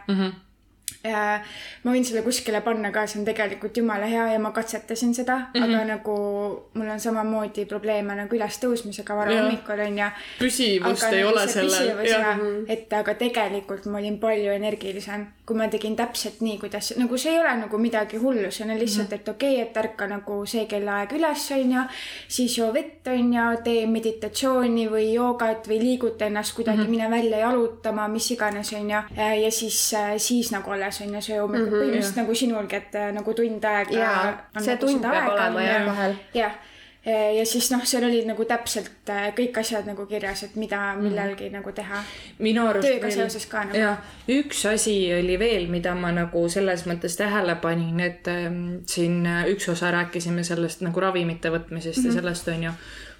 Ja 1.04 1.40
ma 1.84 1.92
võin 1.92 2.04
selle 2.06 2.22
kuskile 2.24 2.62
panna 2.64 2.88
ka, 2.92 3.02
see 3.08 3.18
on 3.20 3.26
tegelikult 3.28 3.76
jumala 3.76 4.06
hea 4.08 4.24
ja 4.32 4.38
ma 4.40 4.54
katsetasin 4.56 5.12
seda 5.16 5.36
mm, 5.36 5.48
-hmm. 5.52 5.64
aga 5.64 5.84
nagu 5.90 6.14
mul 6.74 6.88
on 6.94 7.00
samamoodi 7.00 7.66
probleeme 7.68 8.16
nagu 8.16 8.36
ülestõusmisega 8.36 9.16
vara 9.16 9.32
Jah. 9.32 9.44
hommikul 9.44 9.82
onju. 9.84 10.06
püsivust 10.38 11.12
ei 11.12 11.24
ole 11.24 11.44
sellel, 11.48 12.64
et 12.68 12.92
aga 12.92 13.14
tegelikult 13.20 13.84
ma 13.86 13.98
olin 13.98 14.16
palju 14.18 14.52
energilisem, 14.52 15.26
kui 15.44 15.56
ma 15.56 15.68
tegin 15.68 15.96
täpselt 15.96 16.40
nii, 16.40 16.58
kuidas, 16.58 16.94
nagu 16.96 17.18
see 17.20 17.34
ei 17.34 17.40
ole 17.40 17.52
nagu 17.60 17.78
midagi 17.78 18.16
hullu, 18.16 18.50
see 18.50 18.64
on 18.64 18.78
lihtsalt, 18.78 19.12
et 19.12 19.28
okei 19.28 19.60
okay,, 19.60 19.68
et 19.68 19.76
ärka 19.76 20.08
nagu 20.08 20.40
see 20.46 20.64
kellaaeg 20.66 21.12
üles 21.12 21.50
onju, 21.58 21.84
siis 22.28 22.58
joo 22.58 22.70
vett 22.72 23.12
onju, 23.12 23.44
tee 23.64 23.84
meditatsiooni 23.86 24.88
või 24.88 25.12
joogat 25.12 25.68
või 25.68 25.82
liiguta 25.84 26.32
ennast 26.32 26.56
kuidagi 26.56 26.78
mm, 26.78 26.84
-hmm. 26.84 26.90
mine 26.90 27.10
välja 27.10 27.44
jalutama, 27.44 28.08
mis 28.08 28.30
iganes 28.30 28.72
onju. 28.72 29.04
ja 29.44 29.50
siis, 29.50 29.92
siis 30.16 30.52
nagu 30.52 30.73
alles 30.74 31.00
onju 31.00 31.22
söö 31.22 31.40
hommikul 31.40 31.64
mm, 31.64 31.72
-hmm, 31.72 31.80
põhimõtteliselt 31.80 32.20
nagu 32.22 32.34
sinulgi, 32.34 32.76
et 32.76 32.94
äh, 33.00 33.10
nagu 33.14 33.34
tund 33.34 33.64
aega. 33.64 33.98
Jaa, 33.98 34.60
see 34.60 34.76
tund 34.76 35.02
peab 35.02 35.32
olema, 35.32 35.62
jah, 35.62 35.86
vahel. 35.86 36.16
jah, 36.34 36.54
ja 37.38 37.46
siis 37.46 37.68
noh, 37.72 37.82
seal 37.84 38.06
olid 38.06 38.24
nagu 38.28 38.44
täpselt 38.48 39.10
äh, 39.12 39.26
kõik 39.36 39.58
asjad 39.60 39.86
nagu 39.88 40.06
kirjas, 40.08 40.44
et 40.46 40.54
mida 40.56 40.94
millalgi 40.96 41.50
nagu 41.52 41.72
teha. 41.76 42.00
minu 42.38 42.64
arust 42.70 42.88
Tööga 42.88 43.10
seoses 43.12 43.46
ka 43.50 43.64
nagu. 43.68 43.78
jah, 43.78 43.98
üks 44.32 44.64
asi 44.70 44.96
oli 45.12 45.38
veel, 45.38 45.68
mida 45.72 45.94
ma 45.94 46.12
nagu 46.16 46.46
selles 46.48 46.86
mõttes 46.88 47.18
tähele 47.20 47.58
panin, 47.60 48.00
et 48.00 48.28
ähm, 48.32 48.62
siin 48.88 49.26
äh, 49.26 49.44
üks 49.52 49.68
osa 49.68 49.92
rääkisime 49.92 50.44
sellest 50.44 50.84
nagu 50.86 51.00
ravimite 51.00 51.52
võtmisest 51.52 51.98
mm 51.98 52.04
-hmm. 52.04 52.14
ja 52.14 52.20
sellest 52.22 52.48
on 52.48 52.62
ju, 52.70 52.72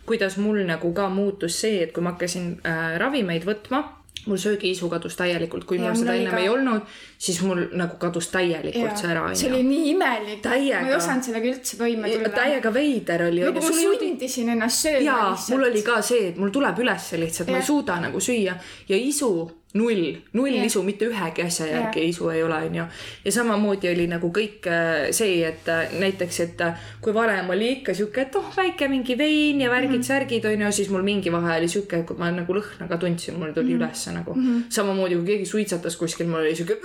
kuidas 0.07 0.36
mul 0.36 0.64
nagu 0.64 0.92
ka 0.92 1.09
muutus 1.09 1.61
see, 1.61 1.82
et 1.82 1.92
kui 1.92 2.02
ma 2.02 2.16
hakkasin 2.16 2.61
äh, 2.64 2.96
ravimeid 2.98 3.44
võtma, 3.44 3.84
mul 4.27 4.41
söögiisu 4.41 4.89
kadus 4.93 5.16
täielikult, 5.16 5.64
kui 5.68 5.79
Ja 5.79 5.91
mul 5.91 6.01
seda 6.01 6.14
ennem 6.14 6.35
ka. 6.35 6.43
ei 6.43 6.49
olnud, 6.49 6.87
siis 7.18 7.41
mul 7.43 7.64
nagu 7.72 7.99
kadus 8.01 8.29
täielikult 8.33 9.01
see 9.01 9.11
ära, 9.11 9.25
see 9.35 9.51
oli 9.51 9.62
nii 9.66 9.91
imelik. 9.95 10.41
Täiega. 10.45 10.85
ma 10.85 10.93
ei 10.93 10.97
osanud 10.97 11.29
sellega 11.29 11.51
üldse 11.53 11.81
toime 11.81 12.12
tulla. 12.12 12.33
täiega 12.37 12.75
veider 12.75 13.27
oli, 13.29 13.43
nagu 13.49 13.64
ma 13.64 13.75
sundisin 13.81 14.55
ennast 14.55 14.87
sööma 14.87 15.05
jaa, 15.09 15.35
mul 15.51 15.68
oli 15.70 15.85
ka 15.87 16.01
see, 16.03 16.31
et 16.31 16.41
mul 16.41 16.55
tuleb 16.55 16.81
ülesse 16.85 17.20
lihtsalt, 17.20 17.53
ma 17.53 17.61
ei 17.61 17.68
suuda 17.72 18.01
nagu 18.07 18.22
süüa 18.22 18.57
ja 18.89 18.97
isu 18.97 19.35
null, 19.75 20.16
null 20.33 20.55
Jah. 20.55 20.66
isu, 20.68 20.83
mitte 20.87 21.09
ühegi 21.11 21.43
asja 21.43 21.66
järgi 21.66 22.05
isu 22.12 22.29
ei 22.31 22.43
ole, 22.47 22.61
onju. 22.68 22.85
ja 23.25 23.33
samamoodi 23.35 23.91
oli 23.91 24.07
nagu 24.11 24.31
kõik 24.35 24.68
äh, 24.70 25.09
see, 25.11 25.41
et 25.49 25.68
äh, 25.68 25.91
näiteks, 25.99 26.41
et 26.45 26.62
äh, 26.62 26.85
kui 27.03 27.14
varem 27.14 27.51
oli 27.51 27.72
ikka 27.79 27.95
sihuke, 27.95 28.22
et 28.29 28.39
oh, 28.39 28.53
väike 28.57 28.89
mingi 28.93 29.18
vein 29.18 29.61
ja 29.64 29.72
värgid-särgid 29.72 30.47
onju, 30.53 30.70
siis 30.72 30.93
mul 30.95 31.03
mingi 31.07 31.33
vahe 31.35 31.59
oli 31.59 31.70
sihuke, 31.70 32.05
kui 32.07 32.20
ma 32.20 32.31
nagu 32.35 32.55
lõhna 32.55 32.87
ka 32.91 33.01
tundsin, 33.03 33.39
mul 33.41 33.51
tuli 33.57 33.75
ülesse 33.75 34.14
nagu. 34.14 34.37
samamoodi 34.68 35.18
kui 35.18 35.33
keegi 35.33 35.51
suitsetas 35.51 35.99
kuskil, 35.99 36.31
mul 36.31 36.45
oli 36.45 36.55
sihuke 36.55 36.79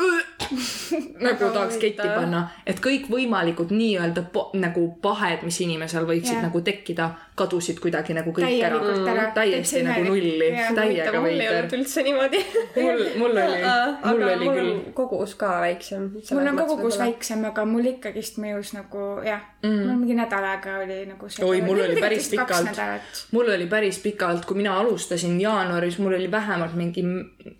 nagu 1.27 1.51
tahaks 1.53 1.77
ketti 1.77 2.09
panna, 2.09 2.47
et 2.65 2.81
kõikvõimalikud 2.81 3.69
nii-öelda 3.75 4.25
nagu 4.57 4.87
pahed, 5.01 5.45
mis 5.45 5.61
inimesel 5.61 6.09
võiksid 6.09 6.39
Jah. 6.39 6.47
nagu 6.47 6.65
tekkida, 6.65 7.11
kadusid 7.39 7.79
kuidagi 7.83 8.15
nagu 8.17 8.33
kõik 8.35 8.45
ära 8.45 8.79
täielikult 8.79 9.09
ära. 9.13 9.25
täiesti 9.35 9.83
nagu 9.85 10.03
nulli, 10.07 10.49
täiega 10.75 11.13
ei 11.13 11.23
veider. 11.25 11.69
üldse 11.77 12.03
niimoodi. 12.05 12.41
mul, 12.75 13.03
mul 13.21 13.39
oli, 13.43 13.61
mul 14.03 14.23
oli 14.27 14.49
mul 14.49 14.59
küll 14.59 14.71
on 14.73 14.81
kogus 14.97 15.35
ka 15.39 15.51
väiksem. 15.63 16.09
mul 16.31 16.51
on 16.51 16.61
ka 16.61 16.67
kogus. 16.73 16.99
väiksem, 17.01 17.45
aga 17.49 17.65
mul 17.69 17.89
ikkagist 17.93 18.39
mõjus 18.41 18.73
nagu 18.77 19.05
jah 19.25 19.41
mm., 19.63 19.81
mul 19.87 20.03
mingi 20.03 20.19
nädal 20.19 20.47
aega 20.51 20.77
oli 20.83 21.01
nagu 21.09 21.31
see. 21.31 21.45
oi, 21.45 21.63
mul 21.65 21.83
oli 21.87 21.99
päris 22.01 22.29
pikalt 22.33 23.25
mul 23.35 23.51
oli 23.55 23.67
päris 23.71 23.99
pikalt, 24.03 24.45
kui 24.45 24.59
mina 24.59 24.77
alustasin 24.79 25.39
jaanuaris, 25.41 25.99
mul 26.03 26.17
oli 26.19 26.31
vähemalt 26.31 26.75
mingi 26.79 27.05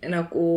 nagu 0.08 0.48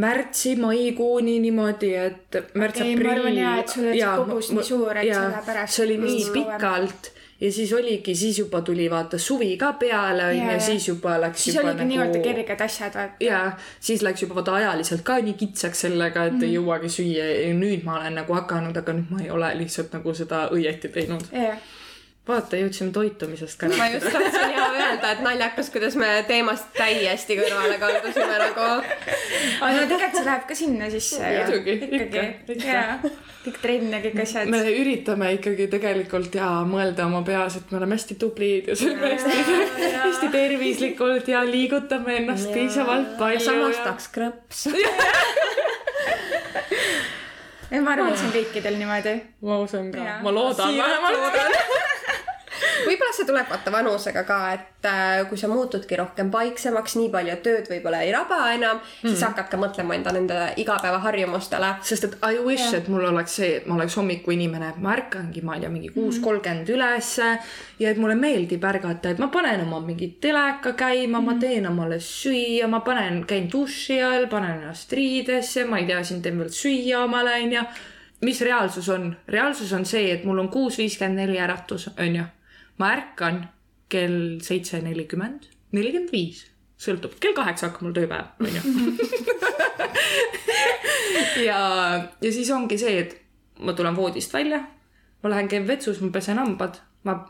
märtsi-maikuuni 0.00 1.38
niimoodi, 1.44 1.94
et 1.94 2.42
märts-aprill. 2.54 3.04
ma 3.04 3.16
arvan 3.16 3.36
jaa, 3.36 3.56
et 3.60 3.74
sul 3.74 3.88
oli 3.90 4.04
kogus 4.24 4.52
nii 4.54 4.68
suur, 4.68 5.00
et 5.00 5.14
sellepärast 5.14 5.76
see 5.76 5.88
oli 5.88 5.98
nii 6.04 6.28
pikalt 6.36 7.10
ja 7.40 7.52
siis 7.52 7.72
oligi, 7.72 8.14
siis 8.14 8.38
juba 8.38 8.60
tuli 8.60 8.90
vaata 8.90 9.18
suvi 9.18 9.56
ka 9.56 9.72
peale 9.72 10.26
onju 10.26 10.50
jaa. 10.50 10.60
siis 10.60 10.88
juba 10.88 11.16
läks 11.20 11.44
siis 11.44 11.56
oligi 11.56 11.76
nagu... 11.78 11.88
nii-öelda 11.88 12.22
kerged 12.24 12.64
asjad, 12.66 12.94
vaata. 12.94 13.24
ja 13.24 13.40
siis 13.80 14.02
läks 14.02 14.22
juba 14.22 14.34
vaata 14.40 14.54
ajaliselt 14.54 15.02
ka 15.02 15.18
nii 15.24 15.34
kitsaks 15.40 15.86
sellega, 15.86 16.24
et 16.28 16.36
mm. 16.36 16.46
ei 16.48 16.54
jõuagi 16.58 16.92
süüa 16.92 17.28
ja 17.46 17.52
nüüd 17.56 17.84
ma 17.88 17.98
olen 18.00 18.20
nagu 18.20 18.36
hakanud, 18.36 18.76
aga 18.76 18.96
nüüd 18.98 19.12
ma 19.14 19.22
ei 19.24 19.30
ole 19.30 19.52
lihtsalt 19.62 19.96
nagu 19.96 20.14
seda 20.14 20.46
õieti 20.56 20.92
teinud. 20.92 21.30
jah, 21.32 21.56
vaata, 22.30 22.58
jõudsime 22.60 22.92
toitumisest 22.94 23.58
ka 23.60 23.70
ma 23.74 23.88
just 23.92 24.08
tahtsin 24.10 24.54
ja 24.54 24.66
öelda, 24.74 25.12
et 25.14 25.22
naljakas, 25.24 25.70
kuidas 25.74 25.96
me 26.00 26.08
teemast 26.28 26.70
täiesti 26.76 27.36
kõrvale 27.40 27.76
kaldusime 27.82 28.38
nagu. 28.44 28.68
aga 29.60 29.72
no 29.74 29.82
tegelikult 29.90 30.18
see 30.18 30.26
läheb 30.28 30.46
ka 30.48 30.58
sinna 30.58 30.90
sisse. 30.92 31.20
Muidugi, 31.20 31.76
ikka, 31.76 32.00
ikkagi 32.04 32.56
ikka.. 32.56 32.70
jaa, 32.70 33.12
kõik 33.44 33.60
trenn 33.64 33.94
ja 33.96 34.02
kõik 34.04 34.22
asjad. 34.24 34.52
me 34.52 34.62
üritame 34.74 35.32
ikkagi 35.38 35.68
tegelikult 35.72 36.38
ja 36.40 36.50
mõelda 36.68 37.06
oma 37.10 37.22
peas, 37.26 37.58
et 37.60 37.72
me 37.72 37.80
oleme 37.80 37.98
hästi 37.98 38.18
tublid 38.20 38.70
ja 38.72 38.78
sööme 38.78 39.14
hästi, 39.14 39.34
hästi 40.04 40.32
tervislikult 40.34 41.30
ja 41.30 41.44
liigutame 41.48 42.20
ennast 42.22 42.52
piisavalt 42.54 43.16
palju. 43.20 43.44
samas 43.50 43.82
tahaks 43.84 44.10
krõps. 44.14 44.66
ma 47.78 47.92
arvan, 47.94 48.10
et 48.12 48.18
see 48.18 48.26
on 48.28 48.34
kõikidel 48.34 48.76
niimoodi. 48.80 49.14
ma 49.46 49.60
usun 49.62 49.92
ka 49.94 50.18
ma 50.24 50.34
loodan 50.34 50.76
vähemalt. 50.76 51.38
võib-olla 52.86 53.14
see 53.16 53.28
tuleb 53.28 53.48
vaata 53.50 53.72
vanusega 53.72 54.24
ka, 54.28 54.38
et 54.54 54.88
äh, 54.88 55.22
kui 55.28 55.38
sa 55.40 55.48
muutudki 55.50 55.98
rohkem 56.00 56.30
paiksemaks, 56.32 56.96
nii 57.00 57.10
palju 57.12 57.36
tööd 57.44 57.70
võib-olla 57.70 58.02
ei 58.06 58.12
raba 58.14 58.40
enam 58.54 58.78
mm., 58.78 59.08
siis 59.08 59.24
hakkad 59.26 59.50
ka 59.52 59.60
mõtlema 59.60 59.96
enda 59.96 60.14
nende 60.16 60.38
igapäevaharjumustele. 60.62 61.74
sest 61.86 62.08
et 62.08 62.16
I 62.26 62.40
wish, 62.44 62.74
et 62.76 62.88
mul 62.88 63.04
oleks 63.10 63.38
see, 63.40 63.56
et 63.60 63.68
ma 63.70 63.76
oleks 63.78 63.96
hommikuinimene, 64.00 64.72
et 64.74 64.80
ma 64.82 64.94
ärkangi, 64.96 65.44
ma 65.46 65.56
ei 65.56 65.64
tea, 65.64 65.72
mingi 65.72 65.92
kuus 65.94 66.20
kolmkümmend 66.24 66.68
ülesse 66.74 67.30
ja 67.80 67.90
et 67.90 68.00
mulle 68.00 68.16
meeldib 68.18 68.64
ärgata, 68.64 69.14
et 69.14 69.22
ma 69.22 69.30
panen 69.32 69.64
oma 69.64 69.80
mingi 69.84 70.12
teleka 70.20 70.74
käima, 70.78 71.22
ma 71.24 71.36
teen 71.40 71.68
omale 71.70 72.00
süüa, 72.04 72.68
ma 72.70 72.82
panen, 72.86 73.24
käin 73.28 73.48
duši 73.52 74.00
all, 74.04 74.28
panen 74.32 74.60
ennast 74.60 74.92
riidesse, 74.96 75.64
ma 75.68 75.80
ei 75.80 75.88
tea, 75.88 76.02
siin 76.04 76.22
teen 76.24 76.38
veel 76.40 76.52
süüa 76.54 77.04
omale, 77.04 77.38
onju. 77.44 77.64
mis 78.26 78.40
reaalsus 78.44 78.88
on? 78.92 79.14
reaalsus 79.28 79.72
on 79.72 79.86
see, 79.88 80.10
et 80.12 80.24
mul 80.28 80.38
on 80.42 80.50
kuus 80.52 80.78
viiskümmend 80.78 81.22
neli 81.22 81.40
äratus, 81.40 81.88
onju. 81.96 82.26
Ma 82.80 82.94
ärkan 82.96 83.44
kell 83.92 84.38
seitse 84.44 84.80
nelikümmend, 84.84 85.48
nelikümmend 85.76 86.12
viis, 86.14 86.44
sõltub, 86.80 87.16
kell 87.22 87.36
kaheksa 87.36 87.68
hakkab 87.68 87.86
mul 87.86 87.96
tööpäev, 87.96 88.30
onju. 88.40 88.60
ja, 91.48 91.60
ja 92.22 92.32
siis 92.32 92.50
ongi 92.54 92.78
see, 92.80 92.96
et 93.04 93.16
ma 93.60 93.74
tulen 93.76 93.98
voodist 93.98 94.32
välja, 94.34 94.62
ma 95.20 95.32
lähen 95.32 95.50
käin 95.50 95.66
vetsus, 95.68 96.00
ma 96.00 96.12
pesen 96.14 96.40
hambad, 96.40 96.80
ma 97.04 97.20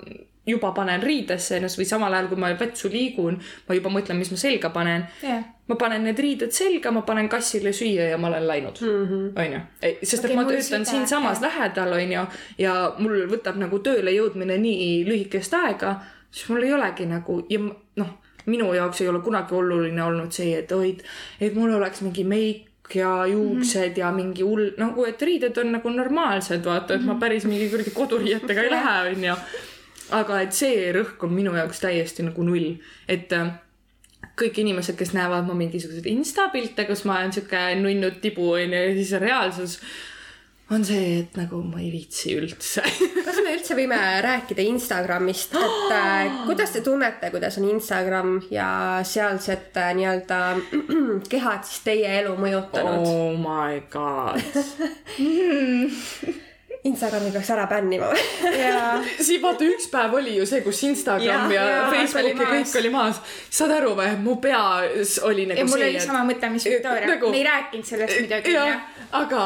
juba 0.46 0.72
panen 0.76 1.02
riidesse 1.02 1.58
ennast 1.58 1.78
või 1.78 1.86
samal 1.88 2.14
ajal, 2.14 2.28
kui 2.30 2.40
ma 2.40 2.50
vetsu 2.58 2.90
liigun, 2.92 3.38
ma 3.68 3.76
juba 3.76 3.92
mõtlen, 3.92 4.18
mis 4.18 4.30
ma 4.32 4.38
selga 4.40 4.70
panen. 4.74 5.04
jah, 5.22 5.42
ma 5.70 5.76
panen 5.78 6.06
need 6.08 6.18
riided 6.18 6.54
selga, 6.54 6.90
ma 6.94 7.02
panen 7.06 7.28
kassile 7.30 7.72
süüa 7.76 8.08
ja 8.10 8.18
ma 8.18 8.30
olen 8.30 8.46
läinud, 8.48 8.80
onju. 8.82 9.60
sest 10.02 10.24
et 10.24 10.30
Okei, 10.30 10.38
ma 10.38 10.46
töötan 10.48 10.86
siinsamas 10.86 11.42
lähedal, 11.44 11.92
onju, 11.98 12.24
ja 12.58 12.78
mul 12.98 13.26
võtab 13.30 13.60
nagu 13.60 13.78
tööle 13.84 14.14
jõudmine 14.16 14.58
nii 14.58 15.04
lühikest 15.08 15.54
aega, 15.60 15.98
siis 16.30 16.48
mul 16.50 16.66
ei 16.66 16.74
olegi 16.74 17.06
nagu 17.10 17.42
ja 17.50 17.60
noh, 18.00 18.16
minu 18.50 18.72
jaoks 18.74 19.04
ei 19.04 19.12
ole 19.12 19.20
kunagi 19.22 19.54
oluline 19.54 20.02
olnud 20.02 20.34
see, 20.34 20.56
et 20.58 20.72
oi, 20.72 20.96
et 21.40 21.54
mul 21.54 21.76
oleks 21.76 22.02
mingi 22.06 22.24
meik 22.24 22.66
ja 22.94 23.26
juuksed 23.30 23.98
ja 24.00 24.10
mingi 24.10 24.42
hull, 24.42 24.72
nagu 24.80 25.04
et 25.06 25.22
riided 25.22 25.58
on 25.62 25.76
nagu 25.76 25.92
normaalsed, 25.94 26.64
vaata, 26.64 26.96
et 26.96 27.04
ma 27.06 27.14
päris 27.20 27.46
mingi 27.46 27.68
kuradi 27.70 27.92
koduriietega 27.94 28.64
ei 28.66 28.72
lähe, 28.76 28.96
onju. 29.12 29.36
Aga 30.16 30.42
et 30.44 30.54
see 30.56 30.90
rõhk 30.94 31.26
on 31.26 31.34
minu 31.34 31.54
jaoks 31.56 31.82
täiesti 31.82 32.26
nagu 32.26 32.44
null, 32.46 32.76
et 33.08 33.32
äh, 33.36 33.52
kõik 34.40 34.62
inimesed, 34.62 34.96
kes 34.98 35.12
näevad 35.16 35.48
mu 35.48 35.56
mingisuguseid 35.58 36.06
instapilte, 36.12 36.86
kus 36.88 37.04
ma 37.08 37.20
olen 37.20 37.34
sihuke 37.34 37.66
nunnud 37.80 38.20
tibu 38.22 38.54
onju 38.56 38.86
ja 38.86 38.94
siis 38.96 39.12
reaalsus 39.20 39.80
on 40.70 40.84
see, 40.86 41.18
et 41.18 41.34
nagu 41.34 41.58
ma 41.66 41.80
ei 41.82 41.88
viitsi 41.90 42.36
üldse. 42.38 42.84
kas 43.26 43.40
me 43.42 43.54
üldse 43.56 43.74
võime 43.74 43.98
rääkida 44.22 44.62
Instagramist, 44.70 45.56
et 45.58 45.94
äh, 45.96 46.36
kuidas 46.46 46.74
te 46.76 46.84
tunnete, 46.86 47.32
kuidas 47.34 47.58
on 47.58 47.66
Instagram 47.72 48.36
ja 48.54 48.68
sealsed 49.06 49.74
äh, 49.80 49.90
nii-öelda 49.98 50.38
kehad 51.32 51.66
siis 51.66 51.82
teie 51.86 52.14
elu 52.20 52.36
mõjutanud 52.38 53.02
oh.? 53.02 53.10
oh 53.16 53.42
my 53.42 53.82
god. 53.90 54.38
Instagrami 56.84 57.30
peaks 57.32 57.50
ära 57.52 57.66
bännima 57.68 58.06
siin 59.20 59.42
vaata 59.44 59.66
üks 59.68 59.88
päev 59.92 60.14
oli 60.16 60.36
ju 60.38 60.46
see, 60.48 60.62
kus 60.64 60.80
Instagram 60.88 61.52
ja, 61.52 61.64
ja 61.64 61.66
jaa, 61.68 61.90
Facebook 61.92 62.22
oli 62.22 62.30
ja 62.30 62.46
kõik 62.46 62.62
maas. 62.62 62.76
oli 62.80 62.92
maas. 62.94 63.20
saad 63.50 63.74
aru 63.76 63.90
või, 63.98 64.14
mu 64.24 64.36
peas 64.40 65.18
oli 65.28 65.44
nagu 65.50 65.60
ja 65.60 65.66
mul 65.68 65.76
see, 65.76 65.90
oli 65.90 66.00
sama 66.04 66.22
mõte, 66.28 66.48
mis 66.52 66.64
Victoria 66.70 67.10
nagu- 67.10 67.32
me 67.34 67.42
ei 67.42 67.44
rääkinud 67.44 67.90
sellest 67.90 68.32
jah 68.32 68.48
jah., 68.54 68.80
aga 69.20 69.42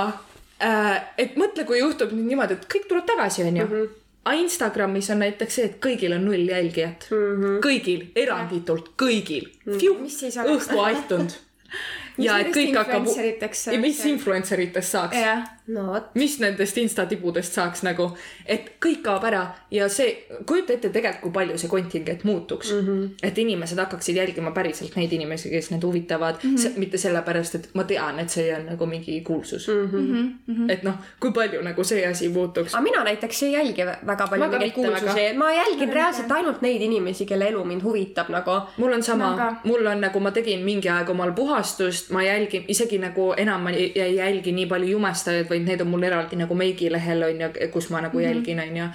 äh, 0.63 0.93
et 1.27 1.35
mõtle, 1.41 1.67
kui 1.67 1.81
juhtub 1.81 2.15
nüüd 2.15 2.31
niimoodi, 2.31 2.61
et 2.61 2.69
kõik 2.71 2.87
tuleb 2.93 3.09
tagasi, 3.09 3.43
onju. 3.49 3.67
Mhm. 3.67 3.91
aga 4.25 4.37
Instagramis 4.45 5.11
on 5.11 5.21
näiteks 5.25 5.59
see, 5.59 5.67
et 5.73 5.81
kõigil 5.83 6.15
on 6.15 6.25
null 6.29 6.47
jälgijat 6.49 7.09
mm. 7.11 7.35
-hmm. 7.43 7.59
kõigil, 7.67 8.07
eranditult 8.15 8.95
kõigil 9.01 9.51
mm. 9.67 9.83
Mis 10.07 10.21
siis 10.23 10.39
oleks? 10.39 10.71
õhku 10.71 10.81
aitunud. 10.87 11.35
ja 12.29 12.39
et 12.39 12.55
kõik 12.55 12.79
hakkab. 12.79 13.11
ja 13.11 13.79
mis 13.83 13.99
saaks? 13.99 14.09
influenceritest 14.15 14.97
saaks? 14.97 15.19
No 15.67 15.87
vot, 15.87 16.11
mis 16.21 16.37
nendest 16.43 16.77
instatibudest 16.81 17.57
saaks 17.57 17.85
nagu, 17.87 18.11
et 18.45 18.75
kõik 18.83 19.01
kaob 19.07 19.25
ära 19.25 19.45
ja 19.73 19.89
see, 19.93 20.11
kujuta 20.47 20.75
ette 20.77 20.91
tegelikult, 20.93 21.23
kui 21.25 21.33
palju 21.39 21.57
see 21.61 21.71
kontingent 21.73 22.25
muutuks 22.29 22.73
mm. 22.73 22.81
-hmm. 22.87 23.07
et 23.23 23.39
inimesed 23.39 23.79
hakkaksid 23.81 24.17
jälgima 24.17 24.51
päriselt 24.51 24.97
neid 24.97 25.13
inimesi, 25.13 25.51
kes 25.51 25.71
need 25.71 25.83
huvitavad 25.83 26.43
mm, 26.43 26.57
-hmm. 26.57 26.79
mitte 26.79 26.99
sellepärast, 26.99 27.55
et 27.55 27.69
ma 27.75 27.85
tean, 27.85 28.19
et 28.21 28.31
see 28.31 28.55
on 28.57 28.67
nagu 28.67 28.87
mingi 28.87 29.21
kuulsus 29.21 29.69
mm. 29.69 30.35
-hmm. 30.49 30.73
et 30.73 30.83
noh, 30.83 30.95
kui 31.21 31.33
palju 31.33 31.63
nagu 31.63 31.85
see 31.85 32.07
asi 32.07 32.29
muutuks. 32.29 32.75
aga 32.75 32.83
mina 32.83 33.05
näiteks 33.05 33.43
ei 33.43 33.53
jälgi 33.53 33.87
väga 34.07 34.27
palju 34.27 34.45
Ma 34.45 34.51
mingeid 34.51 34.73
kuulsusi, 34.73 35.33
ma 35.37 35.53
jälgin 35.53 35.93
reaalselt 35.93 36.33
ainult 36.33 36.63
neid 36.63 36.83
inimesi, 36.83 37.27
kelle 37.27 37.49
elu 37.49 37.65
mind 37.65 37.83
huvitab 37.83 38.29
nagu. 38.29 38.61
mul 38.77 38.93
on 38.93 39.03
sama 39.03 39.31
Ma 39.31 39.37
ka. 39.37 39.57
mul 39.65 39.87
on 39.87 40.01
nagu 40.01 40.21
ma 40.21 40.31
tegin 40.31 40.61
mingi 40.61 40.89
aeg 40.89 41.11
omal 41.11 41.33
puhastust, 41.33 42.11
ma 42.11 42.23
jälgin 42.23 42.65
isegi 42.69 42.99
nagu 42.99 43.33
enam 43.37 43.61
ma 43.61 43.71
ei 43.71 43.93
ei 43.95 44.17
jälgi 44.17 44.53
nii 44.53 44.67
palju 44.67 44.89
jumestajaid, 44.89 45.54
vaid 45.55 45.67
need 45.69 45.81
on 45.85 45.93
mul 45.95 46.03
eraldi 46.11 46.37
nagu 46.41 46.55
meigilehel 46.59 47.23
on 47.31 47.41
ju, 47.47 47.69
kus 47.73 47.91
ma 47.95 48.01
nagu 48.05 48.19
jälgin, 48.21 48.61
on 48.61 48.77
ju. 48.83 48.89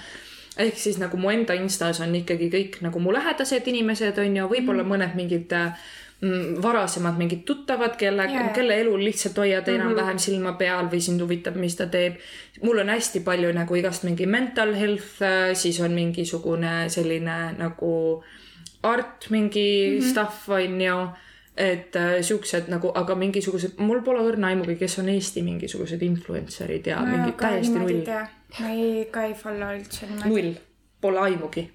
ehk 0.60 0.76
siis 0.76 0.98
nagu 1.00 1.16
mu 1.16 1.30
enda 1.30 1.54
Instas 1.56 2.00
on 2.04 2.14
ikkagi 2.14 2.50
kõik 2.52 2.80
nagu 2.84 3.00
mu 3.00 3.12
lähedased 3.16 3.66
inimesed 3.72 4.18
on 4.18 4.36
ju, 4.36 4.48
võib-olla 4.48 4.82
Mhm. 4.84 4.92
mõned 4.92 5.14
mingid 5.16 5.52
mm, 6.22 6.58
varasemad 6.62 7.16
mingid 7.18 7.44
tuttavad, 7.48 7.96
kelle. 7.96 8.26
Mhm. 8.26 8.52
kelle 8.54 8.74
elul 8.80 9.00
lihtsalt 9.04 9.36
hoiad 9.40 9.68
enam-vähem 9.68 10.18
silma 10.18 10.52
peal 10.58 10.88
või 10.92 11.00
sind 11.00 11.20
huvitab, 11.20 11.56
mis 11.56 11.76
ta 11.76 11.86
teeb. 11.86 12.18
mul 12.62 12.78
on 12.78 12.88
hästi 12.88 13.20
palju 13.24 13.52
nagu 13.52 13.74
igast 13.74 14.04
mingi 14.04 14.26
mental 14.26 14.74
health, 14.74 15.22
siis 15.54 15.80
on 15.80 15.90
mingisugune 15.92 16.88
selline 16.88 17.54
nagu 17.58 18.22
art 18.82 19.30
mingi 19.30 19.90
mm 19.90 19.98
-hmm. 19.98 20.10
stuff 20.10 20.48
on 20.48 20.80
ju 20.80 21.08
et 21.60 21.96
äh, 21.96 22.14
siuksed 22.24 22.70
nagu, 22.72 22.92
aga 22.96 23.14
mingisugused, 23.18 23.76
mul 23.84 24.00
pole 24.06 24.22
õrna 24.24 24.52
aimugi, 24.54 24.78
kes 24.80 24.98
on 25.02 25.10
Eesti 25.12 25.42
mingisugused 25.44 26.02
influencer'id 26.06 26.88
ja 26.88 27.02
ma 27.04 27.18
mingi 27.18 27.36
täiesti 27.40 27.76
null, 27.76 28.00
ma 28.60 28.72
ei, 28.72 29.04
ka 29.12 29.26
ei 29.28 29.36
follow 29.36 29.76
üldse 29.76 30.08
niimoodi. 30.08 30.30
null, 30.32 30.56
pole 31.04 31.22
aimugi. 31.26 31.66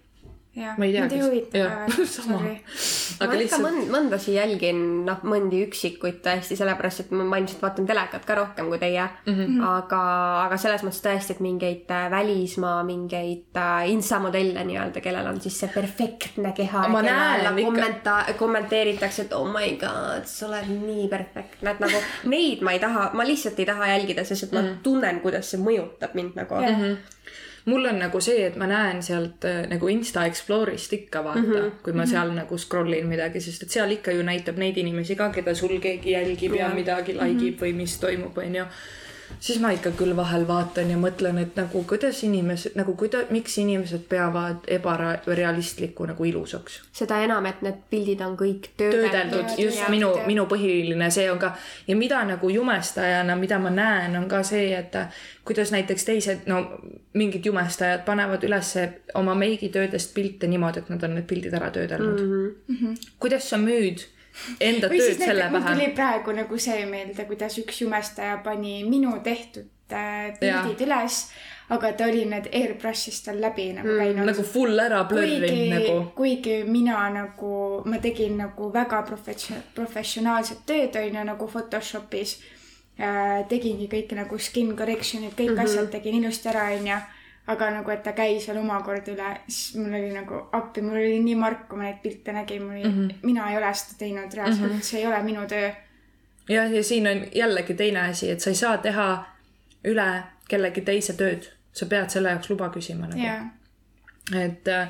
jah, 0.55 0.77
ma 0.79 0.85
ei 0.87 0.93
tea, 0.93 1.01
mind 1.03 1.11
ei 1.11 1.19
kes- 1.19 1.27
huvita 1.27 1.59
väga, 1.63 2.05
sorry. 2.15 2.53
ma 2.55 3.25
aga 3.25 3.33
ikka 3.35 3.39
lihtsalt, 3.41 3.63
mõnd-, 3.65 3.89
mõndasi 3.91 4.35
jälgin, 4.35 4.81
noh, 5.07 5.23
mõndi 5.27 5.61
üksikuid 5.65 6.21
tõesti, 6.25 6.57
sellepärast 6.59 7.03
et 7.03 7.13
ma 7.15 7.39
ilmselt 7.41 7.63
vaatan 7.63 7.89
telekat 7.89 8.27
ka 8.27 8.37
rohkem 8.39 8.69
kui 8.71 8.79
teie 8.81 9.03
mm. 9.03 9.33
-hmm. 9.33 9.65
aga, 9.69 10.01
aga 10.45 10.59
selles 10.61 10.85
mõttes 10.87 11.01
tõesti, 11.03 11.35
et 11.35 11.43
mingeid 11.43 11.91
äh, 11.91 12.07
välismaa 12.11 12.83
mingeid 12.87 13.59
äh, 13.59 13.89
instamodelle 13.91 14.63
nii-öelda, 14.63 15.03
kellel 15.03 15.27
on 15.33 15.41
siis 15.41 15.59
see 15.59 15.71
perfektne 15.73 16.53
keha. 16.55 16.87
Ma 16.87 17.01
näen 17.01 17.45
ikka- 17.45 17.65
kommenta-, 17.65 18.37
kommenteeritakse, 18.39 19.27
et 19.27 19.33
oh 19.33 19.47
my 19.51 19.75
god, 19.81 20.23
sa 20.29 20.47
oled 20.47 20.71
nii 20.71 21.09
perfektne, 21.11 21.75
et 21.75 21.83
nagu 21.83 22.03
neid 22.31 22.63
ma 22.63 22.71
ei 22.71 22.79
taha, 22.79 23.09
ma 23.13 23.27
lihtsalt 23.27 23.59
ei 23.59 23.67
taha 23.67 23.91
jälgida, 23.91 24.23
sest 24.23 24.47
et 24.47 24.55
ma 24.55 24.61
mm. 24.61 24.79
tunnen, 24.83 25.19
kuidas 25.19 25.51
see 25.51 25.59
mõjutab 25.61 26.15
mind 26.15 26.39
nagu 26.39 26.61
mm. 26.61 27.14
Mul 27.65 27.85
on 27.85 27.99
nagu 27.99 28.21
see, 28.21 28.45
et 28.45 28.55
ma 28.61 28.67
näen 28.69 29.01
sealt 29.03 29.45
äh, 29.45 29.63
nagu 29.69 29.87
Insta 29.89 30.25
Explorer'ist 30.29 30.93
ikka 30.93 31.23
vaata 31.23 31.41
mm, 31.41 31.53
-hmm. 31.53 31.71
kui 31.83 31.93
ma 31.93 32.05
seal 32.05 32.33
nagu 32.35 32.57
scroll 32.57 32.93
in 32.93 33.07
midagi, 33.07 33.41
sest 33.41 33.63
et 33.63 33.69
seal 33.69 33.91
ikka 33.91 34.11
ju 34.11 34.23
näitab 34.23 34.57
neid 34.57 34.77
inimesi 34.77 35.15
ka, 35.15 35.29
keda 35.29 35.55
sul 35.55 35.79
keegi 35.79 36.11
jälgib 36.11 36.55
ja, 36.55 36.67
ja 36.67 36.73
midagi 36.73 37.13
like 37.13 37.45
ib 37.45 37.61
või 37.61 37.73
mis 37.73 37.97
toimub, 37.99 38.37
onju 38.37 38.65
siis 39.39 39.59
ma 39.59 39.71
ikka 39.75 39.91
küll 39.99 40.15
vahel 40.15 40.47
vaatan 40.47 40.91
ja 40.91 40.97
mõtlen, 40.97 41.39
et 41.41 41.55
nagu 41.59 41.83
kuidas 41.87 42.23
inimesed 42.23 42.75
nagu 42.79 42.95
kuida-, 42.99 43.25
miks 43.33 43.57
inimesed 43.61 44.07
peavad 44.09 44.67
ebarealistlikku 44.77 46.07
nagu 46.11 46.25
ilusaks 46.25 46.81
seda 46.95 47.21
enam, 47.25 47.45
et 47.49 47.61
need 47.65 47.81
pildid 47.89 48.21
on 48.25 48.37
kõik 48.39 48.71
töödeldud 48.77 49.05
töödeldud. 49.11 49.59
just 49.59 49.81
jah, 49.81 49.91
minu 49.93 50.11
minu 50.27 50.45
põhiline 50.49 51.09
see 51.13 51.27
on 51.31 51.39
ka 51.41 51.53
ja 51.87 51.95
mida 51.95 52.21
nagu 52.27 52.49
jumestajana, 52.49 53.35
mida 53.39 53.59
ma 53.59 53.71
näen, 53.73 54.15
on 54.19 54.27
ka 54.31 54.41
see, 54.43 54.71
et 54.77 54.95
kuidas 55.45 55.71
näiteks 55.75 56.05
teised, 56.07 56.47
no 56.49 56.63
mingid 57.13 57.45
jumestajad 57.45 58.05
panevad 58.05 58.43
ülesse 58.43 58.87
oma 59.15 59.35
meigitöödest 59.35 60.13
pilte 60.13 60.47
niimoodi, 60.51 60.83
et 60.83 60.91
nad 60.93 61.03
on 61.03 61.15
need 61.19 61.27
pildid 61.29 61.53
ära 61.53 61.71
töödelnud 61.71 62.21
mm. 62.21 62.51
-hmm. 62.75 63.09
kuidas 63.19 63.49
sa 63.49 63.57
müüd 63.61 64.07
enda 64.59 64.89
või 64.91 65.01
tööd 65.01 65.19
selle 65.21 65.47
näiteks 65.47 65.51
mul 65.51 65.61
pähe 65.61 65.75
tuli? 65.75 65.91
praegu 65.95 66.35
nagu 66.39 66.59
see 66.67 66.85
meelde, 66.89 67.25
kuidas 67.29 67.57
üks 67.61 67.81
jumestaja 67.81 68.37
pani 68.43 68.77
minu 68.87 69.13
tehtud 69.23 69.93
äh, 69.93 70.31
pildid 70.39 70.85
üles, 70.87 71.19
aga 71.75 71.91
ta 71.97 72.09
oli 72.09 72.25
need 72.29 72.49
airbrush'ist 72.53 73.25
tal 73.29 73.39
läbi 73.41 73.71
nagu 73.77 73.97
käinud 73.99 74.29
nagu 74.29 74.45
full 74.45 74.81
ära 74.81 75.03
blurrinud 75.09 75.47
kuigi 75.49 75.69
nagu,. 75.71 75.95
kuigi 76.17 76.57
mina 76.67 76.99
nagu, 77.13 77.55
ma 77.85 78.01
tegin 78.03 78.37
nagu 78.43 78.69
väga 78.73 79.01
profession-, 79.07 79.63
professionaalset 79.77 80.65
tööd, 80.65 80.99
on 81.01 81.19
ju, 81.19 81.25
nagu 81.31 81.49
Photoshopis 81.49 82.37
äh,. 82.99 83.43
tegingi 83.49 83.89
kõik 83.91 84.15
nagu 84.19 84.39
skin 84.39 84.75
correction'id, 84.77 85.33
kõik 85.33 85.53
mm 85.53 85.57
-hmm. 85.57 85.63
asjad 85.69 85.91
tegin 85.91 86.23
ilusti 86.23 86.49
ära, 86.49 86.71
on 86.77 86.87
ju. 86.93 87.03
Aga 87.47 87.69
nagu, 87.75 87.91
et 87.93 88.03
ta 88.03 88.13
käis 88.17 88.47
veel 88.49 88.59
omakorda 88.63 89.13
üle, 89.13 89.31
siis 89.47 89.75
mul 89.77 89.93
oli 89.93 90.11
nagu 90.13 90.39
appi, 90.57 90.81
mul 90.81 90.97
oli 90.97 91.19
nii 91.23 91.35
mark, 91.39 91.67
kui 91.69 91.79
ma 91.79 91.87
neid 91.87 91.99
pilte 92.03 92.33
nägin, 92.33 92.63
mul 92.63 92.77
oli 92.79 92.83
mm, 92.83 92.95
-hmm. 93.01 93.19
mina 93.23 93.49
ei 93.51 93.57
ole 93.57 93.73
seda 93.73 93.97
teinud 93.99 94.33
reaalselt 94.33 94.71
mm, 94.71 94.77
-hmm. 94.77 94.87
see 94.91 94.99
ei 94.99 95.07
ole 95.07 95.23
minu 95.23 95.47
töö. 95.47 95.71
jah, 96.49 96.73
ja 96.73 96.83
siin 96.83 97.07
on 97.07 97.25
jällegi 97.35 97.73
teine 97.73 97.99
asi, 97.99 98.31
et 98.31 98.39
sa 98.39 98.49
ei 98.49 98.55
saa 98.55 98.77
teha 98.77 99.25
üle 99.83 100.23
kellegi 100.49 100.81
teise 100.81 101.13
tööd, 101.13 101.51
sa 101.73 101.85
pead 101.85 102.09
selle 102.09 102.29
jaoks 102.29 102.49
luba 102.49 102.69
küsima 102.69 103.07
nagu 103.07 103.21
jaa, 103.21 103.45
et 104.45 104.67
äh, 104.67 104.89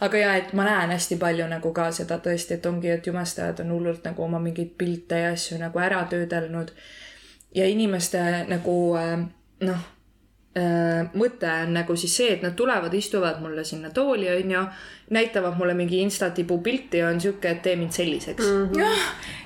aga 0.00 0.18
ja, 0.18 0.34
et 0.34 0.52
ma 0.52 0.64
näen 0.64 0.90
hästi 0.90 1.16
palju 1.16 1.48
nagu 1.48 1.72
ka 1.72 1.90
seda 1.90 2.18
tõesti, 2.18 2.54
et 2.54 2.66
ongi, 2.66 2.90
et 2.90 3.06
jumestajad 3.06 3.60
on 3.60 3.70
hullult 3.70 4.04
nagu 4.04 4.22
oma 4.22 4.38
mingeid 4.38 4.78
pilte 4.78 5.18
ja 5.18 5.32
asju 5.32 5.58
nagu 5.58 5.78
ära 5.78 6.04
töödelnud. 6.04 6.70
ja 7.54 7.66
inimeste 7.66 8.44
nagu 8.48 8.96
äh, 8.96 9.26
noh 9.60 9.95
mõte 11.12 11.48
on 11.62 11.74
nagu 11.76 11.96
siis 11.96 12.14
see, 12.16 12.28
et 12.32 12.42
nad 12.42 12.54
tulevad, 12.56 12.94
istuvad 12.94 13.42
mulle 13.42 13.64
sinna 13.64 13.90
tooli, 13.92 14.30
onju, 14.32 14.62
näitavad 15.10 15.58
mulle 15.58 15.74
mingi 15.74 16.00
instatipu 16.00 16.58
pilti 16.58 16.98
ja 16.98 17.08
on 17.08 17.20
sihuke, 17.20 17.50
et 17.50 17.62
tee 17.62 17.76
mind 17.76 17.92
selliseks 17.92 18.44
mm.. 18.44 18.80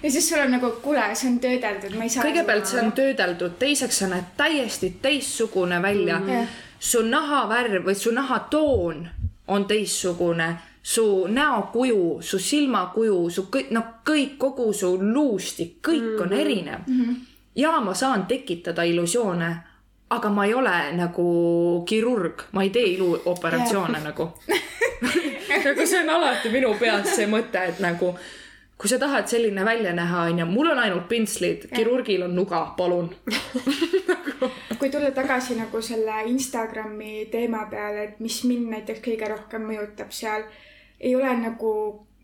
ja 0.03 0.11
siis 0.11 0.29
sul 0.29 0.39
on 0.39 0.51
nagu, 0.55 0.71
kuule, 0.83 1.03
see 1.15 1.33
on 1.33 1.39
töödeldud, 1.43 1.97
ma 1.99 2.07
ei 2.07 2.13
saa. 2.15 2.25
kõigepealt 2.25 2.71
see 2.71 2.81
on 2.81 2.93
töödeldud, 2.97 3.59
teiseks 3.59 3.99
sa 4.03 4.09
näed 4.13 4.33
täiesti 4.37 4.93
teistsugune 5.03 5.83
välja 5.83 6.19
mm. 6.21 6.33
Jah. 6.33 6.59
su 6.79 7.03
nahavärv 7.05 7.85
või 7.91 7.99
su 7.99 8.15
nahatoon 8.15 9.09
on 9.51 9.67
teistsugune, 9.67 10.53
su 10.83 11.27
näokuju, 11.29 12.21
su 12.23 12.39
silmakuju, 12.39 13.19
su 13.31 13.49
kõik, 13.53 13.73
noh, 13.75 13.97
kõik, 14.07 14.39
kogu 14.39 14.71
su 14.73 14.95
luustik, 15.03 15.81
kõik 15.89 16.01
mm 16.03 16.15
-hmm. 16.15 16.23
on 16.23 16.33
erinev 16.33 16.87
mm. 16.87 17.01
-hmm. 17.01 17.17
ja 17.57 17.81
ma 17.81 17.95
saan 17.95 18.27
tekitada 18.27 18.83
illusioone, 18.83 19.57
aga 20.11 20.31
ma 20.35 20.45
ei 20.47 20.55
ole 20.55 20.77
nagu 20.99 21.25
kirurg, 21.87 22.49
ma 22.53 22.63
ei 22.67 22.71
tee 22.75 22.95
iluoperatsioone 22.97 24.03
nagu. 24.03 24.33
nagu 25.65 25.87
see 25.87 26.03
on 26.03 26.11
alati 26.17 26.51
minu 26.51 26.75
peas 26.79 27.15
see 27.17 27.29
mõte, 27.31 27.63
et 27.73 27.79
nagu 27.83 28.15
kui 28.81 28.89
sa 28.89 28.97
tahad 28.99 29.29
selline 29.29 29.65
välja 29.65 29.93
näha, 29.93 30.23
onju, 30.31 30.47
mul 30.49 30.71
on 30.73 30.79
ainult 30.81 31.05
pintslid, 31.09 31.67
kirurgil 31.77 32.23
on 32.25 32.35
nuga, 32.35 32.63
palun. 32.77 33.11
kui 34.81 34.89
tulla 34.89 35.11
tagasi 35.13 35.59
nagu 35.59 35.83
selle 35.85 36.23
Instagrami 36.33 37.27
teema 37.31 37.67
peale, 37.71 38.07
et 38.09 38.21
mis 38.25 38.39
mind 38.49 38.71
näiteks 38.73 39.03
kõige 39.05 39.29
rohkem 39.29 39.69
mõjutab 39.69 40.15
seal, 40.17 40.47
ei 41.01 41.13
ole 41.17 41.35
nagu 41.43 41.73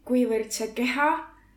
kuivõrd 0.09 0.49
see 0.57 0.71
keha, 0.79 1.11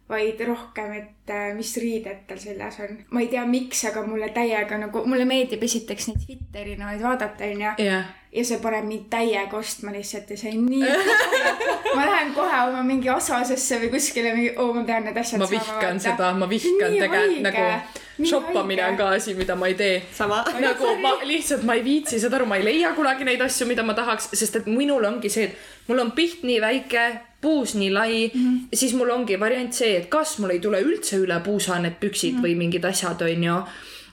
vaid 0.10 0.39
rohkem, 0.47 0.93
et 0.97 1.34
äh, 1.34 1.51
mis 1.57 1.76
riided 1.78 2.24
tal 2.28 2.39
seljas 2.41 2.80
on. 2.86 2.97
ma 3.14 3.22
ei 3.22 3.30
tea, 3.30 3.43
miks, 3.45 3.84
aga 3.89 4.01
mulle 4.07 4.32
täiega 4.34 4.80
nagu, 4.82 5.03
mulle 5.05 5.28
meeldib 5.30 5.64
esiteks 5.68 6.10
neid 6.10 6.26
fitte 6.26 6.64
erinevaid 6.64 7.03
vaadata, 7.03 7.45
onju. 7.45 7.76
jah, 7.86 8.10
ja 8.34 8.45
see 8.45 8.57
paneb 8.64 8.89
mind 8.89 9.07
täiega 9.14 9.57
ostma 9.57 9.93
lihtsalt 9.93 10.34
ja 10.34 10.38
see 10.41 10.55
on 10.57 10.66
nii 10.70 10.86
ma 11.97 12.05
lähen 12.05 12.34
kohe 12.34 12.60
oma 12.68 12.84
mingi 12.86 13.10
Asosesse 13.14 13.80
või 13.84 13.93
kuskile 13.93 14.34
mingi, 14.36 14.51
oo, 14.57 14.74
ma 14.74 14.86
pean 14.88 15.05
need 15.10 15.18
asjad 15.18 15.41
ma 15.41 15.49
vihkan 15.49 16.01
seda, 16.01 16.34
ma 16.38 16.49
vihkan 16.49 16.97
tegelikult 16.97 17.41
nagu 17.45 17.66
shoppamine 18.26 18.86
on 18.86 18.97
ka 18.97 19.10
asi, 19.16 19.34
mida 19.34 19.55
ma 19.55 19.68
ei 19.68 19.76
tee. 19.80 20.01
sama. 20.14 20.43
nagu 20.60 20.95
ma 21.01 21.14
lihtsalt, 21.24 21.64
ma 21.64 21.78
ei 21.78 21.84
viitsi, 21.84 22.20
saad 22.20 22.36
aru, 22.38 22.45
ma 22.49 22.60
ei 22.60 22.66
leia 22.66 22.93
kunagi 22.97 23.28
neid 23.28 23.41
asju, 23.41 23.68
mida 23.70 23.84
ma 23.86 23.95
tahaks, 23.97 24.30
sest 24.34 24.60
et 24.60 24.70
minul 24.70 25.05
ongi 25.05 25.32
see, 25.32 25.49
et 25.49 25.89
mul 25.89 26.03
on 26.03 26.12
piht 26.18 26.43
nii 26.47 26.60
väike, 26.64 27.05
puus 27.41 27.75
nii 27.75 27.91
lai 27.91 28.31
mm, 28.33 28.41
-hmm. 28.41 28.67
siis 28.73 28.93
mul 28.93 29.09
ongi 29.09 29.39
variant 29.39 29.73
see, 29.73 29.97
et 29.97 30.09
kas 30.09 30.39
mul 30.39 30.49
ei 30.49 30.59
tule 30.59 30.81
üldse 30.81 31.17
üle 31.17 31.39
puusa 31.43 31.79
need 31.79 31.99
püksid 31.99 32.33
mm 32.33 32.39
-hmm. 32.39 32.43
või 32.43 32.55
mingid 32.55 32.85
asjad, 32.85 33.21
onju. 33.21 33.61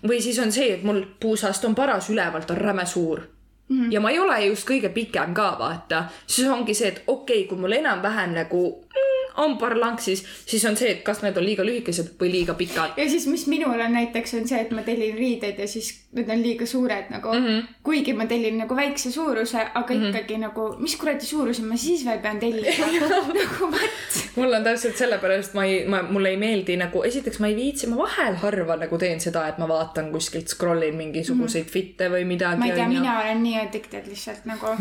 või 0.08 0.20
siis 0.20 0.38
on 0.38 0.52
see, 0.52 0.74
et 0.74 0.82
mul 0.82 1.02
puusast 1.20 1.64
on 1.64 1.74
paras 1.74 2.10
ülevalt 2.10 2.50
on 2.50 2.56
räme 2.56 2.86
suur 2.86 3.20
mm. 3.68 3.82
-hmm. 3.82 3.92
ja 3.92 4.00
ma 4.00 4.10
ei 4.10 4.18
ole 4.18 4.46
just 4.46 4.70
kõige 4.70 4.88
pikem 4.88 5.34
ka, 5.34 5.56
vaata. 5.58 6.04
siis 6.26 6.48
ongi 6.48 6.74
see, 6.74 6.88
et 6.88 7.02
okei 7.06 7.36
okay,, 7.36 7.48
kui 7.48 7.58
mul 7.58 7.72
enam-vähem 7.72 8.30
nagu 8.34 8.84
mm, 8.94 9.15
on 9.36 9.58
parlanksis, 9.58 10.24
siis 10.46 10.64
on 10.64 10.76
see, 10.76 10.90
et 10.96 11.02
kas 11.06 11.22
need 11.22 11.36
on 11.36 11.44
liiga 11.44 11.64
lühikesed 11.66 12.14
või 12.20 12.32
liiga 12.32 12.54
pikad. 12.58 12.96
ja 12.96 13.08
siis, 13.10 13.26
mis 13.30 13.46
minul 13.50 13.80
on 13.80 13.92
näiteks, 13.92 14.34
on 14.40 14.48
see, 14.48 14.60
et 14.60 14.70
ma 14.74 14.84
tellin 14.86 15.16
riideid 15.16 15.58
ja 15.60 15.68
siis 15.68 15.92
need 16.16 16.30
on 16.32 16.42
liiga 16.42 16.66
suured 16.66 17.10
nagu 17.12 17.32
mm, 17.32 17.46
-hmm. 17.46 17.74
kuigi 17.82 18.12
ma 18.16 18.26
tellin 18.26 18.58
nagu 18.58 18.76
väikse 18.76 19.12
suuruse, 19.12 19.66
aga 19.74 19.94
mm 19.94 20.00
-hmm. 20.00 20.08
ikkagi 20.08 20.38
nagu, 20.38 20.68
mis 20.78 20.96
kuradi 20.96 21.26
suuruse 21.26 21.62
ma 21.62 21.76
siis 21.76 22.04
veel 22.04 22.18
pean 22.18 22.40
tellima 22.40 22.86
nagu 23.40 23.70
what? 23.72 24.22
mul 24.36 24.52
on 24.52 24.64
täpselt 24.64 24.96
sellepärast 24.96 25.54
ma 25.54 25.64
ei, 25.64 25.84
ma, 25.88 26.02
mulle 26.02 26.28
ei 26.28 26.36
meeldi 26.36 26.76
nagu, 26.76 27.02
esiteks 27.02 27.40
ma 27.40 27.46
ei 27.46 27.56
viitsi, 27.56 27.86
ma 27.86 27.96
vahel 27.96 28.34
harva 28.42 28.76
nagu 28.76 28.98
teen 28.98 29.20
seda, 29.20 29.46
et 29.48 29.58
ma 29.58 29.68
vaatan 29.68 30.10
kuskilt 30.12 30.48
scroll 30.48 30.82
in 30.82 30.96
mingisuguseid 30.96 31.64
mm. 31.64 31.72
fitte 31.72 32.10
või 32.12 32.24
midagi. 32.24 32.58
ma 32.58 32.66
ei 32.66 32.72
tea, 32.72 32.88
mina 32.88 33.18
olen 33.20 33.42
nii 33.42 33.56
addicted 33.60 34.06
lihtsalt 34.06 34.44
nagu. 34.44 34.76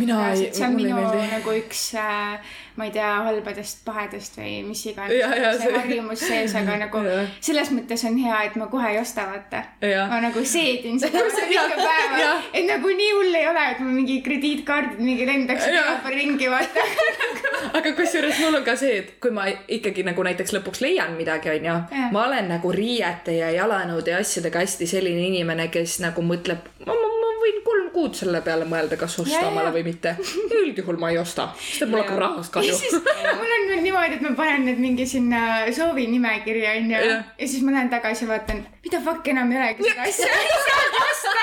See 0.56 0.66
on 0.66 0.76
minu 0.76 0.96
nagu 1.32 1.56
üks 1.60 1.84
äh,, 2.00 2.40
ma 2.76 2.86
ei 2.86 2.92
tea, 2.92 3.12
halbadest 3.28 3.86
pahedest 3.86 4.38
või 4.40 4.45
mis 4.68 4.86
iganes 4.92 5.16
Ja, 5.20 5.30
ja, 5.36 5.52
see 5.58 5.68
see- 5.70 5.78
harjumus 5.80 6.20
sees, 6.28 6.56
aga 6.56 6.78
nagu 6.86 7.04
Ja. 7.06 7.22
selles 7.42 7.70
mõttes 7.76 8.04
on 8.10 8.18
hea, 8.18 8.44
et 8.50 8.56
ma 8.62 8.68
kohe 8.72 8.92
ei 8.94 9.00
osta, 9.02 9.26
vaata. 9.32 9.64
Ma 10.10 10.20
nagu 10.24 10.44
seedin 10.46 11.00
seda 11.00 11.22
päeva 11.30 12.20
ja., 12.22 12.32
et 12.54 12.66
nagu 12.70 12.88
nii 13.02 13.12
hull 13.18 13.36
ei 13.42 13.48
ole, 13.48 13.66
et 13.72 13.80
mul 13.84 13.94
mingi 14.02 14.20
krediitkaardid 14.26 15.00
mingi 15.00 15.24
igal 15.28 15.98
pool 16.04 16.16
ringi, 16.16 16.50
vaata. 16.50 16.86
aga 17.78 17.92
kusjuures 17.98 18.40
mul 18.44 18.60
on 18.62 18.64
ka 18.68 18.76
see, 18.80 18.98
et 19.02 19.14
kui 19.24 19.32
ma 19.36 19.48
ikkagi 19.50 20.04
nagu 20.08 20.24
näiteks 20.24 20.54
lõpuks 20.58 20.82
leian 20.86 21.16
midagi, 21.20 21.50
onju 21.56 21.78
ma 22.14 22.26
olen 22.28 22.48
nagu 22.56 22.72
riiete 22.72 23.38
ja 23.40 23.50
jalanõude 23.56 24.14
ja 24.14 24.22
asjadega 24.24 24.62
hästi 24.64 24.88
selline 24.88 25.28
inimene, 25.32 25.68
kes 25.74 26.00
nagu 26.04 26.22
mõtleb, 26.26 26.64
ma, 26.86 26.94
ma 26.94 27.12
võin 27.46 27.60
kolm 27.66 27.90
kuud 27.94 28.16
selle 28.18 28.42
peale 28.46 28.66
mõelda, 28.70 28.98
kas 29.00 29.16
osta 29.22 29.36
Ja, 29.36 29.42
ja. 29.46 29.52
omale 29.52 29.72
või 29.76 29.84
mitte. 29.88 30.16
üldjuhul 30.62 30.98
ma 31.02 31.12
ei 31.14 31.18
osta, 31.22 31.48
sest 31.60 31.86
et 31.86 31.92
mul 31.92 32.02
hakkab 32.04 32.20
rahast 32.24 32.52
ja 32.52 32.60
kahju. 32.60 32.76
siis 32.80 32.96
mul 33.40 33.56
on 33.58 33.68
veel 33.72 33.82
niimoodi, 33.86 34.18
et 34.20 34.26
ma 34.26 34.34
panen 34.38 34.66
need 34.70 34.82
mingi 34.82 35.06
sinna 35.10 35.42
soovinimekirja 35.76 36.76
onju 36.82 36.98
ja. 37.00 37.18
Ja 37.40 37.48
siis 37.48 37.64
ma 37.66 37.76
lähen 37.78 37.90
tagasi 37.94 38.26
ja 38.26 38.32
vaatan, 38.34 38.64
mida 38.86 39.02
fuck 39.06 39.28
enam 39.34 39.52
ei 39.54 39.62
olegi 39.62 39.90
seda 39.90 40.08
asja, 40.10 40.30
ei 40.42 40.62
saagi 40.68 41.04
osta. 41.10 41.34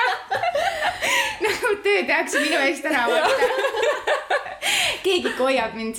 nagu 1.47 1.75
töö 1.83 2.01
tehakse 2.07 2.39
minu 2.43 2.59
eest 2.67 2.85
ära, 2.91 3.05
vaata. 3.09 3.51
keegi 5.03 5.29
ikka 5.33 5.43
hoiab 5.43 5.73
mind. 5.75 5.95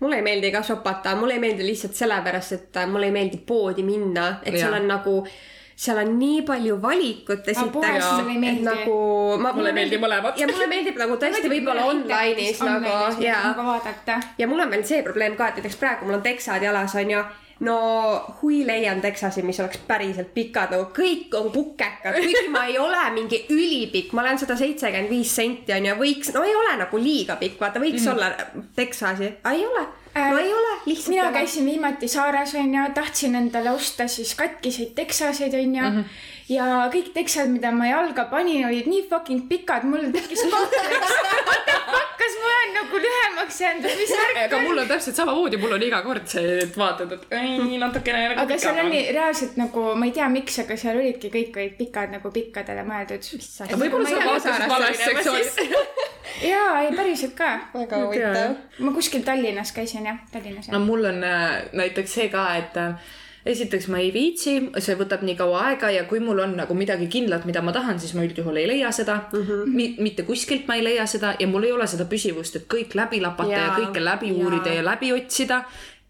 mulle 0.00 0.16
ei 0.20 0.22
meeldi 0.22 0.50
ka 0.54 0.62
shopata, 0.62 1.16
mulle 1.18 1.34
ei 1.38 1.42
meeldi 1.42 1.66
lihtsalt 1.66 1.94
sellepärast, 1.98 2.52
et 2.58 2.82
mulle 2.90 3.08
ei 3.10 3.14
meeldi 3.14 3.40
poodi 3.46 3.82
minna, 3.86 4.28
et 4.44 4.54
seal 4.54 4.70
Jaa. 4.72 4.80
on 4.80 4.86
nagu, 4.88 5.14
seal 5.78 5.98
on 6.02 6.14
nii 6.18 6.42
palju 6.46 6.76
valikut 6.82 7.48
esiteks, 7.48 8.06
nagu 8.66 8.94
ma, 9.38 9.52
mulle 9.54 9.70
ei 9.70 9.76
meeldi 9.76 10.00
mõlemad. 10.02 10.38
ja 10.40 10.48
mulle 10.50 10.66
meeldib 10.70 10.98
nagu 10.98 11.18
tõesti 11.22 11.50
võib-olla 11.52 11.84
online'is 11.92 12.62
nagu 12.66 12.94
ja, 13.22 13.42
nagu 13.52 13.76
ja 14.38 14.48
mul 14.50 14.64
on 14.64 14.72
veel 14.74 14.86
see 14.88 15.04
probleem 15.06 15.38
ka, 15.38 15.52
et 15.52 15.60
näiteks 15.60 15.78
praegu 15.78 16.08
mul 16.08 16.18
on 16.18 16.24
teksad 16.24 16.66
jalas 16.66 16.96
onju 16.98 17.22
no 17.60 17.76
hui 18.40 18.60
leian 18.66 19.00
teksasi, 19.02 19.42
mis 19.42 19.58
oleks 19.60 19.80
päriselt 19.86 20.30
pikad, 20.34 20.74
nagu 20.74 20.88
kõik 20.94 21.34
on 21.38 21.50
kukekad, 21.54 22.14
kuigi 22.14 22.50
ma 22.54 22.64
ei 22.70 22.78
ole 22.78 23.02
mingi 23.16 23.40
ülipikk, 23.50 24.14
ma 24.14 24.22
olen 24.22 24.38
sada 24.38 24.54
seitsekümmend 24.58 25.10
viis 25.10 25.32
senti 25.34 25.74
onju, 25.74 25.96
võiks, 25.98 26.30
no 26.34 26.44
ei 26.46 26.54
ole 26.54 26.76
nagu 26.78 27.02
liiga 27.02 27.38
pikk, 27.40 27.58
vaata 27.62 27.82
võiks 27.82 28.04
mm. 28.04 28.12
olla 28.14 28.68
teksasi, 28.78 29.32
ei 29.50 29.66
ole, 29.66 29.86
no 30.14 30.38
ei 30.38 30.52
ole, 30.54 30.80
lihtsalt 30.86 31.08
mina 31.08 31.32
käisin 31.32 31.66
viimati 31.66 32.08
saares 32.08 32.54
onju, 32.54 32.88
tahtsin 32.94 33.34
endale 33.34 33.70
osta 33.70 34.08
siis 34.08 34.34
katkiseid 34.34 34.94
teksaseid 34.94 35.54
onju 35.54 35.82
mm. 35.82 36.00
-hmm. 36.00 36.04
Ja 36.48 36.66
kõik 36.92 37.12
teksad, 37.16 37.50
mida 37.52 37.70
ma 37.74 37.88
jalga 37.90 38.24
panin, 38.30 38.64
olid 38.68 38.88
nii 38.88 39.04
fucking 39.10 39.48
pikad, 39.50 39.84
mul 39.88 40.08
tekkis 40.14 40.44
kompleks. 40.48 41.12
Kas 42.18 42.34
ma 42.42 42.48
olen 42.48 42.72
nagu 42.76 43.00
lühemaks 43.00 43.60
jäänud 43.62 43.84
või 43.86 43.96
mis 44.00 44.12
värk 44.16 44.40
aga 44.42 44.60
mul 44.64 44.80
on 44.82 44.88
täpselt 44.90 45.16
samamoodi, 45.16 45.60
mul 45.60 45.76
on 45.76 45.84
iga 45.86 46.00
kord 46.04 46.26
see, 46.28 46.56
et 46.64 46.74
vaatad, 46.76 47.12
et 47.14 47.36
ei, 47.36 47.78
natukene 47.80 48.24
nagu 48.32 48.42
aga 48.42 48.58
seal 48.60 48.80
oli 48.82 49.04
reaalselt 49.14 49.60
nagu, 49.60 49.84
ma 49.98 50.08
ei 50.08 50.14
tea, 50.16 50.28
miks, 50.32 50.58
aga 50.64 50.76
seal 50.80 50.98
olidki 51.00 51.30
kõik 51.32 51.60
olid 51.60 51.76
pikad 51.78 52.16
nagu 52.16 52.32
pikkadele 52.34 52.84
mõeldud. 52.88 53.30
võib-olla 53.84 54.10
sa 54.10 54.24
vaatasid 54.24 54.74
valest 54.74 55.06
sektsioonist. 55.06 55.62
jaa, 56.48 56.74
ei 56.82 56.92
päriselt 56.96 57.38
ka. 57.38 57.54
väga 57.76 58.02
huvitav. 58.04 58.58
ma 58.84 58.96
kuskil 58.98 59.24
Tallinnas 59.24 59.72
käisin 59.76 60.10
jah, 60.10 60.20
Tallinnas 60.32 60.68
no 60.74 60.82
mul 60.84 61.08
on 61.12 61.24
äh, 61.24 61.62
näiteks 61.72 62.18
see 62.20 62.28
ka, 62.34 62.50
et 62.58 62.76
äh, 62.76 63.16
esiteks 63.48 63.88
ma 63.92 64.00
ei 64.02 64.10
viitsi, 64.14 64.54
see 64.84 64.96
võtab 64.98 65.22
nii 65.26 65.36
kaua 65.38 65.62
aega 65.70 65.90
ja 65.94 66.04
kui 66.10 66.20
mul 66.24 66.42
on 66.44 66.54
nagu 66.58 66.76
midagi 66.76 67.08
kindlat, 67.12 67.46
mida 67.48 67.62
ma 67.64 67.72
tahan, 67.74 68.00
siis 68.02 68.14
ma 68.16 68.24
üldjuhul 68.26 68.60
ei 68.60 68.68
leia 68.68 68.92
seda 68.92 69.20
mm. 69.32 69.44
-hmm. 69.44 69.74
Mi 69.78 69.86
mitte 69.98 70.24
kuskilt 70.28 70.66
ma 70.68 70.76
ei 70.76 70.84
leia 70.84 71.06
seda 71.06 71.34
ja 71.38 71.46
mul 71.48 71.64
ei 71.64 71.72
ole 71.72 71.86
seda 71.86 72.04
püsivust, 72.04 72.56
et 72.56 72.66
kõik 72.74 72.96
läbi 72.98 73.20
lapata 73.24 73.52
ja, 73.52 73.66
ja 73.66 73.76
kõike 73.78 74.04
läbi 74.04 74.32
jaa. 74.32 74.44
uurida 74.44 74.74
ja 74.74 74.84
läbi 74.84 75.12
otsida. 75.12 75.62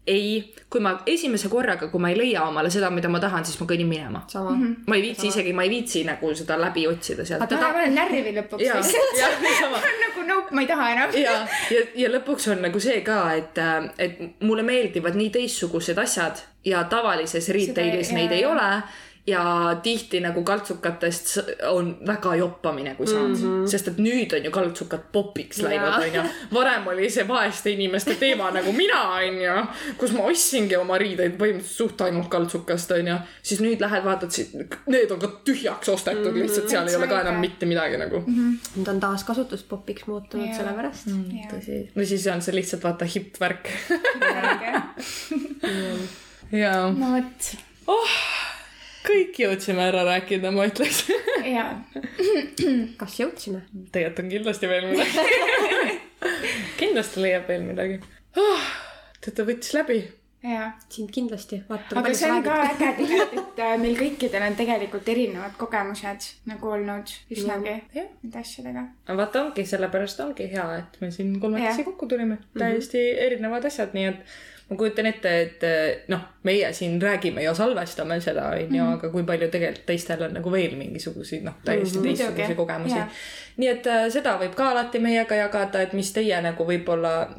ei, 0.09 0.53
kui 0.69 0.81
ma 0.83 0.95
esimese 1.09 1.49
korraga, 1.51 1.89
kui 1.91 2.01
ma 2.01 2.09
ei 2.11 2.17
leia 2.17 2.43
omale 2.49 2.71
seda, 2.73 2.89
mida 2.93 3.11
ma 3.11 3.21
tahan, 3.21 3.45
siis 3.45 3.59
ma 3.61 3.67
kõnnin 3.69 3.89
minema. 3.89 4.23
sama 4.27 4.51
mm. 4.51 4.63
-hmm. 4.63 4.75
ma 4.87 4.95
ei 4.95 5.01
viitsi 5.01 5.27
isegi, 5.27 5.53
ma 5.53 5.63
ei 5.63 5.69
viitsi 5.69 6.03
nagu 6.07 6.33
seda 6.35 6.57
läbi 6.61 6.87
otsida 6.87 7.25
sealt. 7.25 7.45
Aga 7.45 7.61
ma 7.61 7.81
olen 7.81 7.95
närvi 7.95 8.35
lõpuks 8.37 8.65
ja, 8.65 8.77
lihtsalt. 8.77 9.89
nagu 10.05 10.25
nope, 10.27 10.55
ma 10.55 10.61
ei 10.61 10.67
taha 10.67 10.89
enam. 10.95 11.17
ja, 11.17 11.35
ja, 11.75 11.83
ja 11.95 12.13
lõpuks 12.13 12.49
on 12.51 12.63
nagu 12.67 12.79
see 12.79 13.01
ka, 13.05 13.19
et, 13.33 13.61
et 13.97 14.41
mulle 14.41 14.63
meeldivad 14.63 15.15
nii 15.19 15.29
teistsugused 15.29 15.97
asjad 15.97 16.41
ja 16.65 16.83
tavalises 16.83 17.49
retailis 17.55 18.11
neid 18.11 18.31
ei 18.35 18.45
ole 18.45 18.69
ja 19.29 19.79
tihti 19.83 20.19
nagu 20.23 20.43
kaltsukatest 20.43 21.37
on 21.69 21.91
väga 22.07 22.35
joppamine, 22.35 22.95
kui 22.95 23.07
saad 23.07 23.27
mm, 23.27 23.35
-hmm. 23.35 23.67
sest 23.67 23.87
et 23.87 23.97
nüüd 23.97 24.33
on 24.37 24.45
ju 24.45 24.51
kaltsukad 24.51 24.99
popiks 25.11 25.61
läinud, 25.61 25.93
onju. 26.03 26.23
varem 26.53 26.87
oli 26.87 27.09
see 27.09 27.27
vaeste 27.27 27.71
inimeste 27.71 28.15
teema 28.15 28.51
nagu 28.57 28.71
mina, 28.71 29.01
onju, 29.17 29.55
kus 29.97 30.11
ma 30.11 30.25
ostsingi 30.31 30.77
oma 30.77 30.97
riideid 30.97 31.37
põhimõtteliselt 31.37 31.77
suht 31.77 32.01
ainult 32.01 32.29
kaltsukast, 32.29 32.91
onju. 32.91 33.17
siis 33.43 33.61
nüüd 33.61 33.81
lähed 33.81 34.03
vaatad 34.05 34.31
siit, 34.31 34.53
need 34.87 35.11
on 35.11 35.19
ka 35.19 35.31
tühjaks 35.45 35.89
ostetud 35.89 36.25
mm, 36.25 36.33
-hmm. 36.33 36.41
lihtsalt 36.41 36.69
seal 36.69 36.87
ei 36.87 36.95
ole 36.95 37.07
ka 37.07 37.21
enam 37.21 37.39
mitte 37.39 37.65
midagi 37.65 37.97
nagu 37.97 38.23
mm. 38.25 38.35
-hmm. 38.35 38.75
nüüd 38.75 38.93
on 38.93 38.99
taas 38.99 39.23
kasutuspopiks 39.23 40.07
muutunud 40.07 40.47
Jaa. 40.47 40.57
sellepärast 40.57 41.07
mm.. 41.07 41.47
tõsi. 41.53 41.79
no 41.95 42.05
siis 42.05 42.27
on 42.27 42.41
see 42.41 42.55
lihtsalt 42.55 42.83
vaata 42.83 43.05
hipp 43.05 43.39
värk. 43.39 43.69
jaa. 46.51 46.91
no 47.01 47.11
vot, 47.15 47.51
oh, 47.87 48.09
kõik 49.09 49.41
jõudsime 49.43 49.87
ära 49.89 50.05
rääkida, 50.07 50.51
ma 50.55 50.67
ütleks. 50.69 51.05
jaa. 51.55 51.73
kas 53.01 53.19
jõudsime? 53.19 53.65
tegelikult 53.93 54.23
on 54.25 54.31
kindlasti 54.35 54.71
veel 54.71 54.89
midagi. 54.93 55.99
kindlasti 56.81 57.23
leiab 57.23 57.49
veel 57.49 57.67
midagi 57.67 57.99
oh,. 58.37 58.71
tead, 59.19 59.35
ta 59.37 59.45
võttis 59.47 59.73
läbi. 59.75 59.99
jaa. 60.45 60.67
sind 60.91 61.11
kindlasti, 61.15 61.61
aga 61.69 62.13
see 62.15 62.29
on 62.31 62.43
ka 62.45 62.57
äge 62.67 62.91
tegelikult, 62.99 63.39
et 63.41 63.63
äh, 63.65 63.73
meil 63.81 63.97
kõikidel 63.99 64.45
on 64.47 64.59
tegelikult 64.59 65.09
erinevad 65.15 65.57
kogemused 65.59 66.29
nagu 66.51 66.71
olnud 66.75 67.15
üsnagi 67.35 67.75
nende 67.95 68.43
asjadega. 68.43 68.85
vaata, 69.09 69.43
ongi, 69.47 69.65
sellepärast 69.73 70.23
ongi 70.23 70.47
hea, 70.53 70.69
et 70.83 71.01
me 71.03 71.11
siin 71.15 71.35
kolmekesi 71.41 71.87
kokku 71.87 72.07
tulime. 72.13 72.39
täiesti 72.57 73.03
erinevad 73.27 73.67
asjad, 73.71 73.95
nii 73.97 74.07
et 74.13 74.39
ma 74.69 74.77
kujutan 74.77 75.05
ette, 75.09 75.31
et 75.41 75.63
noh, 76.07 76.19
meie 76.43 76.73
siin 76.73 77.01
räägime 77.01 77.41
ja 77.43 77.53
salvestame 77.57 78.19
seda, 78.21 78.49
onju, 78.55 78.83
aga 78.97 79.09
kui 79.09 79.23
palju 79.23 79.47
tegelikult 79.49 79.85
teistel 79.85 80.21
on 80.27 80.33
nagu 80.37 80.51
veel 80.51 80.75
mingisuguseid, 80.77 81.43
noh, 81.43 81.55
täiesti 81.65 81.97
Mhm. 81.97 82.03
teistsuguseid 82.03 82.35
Muidugi, 82.37 82.55
kogemusi 82.55 82.95
jah.. 82.95 83.09
nii 83.57 83.69
et 83.69 83.87
äh, 83.87 84.09
seda 84.13 84.37
võib 84.41 84.53
ka 84.55 84.69
alati 84.71 84.99
meiega 84.99 85.35
jagada, 85.35 85.81
et 85.81 85.93
mis 85.93 86.13
teie 86.13 86.41
nagu 86.41 86.65
võib-olla 86.65 87.29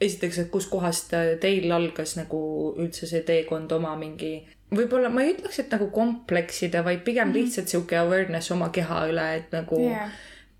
esiteks, 0.00 0.38
et 0.38 0.50
kuskohast 0.50 1.14
äh, 1.14 1.36
teil 1.40 1.70
algas 1.72 2.16
nagu 2.16 2.74
üldse 2.78 3.06
see 3.06 3.22
teekond 3.22 3.72
oma 3.72 3.94
mingi 3.96 4.34
võib-olla 4.74 5.10
ma 5.12 5.22
ei 5.22 5.34
ütleks, 5.36 5.60
et 5.60 5.70
nagu 5.70 5.90
komplekside, 5.92 6.84
vaid 6.84 7.04
pigem 7.04 7.28
mm 7.28 7.32
-hmm. 7.32 7.36
lihtsalt 7.44 7.68
sihuke 7.68 7.98
awareness 7.98 8.50
oma 8.50 8.68
keha 8.68 9.06
üle, 9.12 9.34
et 9.36 9.52
nagu 9.52 9.80
yeah. 9.80 10.10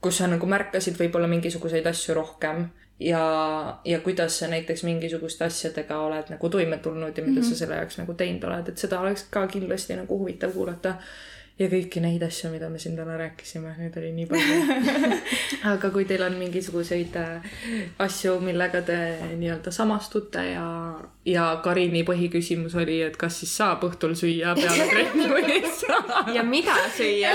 kus 0.00 0.18
sa 0.18 0.26
nagu 0.26 0.46
märkasid 0.46 0.98
võib-olla 1.00 1.26
mingisuguseid 1.26 1.86
asju 1.86 2.14
rohkem 2.14 2.68
ja, 3.08 3.78
ja 3.84 4.00
kuidas 4.00 4.38
sa 4.38 4.48
näiteks 4.48 4.84
mingisuguste 4.84 5.44
asjadega 5.44 5.98
oled 5.98 6.30
nagu 6.30 6.48
toime 6.48 6.78
tulnud 6.78 7.18
ja 7.18 7.24
mida 7.24 7.40
mm 7.40 7.46
-hmm. 7.46 7.50
sa 7.50 7.58
selle 7.58 7.76
jaoks 7.76 7.98
nagu 7.98 8.14
teinud 8.14 8.44
oled, 8.44 8.68
et 8.68 8.78
seda 8.78 9.00
oleks 9.00 9.26
ka 9.30 9.46
kindlasti 9.46 9.96
nagu 9.96 10.18
huvitav 10.18 10.52
kuulata. 10.52 10.94
Ja 11.60 11.68
kõiki 11.68 12.00
neid 12.02 12.22
asju, 12.24 12.50
mida 12.52 12.68
me 12.72 12.78
siin 12.80 12.94
täna 12.96 13.16
rääkisime, 13.20 13.74
neid 13.78 13.96
oli 14.00 14.12
nii 14.16 14.26
palju. 14.30 15.16
aga 15.72 15.90
kui 15.94 16.06
teil 16.08 16.24
on 16.24 16.36
mingisuguseid 16.40 17.16
äh, 17.20 17.50
asju, 18.02 18.38
millega 18.44 18.80
te 18.86 18.98
nii-öelda 19.36 19.72
samastute 19.74 20.44
ja, 20.52 20.66
ja 21.28 21.48
Karini 21.64 22.04
põhiküsimus 22.08 22.76
oli, 22.80 23.02
et 23.06 23.18
kas 23.20 23.42
siis 23.42 23.52
saab 23.60 23.84
õhtul 23.88 24.16
süüa 24.18 24.54
peale 24.58 24.88
trenni 24.90 25.28
või 25.30 25.58
ei 25.58 25.74
saa 25.76 26.24
ja 26.36 26.44
mida 26.46 26.76
süüa? 26.96 27.34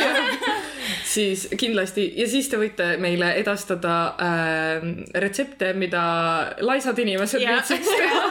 siis 1.16 1.48
kindlasti 1.60 2.10
ja 2.18 2.28
siis 2.30 2.50
te 2.50 2.60
võite 2.60 2.90
meile 3.04 3.34
edastada 3.40 3.98
äh, 4.18 4.90
retsepte, 5.14 5.72
mida 5.78 6.04
laisad 6.66 7.00
inimesed 7.00 7.46
viitsiks 7.46 7.94
teha. 7.94 8.26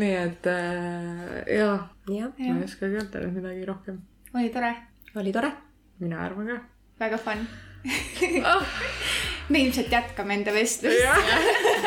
nii 0.00 0.16
et 0.24 0.50
äh, 0.50 1.38
jaa, 1.60 1.78
jah, 2.08 2.34
ma 2.40 2.58
ei 2.58 2.66
oskagi 2.66 2.98
öelda 2.98 3.24
midagi 3.28 3.68
rohkem. 3.68 4.02
Oli 4.34 4.50
tore, 4.50 4.74
oli 5.16 5.32
tore. 5.32 5.52
mina 5.98 6.24
arvan 6.24 6.46
ka. 6.46 6.58
väga 7.00 7.18
fun. 7.18 7.46
me 9.48 9.58
ilmselt 9.58 9.92
jätkame 9.92 10.34
enda 10.34 10.52
vestlust. 10.52 10.96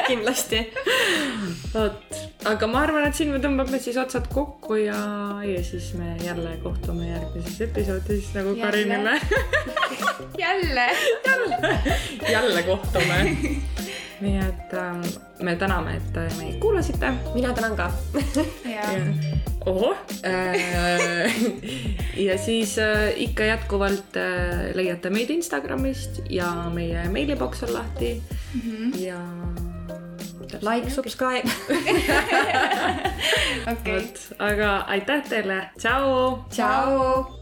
kindlasti. 0.07 0.61
vot, 1.73 2.19
aga 2.45 2.67
ma 2.71 2.83
arvan, 2.85 3.07
et 3.09 3.17
siin 3.17 3.33
me 3.33 3.41
tõmbame 3.43 3.81
siis 3.83 3.97
otsad 3.99 4.29
kokku 4.31 4.77
ja, 4.79 4.99
ja 5.43 5.63
siis 5.63 5.91
me 5.99 6.15
jälle 6.23 6.55
kohtume 6.63 7.09
järgmises 7.09 7.61
episoodis 7.67 8.31
nagu 8.37 8.55
Jälle. 8.55 8.65
Karinile. 8.65 9.19
jälle. 10.45 10.87
jälle 12.31 12.63
kohtume. 12.63 13.37
nii 14.21 14.37
et 14.37 14.73
ähm, 14.73 15.03
me 15.43 15.55
täname, 15.55 15.99
et 15.99 16.23
meid 16.39 16.57
kuulasite 16.61 17.11
mina 17.35 17.53
tänan 17.53 17.75
ka. 17.75 17.91
ja 18.65 18.87
ohoh. 19.67 19.95
ja 22.27 22.37
siis 22.37 22.77
äh, 22.79 23.11
ikka 23.27 23.43
jätkuvalt 23.43 24.17
äh, 24.17 24.71
leiate 24.73 25.09
meid 25.13 25.29
Instagramist 25.33 26.21
ja 26.29 26.69
meie 26.73 27.09
meiliboks 27.11 27.63
on 27.67 27.73
lahti 27.73 28.21
mm. 28.53 28.61
-hmm. 28.61 29.05
ja. 29.05 29.21
Like, 30.61 30.89
subscribe. 30.89 31.49
okei 33.71 34.13
aga 34.39 34.77
aitäh 34.87 35.23
teile, 35.29 35.69
tšau. 35.79 36.43
tšau. 36.49 37.36